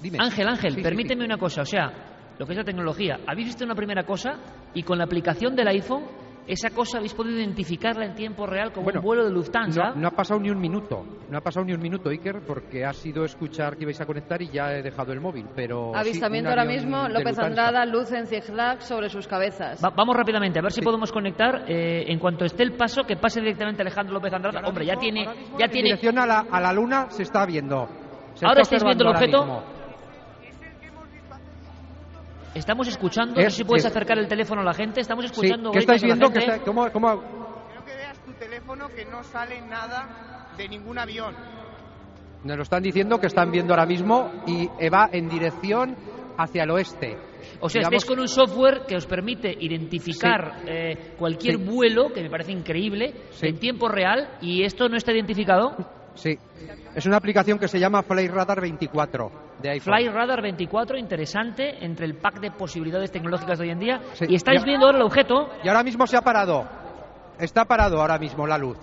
Dime. 0.00 0.18
Ángel, 0.20 0.46
Ángel, 0.48 0.70
Sí, 0.72 0.76
sí, 0.78 0.82
permíteme 0.82 1.24
una 1.24 1.38
cosa. 1.38 1.62
O 1.62 1.66
sea, 1.66 2.34
lo 2.38 2.46
que 2.46 2.52
es 2.52 2.58
la 2.58 2.64
tecnología. 2.64 3.18
Habéis 3.26 3.48
visto 3.48 3.64
una 3.64 3.74
primera 3.74 4.04
cosa 4.04 4.38
y 4.74 4.82
con 4.84 4.98
la 4.98 5.04
aplicación 5.04 5.54
del 5.56 5.68
iPhone, 5.68 6.04
esa 6.52 6.70
cosa 6.70 6.98
habéis 6.98 7.14
podido 7.14 7.38
identificarla 7.38 8.04
en 8.04 8.14
tiempo 8.14 8.46
real 8.46 8.72
como 8.72 8.84
Bueno, 8.84 9.00
un 9.00 9.04
vuelo 9.06 9.24
de 9.24 9.30
Lufthansa. 9.32 9.90
No, 9.90 10.00
no 10.02 10.08
ha 10.08 10.10
pasado 10.12 10.40
ni 10.40 10.50
un 10.50 10.60
minuto, 10.60 11.04
no 11.28 11.38
ha 11.38 11.40
pasado 11.40 11.64
ni 11.66 11.72
un 11.72 11.80
minuto, 11.80 12.10
Iker, 12.10 12.40
porque 12.46 12.84
ha 12.84 12.92
sido 12.92 13.24
escuchar 13.24 13.76
que 13.76 13.82
ibais 13.84 14.00
a 14.00 14.06
conectar 14.06 14.40
y 14.42 14.48
ya 14.50 14.72
he 14.72 14.82
dejado 14.82 15.12
el 15.12 15.20
móvil. 15.20 15.46
Pero 15.54 15.92
sí, 15.94 15.98
Avistamiento 16.00 16.50
un 16.50 16.58
ahora 16.58 16.64
mismo, 16.70 17.08
López. 17.08 17.38
Andrada, 17.38 17.84
luz 17.86 18.12
en 18.12 18.26
zigzag 18.26 18.82
sobre 18.82 19.08
sus 19.08 19.26
cabezas. 19.26 19.82
Va- 19.84 19.90
vamos 19.96 20.16
rápidamente, 20.16 20.58
a 20.58 20.62
ver 20.62 20.72
si 20.72 20.80
podemos 20.82 21.10
conectar. 21.10 21.64
eh, 21.68 22.04
en 22.08 22.18
cuanto 22.18 22.44
esté 22.44 22.62
el 22.62 22.72
paso, 22.72 23.02
que 23.04 23.16
pase 23.16 23.40
directamente 23.40 23.82
Alejandro 23.82 24.14
López 24.14 24.32
Andrada. 24.32 24.60
Hombre, 24.66 24.84
ya 24.86 24.96
tiene. 24.96 25.24
Ya 25.58 25.66
En 25.66 25.70
tiene 25.70 25.88
dirección 25.88 26.18
a 26.18 26.26
la, 26.26 26.46
a 26.50 26.60
la 26.60 26.72
luna 26.72 27.06
se 27.10 27.22
está 27.22 27.44
viendo. 27.46 27.88
Se 28.34 28.46
Ahora 28.46 28.62
está 28.62 28.76
estáis 28.76 28.84
viendo 28.84 29.04
el 29.04 29.10
objeto. 29.10 29.38
ahora 29.38 29.52
mismo. 29.60 29.81
Estamos 32.54 32.86
escuchando, 32.88 33.40
no 33.40 33.50
sé 33.50 33.56
si 33.56 33.64
puedes 33.64 33.84
es- 33.84 33.90
acercar 33.90 34.18
el 34.18 34.28
teléfono 34.28 34.60
a 34.60 34.64
la 34.64 34.74
gente. 34.74 35.00
Estamos 35.00 35.24
Sí, 35.24 35.30
escuchando. 35.32 35.70
¿qué 35.70 35.78
estáis 35.78 36.02
viendo? 36.02 36.28
¿Qué 36.30 36.40
gente. 36.40 36.54
está- 36.56 36.64
cómo- 36.64 36.90
cómo- 36.92 37.22
tu 38.26 38.32
teléfono 38.34 38.88
que 38.88 39.04
no 39.06 39.22
sale 39.24 39.60
nada 39.62 40.48
de 40.56 40.68
ningún 40.68 40.98
avión. 40.98 41.34
Nos 42.44 42.56
lo 42.56 42.62
están 42.62 42.82
diciendo 42.82 43.18
que 43.18 43.26
están 43.26 43.50
viendo 43.50 43.72
ahora 43.72 43.86
mismo 43.86 44.30
y 44.46 44.66
va 44.88 45.08
en 45.12 45.28
dirección 45.28 45.96
hacia 46.36 46.64
el 46.64 46.70
oeste. 46.70 47.16
O 47.60 47.68
sea, 47.68 47.80
Digamos- 47.80 48.02
estáis 48.02 48.04
con 48.04 48.20
un 48.20 48.28
software 48.28 48.82
que 48.86 48.96
os 48.96 49.06
permite 49.06 49.52
identificar 49.58 50.62
eh, 50.66 51.14
cualquier 51.18 51.56
Sí. 51.56 51.64
vuelo, 51.64 52.12
que 52.12 52.22
me 52.22 52.30
parece 52.30 52.52
increíble, 52.52 53.14
en 53.40 53.58
tiempo 53.58 53.88
real, 53.88 54.36
y 54.40 54.62
esto 54.64 54.88
no 54.88 54.96
está 54.96 55.12
identificado. 55.12 55.76
Sí, 56.14 56.38
es 56.94 57.06
una 57.06 57.16
aplicación 57.16 57.58
que 57.58 57.68
se 57.68 57.78
llama 57.78 58.02
Fly 58.02 58.28
Radar 58.28 58.60
24 58.60 59.30
de 59.62 59.70
iPhone. 59.70 59.94
Fly 59.94 60.08
Radar 60.08 60.42
24, 60.42 60.98
interesante, 60.98 61.84
entre 61.84 62.06
el 62.06 62.16
pack 62.16 62.40
de 62.40 62.50
posibilidades 62.50 63.10
tecnológicas 63.10 63.58
de 63.58 63.64
hoy 63.64 63.70
en 63.70 63.78
día. 63.78 64.00
Sí. 64.12 64.26
Y 64.28 64.34
estáis 64.34 64.64
viendo 64.64 64.86
ahora 64.86 64.98
el 64.98 65.04
objeto. 65.04 65.48
Y 65.64 65.68
ahora 65.68 65.82
mismo 65.82 66.06
se 66.06 66.16
ha 66.16 66.20
parado. 66.20 66.66
Está 67.38 67.64
parado 67.64 68.00
ahora 68.00 68.18
mismo 68.18 68.46
la 68.46 68.58
luz. 68.58 68.78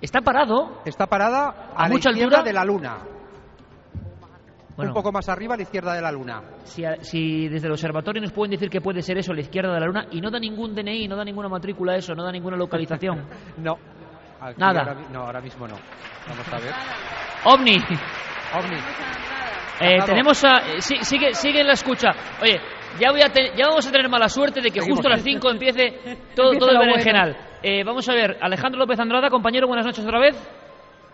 ¿Está 0.00 0.20
parado? 0.20 0.80
Está 0.84 1.06
parada 1.06 1.48
a, 1.74 1.84
¿A 1.84 1.88
la 1.88 1.94
mucha 1.94 2.10
izquierda 2.10 2.38
altura? 2.38 2.42
de 2.44 2.52
la 2.52 2.64
luna. 2.64 2.98
Bueno. 4.76 4.92
Un 4.92 4.94
poco 4.94 5.10
más 5.10 5.28
arriba 5.28 5.54
a 5.54 5.56
la 5.56 5.64
izquierda 5.64 5.92
de 5.92 6.00
la 6.00 6.12
luna. 6.12 6.40
Si, 6.62 7.48
desde 7.48 7.66
el 7.66 7.72
observatorio 7.72 8.22
nos 8.22 8.30
pueden 8.32 8.52
decir 8.52 8.70
que 8.70 8.80
puede 8.80 9.02
ser 9.02 9.18
eso 9.18 9.32
a 9.32 9.34
la 9.34 9.40
izquierda 9.40 9.74
de 9.74 9.80
la 9.80 9.86
luna 9.86 10.06
y 10.12 10.20
no 10.20 10.30
da 10.30 10.38
ningún 10.38 10.72
DNI, 10.72 11.08
no 11.08 11.16
da 11.16 11.24
ninguna 11.24 11.48
matrícula 11.48 11.96
eso, 11.96 12.14
no 12.14 12.22
da 12.22 12.30
ninguna 12.30 12.56
localización. 12.56 13.26
no. 13.58 13.76
Aquí 14.40 14.60
Nada. 14.60 14.82
ahora 14.82 14.96
no, 15.12 15.22
ahora 15.22 15.40
mismo 15.40 15.66
no. 15.66 15.74
Vamos 16.28 16.52
a 16.52 16.58
ver. 16.58 16.72
OVNI. 17.44 17.76
OVNI. 18.54 18.76
Eh, 19.80 19.98
tenemos 20.06 20.44
a... 20.44 20.58
eh, 20.58 20.80
sí- 20.80 20.98
sigue, 21.02 21.34
sigue 21.34 21.60
en 21.60 21.66
la 21.66 21.74
escucha. 21.74 22.10
Oye, 22.42 22.60
ya, 22.98 23.10
voy 23.12 23.22
a 23.22 23.28
te- 23.32 23.52
ya 23.56 23.66
vamos 23.68 23.86
a 23.86 23.92
tener 23.92 24.08
mala 24.08 24.28
suerte 24.28 24.60
de 24.60 24.70
que 24.70 24.80
Seguimos. 24.80 24.98
justo 24.98 25.08
a 25.08 25.12
las 25.12 25.22
5 25.22 25.50
empiece 25.50 26.18
todo, 26.34 26.52
todo 26.58 26.70
el 26.70 26.78
berenjenal. 26.78 27.36
Eh, 27.62 27.84
vamos 27.84 28.08
a 28.08 28.14
ver, 28.14 28.36
Alejandro 28.40 28.78
López 28.80 28.98
Andrada, 28.98 29.30
compañero, 29.30 29.66
buenas 29.68 29.86
noches 29.86 30.04
otra 30.04 30.18
vez. 30.18 30.34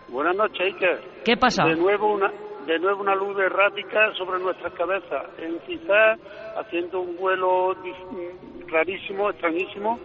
Buenas 0.07 0.35
noches, 0.35 0.59
Iker. 0.61 1.01
¿Qué 1.23 1.37
pasa? 1.37 1.63
De 1.65 1.75
nuevo 1.75 2.13
una, 2.13 2.31
de 2.65 2.79
nuevo 2.79 3.01
una 3.01 3.15
luz 3.15 3.37
errática 3.39 4.13
sobre 4.17 4.39
nuestras 4.39 4.73
cabezas. 4.73 5.25
En 5.39 5.59
quizás 5.59 6.19
haciendo 6.57 7.01
un 7.01 7.15
vuelo 7.17 7.75
dif- 7.83 8.67
rarísimo, 8.67 9.29
extrañísimo, 9.29 9.99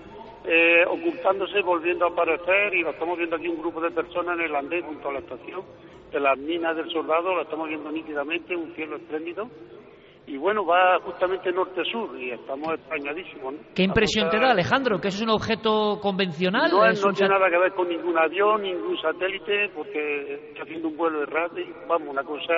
eh, 0.45 0.85
ocultándose 0.89 1.61
volviendo 1.63 2.07
a 2.07 2.09
aparecer. 2.09 2.75
Y 2.75 2.83
lo 2.83 2.91
estamos 2.91 3.19
viendo 3.19 3.37
aquí 3.37 3.49
un 3.49 3.61
grupo 3.61 3.81
de 3.81 3.91
personas 3.91 4.39
en 4.39 4.45
el 4.47 4.55
andén 4.55 4.83
junto 4.83 5.09
a 5.09 5.13
la 5.13 5.19
estación 5.21 5.63
de 6.13 6.21
las 6.21 6.39
minas 6.39 6.77
del 6.77 6.91
soldado. 6.91 7.35
Lo 7.35 7.43
estamos 7.43 7.69
viendo 7.69 7.91
nítidamente, 7.91 8.57
un 8.57 8.75
cielo 8.75 8.97
espléndido. 8.97 9.49
Y 10.31 10.37
bueno, 10.37 10.65
va 10.65 11.01
justamente 11.01 11.51
norte-sur 11.51 12.17
y 12.17 12.31
estamos 12.31 12.75
extrañadísimos. 12.75 13.53
¿no? 13.53 13.59
¿Qué 13.75 13.83
impresión 13.83 14.31
te 14.31 14.39
da, 14.39 14.53
Alejandro? 14.53 15.01
¿Que 15.01 15.09
eso 15.09 15.17
es 15.17 15.23
un 15.25 15.31
objeto 15.31 15.99
convencional? 16.01 16.71
no, 16.71 16.87
¿Es 16.87 17.05
no 17.05 17.13
tiene 17.13 17.35
nada 17.35 17.51
que 17.51 17.59
ver 17.59 17.73
con 17.73 17.89
ningún 17.89 18.17
avión, 18.17 18.63
ningún 18.63 18.97
satélite, 19.03 19.71
porque 19.75 20.51
está 20.51 20.63
haciendo 20.63 20.87
un 20.87 20.97
vuelo 20.97 21.25
errático, 21.25 21.77
vamos, 21.89 22.11
una 22.11 22.23
cosa 22.23 22.55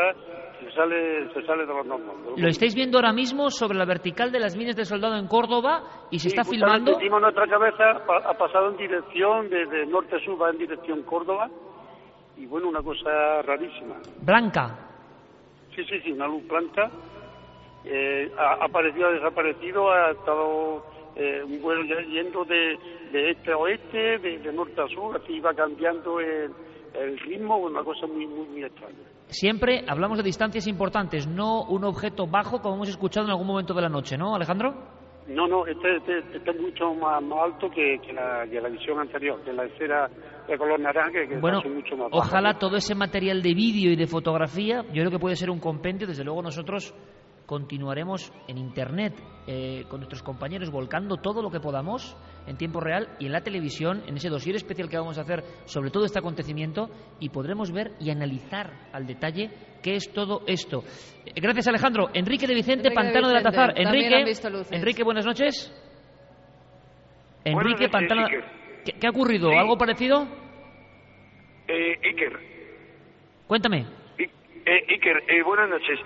se 0.61 0.71
sale, 0.73 1.33
se 1.33 1.43
sale 1.47 1.65
de 1.65 1.73
los 1.73 1.87
normas. 1.87 2.15
Lo 2.37 2.47
estáis 2.47 2.75
viendo 2.75 2.99
ahora 2.99 3.15
mismo 3.15 3.49
sobre 3.49 3.79
la 3.79 3.87
vertical 3.87 4.31
de 4.31 4.41
las 4.41 4.55
minas 4.55 4.77
del 4.77 4.85
soldado 4.85 5.17
en 5.17 5.27
Córdoba 5.27 5.83
y 6.11 6.19
se 6.19 6.29
Sí, 6.29 6.37
está 6.37 6.45
filmando. 6.45 6.93
Encima 6.93 7.17
de 7.17 7.23
nuestra 7.23 7.47
cabeza 7.47 7.85
ha 8.29 8.35
pasado 8.35 8.69
en 8.69 8.77
dirección, 8.77 9.49
desde 9.49 9.87
norte-sur 9.87 10.41
va 10.41 10.51
en 10.51 10.59
dirección 10.59 11.05
Córdoba, 11.05 11.49
y 12.37 12.45
bueno, 12.45 12.69
una 12.69 12.83
cosa 12.83 13.41
rarísima. 13.41 13.97
Blanca. 14.21 14.91
Sí, 15.75 15.83
sí, 15.85 16.01
sí, 16.05 16.13
una 16.13 16.27
luz 16.27 16.47
blanca. 16.47 16.91
Eh, 17.85 18.31
ha 18.39 18.65
aparecido, 18.65 19.09
ha 19.09 19.13
desaparecido, 19.13 19.91
ha 19.91 20.11
estado 20.13 20.85
eh, 21.17 21.43
un 21.45 21.61
vuelo 21.61 21.83
yendo 22.09 22.45
de, 22.45 22.79
de 23.13 23.31
este 23.31 23.53
a 23.53 23.57
oeste, 23.57 24.19
de, 24.19 24.39
de 24.39 24.53
norte 24.53 24.81
a 24.81 24.87
sur, 24.89 25.17
así 25.17 25.35
iba 25.35 25.53
cambiando 25.53 26.21
el, 26.21 26.51
el 26.95 27.19
ritmo, 27.21 27.57
una 27.57 27.83
cosa 27.83 28.07
muy, 28.07 28.27
muy, 28.27 28.47
muy 28.49 28.65
extraña. 28.65 28.95
Siempre 29.27 29.85
hablamos 29.89 30.19
de 30.19 30.25
distancias 30.25 30.67
importantes, 30.67 31.27
no 31.27 31.63
un 31.65 31.85
objeto 31.85 32.27
bajo 32.27 32.61
como 32.61 32.77
hemos 32.77 32.89
escuchado 32.91 33.27
en 33.27 33.31
algún 33.33 33.47
momento 33.47 33.75
de 33.75 33.83
la 33.83 33.89
noche, 33.89 34.17
¿no, 34.17 34.35
Alejandro? 34.35 34.75
No, 35.27 35.47
no, 35.47 35.65
este, 35.67 35.97
este, 35.97 36.19
este 36.37 36.51
es 36.51 36.61
mucho 36.61 36.93
más, 36.95 37.23
más 37.23 37.39
alto 37.53 37.71
que, 37.71 37.99
que, 38.05 38.13
la, 38.13 38.45
que 38.51 38.61
la 38.61 38.69
visión 38.69 38.99
anterior, 38.99 39.43
de 39.45 39.53
la 39.53 39.65
esfera 39.65 40.11
de 40.49 40.59
color 40.59 40.81
naranja, 40.81 41.21
que, 41.29 41.37
Bueno, 41.39 41.61
es 41.65 41.71
mucho 41.71 41.97
más 41.97 42.11
baja. 42.11 42.27
ojalá 42.27 42.59
todo 42.59 42.77
ese 42.77 42.95
material 42.97 43.41
de 43.41 43.55
vídeo 43.55 43.93
y 43.93 43.97
de 43.97 44.07
fotografía, 44.09 44.83
yo 44.93 45.01
creo 45.03 45.11
que 45.13 45.19
puede 45.21 45.37
ser 45.37 45.49
un 45.49 45.61
compendio, 45.61 46.07
desde 46.09 46.25
luego 46.25 46.43
nosotros 46.43 46.93
continuaremos 47.47 48.33
en 48.49 48.59
Internet 48.59 49.15
eh, 49.47 49.85
con 49.89 50.01
nuestros 50.01 50.23
compañeros 50.23 50.71
volcando 50.71 51.17
todo 51.17 51.43
lo 51.43 51.51
que 51.51 51.61
podamos 51.61 52.17
en 52.47 52.57
tiempo 52.57 52.81
real 52.81 53.09
y 53.19 53.27
en 53.27 53.33
la 53.33 53.41
televisión, 53.43 54.03
en 54.07 54.17
ese 54.17 54.29
dossier 54.29 54.57
especial 54.57 54.89
que 54.89 54.97
vamos 54.97 55.19
a 55.19 55.23
hacer 55.23 55.43
sobre 55.65 55.91
todo 55.91 56.05
este 56.05 56.19
acontecimiento 56.19 56.89
y 57.21 57.29
podremos 57.29 57.73
ver 57.73 57.93
y 58.01 58.11
analizar 58.11 58.73
al 58.93 59.07
detalle 59.07 59.51
qué 59.83 59.97
es 59.97 60.13
todo 60.13 60.43
esto. 60.47 60.83
Eh, 61.27 61.33
Gracias 61.41 61.69
Alejandro. 61.69 62.09
Enrique 62.15 62.47
de 62.47 62.55
Vicente, 62.55 62.89
Enrique 62.89 62.91
de 62.91 62.95
Pantano 62.95 63.29
de 63.29 63.35
la 63.35 63.43
Tazar. 63.43 63.75
Enrique. 63.77 64.25
Enrique, 64.71 65.03
buenas 65.05 65.27
noches. 65.27 65.71
Buenas 67.45 67.63
Enrique 67.65 67.89
noches, 67.89 67.91
Pantano. 67.91 68.27
¿Qué, 68.85 68.93
qué 68.93 69.07
ha 69.07 69.11
ocurrido? 69.11 69.51
Sí. 69.51 69.57
¿Algo 69.57 69.77
parecido? 69.77 70.27
Eh, 71.69 71.99
Iker, 72.05 72.33
Cuéntame. 73.47 73.87
eh, 74.19 74.85
Iker 74.89 75.17
eh, 75.29 75.43
buenas 75.45 75.69
noches. 75.71 75.99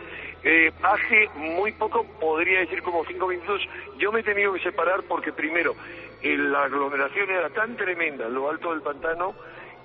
Eh, 0.49 0.71
hace 0.81 1.29
muy 1.35 1.73
poco, 1.73 2.05
podría 2.21 2.61
decir 2.61 2.81
como 2.85 3.05
cinco 3.05 3.27
minutos, 3.27 3.61
yo 3.99 4.13
me 4.13 4.21
he 4.21 4.23
tenido 4.23 4.53
que 4.53 4.61
separar 4.61 5.03
porque 5.09 5.33
primero, 5.33 5.75
eh, 6.23 6.37
la 6.37 6.63
aglomeración 6.67 7.29
era 7.29 7.51
tan 7.51 7.77
tremenda 7.77 8.27
en 8.27 8.35
lo 8.35 8.49
alto 8.49 8.71
del 8.71 8.81
pantano 8.81 9.35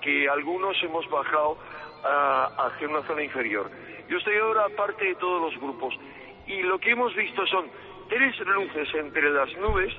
que 0.01 0.29
algunos 0.29 0.77
hemos 0.83 1.09
bajado 1.09 1.57
a- 2.03 2.45
hacia 2.67 2.87
una 2.87 3.01
zona 3.07 3.23
inferior. 3.23 3.71
Yo 4.07 4.19
estoy 4.19 4.37
ahora 4.37 4.65
aparte 4.65 5.03
de 5.05 5.15
todos 5.15 5.51
los 5.51 5.59
grupos 5.59 5.95
y 6.45 6.61
lo 6.61 6.77
que 6.77 6.91
hemos 6.91 7.15
visto 7.15 7.43
son 7.47 7.65
tres 8.07 8.37
luces 8.41 8.87
entre 8.93 9.31
las 9.31 9.51
nubes. 9.57 9.91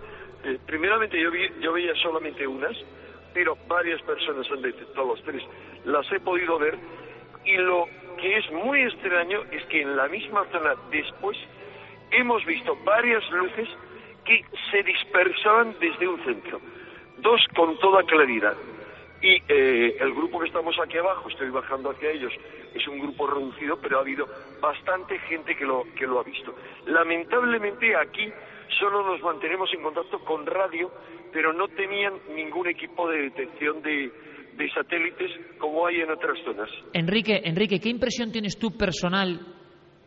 Eh, 0.44 0.58
primeramente 0.64 1.20
yo, 1.20 1.32
vi- 1.32 1.50
yo 1.60 1.72
veía 1.72 1.94
solamente 1.96 2.46
unas, 2.46 2.76
pero 3.34 3.56
varias 3.66 4.00
personas 4.02 4.48
han 4.48 4.62
detectado 4.62 5.08
los 5.08 5.22
tres. 5.24 5.42
Las 5.86 6.10
he 6.12 6.20
podido 6.20 6.56
ver 6.60 6.78
y 7.44 7.56
lo 7.56 7.88
que 8.16 8.36
es 8.38 8.50
muy 8.52 8.82
extraño 8.82 9.42
es 9.50 9.64
que 9.66 9.82
en 9.82 9.96
la 9.96 10.08
misma 10.08 10.44
zona 10.52 10.74
después 10.90 11.36
hemos 12.10 12.44
visto 12.44 12.76
varias 12.84 13.28
luces 13.30 13.68
que 14.24 14.44
se 14.70 14.82
dispersaban 14.82 15.74
desde 15.80 16.06
un 16.08 16.22
centro, 16.24 16.60
dos 17.18 17.40
con 17.54 17.78
toda 17.78 18.02
claridad. 18.04 18.56
Y 19.20 19.40
eh, 19.48 19.96
el 20.00 20.14
grupo 20.14 20.40
que 20.40 20.46
estamos 20.46 20.76
aquí 20.80 20.98
abajo, 20.98 21.28
estoy 21.28 21.50
bajando 21.50 21.90
hacia 21.90 22.10
ellos, 22.10 22.32
es 22.74 22.86
un 22.88 22.98
grupo 22.98 23.26
reducido, 23.28 23.78
pero 23.80 23.98
ha 23.98 24.00
habido 24.00 24.26
bastante 24.60 25.18
gente 25.20 25.54
que 25.56 25.64
lo, 25.64 25.84
que 25.96 26.06
lo 26.06 26.18
ha 26.18 26.24
visto. 26.24 26.54
Lamentablemente 26.86 27.94
aquí 27.94 28.32
solo 28.80 29.02
nos 29.04 29.20
mantenemos 29.22 29.72
en 29.74 29.82
contacto 29.82 30.18
con 30.24 30.44
radio, 30.46 30.90
pero 31.32 31.52
no 31.52 31.68
tenían 31.68 32.14
ningún 32.34 32.66
equipo 32.66 33.08
de 33.08 33.22
detección 33.22 33.80
de, 33.82 34.10
de 34.56 34.70
satélites 34.70 35.30
como 35.58 35.86
hay 35.86 36.00
en 36.00 36.10
otras 36.10 36.38
zonas. 36.44 36.68
Enrique, 36.92 37.40
Enrique, 37.44 37.80
¿qué 37.80 37.88
impresión 37.88 38.30
tienes 38.30 38.58
tú 38.58 38.76
personal 38.76 39.40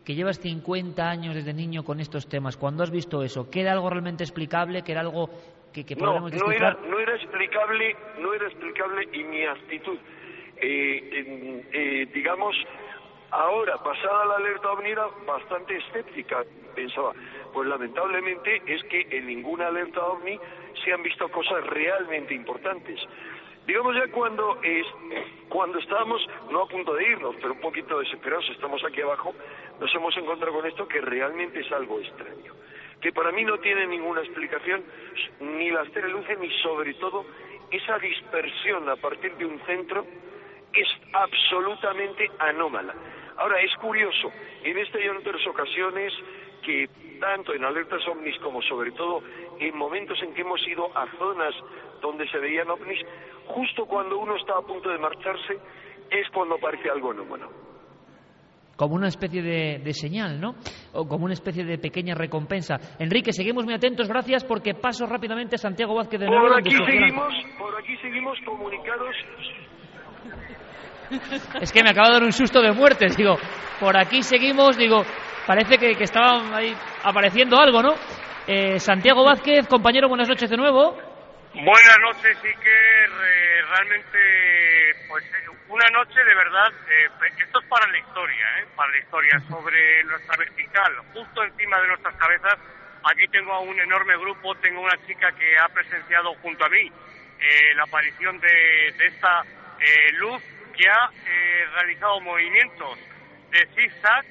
que 0.04 0.14
llevas 0.14 0.38
50 0.40 1.02
años 1.02 1.34
desde 1.34 1.52
niño 1.52 1.82
con 1.82 2.00
estos 2.00 2.28
temas? 2.28 2.56
Cuando 2.56 2.82
has 2.82 2.90
visto 2.90 3.22
eso, 3.22 3.50
¿que 3.50 3.60
era 3.60 3.72
algo 3.72 3.90
realmente 3.90 4.24
explicable? 4.24 4.82
¿Que 4.82 4.92
era 4.92 5.00
algo 5.00 5.28
que, 5.72 5.84
que 5.84 5.96
No, 5.96 6.20
no 6.20 6.52
era, 6.52 6.78
no 6.88 6.98
era 6.98 7.16
explicable, 7.16 7.96
no 8.18 8.32
era 8.32 8.46
explicable 8.46 9.08
y 9.12 9.24
mi 9.24 9.44
actitud, 9.44 9.98
eh, 10.58 11.64
eh, 11.72 12.06
digamos, 12.14 12.56
ahora 13.30 13.76
pasada 13.82 14.26
la 14.26 14.36
alerta 14.36 14.70
ovni 14.72 14.90
era 14.90 15.06
bastante 15.26 15.76
escéptica, 15.76 16.44
pensaba. 16.74 17.12
Pues 17.52 17.68
lamentablemente 17.68 18.62
es 18.66 18.82
que 18.84 19.06
en 19.10 19.26
ninguna 19.26 19.68
alerta 19.68 20.04
ovni 20.04 20.38
se 20.84 20.92
han 20.92 21.02
visto 21.02 21.28
cosas 21.28 21.66
realmente 21.66 22.34
importantes. 22.34 23.00
Digamos 23.66 23.96
ya 23.96 24.10
cuando 24.12 24.58
es, 24.62 24.86
cuando 25.48 25.78
estábamos 25.78 26.24
no 26.50 26.62
a 26.62 26.68
punto 26.68 26.94
de 26.94 27.08
irnos, 27.08 27.34
pero 27.36 27.52
un 27.54 27.60
poquito 27.60 27.98
desesperados, 27.98 28.48
estamos 28.50 28.82
aquí 28.84 29.00
abajo, 29.00 29.34
nos 29.80 29.94
hemos 29.94 30.16
encontrado 30.16 30.54
con 30.54 30.66
esto 30.66 30.86
que 30.86 31.00
realmente 31.00 31.60
es 31.60 31.72
algo 31.72 31.98
extraño 32.00 32.54
que 33.00 33.12
para 33.12 33.30
mí 33.32 33.44
no 33.44 33.58
tiene 33.58 33.86
ninguna 33.86 34.20
explicación, 34.20 34.82
ni 35.40 35.70
las 35.70 35.90
tres 35.92 36.10
luces, 36.10 36.38
ni 36.38 36.50
sobre 36.62 36.94
todo 36.94 37.24
esa 37.70 37.98
dispersión 37.98 38.88
a 38.88 38.96
partir 38.96 39.34
de 39.36 39.44
un 39.44 39.60
centro 39.66 40.06
es 40.72 40.88
absolutamente 41.12 42.30
anómala. 42.38 42.94
Ahora, 43.36 43.60
es 43.60 43.74
curioso, 43.76 44.32
en 44.62 44.78
esta 44.78 44.98
y 44.98 45.04
en 45.04 45.16
otras 45.16 45.46
ocasiones 45.46 46.12
que 46.66 46.88
tanto 47.20 47.54
en 47.54 47.64
alertas 47.64 48.02
ovnis 48.08 48.36
como 48.42 48.60
sobre 48.62 48.90
todo 48.90 49.22
en 49.60 49.76
momentos 49.78 50.18
en 50.22 50.34
que 50.34 50.42
hemos 50.42 50.60
ido 50.66 50.84
a 50.96 51.06
zonas 51.16 51.54
donde 52.02 52.28
se 52.28 52.38
veían 52.38 52.68
ovnis, 52.68 52.98
justo 53.46 53.86
cuando 53.86 54.18
uno 54.18 54.36
está 54.36 54.58
a 54.58 54.62
punto 54.62 54.90
de 54.90 54.98
marcharse 54.98 55.54
es 56.10 56.28
cuando 56.34 56.56
aparece 56.56 56.90
algo 56.90 57.12
anómalo. 57.12 57.50
Como 58.76 58.94
una 58.94 59.08
especie 59.08 59.40
de, 59.40 59.78
de 59.78 59.92
señal, 59.94 60.38
¿no? 60.38 60.56
O 60.92 61.08
como 61.08 61.24
una 61.24 61.32
especie 61.32 61.64
de 61.64 61.78
pequeña 61.78 62.14
recompensa. 62.14 62.76
Enrique, 62.98 63.32
seguimos 63.32 63.64
muy 63.64 63.72
atentos, 63.72 64.06
gracias, 64.06 64.44
porque 64.44 64.74
paso 64.74 65.06
rápidamente 65.06 65.54
a 65.54 65.58
Santiago 65.58 65.94
Vázquez 65.94 66.20
de 66.20 66.26
nuevo. 66.26 66.48
Por 66.48 66.58
aquí 66.58 66.70
seguimos, 66.70 67.34
por 67.58 67.74
aquí 67.78 67.96
seguimos 68.02 68.38
comunicados 68.44 69.16
Es 71.60 71.72
que 71.72 71.82
me 71.82 71.90
acaba 71.90 72.08
de 72.08 72.14
dar 72.14 72.24
un 72.24 72.32
susto 72.32 72.60
de 72.60 72.72
muerte. 72.72 73.06
Digo, 73.16 73.36
por 73.80 73.96
aquí 73.96 74.22
seguimos, 74.22 74.76
digo, 74.76 75.02
parece 75.46 75.78
que, 75.78 75.94
que 75.94 76.04
estaba 76.04 76.56
ahí 76.56 76.74
apareciendo 77.04 77.58
algo, 77.58 77.82
¿no? 77.82 77.94
Eh, 78.46 78.78
Santiago 78.78 79.24
Vázquez, 79.24 79.66
compañero, 79.68 80.08
buenas 80.08 80.28
noches 80.28 80.50
de 80.50 80.56
nuevo. 80.56 80.96
Buenas 81.54 81.98
noches, 82.02 82.36
Iker. 82.44 83.10
Eh, 83.24 83.62
realmente, 83.70 84.18
pues 85.08 85.24
eh, 85.24 85.48
una 85.68 85.88
noche 85.90 86.22
de 86.22 86.34
verdad, 86.34 86.68
eh, 86.90 87.08
esto 87.42 87.60
es 87.60 87.66
para 87.66 87.90
la 87.90 87.98
historia, 87.98 88.46
¿eh? 88.60 88.66
para 88.76 88.90
la 88.90 88.98
historia, 88.98 89.40
sobre 89.48 90.04
nuestra 90.04 90.36
vertical, 90.36 90.92
justo 91.12 91.42
encima 91.42 91.80
de 91.80 91.88
nuestras 91.88 92.14
cabezas. 92.16 92.54
Aquí 93.04 93.26
tengo 93.28 93.52
a 93.52 93.60
un 93.60 93.78
enorme 93.78 94.16
grupo, 94.16 94.54
tengo 94.56 94.80
una 94.80 94.96
chica 95.06 95.30
que 95.32 95.56
ha 95.58 95.68
presenciado 95.68 96.34
junto 96.42 96.64
a 96.64 96.68
mí 96.68 96.90
eh, 97.40 97.74
la 97.76 97.84
aparición 97.84 98.38
de, 98.40 98.94
de 98.98 99.06
esta 99.06 99.42
eh, 99.78 100.12
luz 100.18 100.42
que 100.76 100.88
ha 100.88 101.10
realizado 101.74 102.20
movimientos 102.20 102.98
de 103.50 103.66
zigzag, 103.74 104.24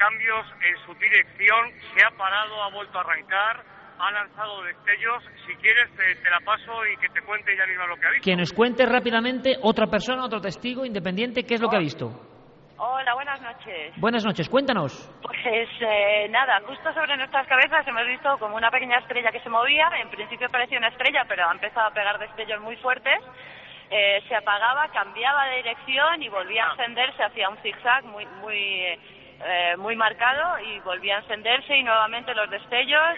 cambios 0.00 0.46
en 0.64 0.76
su 0.86 0.94
dirección, 0.94 1.70
se 1.94 2.04
ha 2.04 2.10
parado, 2.16 2.62
ha 2.62 2.70
vuelto 2.70 2.98
a 2.98 3.02
arrancar, 3.02 3.62
ha 3.98 4.10
lanzado 4.10 4.62
destellos. 4.62 5.22
Si 5.46 5.54
quieres, 5.56 5.94
te, 5.94 6.14
te 6.16 6.30
la 6.30 6.40
paso 6.40 6.72
y 6.86 6.96
que 6.96 7.08
te 7.10 7.20
cuente 7.20 7.52
ella 7.52 7.66
misma 7.66 7.86
lo 7.86 7.96
que 7.96 8.06
ha 8.06 8.10
visto. 8.10 8.24
Que 8.24 8.36
nos 8.36 8.52
cuente 8.52 8.86
rápidamente 8.86 9.56
otra 9.62 9.86
persona, 9.86 10.24
otro 10.24 10.40
testigo 10.40 10.86
independiente, 10.86 11.44
qué 11.44 11.54
es 11.54 11.60
lo 11.60 11.68
que 11.68 11.76
ha 11.76 11.80
visto. 11.80 12.08
Hola, 12.78 13.12
buenas 13.12 13.42
noches. 13.42 13.92
Buenas 13.98 14.24
noches, 14.24 14.48
cuéntanos. 14.48 14.92
Pues 15.20 15.68
eh, 15.80 16.28
nada, 16.30 16.62
justo 16.66 16.90
sobre 16.94 17.14
nuestras 17.18 17.46
cabezas 17.46 17.86
hemos 17.86 18.06
visto 18.06 18.38
como 18.38 18.56
una 18.56 18.70
pequeña 18.70 19.00
estrella 19.00 19.30
que 19.30 19.40
se 19.40 19.50
movía. 19.50 19.86
En 20.00 20.08
principio 20.08 20.48
parecía 20.50 20.78
una 20.78 20.88
estrella, 20.88 21.26
pero 21.28 21.46
ha 21.46 21.52
empezado 21.52 21.88
a 21.88 21.92
pegar 21.92 22.18
destellos 22.18 22.62
muy 22.62 22.76
fuertes. 22.76 23.20
Eh, 23.90 24.22
se 24.26 24.34
apagaba, 24.34 24.88
cambiaba 24.88 25.44
de 25.48 25.56
dirección 25.56 26.22
y 26.22 26.30
volvía 26.30 26.64
a 26.64 26.70
encenderse 26.70 27.22
hacia 27.22 27.50
un 27.50 27.58
zigzag 27.58 28.04
muy 28.04 28.24
muy 28.40 28.56
eh, 28.56 28.98
muy 29.78 29.96
marcado 29.96 30.58
y 30.60 30.78
volvía 30.80 31.16
a 31.16 31.20
encenderse 31.20 31.76
y 31.76 31.82
nuevamente 31.82 32.34
los 32.34 32.50
destellos 32.50 33.16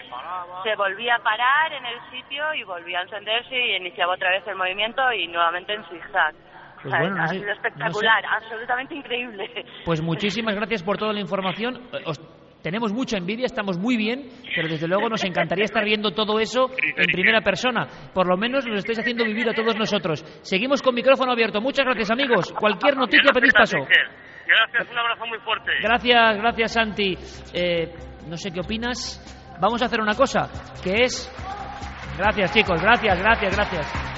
se 0.63 0.75
volvía 0.75 1.15
a 1.15 1.19
parar 1.19 1.73
en 1.73 1.85
el 1.85 1.99
sitio 2.11 2.53
y 2.53 2.63
volvía 2.63 2.99
a 2.99 3.03
encenderse 3.03 3.55
y 3.55 3.75
iniciaba 3.75 4.13
otra 4.13 4.29
vez 4.31 4.43
el 4.47 4.55
movimiento 4.55 5.01
y 5.11 5.27
nuevamente 5.27 5.73
en 5.73 5.83
zigzag. 5.85 6.33
Pues 6.81 6.93
bueno, 6.99 7.15
no 7.15 7.23
ha 7.23 7.27
sido 7.27 7.45
no 7.45 7.53
espectacular, 7.53 8.23
absolutamente 8.25 8.95
increíble. 8.95 9.49
Pues 9.85 10.01
muchísimas 10.01 10.55
gracias 10.55 10.83
por 10.83 10.97
toda 10.97 11.13
la 11.13 11.19
información. 11.21 11.75
Eh, 11.93 12.03
os- 12.05 12.19
tenemos 12.61 12.93
mucha 12.93 13.17
envidia, 13.17 13.45
estamos 13.45 13.77
muy 13.77 13.97
bien, 13.97 14.29
pero 14.55 14.69
desde 14.69 14.87
luego 14.87 15.09
nos 15.09 15.23
encantaría 15.25 15.65
estar 15.65 15.83
viendo 15.83 16.11
todo 16.11 16.39
eso 16.39 16.69
en 16.79 17.05
primera 17.11 17.41
persona. 17.41 17.87
Por 18.13 18.25
lo 18.27 18.37
menos 18.37 18.65
nos 18.65 18.77
estáis 18.79 18.99
haciendo 18.99 19.25
vivir 19.25 19.49
a 19.49 19.53
todos 19.53 19.75
nosotros. 19.77 20.23
Seguimos 20.43 20.81
con 20.81 20.95
micrófono 20.95 21.33
abierto. 21.33 21.59
Muchas 21.59 21.83
gracias, 21.85 22.09
amigos. 22.11 22.53
Cualquier 22.53 22.95
noticia 22.95 23.31
pedís 23.33 23.53
paso. 23.53 23.77
Gracias, 24.53 24.91
un 24.91 24.97
abrazo 24.99 25.25
muy 25.25 25.39
fuerte. 25.39 25.71
Gracias, 25.81 26.37
gracias, 26.37 26.73
Santi. 26.73 27.17
Eh, 27.53 27.91
no 28.27 28.37
sé 28.37 28.51
qué 28.51 28.59
opinas. 28.59 29.19
Vamos 29.59 29.81
a 29.81 29.85
hacer 29.85 29.99
una 29.99 30.15
cosa, 30.15 30.49
que 30.83 31.03
es... 31.03 31.31
Gracias, 32.17 32.53
chicos, 32.53 32.81
gracias, 32.81 33.19
gracias, 33.19 33.55
gracias. 33.55 34.13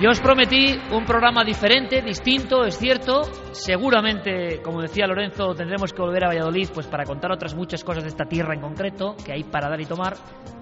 Yo 0.00 0.10
os 0.10 0.20
prometí 0.20 0.78
un 0.92 1.04
programa 1.04 1.42
diferente, 1.42 2.00
distinto, 2.02 2.64
es 2.64 2.78
cierto. 2.78 3.22
Seguramente, 3.50 4.62
como 4.62 4.80
decía 4.80 5.08
Lorenzo, 5.08 5.56
tendremos 5.56 5.92
que 5.92 6.00
volver 6.00 6.22
a 6.22 6.28
Valladolid 6.28 6.68
pues 6.72 6.86
para 6.86 7.02
contar 7.02 7.32
otras 7.32 7.56
muchas 7.56 7.82
cosas 7.82 8.04
de 8.04 8.10
esta 8.10 8.24
tierra 8.24 8.54
en 8.54 8.60
concreto, 8.60 9.16
que 9.24 9.32
hay 9.32 9.42
para 9.42 9.68
dar 9.68 9.80
y 9.80 9.86
tomar. 9.86 10.14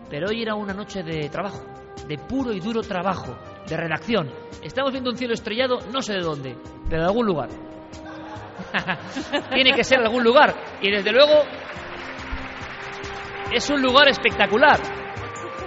Pero 0.08 0.28
hoy 0.30 0.40
era 0.40 0.54
una 0.54 0.72
noche 0.72 1.02
de 1.02 1.28
trabajo, 1.28 1.62
de 2.08 2.16
puro 2.16 2.54
y 2.54 2.60
duro 2.60 2.80
trabajo, 2.80 3.36
de 3.68 3.76
redacción. 3.76 4.30
Estamos 4.62 4.92
viendo 4.92 5.10
un 5.10 5.18
cielo 5.18 5.34
estrellado, 5.34 5.80
no 5.92 6.00
sé 6.00 6.14
de 6.14 6.22
dónde, 6.22 6.56
pero 6.88 7.02
de 7.02 7.08
algún 7.08 7.26
lugar. 7.26 7.50
Tiene 9.52 9.74
que 9.74 9.84
ser 9.84 9.98
algún 9.98 10.24
lugar. 10.24 10.54
Y 10.80 10.90
desde 10.90 11.12
luego 11.12 11.42
es 13.52 13.68
un 13.68 13.82
lugar 13.82 14.08
espectacular. 14.08 14.80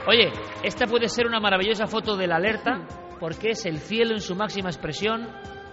Oye, 0.07 0.31
esta 0.63 0.87
puede 0.87 1.07
ser 1.07 1.27
una 1.27 1.39
maravillosa 1.39 1.85
foto 1.85 2.17
de 2.17 2.25
la 2.25 2.37
alerta 2.37 2.81
porque 3.19 3.51
es 3.51 3.65
el 3.65 3.79
cielo 3.79 4.13
en 4.13 4.21
su 4.21 4.35
máxima 4.35 4.69
expresión, 4.69 5.27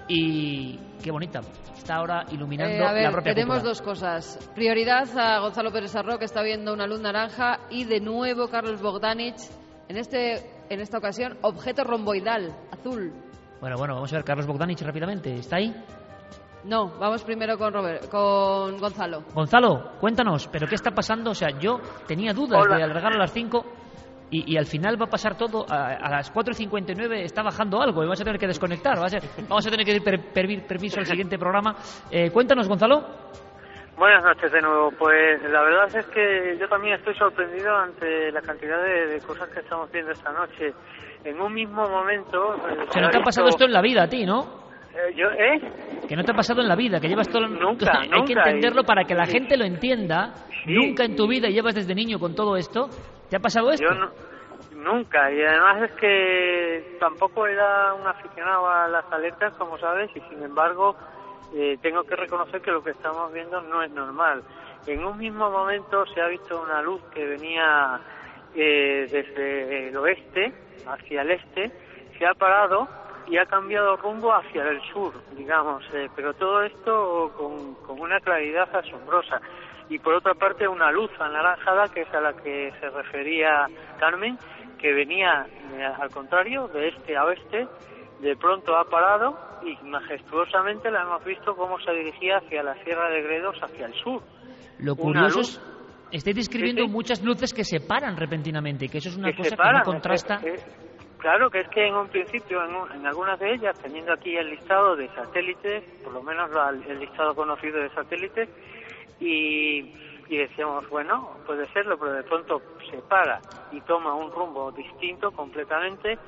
y 0.09 0.79
qué 1.03 1.11
bonita. 1.11 1.41
Está 1.77 1.97
ahora 1.97 2.25
iluminando 2.31 2.77
Eh, 2.77 2.87
a 2.87 2.93
ver, 2.93 3.03
la 3.05 3.11
propia 3.13 3.35
tenemos 3.35 3.57
cúpula. 3.59 3.71
dos 3.71 3.83
cosas. 3.83 4.51
Prioridad 4.55 5.09
a 5.19 5.41
Gonzalo 5.41 5.71
Pérez 5.73 5.95
Arro, 5.97 6.19
que 6.19 6.25
está 6.25 6.43
viendo 6.43 6.73
una 6.73 6.87
luz 6.87 7.01
naranja, 7.01 7.61
y 7.71 7.85
de 7.85 8.01
nuevo 8.01 8.49
Carlos 8.49 8.81
Bogdanich, 8.81 9.37
en, 9.89 9.97
este, 9.97 10.51
en 10.69 10.81
esta 10.81 10.99
ocasión, 10.99 11.37
objeto 11.43 11.85
romboidal, 11.85 12.57
azul. 12.73 13.13
Bueno, 13.61 13.77
bueno, 13.79 13.95
vamos 13.95 14.13
a 14.13 14.17
ver 14.17 14.25
Carlos 14.25 14.47
Bogdanich 14.47 14.83
rápidamente. 14.83 15.35
¿Está 15.35 15.57
ahí? 15.57 15.75
No, 16.65 16.89
vamos 16.99 17.23
primero 17.23 17.57
con, 17.57 17.73
Robert, 17.73 18.09
con 18.09 18.77
Gonzalo. 18.79 19.23
Gonzalo, 19.33 19.93
cuéntanos, 20.01 20.49
¿pero 20.49 20.67
qué 20.67 20.75
está 20.75 20.91
pasando? 20.91 21.31
O 21.31 21.35
sea, 21.35 21.49
yo 21.61 21.79
tenía 22.09 22.33
dudas 22.33 22.61
Hola. 22.65 22.77
de 22.79 22.83
alargar 22.83 23.13
a 23.13 23.19
las 23.19 23.33
5 23.33 23.65
y, 24.31 24.53
y 24.55 24.57
al 24.57 24.67
final 24.67 25.01
va 25.01 25.07
a 25.07 25.11
pasar 25.11 25.37
todo. 25.37 25.65
A, 25.69 25.95
a 25.95 26.11
las 26.11 26.33
4.59 26.35 27.21
está 27.23 27.43
bajando 27.43 27.81
algo 27.81 28.03
y 28.05 28.09
vas 28.09 28.21
a 28.21 28.25
tener 28.25 28.39
que 28.41 28.47
desconectar. 28.47 28.99
a 28.99 29.07
vamos 29.49 29.67
a 29.67 29.71
tener 29.71 29.85
que 29.87 29.93
pedir 29.93 30.05
per- 30.05 30.33
per- 30.33 30.67
permiso 30.67 30.99
al 31.01 31.07
siguiente 31.07 31.39
programa. 31.39 31.77
Eh, 32.11 32.31
cuéntanos, 32.31 32.69
Gonzalo. 32.69 33.05
Buenas 33.97 34.23
noches 34.25 34.53
de 34.53 34.61
nuevo. 34.61 34.91
Pues 34.99 35.43
la 35.51 35.63
verdad 35.63 35.97
es 35.97 36.07
que 36.07 36.57
yo 36.61 36.69
también 36.69 36.95
estoy 36.97 37.15
sorprendido 37.15 37.75
ante 37.75 38.31
la 38.31 38.43
cantidad 38.43 38.83
de, 38.83 39.07
de 39.07 39.21
cosas 39.21 39.49
que 39.49 39.61
estamos 39.61 39.91
viendo 39.91 40.13
esta 40.13 40.33
noche. 40.33 40.75
En 41.25 41.41
un 41.41 41.53
mismo 41.55 41.89
momento... 41.89 42.57
Se 42.91 43.01
no 43.01 43.09
ha 43.09 43.23
pasado 43.25 43.49
esto 43.49 43.65
en 43.65 43.73
la 43.73 43.81
vida 43.81 44.03
a 44.05 44.09
ti, 44.09 44.27
¿no? 44.27 44.66
Eh, 44.97 45.15
yo, 45.15 45.31
¿Eh? 45.31 45.61
Que 46.09 46.17
no 46.17 46.25
te 46.25 46.33
ha 46.33 46.35
pasado 46.35 46.63
en 46.63 46.69
la 46.69 46.77
vida, 46.77 47.01
que 47.01 47.09
llevas 47.09 47.29
todo... 47.29 47.47
Nunca, 47.47 48.01
Hay 48.13 48.25
que 48.25 48.33
entenderlo 48.33 48.81
y- 48.83 48.85
para 48.87 49.05
que 49.05 49.15
la 49.15 49.27
gente 49.27 49.57
lo 49.57 49.65
entienda. 49.65 50.33
Nunca 50.67 51.05
en 51.05 51.15
tu 51.17 51.29
vida 51.29 51.49
llevas 51.49 51.75
desde 51.75 51.95
niño 51.95 52.19
con 52.19 52.35
todo 52.35 52.57
esto. 52.57 52.89
¿Te 53.29 53.37
ha 53.37 53.41
pasado 53.41 53.71
esto? 53.71 53.87
Yo 53.87 53.95
no- 53.95 54.11
nunca. 54.83 55.31
Y 55.33 55.43
además 55.43 55.91
es 55.91 55.93
que 56.01 56.97
tampoco 57.01 57.47
era 57.47 57.93
un 57.95 58.07
aficionado 58.07 58.69
a 58.69 58.89
las 58.89 59.05
alertas, 59.13 59.53
como 59.55 59.79
sabes, 59.79 60.11
y 60.15 60.21
sin 60.31 60.43
embargo 60.43 60.97
eh, 61.55 61.77
tengo 61.83 62.03
que 62.05 62.17
reconocer 62.17 62.61
que 62.63 62.71
lo 62.71 62.83
que 62.83 62.91
estamos 62.91 63.33
viendo 63.33 63.61
no 63.63 63.83
es 63.83 63.91
normal. 63.91 64.43
En 64.87 65.05
un 65.05 65.19
mismo 65.19 65.51
momento 65.51 66.07
se 66.15 66.21
ha 66.21 66.29
visto 66.29 66.63
una 66.63 66.81
luz 66.83 67.03
que 67.13 67.25
venía 67.27 68.01
eh, 68.55 69.07
desde 69.11 69.89
el 69.89 69.97
oeste 69.97 70.53
hacia 70.87 71.23
el 71.23 71.33
este, 71.33 71.73
se 72.19 72.27
ha 72.27 72.35
parado 72.35 72.87
y 73.29 73.37
ha 73.39 73.47
cambiado 73.47 73.97
rumbo 73.97 74.33
hacia 74.33 74.63
el 74.69 74.81
sur, 74.93 75.13
digamos, 75.37 75.83
eh, 75.95 76.09
pero 76.15 76.35
todo 76.35 76.63
esto 76.63 77.33
con, 77.37 77.75
con 77.87 78.01
una 78.01 78.21
claridad 78.21 78.69
asombrosa. 78.75 79.41
Y 79.89 79.99
por 79.99 80.15
otra 80.15 80.35
parte 80.35 80.67
una 80.67 80.91
luz 80.91 81.11
anaranjada, 81.19 81.89
que 81.89 82.03
es 82.03 82.15
a 82.15 82.21
la 82.21 82.33
que 82.35 82.73
se 82.81 82.91
refería 82.91 83.67
Carmen, 83.99 84.37
que 84.79 84.93
venía 84.93 85.47
eh, 85.75 85.85
al 85.85 86.11
contrario, 86.11 86.69
de 86.69 86.89
este 86.89 87.17
a 87.17 87.25
oeste, 87.25 87.67
de 88.21 88.37
pronto 88.37 88.77
ha 88.77 88.85
parado 88.85 89.37
y 89.63 89.77
majestuosamente 89.87 90.91
la 90.91 91.03
hemos 91.03 91.25
visto 91.25 91.55
cómo 91.55 91.79
se 91.81 91.93
dirigía 91.93 92.39
hacia 92.39 92.63
la 92.63 92.75
Sierra 92.85 93.09
de 93.11 93.23
Gredos, 93.23 93.57
hacia 93.63 93.87
el 93.87 93.95
sur. 93.95 94.23
Lo 94.79 94.95
curioso 94.97 95.41
es, 95.41 95.61
estáis 96.13 96.37
describiendo 96.37 96.83
Sí, 96.83 96.89
sí. 96.89 96.93
muchas 96.93 97.23
luces 97.23 97.53
que 97.53 97.65
se 97.65 97.81
paran 97.81 98.17
repentinamente, 98.17 98.89
que 98.89 98.99
eso 98.99 99.09
es 99.09 99.17
una 99.17 99.31
que 99.31 99.39
cosa 99.39 99.57
que 99.57 99.73
no 99.73 99.83
contrasta. 99.85 100.41
Claro 101.19 101.51
que 101.51 101.61
es 101.61 101.69
que 101.69 101.87
en 101.87 101.95
un 101.95 102.09
principio, 102.09 102.63
en, 102.65 102.75
un- 102.75 102.93
en 102.93 103.07
algunas 103.07 103.39
de 103.39 103.53
ellas, 103.55 103.77
teniendo 103.83 104.13
aquí 104.13 104.37
el 104.37 104.51
listado 104.51 104.97
de 104.97 105.09
satélites, 105.11 105.85
por 106.03 106.13
lo 106.13 106.23
menos 106.23 106.51
la- 106.51 106.71
el 106.71 106.99
listado 107.01 107.35
conocido 107.35 107.81
de 107.81 107.91
satélites, 107.91 108.49
y, 109.19 109.81
y 110.29 110.37
decíamos, 110.37 110.89
bueno, 110.91 111.41
puede 111.47 111.67
serlo, 111.73 111.99
pero 111.99 112.13
de 112.13 112.23
pronto 112.25 112.63
se 112.91 113.01
para 113.03 113.41
y 113.71 113.81
toma 113.81 114.15
un 114.15 114.31
rumbo 114.31 114.71
distinto 114.73 115.33
completamente 115.33 116.19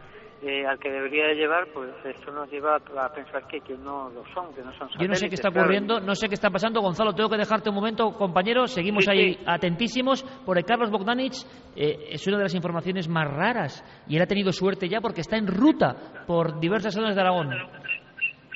eh, 0.43 0.66
al 0.66 0.78
que 0.78 0.90
debería 0.90 1.27
de 1.27 1.35
llevar, 1.35 1.66
pues 1.74 1.90
esto 2.05 2.31
nos 2.32 2.51
lleva 2.51 2.77
a 2.77 3.12
pensar 3.12 3.47
que, 3.48 3.60
que 3.60 3.77
no 3.77 4.09
lo 4.10 4.24
son, 4.32 4.55
que 4.55 4.62
no 4.62 4.70
son 4.78 4.89
satélites. 4.90 5.01
Yo 5.01 5.09
no 5.09 5.15
sé 5.15 5.28
qué 5.28 5.35
está 5.35 5.51
claro. 5.51 5.65
ocurriendo, 5.66 6.01
no 6.01 6.15
sé 6.15 6.28
qué 6.28 6.35
está 6.35 6.51
pasando. 6.51 6.81
Gonzalo, 6.81 7.12
tengo 7.12 7.28
que 7.28 7.36
dejarte 7.36 7.69
un 7.70 7.74
momento, 7.74 8.12
compañero. 8.12 8.66
Seguimos 8.66 9.05
Sí, 9.05 9.10
ahí 9.10 9.35
sí. 9.35 9.40
atentísimos. 9.47 10.23
Porque 10.47 10.62
Carlos 10.62 10.90
Bogdanich 10.90 11.36
eh, 11.74 12.09
es 12.10 12.27
una 12.27 12.36
de 12.39 12.43
las 12.44 12.55
informaciones 12.55 13.09
más 13.09 13.28
raras 13.28 13.85
y 14.06 14.16
él 14.16 14.23
ha 14.23 14.27
tenido 14.27 14.52
suerte 14.52 14.89
ya 14.89 15.01
porque 15.01 15.23
está 15.23 15.36
en 15.36 15.47
ruta 15.47 16.24
por 16.27 16.60
diversas 16.60 16.94
zonas 16.94 17.15
de 17.15 17.20
Aragón. 17.20 17.51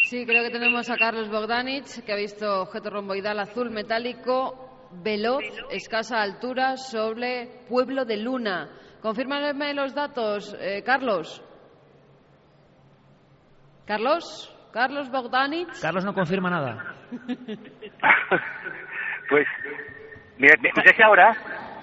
Sí, 0.05 0.27
creo 0.27 0.43
que 0.45 0.51
tenemos 0.51 0.91
a 0.91 0.97
Carlos 0.97 1.31
Bogdanich, 1.31 2.05
que 2.05 2.13
ha 2.13 2.17
visto 2.17 2.63
objeto 2.63 2.91
romboidal 2.91 3.39
azul 3.39 3.71
metálico, 3.71 4.89
veloz, 5.03 5.43
escasa 5.71 6.21
altura, 6.21 6.77
sobre 6.77 7.65
Pueblo 7.69 8.05
de 8.05 8.19
Luna. 8.19 8.69
Confírmame 9.01 9.75
los 9.75 9.95
datos, 9.95 10.55
eh, 10.61 10.83
Carlos. 10.85 11.43
Carlos, 13.87 14.25
Carlos 14.73 15.11
Bogdanich. 15.11 15.69
Carlos 15.81 16.05
no 16.05 16.15
confirma 16.15 16.51
nada. 16.51 16.83
Pues, 19.29 19.47
mira, 20.37 20.55
¿me 20.61 20.69
escucháis 20.69 21.01
ahora? 21.01 21.33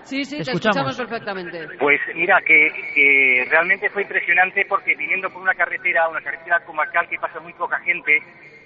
Sí, 0.03 0.23
sí, 0.23 0.37
Te 0.37 0.43
te 0.43 0.51
escuchamos. 0.51 0.91
escuchamos 0.91 0.97
perfectamente. 0.97 1.77
Pues 1.79 1.99
mira, 2.13 2.39
que, 2.45 2.69
que 2.93 3.45
realmente 3.49 3.89
fue 3.89 4.03
impresionante 4.03 4.65
porque 4.67 4.95
viniendo 4.95 5.29
por 5.31 5.41
una 5.41 5.55
carretera, 5.55 6.07
una 6.09 6.21
carretera 6.21 6.59
comarcal 6.59 7.07
que 7.09 7.17
pasa 7.17 7.39
muy 7.39 7.53
poca 7.53 7.79
gente, 7.79 8.17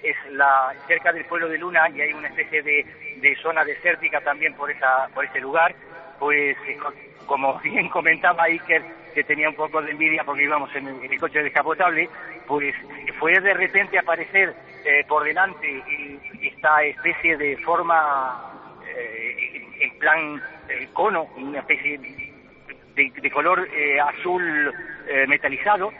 es 0.02 0.16
la 0.32 0.74
cerca 0.86 1.12
del 1.12 1.24
pueblo 1.24 1.48
de 1.48 1.56
Luna 1.58 1.88
y 1.94 2.00
hay 2.02 2.12
una 2.12 2.28
especie 2.28 2.62
de, 2.62 2.84
de 3.16 3.36
zona 3.42 3.64
desértica 3.64 4.20
también 4.20 4.52
por 4.54 4.70
esa 4.70 5.08
por 5.14 5.24
ese 5.24 5.40
lugar, 5.40 5.74
pues 6.18 6.56
eh, 6.68 6.76
co- 6.82 6.92
como 7.26 7.58
bien 7.64 7.88
comentaba 7.88 8.44
Iker, 8.44 8.82
que 9.14 9.24
tenía 9.24 9.48
un 9.48 9.54
poco 9.54 9.80
de 9.80 9.92
envidia 9.92 10.24
porque 10.24 10.44
íbamos 10.44 10.74
en 10.74 10.88
el, 10.88 11.20
coche 11.20 11.42
descapotable, 11.42 12.08
pues 12.46 12.74
fue 13.18 13.38
de 13.40 13.54
repente 13.54 13.98
aparecer 13.98 14.54
eh, 14.84 15.04
por 15.08 15.24
delante 15.24 15.66
eh, 15.66 16.18
esta 16.42 16.82
especie 16.82 17.36
de 17.36 17.56
forma 17.58 18.80
eh, 18.86 19.62
en 19.80 19.98
plan 19.98 20.42
eh, 20.68 20.88
cono, 20.92 21.24
una 21.36 21.60
especie 21.60 21.98
de, 21.98 23.12
de 23.20 23.30
color 23.30 23.68
eh, 23.72 24.00
azul 24.00 24.72
eh, 25.06 25.26
metalizado 25.26 25.92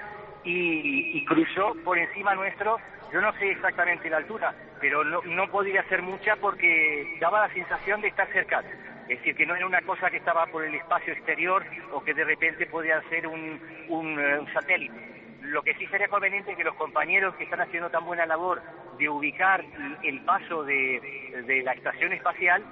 y, 0.44 1.18
y 1.18 1.24
cruzó 1.24 1.74
por 1.84 1.98
encima 1.98 2.34
nuestro. 2.34 2.78
Yo 3.12 3.20
no 3.20 3.32
sé 3.34 3.50
exactamente 3.50 4.10
la 4.10 4.16
altura, 4.16 4.52
pero 4.80 5.04
no, 5.04 5.22
no 5.22 5.48
podría 5.48 5.82
ser 5.84 6.02
mucha 6.02 6.36
porque 6.36 7.16
daba 7.20 7.46
la 7.46 7.54
sensación 7.54 8.00
de 8.00 8.08
estar 8.08 8.26
cerca. 8.32 8.62
Es 9.08 9.18
decir, 9.18 9.36
que 9.36 9.46
no 9.46 9.54
era 9.54 9.66
una 9.66 9.82
cosa 9.82 10.10
que 10.10 10.16
estaba 10.16 10.46
por 10.46 10.64
el 10.64 10.74
espacio 10.74 11.12
exterior 11.12 11.64
o 11.92 12.02
que 12.02 12.14
de 12.14 12.24
repente 12.24 12.66
podía 12.66 13.02
ser 13.10 13.26
un, 13.26 13.60
un, 13.88 14.18
eh, 14.18 14.40
satélite. 14.52 14.94
Lo 15.42 15.62
que 15.62 15.74
sí 15.74 15.86
sería 15.88 16.08
conveniente 16.08 16.56
que 16.56 16.64
los 16.64 16.74
compañeros 16.76 17.34
que 17.34 17.44
están 17.44 17.60
haciendo 17.60 17.90
tan 17.90 18.04
buena 18.06 18.24
labor 18.24 18.62
de 18.98 19.08
ubicar 19.08 19.62
el 20.02 20.20
paso 20.24 20.64
de, 20.64 21.42
de 21.46 21.62
la 21.62 21.72
estación 21.72 22.14
espacial, 22.14 22.64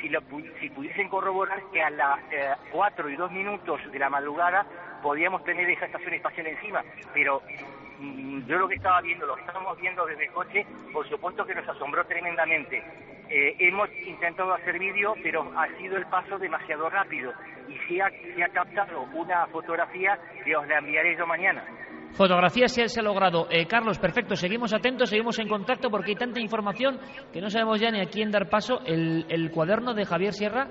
si, 0.00 0.10
lo 0.10 0.20
si 0.60 0.68
pudiesen 0.70 1.08
corroborar 1.08 1.62
que 1.72 1.82
a 1.82 1.88
las 1.88 2.20
4 2.70 3.08
y 3.08 3.16
2 3.16 3.32
minutos 3.32 3.80
de 3.90 3.98
la 3.98 4.10
madrugada 4.10 4.66
podíamos 5.02 5.42
tener 5.44 5.70
esa 5.70 5.86
estación 5.86 6.14
espacial 6.14 6.48
encima. 6.48 6.84
Pero 7.14 7.42
yo 8.46 8.58
lo 8.58 8.68
que 8.68 8.76
estaba 8.76 9.00
viendo, 9.00 9.26
lo 9.26 9.34
que 9.34 9.40
estábamos 9.42 9.78
viendo 9.80 10.04
desde 10.06 10.26
el 10.26 10.32
coche, 10.32 10.66
por 10.92 11.08
supuesto 11.08 11.44
que 11.44 11.54
nos 11.54 11.68
asombró 11.68 12.04
tremendamente. 12.06 12.82
Eh, 13.30 13.56
hemos 13.58 13.90
intentado 14.06 14.54
hacer 14.54 14.78
vídeo, 14.78 15.14
pero 15.22 15.42
ha 15.58 15.66
sido 15.78 15.96
el 15.98 16.06
paso 16.06 16.38
demasiado 16.38 16.88
rápido 16.88 17.32
y 17.68 17.76
se 17.86 18.00
ha, 18.00 18.08
se 18.08 18.42
ha 18.42 18.48
captado 18.48 19.02
una 19.14 19.46
fotografía 19.48 20.18
que 20.44 20.56
os 20.56 20.66
la 20.66 20.78
enviaré 20.78 21.16
yo 21.16 21.26
mañana. 21.26 21.62
Fotografía 22.12 22.68
se, 22.68 22.88
se 22.88 23.00
ha 23.00 23.02
logrado. 23.02 23.46
Eh, 23.50 23.66
Carlos, 23.66 23.98
perfecto. 23.98 24.34
Seguimos 24.34 24.72
atentos, 24.72 25.10
seguimos 25.10 25.38
en 25.38 25.48
contacto 25.48 25.90
porque 25.90 26.12
hay 26.12 26.16
tanta 26.16 26.40
información 26.40 26.98
que 27.32 27.40
no 27.42 27.50
sabemos 27.50 27.80
ya 27.80 27.90
ni 27.90 28.00
a 28.00 28.06
quién 28.06 28.30
dar 28.30 28.48
paso. 28.48 28.80
El, 28.86 29.26
el 29.28 29.50
cuaderno 29.50 29.92
de 29.92 30.06
Javier 30.06 30.32
Sierra 30.32 30.68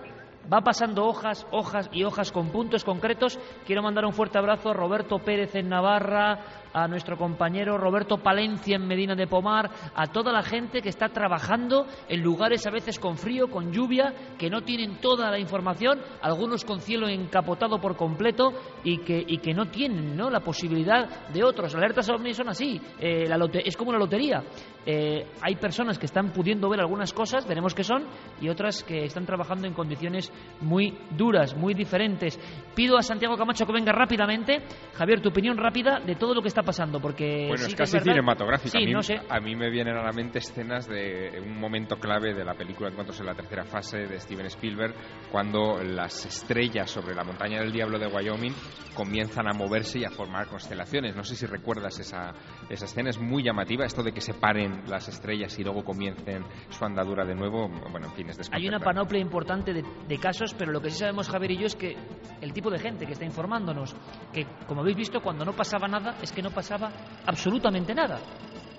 va 0.51 0.61
pasando 0.61 1.05
hojas, 1.05 1.45
hojas 1.51 1.89
y 1.91 2.03
hojas 2.03 2.31
con 2.31 2.51
puntos 2.51 2.83
concretos. 2.83 3.37
Quiero 3.65 3.83
mandar 3.83 4.05
un 4.05 4.13
fuerte 4.13 4.39
abrazo 4.39 4.69
a 4.71 4.73
Roberto 4.73 5.19
Pérez 5.19 5.53
en 5.55 5.69
Navarra, 5.69 6.39
a 6.83 6.87
nuestro 6.87 7.17
compañero 7.17 7.77
Roberto 7.77 8.17
Palencia 8.17 8.75
en 8.75 8.87
Medina 8.87 9.15
de 9.15 9.25
Pomar, 9.25 9.69
a 9.95 10.05
toda 10.07 10.31
la 10.31 10.43
gente 10.43 10.81
que 10.81 10.89
está 10.89 11.09
trabajando 11.09 11.87
en 12.07 12.21
lugares 12.21 12.67
a 12.67 12.71
veces 12.71 12.99
con 12.99 13.17
frío, 13.17 13.49
con 13.49 13.71
lluvia, 13.71 14.13
que 14.37 14.49
no 14.49 14.61
tienen 14.61 14.99
toda 15.01 15.31
la 15.31 15.39
información, 15.39 15.99
algunos 16.21 16.63
con 16.65 16.79
cielo 16.79 17.07
encapotado 17.07 17.79
por 17.79 17.95
completo 17.95 18.53
y 18.83 18.99
que, 18.99 19.23
y 19.25 19.39
que 19.39 19.53
no 19.53 19.65
tienen 19.65 20.15
¿no? 20.15 20.29
la 20.29 20.41
posibilidad 20.41 21.29
de 21.29 21.43
otros. 21.43 21.73
Alertas 21.73 22.09
ovnis 22.09 22.37
son 22.37 22.49
así, 22.49 22.79
eh, 22.99 23.25
es 23.65 23.75
como 23.75 23.89
una 23.89 23.99
lotería. 23.99 24.43
Eh, 24.85 25.25
hay 25.41 25.55
personas 25.55 25.99
que 25.99 26.05
están 26.05 26.31
pudiendo 26.31 26.69
ver 26.69 26.79
algunas 26.79 27.11
cosas, 27.11 27.45
veremos 27.45 27.73
qué 27.73 27.83
son, 27.83 28.05
y 28.39 28.47
otras 28.47 28.83
que 28.83 29.03
están 29.03 29.25
trabajando 29.25 29.67
en 29.67 29.73
condiciones 29.73 30.31
muy 30.61 30.97
duras, 31.17 31.55
muy 31.57 31.73
diferentes. 31.73 32.39
Pido 32.73 32.97
a 32.97 33.01
Santiago 33.01 33.35
Camacho 33.35 33.65
que 33.65 33.73
venga 33.73 33.91
rápidamente. 33.91 34.61
Javier, 34.93 35.21
tu 35.21 35.29
opinión 35.29 35.57
rápida 35.57 35.99
de 35.99 36.15
todo 36.15 36.33
lo 36.33 36.41
que 36.41 36.47
está 36.47 36.61
pasando, 36.67 36.99
porque 36.99 37.47
Bueno, 37.47 37.63
sí 37.63 37.71
es 37.71 37.75
casi. 37.75 37.97
Sí, 37.99 38.77
a, 38.77 38.81
mí, 38.81 38.91
no 38.91 39.01
sé. 39.01 39.19
a 39.27 39.39
mí 39.39 39.55
me 39.55 39.71
vienen 39.71 39.95
a 39.97 40.03
la 40.03 40.11
mente 40.11 40.39
escenas 40.39 40.87
de 40.87 41.41
un 41.43 41.59
momento 41.59 41.95
clave 41.95 42.33
de 42.33 42.45
la 42.45 42.53
película 42.53 42.89
Encuentros 42.89 43.19
en 43.19 43.25
la 43.25 43.33
tercera 43.33 43.63
fase 43.65 43.99
de 44.05 44.19
Steven 44.19 44.45
Spielberg, 44.47 44.93
cuando 45.31 45.81
las 45.81 46.25
estrellas 46.25 46.91
sobre 46.91 47.15
la 47.15 47.23
montaña 47.23 47.59
del 47.59 47.71
Diablo 47.71 47.97
de 47.97 48.07
Wyoming 48.07 48.53
comienzan 48.93 49.47
a 49.47 49.53
moverse 49.53 49.99
y 49.99 50.05
a 50.05 50.09
formar 50.09 50.47
constelaciones. 50.47 51.15
No 51.15 51.23
sé 51.23 51.35
si 51.35 51.45
recuerdas 51.45 51.99
esa, 51.99 52.33
esa 52.69 52.85
escena, 52.85 53.09
es 53.09 53.19
muy 53.19 53.43
llamativa, 53.43 53.85
esto 53.85 54.03
de 54.03 54.11
que 54.11 54.21
se 54.21 54.33
paren 54.33 54.83
las 54.87 55.07
estrellas 55.07 55.57
y 55.59 55.63
luego 55.63 55.83
comiencen 55.83 56.43
su 56.69 56.83
andadura 56.85 57.25
de 57.25 57.35
nuevo. 57.35 57.67
Bueno, 57.91 58.07
en 58.07 58.13
fin, 58.13 58.29
es 58.29 58.49
Hay 58.51 58.67
una 58.67 58.79
panoplia 58.79 59.21
importante 59.21 59.73
de, 59.73 59.83
de 60.07 60.17
casos, 60.17 60.53
pero 60.53 60.71
lo 60.71 60.81
que 60.81 60.89
sí 60.89 60.99
sabemos 60.99 61.29
Javier 61.29 61.51
y 61.51 61.57
yo 61.59 61.65
es 61.67 61.75
que 61.75 61.95
el 62.41 62.53
tipo 62.53 62.69
de 62.69 62.79
gente 62.79 63.05
que 63.05 63.13
está 63.13 63.25
informándonos, 63.25 63.95
que 64.33 64.45
como 64.67 64.81
habéis 64.81 64.97
visto, 64.97 65.21
cuando 65.21 65.45
no 65.45 65.53
pasaba 65.53 65.87
nada, 65.87 66.15
es 66.21 66.31
que 66.31 66.41
no 66.41 66.51
pasaba 66.51 66.91
absolutamente 67.25 67.93
nada. 67.93 68.19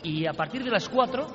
Y 0.03 0.27
a 0.27 0.33
partir 0.33 0.63
de 0.63 0.71
las 0.71 0.89
4, 0.89 1.27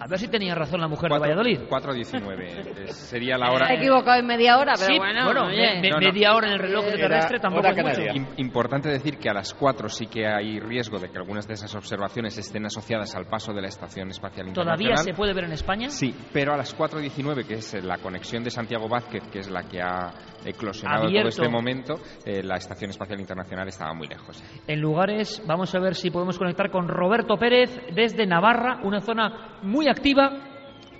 a 0.00 0.06
ver 0.06 0.18
si 0.18 0.28
tenía 0.28 0.54
razón 0.54 0.80
la 0.80 0.88
mujer 0.88 1.10
de 1.10 1.18
Valladolid. 1.18 1.60
4.19 1.68 2.84
es- 2.84 2.96
sería 2.96 3.36
la 3.38 3.50
hora. 3.52 3.66
Se 3.66 3.72
ha 3.74 3.76
equivocado 3.76 4.18
en 4.20 4.26
media 4.26 4.58
hora, 4.58 4.72
pero 4.76 4.86
Sí, 4.92 4.98
bueno, 4.98 5.24
bueno, 5.24 5.46
oye. 5.46 5.56
me- 5.76 5.80
me- 5.82 5.90
No, 5.90 5.96
no. 6.00 6.06
media 6.06 6.34
hora 6.34 6.46
en 6.48 6.52
el 6.54 6.58
reloj 6.58 6.84
Era 6.86 6.96
terrestre 6.96 7.38
tampoco 7.38 7.66
es 7.68 7.76
mucho. 7.76 8.00
Im- 8.00 8.26
Importante 8.38 8.88
decir 8.88 9.18
que 9.18 9.28
a 9.30 9.34
las 9.34 9.54
4 9.54 9.88
sí 9.88 10.06
que 10.06 10.26
hay 10.26 10.58
riesgo 10.60 10.98
de 10.98 11.08
que 11.10 11.18
algunas 11.18 11.46
de 11.46 11.54
esas 11.54 11.74
observaciones 11.74 12.36
estén 12.38 12.66
asociadas 12.66 13.14
al 13.14 13.26
paso 13.26 13.52
de 13.52 13.62
la 13.62 13.68
Estación 13.68 14.08
Espacial 14.10 14.52
¿Todavía 14.52 14.88
Internacional. 14.90 15.04
se 15.04 15.14
puede 15.14 15.32
ver 15.34 15.44
en 15.44 15.52
España? 15.52 15.88
Sí, 15.90 16.14
pero 16.32 16.52
a 16.52 16.56
las 16.56 16.74
4.19, 16.76 17.44
que 17.46 17.54
es 17.54 17.74
eh, 17.74 17.82
la 17.82 17.98
conexión 17.98 18.42
de 18.44 18.50
Santiago 18.50 18.88
Vázquez, 18.88 19.22
que 19.30 19.38
es 19.40 19.50
la 19.50 19.62
que 19.62 19.80
ha 19.80 20.12
eclosionado 20.44 21.04
Abierto. 21.04 21.30
todo 21.30 21.42
este 21.44 21.48
momento, 21.48 21.94
eh, 22.24 22.42
la 22.42 22.56
Estación 22.56 22.90
Espacial 22.90 23.20
Internacional 23.20 23.68
estaba 23.68 23.94
muy 23.94 24.08
lejos. 24.08 24.42
En 24.66 24.80
lugares, 24.80 25.42
vamos 25.46 25.74
a 25.74 25.78
ver 25.80 25.94
si 25.94 26.10
podemos 26.10 26.38
conectar 26.38 26.70
con 26.70 26.88
Roberto 26.88 27.36
Pérez 27.36 27.70
desde 27.94 28.26
Navarra, 28.26 28.80
una 28.82 29.00
zona 29.00 29.58
muy 29.62 29.83
activa, 29.90 30.30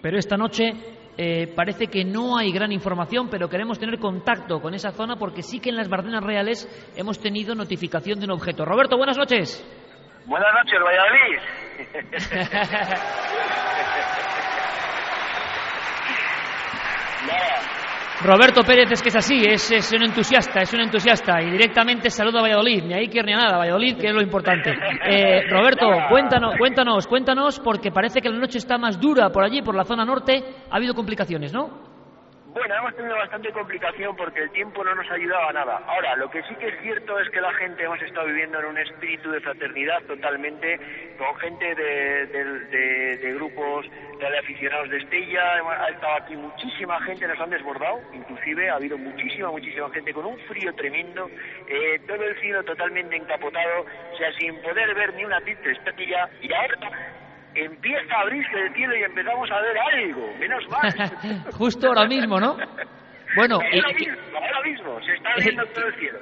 pero 0.02 0.18
esta 0.18 0.36
noche 0.36 0.72
eh, 1.16 1.52
parece 1.54 1.86
que 1.86 2.04
no 2.04 2.36
hay 2.36 2.50
gran 2.52 2.72
información, 2.72 3.28
pero 3.30 3.48
queremos 3.48 3.78
tener 3.78 3.98
contacto 3.98 4.60
con 4.60 4.74
esa 4.74 4.90
zona 4.90 5.16
porque 5.16 5.42
sí 5.42 5.60
que 5.60 5.70
en 5.70 5.76
las 5.76 5.88
Bardenas 5.88 6.24
Reales 6.24 6.68
hemos 6.96 7.20
tenido 7.20 7.54
notificación 7.54 8.18
de 8.18 8.24
un 8.24 8.32
objeto. 8.32 8.64
Roberto, 8.64 8.96
buenas 8.96 9.16
noches. 9.16 9.64
Buenas 10.26 10.52
noches, 10.54 10.80
Valladolid. 10.82 11.38
Roberto 18.22 18.62
Pérez 18.62 18.90
es 18.92 19.02
que 19.02 19.08
es 19.08 19.16
así, 19.16 19.42
es, 19.44 19.70
es 19.70 19.92
un 19.92 20.04
entusiasta, 20.04 20.60
es 20.60 20.72
un 20.72 20.80
entusiasta 20.80 21.42
y 21.42 21.50
directamente 21.50 22.10
saluda 22.10 22.38
a 22.38 22.42
Valladolid, 22.42 22.84
ni 22.84 23.08
que 23.08 23.18
ir 23.18 23.24
ni 23.24 23.32
a 23.32 23.36
nada, 23.36 23.58
Valladolid, 23.58 23.96
que 23.96 24.06
es 24.06 24.14
lo 24.14 24.22
importante. 24.22 24.70
Eh, 24.70 25.42
Roberto, 25.50 25.86
cuéntanos, 26.08 26.54
cuéntanos, 26.56 27.06
cuéntanos, 27.06 27.60
porque 27.60 27.90
parece 27.90 28.20
que 28.20 28.30
la 28.30 28.38
noche 28.38 28.58
está 28.58 28.78
más 28.78 29.00
dura 29.00 29.30
por 29.30 29.44
allí, 29.44 29.62
por 29.62 29.74
la 29.74 29.84
zona 29.84 30.04
norte, 30.04 30.42
ha 30.70 30.76
habido 30.76 30.94
complicaciones, 30.94 31.52
¿no? 31.52 31.93
Bueno, 32.54 32.72
hemos 32.76 32.94
tenido 32.94 33.16
bastante 33.16 33.50
complicación 33.50 34.14
porque 34.14 34.42
el 34.42 34.50
tiempo 34.52 34.84
no 34.84 34.94
nos 34.94 35.10
ayudaba 35.10 35.50
a 35.50 35.52
nada. 35.52 35.82
Ahora, 35.88 36.14
lo 36.14 36.30
que 36.30 36.40
sí 36.44 36.54
que 36.54 36.68
es 36.68 36.80
cierto 36.82 37.18
es 37.18 37.28
que 37.30 37.40
la 37.40 37.52
gente 37.54 37.82
hemos 37.82 38.00
estado 38.00 38.28
viviendo 38.28 38.60
en 38.60 38.66
un 38.66 38.78
espíritu 38.78 39.28
de 39.32 39.40
fraternidad 39.40 40.00
totalmente, 40.02 40.78
con 41.18 41.34
gente 41.36 41.74
de, 41.74 42.26
de- 42.26 42.60
de- 42.70 43.16
de 43.18 43.32
grupos 43.34 43.86
de 44.20 44.38
aficionados 44.38 44.88
de 44.88 44.98
Estella, 44.98 45.42
ha 45.82 45.88
estado 45.90 46.14
aquí 46.14 46.36
muchísima 46.36 47.00
gente, 47.02 47.26
nos 47.26 47.40
han 47.40 47.50
desbordado, 47.50 48.00
inclusive 48.12 48.70
ha 48.70 48.76
habido 48.76 48.96
muchísima, 48.98 49.50
muchísima 49.50 49.90
gente 49.90 50.14
con 50.14 50.24
un 50.24 50.38
frío 50.46 50.72
tremendo, 50.74 51.28
eh, 51.68 52.00
todo 52.06 52.22
el 52.22 52.38
cielo 52.40 52.62
totalmente 52.62 53.16
encapotado, 53.16 53.84
o 54.12 54.16
sea, 54.16 54.32
sin 54.34 54.54
poder 54.62 54.94
ver 54.94 55.12
ni 55.14 55.24
una 55.24 55.40
triste 55.40 55.72
estrella, 55.72 56.28
y 56.40 56.52
ahora 56.52 56.76
empieza 57.54 58.14
a 58.16 58.20
abrirse 58.22 58.58
el 58.60 58.74
cielo 58.74 58.96
y 58.96 59.02
empezamos 59.02 59.48
a 59.50 59.60
ver 59.60 59.76
algo, 59.78 60.26
menos 60.38 60.62
mal. 60.68 61.42
Justo 61.58 61.88
ahora 61.88 62.06
mismo, 62.06 62.38
¿no? 62.40 62.56
Bueno, 63.36 63.58
y- 63.72 63.78
ahora 63.80 63.92
mismo, 63.98 64.38
ahora 64.38 64.62
mismo, 64.64 65.00
se 65.04 65.12
está 65.14 65.30
viendo 65.42 65.64
todo 65.74 65.86
el 65.86 65.94
cielo. 65.98 66.18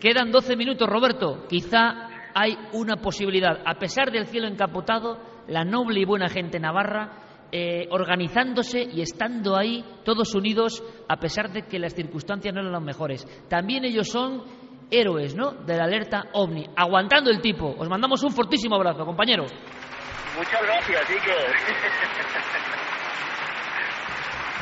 Quedan 0.00 0.30
12 0.30 0.56
minutos, 0.56 0.88
Roberto. 0.88 1.46
Quizá 1.48 2.08
hay 2.34 2.56
una 2.72 2.96
posibilidad. 2.96 3.60
A 3.64 3.74
pesar 3.74 4.10
del 4.10 4.26
cielo 4.26 4.46
encapotado, 4.48 5.18
la 5.48 5.64
noble 5.64 6.00
y 6.00 6.04
buena 6.04 6.28
gente 6.28 6.58
navarra 6.58 7.20
eh, 7.52 7.86
organizándose 7.90 8.82
y 8.82 9.00
estando 9.00 9.56
ahí, 9.56 9.84
todos 10.04 10.34
unidos, 10.34 10.82
a 11.08 11.16
pesar 11.16 11.50
de 11.52 11.62
que 11.62 11.78
las 11.78 11.94
circunstancias 11.94 12.52
no 12.52 12.60
eran 12.60 12.72
las 12.72 12.82
mejores. 12.82 13.24
También 13.48 13.84
ellos 13.84 14.08
son 14.08 14.42
héroes, 14.90 15.34
¿no? 15.36 15.52
De 15.52 15.76
la 15.76 15.84
alerta 15.84 16.24
OVNI, 16.32 16.66
aguantando 16.76 17.30
el 17.30 17.40
tipo. 17.40 17.74
Os 17.78 17.88
mandamos 17.88 18.22
un 18.24 18.32
fortísimo 18.32 18.74
abrazo, 18.76 19.04
compañero. 19.06 19.44
Muchas 20.36 20.62
gracias, 20.62 21.10
Iker. 21.10 21.54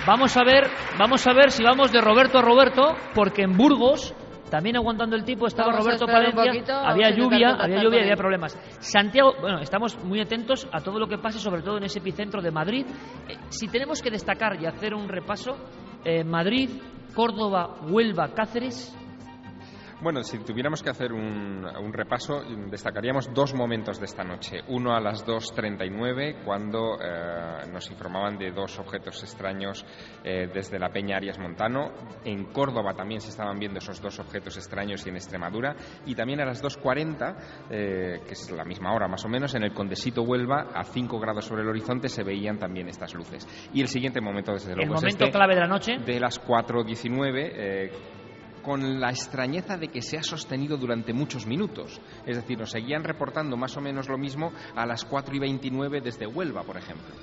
Vamos 0.07 0.37
a 0.37 0.45
ver, 0.45 0.69
vamos 0.99 1.27
a 1.27 1.33
ver 1.33 1.51
si 1.53 1.63
vamos 1.63 1.93
de 1.93 2.01
Roberto 2.01 2.39
a 2.39 2.43
Roberto, 2.43 2.97
porque 3.15 3.43
en 3.43 3.57
Burgos, 3.57 4.13
también 4.51 4.77
aguantando 4.77 5.15
el 5.15 5.25
tipo, 5.25 5.47
estaba 5.47 5.71
Vamos 5.71 5.85
Roberto 5.85 6.07
Palencia, 6.07 6.45
poquito, 6.45 6.75
había 6.75 7.11
lluvia, 7.11 7.57
había 7.59 7.83
lluvia 7.83 8.01
y 8.01 8.03
había 8.03 8.17
problemas. 8.17 8.59
Santiago, 8.81 9.35
bueno, 9.41 9.61
estamos 9.61 9.97
muy 10.05 10.21
atentos 10.21 10.69
a 10.73 10.81
todo 10.81 10.99
lo 10.99 11.07
que 11.07 11.19
pase, 11.19 11.39
sobre 11.39 11.63
todo 11.63 11.79
en 11.79 11.85
ese 11.85 12.01
epicentro 12.01 12.43
de 12.43 12.51
Madrid. 12.51 12.85
Eh, 13.29 13.37
si 13.49 13.69
tenemos 13.69 14.03
que 14.03 14.11
destacar 14.11 14.61
y 14.61 14.67
hacer 14.67 14.93
un 14.93 15.09
repaso, 15.09 15.57
eh, 16.05 16.25
Madrid, 16.25 16.69
Córdoba, 17.15 17.77
Huelva, 17.89 18.35
Cáceres, 18.35 18.95
Bueno, 20.03 20.25
si 20.25 20.39
tuviéramos 20.39 20.83
que 20.83 20.91
hacer 20.91 21.13
un, 21.13 21.65
un 21.65 21.93
repaso, 21.93 22.43
destacaríamos 22.69 23.33
dos 23.33 23.55
momentos 23.55 24.01
de 24.01 24.07
esta 24.07 24.25
noche. 24.25 24.61
Uno 24.67 24.97
a 24.97 25.01
las 25.01 25.25
2.39, 25.25 26.43
cuando 26.45 26.99
eh, 27.01 27.71
nos 27.73 27.89
informaban 27.89 28.37
de 28.37 28.51
dos 28.51 28.81
objetos 28.81 29.23
extraños 29.23 29.87
eh, 30.25 30.49
desde 30.53 30.81
la 30.81 30.89
Peña 30.89 31.19
Arias 31.19 31.39
Montano. 31.39 31.93
En 32.25 32.47
Córdoba 32.47 32.95
también 32.95 33.21
se 33.21 33.29
estaban 33.29 33.61
viendo 33.61 33.79
esos 33.79 34.03
dos 34.03 34.19
objetos 34.19 34.57
extraños 34.57 35.07
y 35.07 35.11
en 35.11 35.15
Extremadura. 35.15 35.77
Y 36.05 36.17
también 36.17 36.41
a 36.41 36.47
las 36.47 36.61
2.40, 36.65 37.37
eh, 37.71 38.21
que 38.27 38.33
es 38.33 38.51
la 38.51 38.65
misma 38.65 38.93
hora 38.93 39.07
más 39.07 39.25
o 39.25 39.29
menos, 39.29 39.55
en 39.55 39.63
el 39.63 39.73
Condesito 39.73 40.23
Huelva, 40.23 40.71
a 40.75 40.83
5 40.83 41.21
grados 41.21 41.45
sobre 41.45 41.63
el 41.63 41.69
horizonte, 41.69 42.09
se 42.09 42.25
veían 42.25 42.59
también 42.59 42.89
estas 42.89 43.15
luces. 43.15 43.47
Y 43.73 43.81
el 43.81 43.87
siguiente 43.87 44.21
momento, 44.21 44.53
desde 44.53 44.75
luego, 44.75 44.95
el 44.95 44.97
es 44.97 45.03
momento 45.03 45.25
este, 45.27 45.31
clave 45.37 45.55
de 45.55 45.61
la 45.61 45.69
noche. 45.69 45.99
de 46.05 46.19
las 46.19 46.45
4.19, 46.45 47.53
eh, 47.55 47.91
con 48.63 49.01
la 49.01 49.11
extrañeza 49.11 49.77
de 49.77 49.89
que 49.89 50.03
se 50.03 50.17
ha 50.17 50.23
sostenido 50.23 50.77
durante 50.77 51.13
muchos 51.13 51.47
minutos. 51.47 52.01
Es 52.27 52.37
decir, 52.37 52.59
nos 52.59 52.71
seguían 52.71 53.05
reportando 53.05 53.57
más 53.57 53.77
o 53.77 53.81
menos 53.81 54.09
lo 54.09 54.17
mismo 54.17 54.53
a 54.75 54.87
las 54.87 55.05
4 55.05 55.35
y 55.35 55.39
29 55.39 56.01
desde 56.01 56.27
Huelva, 56.27 56.63
por 56.63 56.77
ejemplo. 56.77 57.15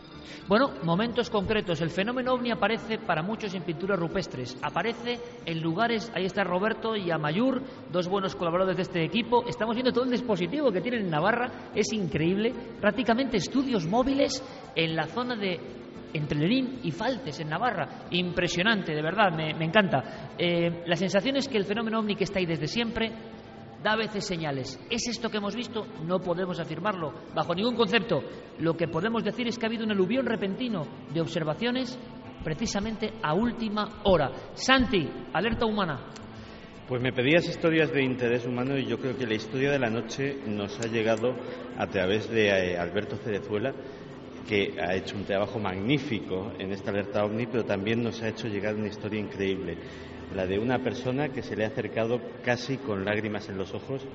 Bueno, 0.48 0.72
momentos 0.84 1.30
concretos. 1.30 1.82
El 1.82 1.90
fenómeno 1.90 2.34
ovni 2.34 2.52
aparece 2.52 2.98
para 2.98 3.22
muchos 3.22 3.54
en 3.54 3.64
pinturas 3.64 4.00
rupestres. 4.00 4.58
Aparece 4.62 5.20
en 5.46 5.62
lugares, 5.62 6.12
ahí 6.16 6.26
está 6.26 6.44
Roberto 6.44 6.96
y 6.96 7.12
Amayur, 7.12 7.62
dos 7.92 8.08
buenos 8.08 8.36
colaboradores 8.36 8.78
de 8.78 8.84
este 8.84 9.04
equipo. 9.04 9.46
Estamos 9.48 9.76
viendo 9.76 9.92
todo 9.92 10.06
el 10.06 10.12
dispositivo 10.12 10.72
que 10.72 10.82
tienen 10.82 11.02
en 11.02 11.12
Navarra. 11.12 11.70
Es 11.76 11.94
increíble. 11.94 12.54
Prácticamente 12.82 13.38
estudios 13.38 13.86
móviles 13.86 14.44
en 14.76 14.96
la 14.96 15.06
zona 15.06 15.36
de 15.36 15.60
entre 16.14 16.40
Lerín 16.40 16.80
y 16.84 16.92
Faltes, 16.92 17.40
en 17.40 17.50
Navarra. 17.50 18.08
Impresionante, 18.12 18.94
de 18.94 19.02
verdad, 19.02 19.32
me, 19.32 19.52
encanta. 19.64 20.32
Eh, 20.38 20.84
la 20.86 20.96
sensación 20.96 21.38
es 21.38 21.48
que 21.48 21.58
el 21.58 21.66
fenómeno 21.66 22.00
ovni 22.00 22.16
que 22.16 22.24
está 22.24 22.40
ahí 22.40 22.46
desde 22.46 22.68
siempre 22.68 23.12
da 23.84 23.94
a 23.94 23.98
veces 23.98 24.26
señales. 24.26 24.80
¿Es 24.90 25.08
esto 25.08 25.30
que 25.30 25.38
hemos 25.38 25.56
visto? 25.56 25.86
No 26.06 26.20
podemos 26.20 26.60
afirmarlo 26.60 27.14
bajo 27.34 27.56
ningún 27.56 27.76
concepto. 27.76 28.22
Lo 28.60 28.76
que 28.76 28.88
podemos 28.88 29.24
decir 29.24 29.48
es 29.48 29.58
que 29.58 29.66
ha 29.66 29.70
habido 29.70 29.86
un 29.86 29.92
aluvión 29.92 30.26
repentino 30.26 30.86
de 31.14 31.22
observaciones 31.22 31.98
precisamente 32.44 33.14
a 33.22 33.34
última 33.34 34.02
hora. 34.04 34.32
Santi, 34.54 35.10
alerta 35.34 35.66
humana. 35.66 36.00
Pues 36.88 37.04
me 37.04 37.12
pedías 37.12 37.48
historias 37.48 37.92
de 37.92 38.04
interés 38.04 38.48
humano 38.48 38.76
y 38.76 38.86
yo 38.88 38.98
creo 38.98 39.16
que 39.16 39.28
la 39.28 39.36
historia 39.36 39.72
de 39.72 39.78
la 39.78 39.92
noche 39.92 40.40
nos 40.48 40.80
ha 40.80 40.88
llegado 40.88 41.36
a 41.78 41.86
través 41.86 42.28
de 42.32 42.48
eh, 42.48 42.78
Alberto 42.80 43.16
Cerezuela, 43.18 43.74
que 44.48 44.76
ha 44.80 44.96
hecho 44.96 45.16
un 45.16 45.26
trabajo 45.26 45.60
magnífico 45.60 46.52
en 46.58 46.72
esta 46.72 46.92
alerta 46.92 47.24
ovni, 47.24 47.46
pero 47.46 47.66
también 47.66 48.04
nos 48.04 48.22
ha 48.22 48.30
hecho 48.30 48.48
llegar 48.48 48.76
una 48.76 48.88
historia 48.88 49.20
increíble, 49.20 49.78
la 50.36 50.46
de 50.46 50.60
una 50.60 50.80
persona 50.80 51.30
que 51.30 51.42
se 51.42 51.56
le 51.56 51.66
ha 51.66 51.68
acercado 51.68 52.20
casi 52.44 52.78
con 52.78 53.06
lágrimas 53.06 53.50
en 53.50 53.58
los 53.58 53.74
ojos 53.74 54.06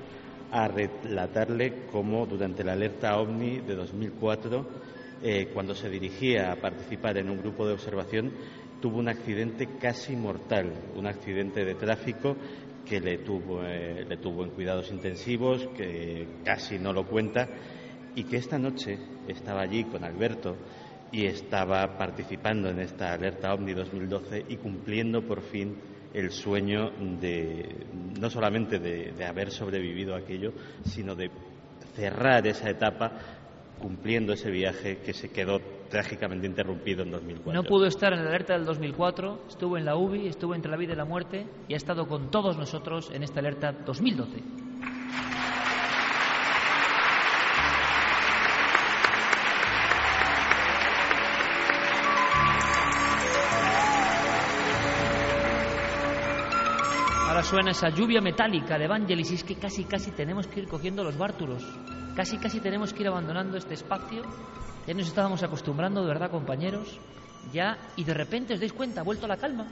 a 0.51 0.67
relatarle 0.67 1.85
cómo 1.91 2.25
durante 2.25 2.63
la 2.63 2.73
alerta 2.73 3.17
ovni 3.17 3.59
de 3.59 3.75
2004, 3.75 4.65
eh, 5.21 5.49
cuando 5.53 5.73
se 5.73 5.89
dirigía 5.89 6.51
a 6.51 6.55
participar 6.55 7.17
en 7.17 7.29
un 7.29 7.39
grupo 7.39 7.67
de 7.67 7.73
observación, 7.73 8.31
tuvo 8.79 8.99
un 8.99 9.09
accidente 9.09 9.77
casi 9.79 10.15
mortal, 10.15 10.73
un 10.95 11.07
accidente 11.07 11.65
de 11.65 11.75
tráfico 11.75 12.37
que 12.85 12.99
le 12.99 13.17
tuvo, 13.17 13.65
eh, 13.65 14.05
le 14.07 14.17
tuvo 14.17 14.43
en 14.43 14.51
cuidados 14.51 14.91
intensivos, 14.91 15.67
que 15.75 16.27
casi 16.43 16.77
no 16.77 16.93
lo 16.93 17.05
cuenta, 17.05 17.49
y 18.15 18.23
que 18.23 18.37
esta 18.37 18.57
noche 18.57 18.97
estaba 19.27 19.61
allí 19.61 19.83
con 19.85 20.03
Alberto 20.03 20.55
y 21.11 21.25
estaba 21.25 21.97
participando 21.97 22.69
en 22.69 22.79
esta 22.79 23.13
alerta 23.13 23.53
OVNI 23.53 23.73
2012 23.73 24.45
y 24.49 24.57
cumpliendo 24.57 25.21
por 25.21 25.41
fin 25.41 25.75
el 26.13 26.31
sueño 26.31 26.91
de 27.21 27.85
no 28.19 28.29
solamente 28.29 28.79
de, 28.79 29.11
de 29.11 29.25
haber 29.25 29.51
sobrevivido 29.51 30.15
a 30.15 30.19
aquello, 30.19 30.53
sino 30.83 31.13
de 31.15 31.29
cerrar 31.93 32.47
esa 32.47 32.69
etapa 32.69 33.11
cumpliendo 33.79 34.33
ese 34.33 34.49
viaje 34.49 34.99
que 34.99 35.13
se 35.13 35.29
quedó 35.29 35.59
trágicamente 35.89 36.47
interrumpido 36.47 37.03
en 37.03 37.11
2004. 37.11 37.53
No 37.53 37.67
pudo 37.67 37.85
estar 37.85 38.13
en 38.13 38.23
la 38.23 38.29
alerta 38.29 38.53
del 38.53 38.65
2004, 38.65 39.43
estuvo 39.49 39.77
en 39.77 39.85
la 39.85 39.95
UBI, 39.95 40.27
estuvo 40.27 40.55
entre 40.55 40.71
la 40.71 40.77
vida 40.77 40.93
y 40.93 40.95
la 40.95 41.05
muerte 41.05 41.45
y 41.67 41.73
ha 41.73 41.77
estado 41.77 42.07
con 42.07 42.31
todos 42.31 42.57
nosotros 42.57 43.11
en 43.13 43.23
esta 43.23 43.41
alerta 43.41 43.73
2012. 43.85 44.41
Ahora 57.35 57.43
suena 57.47 57.71
esa 57.71 57.89
lluvia 57.89 58.21
metálica 58.21 58.77
de 58.77 58.85
Evangelis 58.85 59.29
y 59.29 59.35
es 59.35 59.43
que 59.43 59.55
casi 59.57 59.83
casi 59.83 60.11
tenemos 60.11 60.47
que 60.47 60.61
ir 60.61 60.69
cogiendo 60.69 61.03
los 61.03 61.17
bártulos. 61.17 61.65
Casi 62.15 62.37
casi 62.37 62.61
tenemos 62.61 62.93
que 62.93 63.03
ir 63.03 63.09
abandonando 63.09 63.57
este 63.57 63.73
espacio. 63.73 64.23
Ya 64.87 64.93
nos 64.93 65.05
estábamos 65.05 65.43
acostumbrando, 65.43 65.99
de 65.99 66.07
verdad, 66.07 66.31
compañeros. 66.31 66.97
Ya, 67.51 67.77
y 67.97 68.05
de 68.05 68.13
repente 68.13 68.53
os 68.53 68.61
dais 68.61 68.71
cuenta, 68.71 69.01
ha 69.01 69.03
vuelto 69.03 69.27
la 69.27 69.35
calma. 69.35 69.67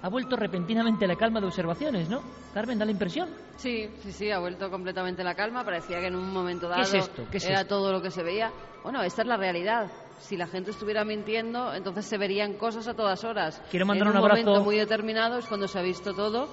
Ha 0.00 0.08
vuelto 0.08 0.36
repentinamente 0.36 1.04
la 1.08 1.16
calma 1.16 1.40
de 1.40 1.46
observaciones, 1.46 2.08
¿no? 2.08 2.22
Carmen, 2.54 2.78
da 2.78 2.84
la 2.84 2.92
impresión. 2.92 3.30
Sí, 3.56 3.88
sí, 3.98 4.12
sí, 4.12 4.30
ha 4.30 4.38
vuelto 4.38 4.70
completamente 4.70 5.24
la 5.24 5.34
calma. 5.34 5.64
Parecía 5.64 5.98
que 5.98 6.06
en 6.06 6.14
un 6.14 6.32
momento 6.32 6.68
dado 6.68 6.82
¿Qué 6.82 6.98
es 6.98 7.04
esto? 7.04 7.26
¿Qué 7.32 7.38
es 7.38 7.44
era 7.46 7.62
esto? 7.62 7.74
todo 7.80 7.90
lo 7.90 8.00
que 8.00 8.12
se 8.12 8.22
veía. 8.22 8.52
Bueno, 8.84 9.02
esta 9.02 9.22
es 9.22 9.28
la 9.28 9.36
realidad. 9.36 9.90
Si 10.20 10.36
la 10.36 10.46
gente 10.46 10.70
estuviera 10.70 11.04
mintiendo, 11.04 11.74
entonces 11.74 12.06
se 12.06 12.16
verían 12.16 12.52
cosas 12.54 12.86
a 12.86 12.94
todas 12.94 13.24
horas. 13.24 13.60
Quiero 13.72 13.86
mandar 13.86 14.06
en 14.06 14.12
un 14.12 14.18
abrazo- 14.18 14.44
momento 14.44 14.64
muy 14.64 14.76
determinado 14.76 15.38
es 15.38 15.46
cuando 15.46 15.66
se 15.66 15.80
ha 15.80 15.82
visto 15.82 16.14
todo. 16.14 16.48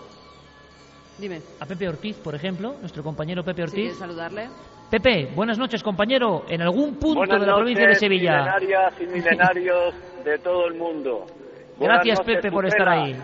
Dime, 1.19 1.41
A 1.59 1.65
Pepe 1.65 1.87
Ortiz, 1.87 2.17
por 2.17 2.33
ejemplo, 2.33 2.75
nuestro 2.79 3.03
compañero 3.03 3.43
Pepe 3.43 3.63
Ortiz. 3.63 3.97
saludarle. 3.97 4.49
Pepe, 4.89 5.29
buenas 5.35 5.57
noches, 5.57 5.83
compañero. 5.83 6.45
En 6.47 6.61
algún 6.61 6.95
punto 6.95 7.19
Buenas 7.19 7.41
de 7.41 7.45
la 7.47 7.55
provincia 7.55 7.81
de 7.83 7.87
noches, 7.89 7.99
Sevilla. 7.99 8.31
Milenarias 8.37 8.93
y 9.01 9.05
milenarios 9.05 9.93
de 10.23 10.37
todo 10.39 10.67
el 10.67 10.75
mundo. 10.75 11.25
Buenas 11.77 11.97
Gracias, 11.97 12.19
noches, 12.19 12.35
Pepe, 12.35 12.51
por 12.51 12.65
estar 12.65 12.89
ahí. 12.89 13.15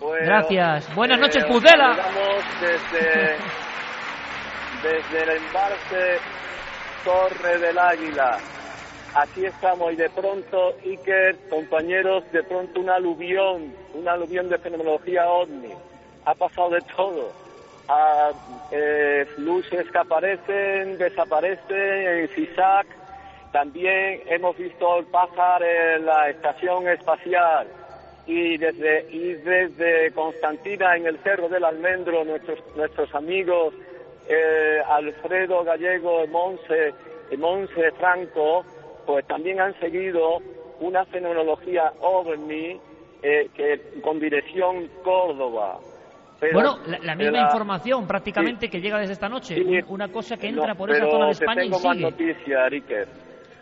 Pues, 0.00 0.26
Gracias. 0.26 0.94
Buenas 0.94 1.20
noches, 1.20 1.44
os 1.44 1.50
Pucela. 1.50 1.96
desde, 2.60 3.36
desde 4.82 5.22
el 5.22 5.36
embalse 5.36 6.18
Torre 7.04 7.58
del 7.58 7.78
Águila. 7.78 8.38
Aquí 9.14 9.44
estamos 9.44 9.92
y 9.92 9.96
de 9.96 10.08
pronto, 10.10 10.72
Iker, 10.84 11.48
compañeros, 11.50 12.24
de 12.32 12.42
pronto 12.44 12.80
un 12.80 12.88
aluvión, 12.90 13.74
un 13.94 14.08
aluvión 14.08 14.48
de 14.48 14.58
fenomenología 14.58 15.28
ovni. 15.28 15.72
Ha 16.24 16.34
pasado 16.34 16.70
de 16.70 16.80
todo. 16.96 17.32
Ah, 17.88 18.30
eh, 18.70 19.26
luces 19.38 19.90
que 19.90 19.98
aparecen, 19.98 20.98
desaparecen 20.98 22.06
en 22.06 22.28
CISAC. 22.28 22.86
También 23.52 24.22
hemos 24.26 24.56
visto 24.56 25.04
pájaro 25.10 25.64
en 25.64 26.06
la 26.06 26.30
estación 26.30 26.88
espacial 26.88 27.66
y 28.26 28.56
desde 28.56 29.06
y 29.10 29.34
desde 29.34 30.12
Constantina 30.12 30.96
en 30.96 31.06
el 31.06 31.18
Cerro 31.18 31.48
del 31.48 31.64
Almendro 31.64 32.24
nuestros 32.24 32.60
nuestros 32.76 33.12
amigos 33.14 33.74
eh, 34.28 34.80
Alfredo 34.88 35.64
Gallego 35.64 36.26
Monse 36.28 36.94
Monse 37.36 37.90
Franco 37.92 38.64
pues 39.06 39.26
también 39.26 39.60
han 39.60 39.78
seguido 39.80 40.38
una 40.80 41.04
fenomenología 41.06 41.92
ovni 42.00 42.80
eh, 43.22 43.48
que 43.54 44.00
con 44.02 44.20
dirección 44.20 44.88
Córdoba 45.02 45.80
Pero- 46.42 46.54
bueno, 46.54 46.78
la, 46.88 46.98
la 46.98 47.14
misma 47.14 47.32
pero- 47.34 47.44
información 47.44 48.06
prácticamente 48.08 48.68
que 48.68 48.80
llega 48.80 48.98
desde 48.98 49.12
esta 49.12 49.28
noche. 49.28 49.54
Sí. 49.54 49.78
Una 49.88 50.08
cosa 50.08 50.36
que 50.36 50.50
No, 50.50 50.58
entra 50.58 50.74
por 50.74 50.90
esa 50.90 51.08
zona 51.08 51.26
de 51.26 51.32
te 51.34 51.38
España 51.38 51.62
y 51.64 51.70
tengo 51.70 51.80
más 51.80 51.96
sigue. 51.96 52.10
noticia, 52.10 52.68
Riker. 52.68 53.08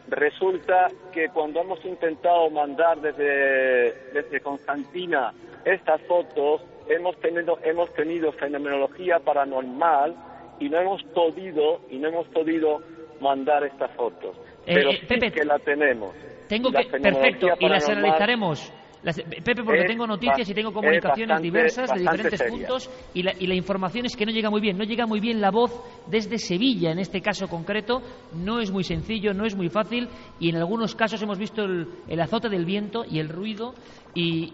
Resulta 0.09 0.89
que 1.13 1.29
cuando 1.29 1.61
hemos 1.61 1.85
intentado 1.85 2.49
mandar 2.51 2.99
desde, 3.01 3.93
desde 4.15 4.41
Constantina 4.41 5.33
estas 5.65 6.01
fotos, 6.03 6.63
hemos 6.89 7.17
tenido, 7.21 7.59
hemos 7.63 7.93
tenido 7.95 8.33
fenomenología 8.33 9.19
paranormal 9.21 10.17
y 10.59 10.69
no 10.71 10.79
hemos 10.81 11.03
podido, 11.05 11.83
y 11.91 11.99
no 11.99 12.09
hemos 12.09 12.27
podido 12.29 12.79
mandar 13.21 13.63
estas 13.65 13.91
fotos. 13.93 14.37
Eh, 14.67 14.73
Pero 14.75 14.91
eh, 14.91 14.97
sí 15.01 15.07
Pepe, 15.07 15.31
que 15.33 15.45
la 15.45 15.59
tenemos. 15.59 16.15
Tengo 16.49 16.71
La 16.71 16.83
que, 16.83 16.99
perfecto, 16.99 17.49
y 17.61 17.69
las 17.69 17.89
analizaremos. 17.89 18.73
Las- 19.03 19.17
Pepe, 19.17 19.63
porque 19.65 19.81
es 19.81 19.87
tengo 19.87 20.07
noticias 20.07 20.49
y 20.49 20.53
tengo 20.55 20.69
es 20.69 20.75
comunicaciones 20.75 21.29
bastante- 21.29 21.43
diversas 21.43 21.77
de 21.89 22.05
bastante 22.05 22.11
diferentes 22.11 22.39
seria. 22.39 22.55
puntos 22.69 22.91
y 23.15 23.23
la, 23.23 23.33
y 23.39 23.47
la 23.47 23.55
información 23.55 24.05
es 24.07 24.15
que 24.17 24.27
no 24.27 24.33
llega 24.33 24.51
muy 24.51 24.61
bien. 24.61 24.77
No 24.77 24.85
llega 24.85 25.07
muy 25.07 25.21
bien 25.21 25.41
la 25.41 25.51
voz 25.51 25.73
desde 26.07 26.37
Sevilla, 26.39 26.91
en 26.93 26.99
este 26.99 27.23
caso 27.23 27.49
concreto. 27.49 28.03
No 28.35 28.61
es 28.61 28.71
muy 28.71 28.85
sencillo, 28.85 29.33
no 29.33 29.47
es 29.47 29.57
muy 29.57 29.71
fácil 29.71 30.09
y 30.39 30.51
en 30.51 30.57
algunos 30.57 30.95
casos 30.95 31.23
hemos 31.23 31.39
visto 31.39 31.63
el, 31.63 31.89
el 32.09 32.21
azote 32.21 32.49
del 32.51 32.65
viento 32.67 33.05
y 33.11 33.19
el 33.21 33.29
ruido 33.31 33.75
y, 34.15 34.51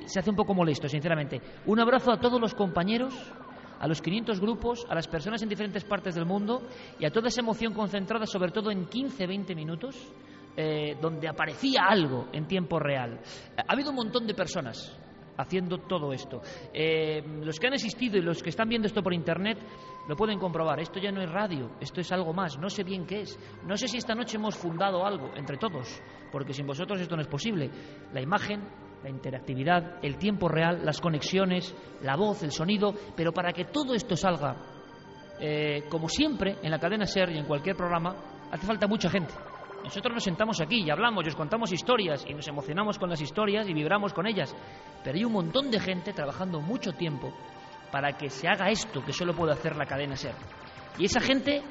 y 0.00 0.08
se 0.08 0.18
hace 0.18 0.30
un 0.30 0.36
poco 0.36 0.52
molesto, 0.54 0.88
sinceramente. 0.88 1.40
Un 1.66 1.78
abrazo 1.78 2.10
a 2.10 2.18
todos 2.18 2.40
los 2.40 2.54
compañeros 2.54 3.14
a 3.78 3.86
los 3.86 4.00
500 4.00 4.40
grupos, 4.40 4.86
a 4.88 4.94
las 4.94 5.06
personas 5.06 5.42
en 5.42 5.50
diferentes 5.50 5.84
partes 5.84 6.14
del 6.14 6.24
mundo 6.24 6.62
y 6.98 7.04
a 7.04 7.10
toda 7.10 7.28
esa 7.28 7.42
emoción 7.42 7.74
concentrada 7.74 8.24
sobre 8.26 8.50
todo 8.50 8.70
en 8.70 8.86
15-20 8.88 9.54
minutos 9.54 9.94
eh, 10.56 10.96
donde 11.00 11.28
aparecía 11.28 11.82
algo 11.88 12.28
en 12.32 12.46
tiempo 12.46 12.78
real. 12.78 13.20
Ha 13.56 13.72
habido 13.72 13.90
un 13.90 13.96
montón 13.96 14.26
de 14.26 14.34
personas 14.34 14.96
haciendo 15.38 15.78
todo 15.78 16.12
esto. 16.12 16.40
Eh, 16.72 17.22
los 17.42 17.58
que 17.58 17.66
han 17.66 17.74
existido 17.74 18.16
y 18.16 18.22
los 18.22 18.42
que 18.42 18.50
están 18.50 18.68
viendo 18.68 18.86
esto 18.86 19.02
por 19.02 19.12
internet 19.12 19.58
lo 20.08 20.16
pueden 20.16 20.38
comprobar. 20.38 20.80
Esto 20.80 20.98
ya 20.98 21.10
no 21.10 21.20
es 21.20 21.30
radio, 21.30 21.72
esto 21.80 22.00
es 22.00 22.10
algo 22.12 22.32
más. 22.32 22.58
No 22.58 22.70
sé 22.70 22.84
bien 22.84 23.06
qué 23.06 23.22
es. 23.22 23.38
No 23.64 23.76
sé 23.76 23.88
si 23.88 23.98
esta 23.98 24.14
noche 24.14 24.36
hemos 24.36 24.56
fundado 24.56 25.04
algo 25.04 25.32
entre 25.36 25.56
todos, 25.56 26.00
porque 26.32 26.52
sin 26.52 26.66
vosotros 26.66 27.00
esto 27.00 27.16
no 27.16 27.22
es 27.22 27.28
posible. 27.28 27.70
La 28.12 28.20
imagen, 28.20 28.62
la 29.02 29.10
interactividad, 29.10 29.98
el 30.02 30.16
tiempo 30.16 30.48
real, 30.48 30.84
las 30.84 31.00
conexiones, 31.00 31.74
la 32.02 32.16
voz, 32.16 32.42
el 32.42 32.52
sonido, 32.52 32.94
pero 33.16 33.32
para 33.32 33.52
que 33.52 33.66
todo 33.66 33.94
esto 33.94 34.16
salga, 34.16 34.56
eh, 35.40 35.84
como 35.90 36.08
siempre 36.08 36.56
en 36.62 36.70
la 36.70 36.78
cadena 36.78 37.04
SER 37.04 37.30
y 37.30 37.38
en 37.38 37.46
cualquier 37.46 37.76
programa, 37.76 38.16
hace 38.50 38.66
falta 38.66 38.86
mucha 38.86 39.10
gente. 39.10 39.34
Nosotros 39.86 40.14
nos 40.14 40.24
sentamos 40.24 40.60
aquí 40.60 40.82
y 40.82 40.90
hablamos 40.90 41.24
y 41.24 41.28
os 41.28 41.36
contamos 41.36 41.70
historias 41.70 42.26
y 42.28 42.34
nos 42.34 42.48
emocionamos 42.48 42.98
con 42.98 43.08
las 43.08 43.20
historias 43.20 43.68
y 43.68 43.72
vibramos 43.72 44.12
con 44.12 44.26
ellas, 44.26 44.52
pero 45.04 45.16
hay 45.16 45.24
un 45.24 45.32
montón 45.32 45.70
de 45.70 45.78
gente 45.78 46.12
trabajando 46.12 46.60
mucho 46.60 46.92
tiempo 46.92 47.32
para 47.92 48.16
que 48.16 48.28
se 48.28 48.48
haga 48.48 48.68
esto 48.68 49.04
que 49.04 49.12
solo 49.12 49.32
puede 49.32 49.52
hacer 49.52 49.76
la 49.76 49.86
cadena 49.86 50.16
SER. 50.16 50.34
Y 50.98 51.04
esa 51.04 51.20
gente 51.20 51.62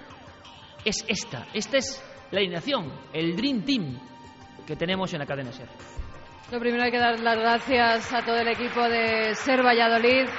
es 0.86 1.04
esta, 1.10 1.46
esta 1.54 1.78
es 1.78 2.02
la 2.32 2.40
alineación, 2.40 2.90
el 3.12 3.36
Dream 3.36 3.66
Team 3.66 4.00
que 4.66 4.78
tenemos 4.78 5.12
en 5.12 5.20
la 5.20 5.26
cadena 5.26 5.52
SER. 5.52 5.68
Lo 6.54 6.60
primero 6.62 6.84
hay 6.84 6.92
que 6.92 7.00
dar 7.00 7.20
las 7.20 7.38
gracias 7.38 8.14
a 8.14 8.24
todo 8.24 8.38
el 8.38 8.48
equipo 8.48 8.82
de 8.88 9.36
Ser 9.36 9.62
Valladolid, 9.62 10.30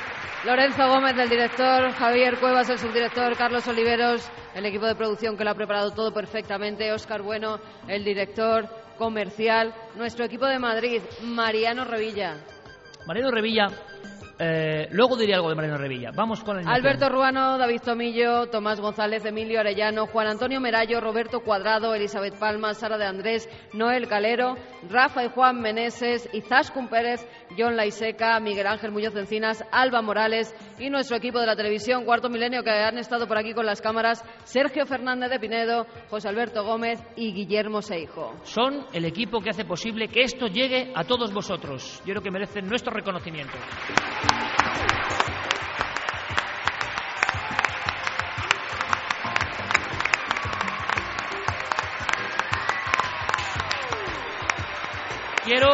Lorenzo 0.46 0.86
Gómez, 0.88 1.18
el 1.18 1.28
director, 1.28 1.90
Javier 1.90 2.38
Cuevas, 2.38 2.70
el 2.70 2.78
subdirector, 2.78 3.36
Carlos 3.36 3.66
Oliveros, 3.66 4.30
el 4.54 4.64
equipo 4.64 4.86
de 4.86 4.94
producción 4.94 5.36
que 5.36 5.42
lo 5.42 5.50
ha 5.50 5.54
preparado 5.54 5.90
todo 5.90 6.14
perfectamente, 6.14 6.92
Óscar 6.92 7.20
Bueno, 7.20 7.58
el 7.88 8.04
director 8.04 8.68
comercial, 8.96 9.74
nuestro 9.96 10.24
equipo 10.24 10.46
de 10.46 10.60
Madrid, 10.60 11.02
Mariano 11.24 11.84
Revilla, 11.84 12.36
Mariano 13.08 13.32
Revilla, 13.32 13.66
eh, 14.38 14.88
luego 14.90 15.16
diré 15.16 15.34
algo 15.34 15.48
de 15.48 15.54
Mariano 15.54 15.78
Revilla. 15.78 16.10
Vamos 16.14 16.44
con 16.44 16.62
la. 16.62 16.70
Alberto 16.70 17.08
Ruano, 17.08 17.56
David 17.56 17.80
Tomillo, 17.82 18.46
Tomás 18.46 18.80
González, 18.80 19.24
Emilio 19.24 19.60
Arellano, 19.60 20.06
Juan 20.06 20.26
Antonio 20.26 20.60
Merallo, 20.60 21.00
Roberto 21.00 21.40
Cuadrado, 21.40 21.94
Elizabeth 21.94 22.38
Palma, 22.38 22.74
Sara 22.74 22.98
de 22.98 23.06
Andrés, 23.06 23.48
Noel 23.72 24.08
Calero, 24.08 24.56
Rafa 24.90 25.24
y 25.24 25.30
Juan 25.30 25.60
Meneses, 25.60 26.28
Izaskun 26.32 26.88
Pérez, 26.88 27.26
John 27.56 27.76
Laiseca, 27.76 28.38
Miguel 28.40 28.66
Ángel 28.66 28.92
Muñoz 28.92 29.16
Encinas, 29.16 29.64
Alba 29.72 30.02
Morales 30.02 30.54
y 30.78 30.90
nuestro 30.90 31.16
equipo 31.16 31.40
de 31.40 31.46
la 31.46 31.56
televisión 31.56 32.04
Cuarto 32.04 32.28
Milenio 32.28 32.62
que 32.62 32.70
han 32.70 32.98
estado 32.98 33.26
por 33.26 33.38
aquí 33.38 33.54
con 33.54 33.64
las 33.64 33.80
cámaras, 33.80 34.22
Sergio 34.44 34.84
Fernández 34.84 35.30
de 35.30 35.40
Pinedo, 35.40 35.86
José 36.10 36.28
Alberto 36.28 36.64
Gómez 36.64 37.02
y 37.16 37.32
Guillermo 37.32 37.80
Seijo. 37.80 38.34
Son 38.42 38.86
el 38.92 39.04
equipo 39.04 39.40
que 39.40 39.50
hace 39.50 39.64
posible 39.64 40.08
que 40.08 40.22
esto 40.22 40.46
llegue 40.46 40.92
a 40.94 41.04
todos 41.04 41.32
vosotros. 41.32 42.02
Yo 42.04 42.12
creo 42.12 42.22
que 42.22 42.30
merecen 42.30 42.68
nuestro 42.68 42.92
reconocimiento. 42.92 43.56
Quiero 55.46 55.72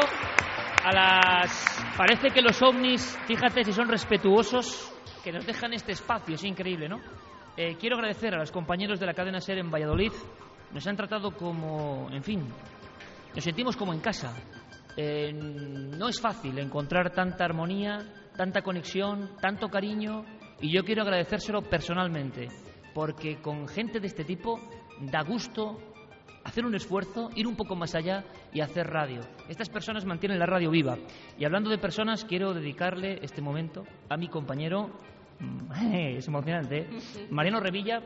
a 0.84 0.92
las... 0.92 1.94
Parece 1.96 2.28
que 2.28 2.42
los 2.42 2.60
ovnis, 2.60 3.18
fíjate 3.26 3.64
si 3.64 3.72
son 3.72 3.88
respetuosos, 3.88 4.92
que 5.24 5.32
nos 5.32 5.46
dejan 5.46 5.72
este 5.72 5.92
espacio, 5.92 6.34
es 6.34 6.44
increíble, 6.44 6.90
¿no? 6.90 7.00
Eh, 7.56 7.76
quiero 7.80 7.96
agradecer 7.96 8.34
a 8.34 8.38
los 8.38 8.50
compañeros 8.50 9.00
de 9.00 9.06
la 9.06 9.14
cadena 9.14 9.40
SER 9.40 9.56
en 9.56 9.70
Valladolid. 9.70 10.12
Nos 10.72 10.86
han 10.86 10.96
tratado 10.96 11.30
como, 11.30 12.08
en 12.10 12.22
fin, 12.22 12.46
nos 13.34 13.42
sentimos 13.42 13.74
como 13.74 13.94
en 13.94 14.00
casa. 14.00 14.34
Eh, 14.94 15.32
no 15.32 16.06
es 16.08 16.20
fácil 16.20 16.58
encontrar 16.58 17.10
tanta 17.10 17.44
armonía, 17.46 17.98
tanta 18.36 18.62
conexión, 18.62 19.30
tanto 19.40 19.68
cariño 19.68 20.24
y 20.60 20.72
yo 20.72 20.84
quiero 20.84 21.02
agradecérselo 21.02 21.62
personalmente 21.62 22.48
porque 22.94 23.40
con 23.40 23.68
gente 23.68 24.00
de 24.00 24.06
este 24.06 24.24
tipo 24.24 24.60
da 25.00 25.22
gusto 25.22 25.78
hacer 26.44 26.64
un 26.64 26.74
esfuerzo, 26.74 27.30
ir 27.34 27.46
un 27.46 27.56
poco 27.56 27.76
más 27.76 27.94
allá 27.94 28.24
y 28.52 28.60
hacer 28.60 28.86
radio. 28.88 29.20
Estas 29.48 29.68
personas 29.68 30.04
mantienen 30.04 30.38
la 30.38 30.46
radio 30.46 30.70
viva. 30.70 30.96
Y 31.38 31.44
hablando 31.44 31.70
de 31.70 31.78
personas, 31.78 32.24
quiero 32.24 32.52
dedicarle 32.52 33.20
este 33.22 33.40
momento 33.40 33.84
a 34.08 34.16
mi 34.16 34.28
compañero, 34.28 34.90
es 35.92 36.26
emocionante, 36.26 36.78
¿eh? 36.78 36.88
Mariano 37.30 37.60
Revilla, 37.60 38.00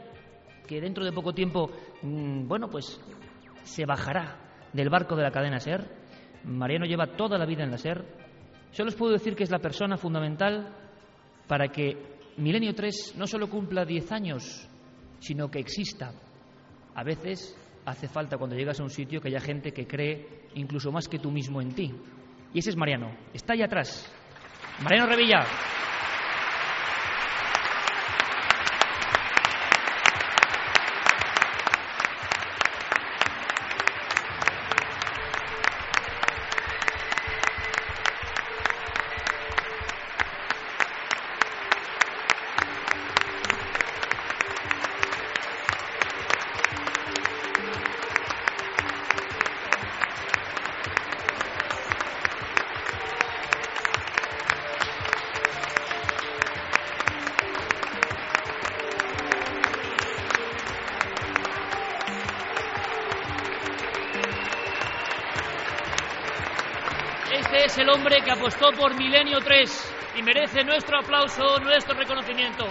que 0.66 0.80
dentro 0.80 1.04
de 1.04 1.12
poco 1.12 1.32
tiempo, 1.32 1.70
mm, 2.02 2.46
bueno, 2.46 2.68
pues 2.68 3.00
se 3.62 3.86
bajará 3.86 4.36
del 4.72 4.90
barco 4.90 5.16
de 5.16 5.22
la 5.22 5.30
cadena 5.30 5.58
SER. 5.58 5.88
Mariano 6.44 6.86
lleva 6.86 7.16
toda 7.16 7.38
la 7.38 7.46
vida 7.46 7.64
en 7.64 7.70
la 7.70 7.78
SER. 7.78 8.04
Solo 8.72 8.88
os 8.88 8.96
puedo 8.96 9.12
decir 9.12 9.34
que 9.34 9.44
es 9.44 9.50
la 9.50 9.58
persona 9.58 9.96
fundamental 9.96 10.72
para 11.46 11.68
que 11.68 11.96
Milenio 12.36 12.74
3 12.74 13.14
no 13.16 13.26
solo 13.26 13.48
cumpla 13.48 13.84
10 13.84 14.12
años, 14.12 14.68
sino 15.20 15.50
que 15.50 15.58
exista. 15.58 16.12
A 16.94 17.02
veces 17.02 17.56
hace 17.86 18.08
falta 18.08 18.36
cuando 18.36 18.56
llegas 18.56 18.80
a 18.80 18.82
un 18.82 18.90
sitio 18.90 19.20
que 19.20 19.28
haya 19.28 19.40
gente 19.40 19.72
que 19.72 19.86
cree 19.86 20.48
incluso 20.54 20.90
más 20.90 21.08
que 21.08 21.18
tú 21.18 21.30
mismo 21.30 21.60
en 21.62 21.74
ti. 21.74 21.92
Y 22.52 22.58
ese 22.58 22.70
es 22.70 22.76
Mariano. 22.76 23.14
Está 23.32 23.54
ahí 23.54 23.62
atrás. 23.62 24.10
Mariano 24.82 25.06
Revilla. 25.06 25.46
Hombre 67.96 68.16
que 68.22 68.30
apostó 68.30 68.66
por 68.78 68.94
Milenio 68.94 69.38
3 69.38 69.94
y 70.18 70.22
merece 70.22 70.62
nuestro 70.64 70.98
aplauso, 70.98 71.58
nuestro 71.60 71.94
reconocimiento. 71.94 72.66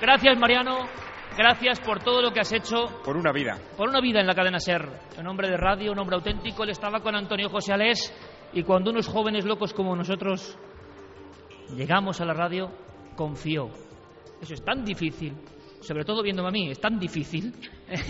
Gracias, 0.00 0.38
Mariano. 0.38 0.88
Gracias 1.36 1.80
por 1.80 2.00
todo 2.00 2.22
lo 2.22 2.30
que 2.30 2.40
has 2.40 2.52
hecho. 2.52 2.86
Por 3.04 3.16
una 3.16 3.32
vida. 3.32 3.58
Por 3.76 3.88
una 3.88 4.00
vida 4.00 4.20
en 4.20 4.26
la 4.28 4.34
cadena 4.34 4.60
SER. 4.60 4.88
Un 5.18 5.26
hombre 5.26 5.48
de 5.48 5.56
radio, 5.56 5.90
un 5.90 5.98
hombre 5.98 6.14
auténtico. 6.14 6.62
Él 6.62 6.70
estaba 6.70 7.00
con 7.00 7.16
Antonio 7.16 7.48
José 7.48 7.72
Alés 7.72 8.14
y 8.52 8.62
cuando 8.62 8.90
unos 8.90 9.08
jóvenes 9.08 9.44
locos 9.44 9.74
como 9.74 9.96
nosotros 9.96 10.56
llegamos 11.74 12.20
a 12.20 12.24
la 12.24 12.34
radio, 12.34 12.70
confió. 13.16 13.70
Eso 14.40 14.54
es 14.54 14.64
tan 14.64 14.84
difícil, 14.84 15.34
sobre 15.80 16.04
todo 16.04 16.22
viéndome 16.22 16.48
a 16.48 16.52
mí, 16.52 16.70
es 16.70 16.80
tan 16.80 17.00
difícil 17.00 17.52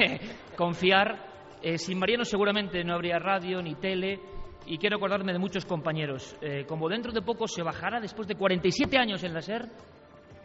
confiar. 0.56 1.56
Eh, 1.62 1.78
sin 1.78 1.98
Mariano 1.98 2.24
seguramente 2.24 2.84
no 2.84 2.94
habría 2.94 3.18
radio 3.18 3.60
ni 3.62 3.74
tele 3.74 4.20
y 4.68 4.76
quiero 4.76 4.96
acordarme 4.96 5.32
de 5.32 5.38
muchos 5.38 5.64
compañeros. 5.64 6.36
Eh, 6.42 6.66
como 6.66 6.88
dentro 6.90 7.10
de 7.10 7.22
poco 7.22 7.48
se 7.48 7.62
bajará 7.62 8.00
después 8.00 8.28
de 8.28 8.34
47 8.34 8.98
años 8.98 9.24
en 9.24 9.32
la 9.32 9.40
SER, 9.40 9.66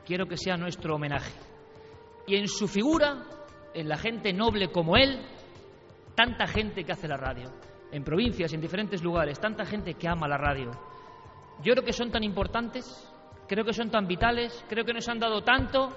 quiero 0.06 0.26
que 0.26 0.38
sea 0.38 0.56
nuestro 0.56 0.95
homenaje. 0.95 1.34
Y 2.26 2.38
en 2.38 2.48
su 2.48 2.70
figura, 2.70 3.26
en 3.74 3.90
la 3.90 3.98
gente 3.98 4.32
noble 4.32 4.72
como 4.72 4.95
él, 4.95 5.20
tanta 6.16 6.48
gente 6.48 6.86
que 6.86 6.94
hace 6.94 7.08
la 7.08 7.18
radio, 7.18 7.52
en 7.91 8.04
provincias, 8.06 8.54
en 8.54 8.62
diferentes 8.62 9.04
lugares, 9.04 9.41
tanta 9.41 9.66
gente 9.66 9.95
que 9.95 10.08
ama 10.08 10.26
la 10.26 10.38
radio. 10.38 10.72
Yo 11.62 11.74
creo 11.74 11.84
que 11.84 11.91
son 11.91 12.10
tan 12.10 12.24
importantes, 12.24 12.86
creo 13.45 13.66
que 13.66 13.74
son 13.74 13.91
tan 13.91 14.08
vitales, 14.08 14.66
creo 14.70 14.86
que 14.86 14.94
nos 14.94 15.08
han 15.10 15.20
dado 15.20 15.44
tanto 15.44 15.90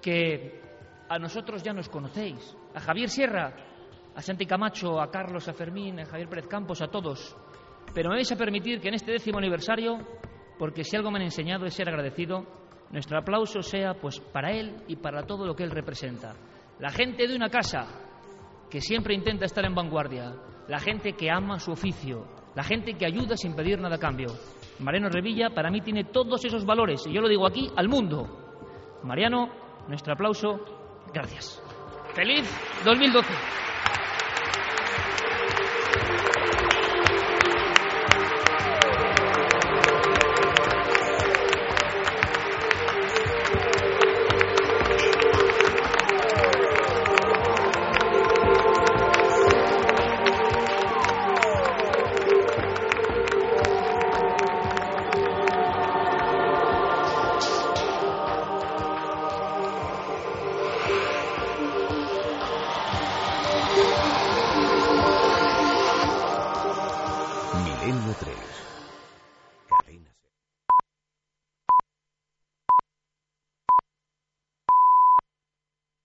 que 0.00 0.60
a 1.08 1.18
nosotros 1.18 1.64
ya 1.64 1.72
nos 1.72 1.88
conocéis. 1.88 2.56
A 2.72 2.80
Javier 2.80 3.08
Sierra, 3.08 3.52
a 4.14 4.22
Santi 4.22 4.46
Camacho, 4.46 5.00
a 5.00 5.10
Carlos, 5.10 5.48
a 5.48 5.52
Fermín, 5.52 5.98
a 5.98 6.06
Javier 6.06 6.28
Pérez 6.28 6.46
Campos, 6.46 6.80
a 6.82 6.88
todos. 6.88 7.36
Pero 7.94 8.10
me 8.10 8.16
vais 8.16 8.32
a 8.32 8.36
permitir 8.36 8.80
que 8.80 8.88
en 8.88 8.94
este 8.94 9.12
décimo 9.12 9.38
aniversario, 9.38 9.98
porque 10.58 10.84
si 10.84 10.96
algo 10.96 11.10
me 11.10 11.18
han 11.18 11.24
enseñado 11.24 11.66
es 11.66 11.74
ser 11.74 11.88
agradecido, 11.88 12.46
nuestro 12.90 13.18
aplauso 13.18 13.62
sea 13.62 13.94
pues 13.94 14.20
para 14.20 14.50
él 14.52 14.82
y 14.88 14.96
para 14.96 15.24
todo 15.24 15.46
lo 15.46 15.54
que 15.54 15.64
él 15.64 15.70
representa. 15.70 16.34
La 16.78 16.90
gente 16.90 17.26
de 17.26 17.34
una 17.34 17.48
casa 17.48 17.86
que 18.70 18.80
siempre 18.80 19.14
intenta 19.14 19.46
estar 19.46 19.64
en 19.64 19.74
vanguardia, 19.74 20.34
la 20.68 20.78
gente 20.78 21.14
que 21.14 21.30
ama 21.30 21.58
su 21.58 21.72
oficio, 21.72 22.26
la 22.54 22.62
gente 22.62 22.94
que 22.94 23.06
ayuda 23.06 23.36
sin 23.36 23.54
pedir 23.54 23.80
nada 23.80 23.96
a 23.96 24.00
cambio. 24.00 24.28
Mariano 24.80 25.08
Revilla 25.08 25.50
para 25.50 25.70
mí 25.70 25.80
tiene 25.80 26.04
todos 26.04 26.44
esos 26.44 26.64
valores 26.64 27.06
y 27.06 27.12
yo 27.12 27.20
lo 27.20 27.28
digo 27.28 27.46
aquí 27.46 27.70
al 27.76 27.88
mundo. 27.88 28.98
Mariano, 29.02 29.48
nuestro 29.88 30.12
aplauso, 30.12 30.60
gracias. 31.12 31.62
Feliz 32.14 32.44
2012. 32.84 33.28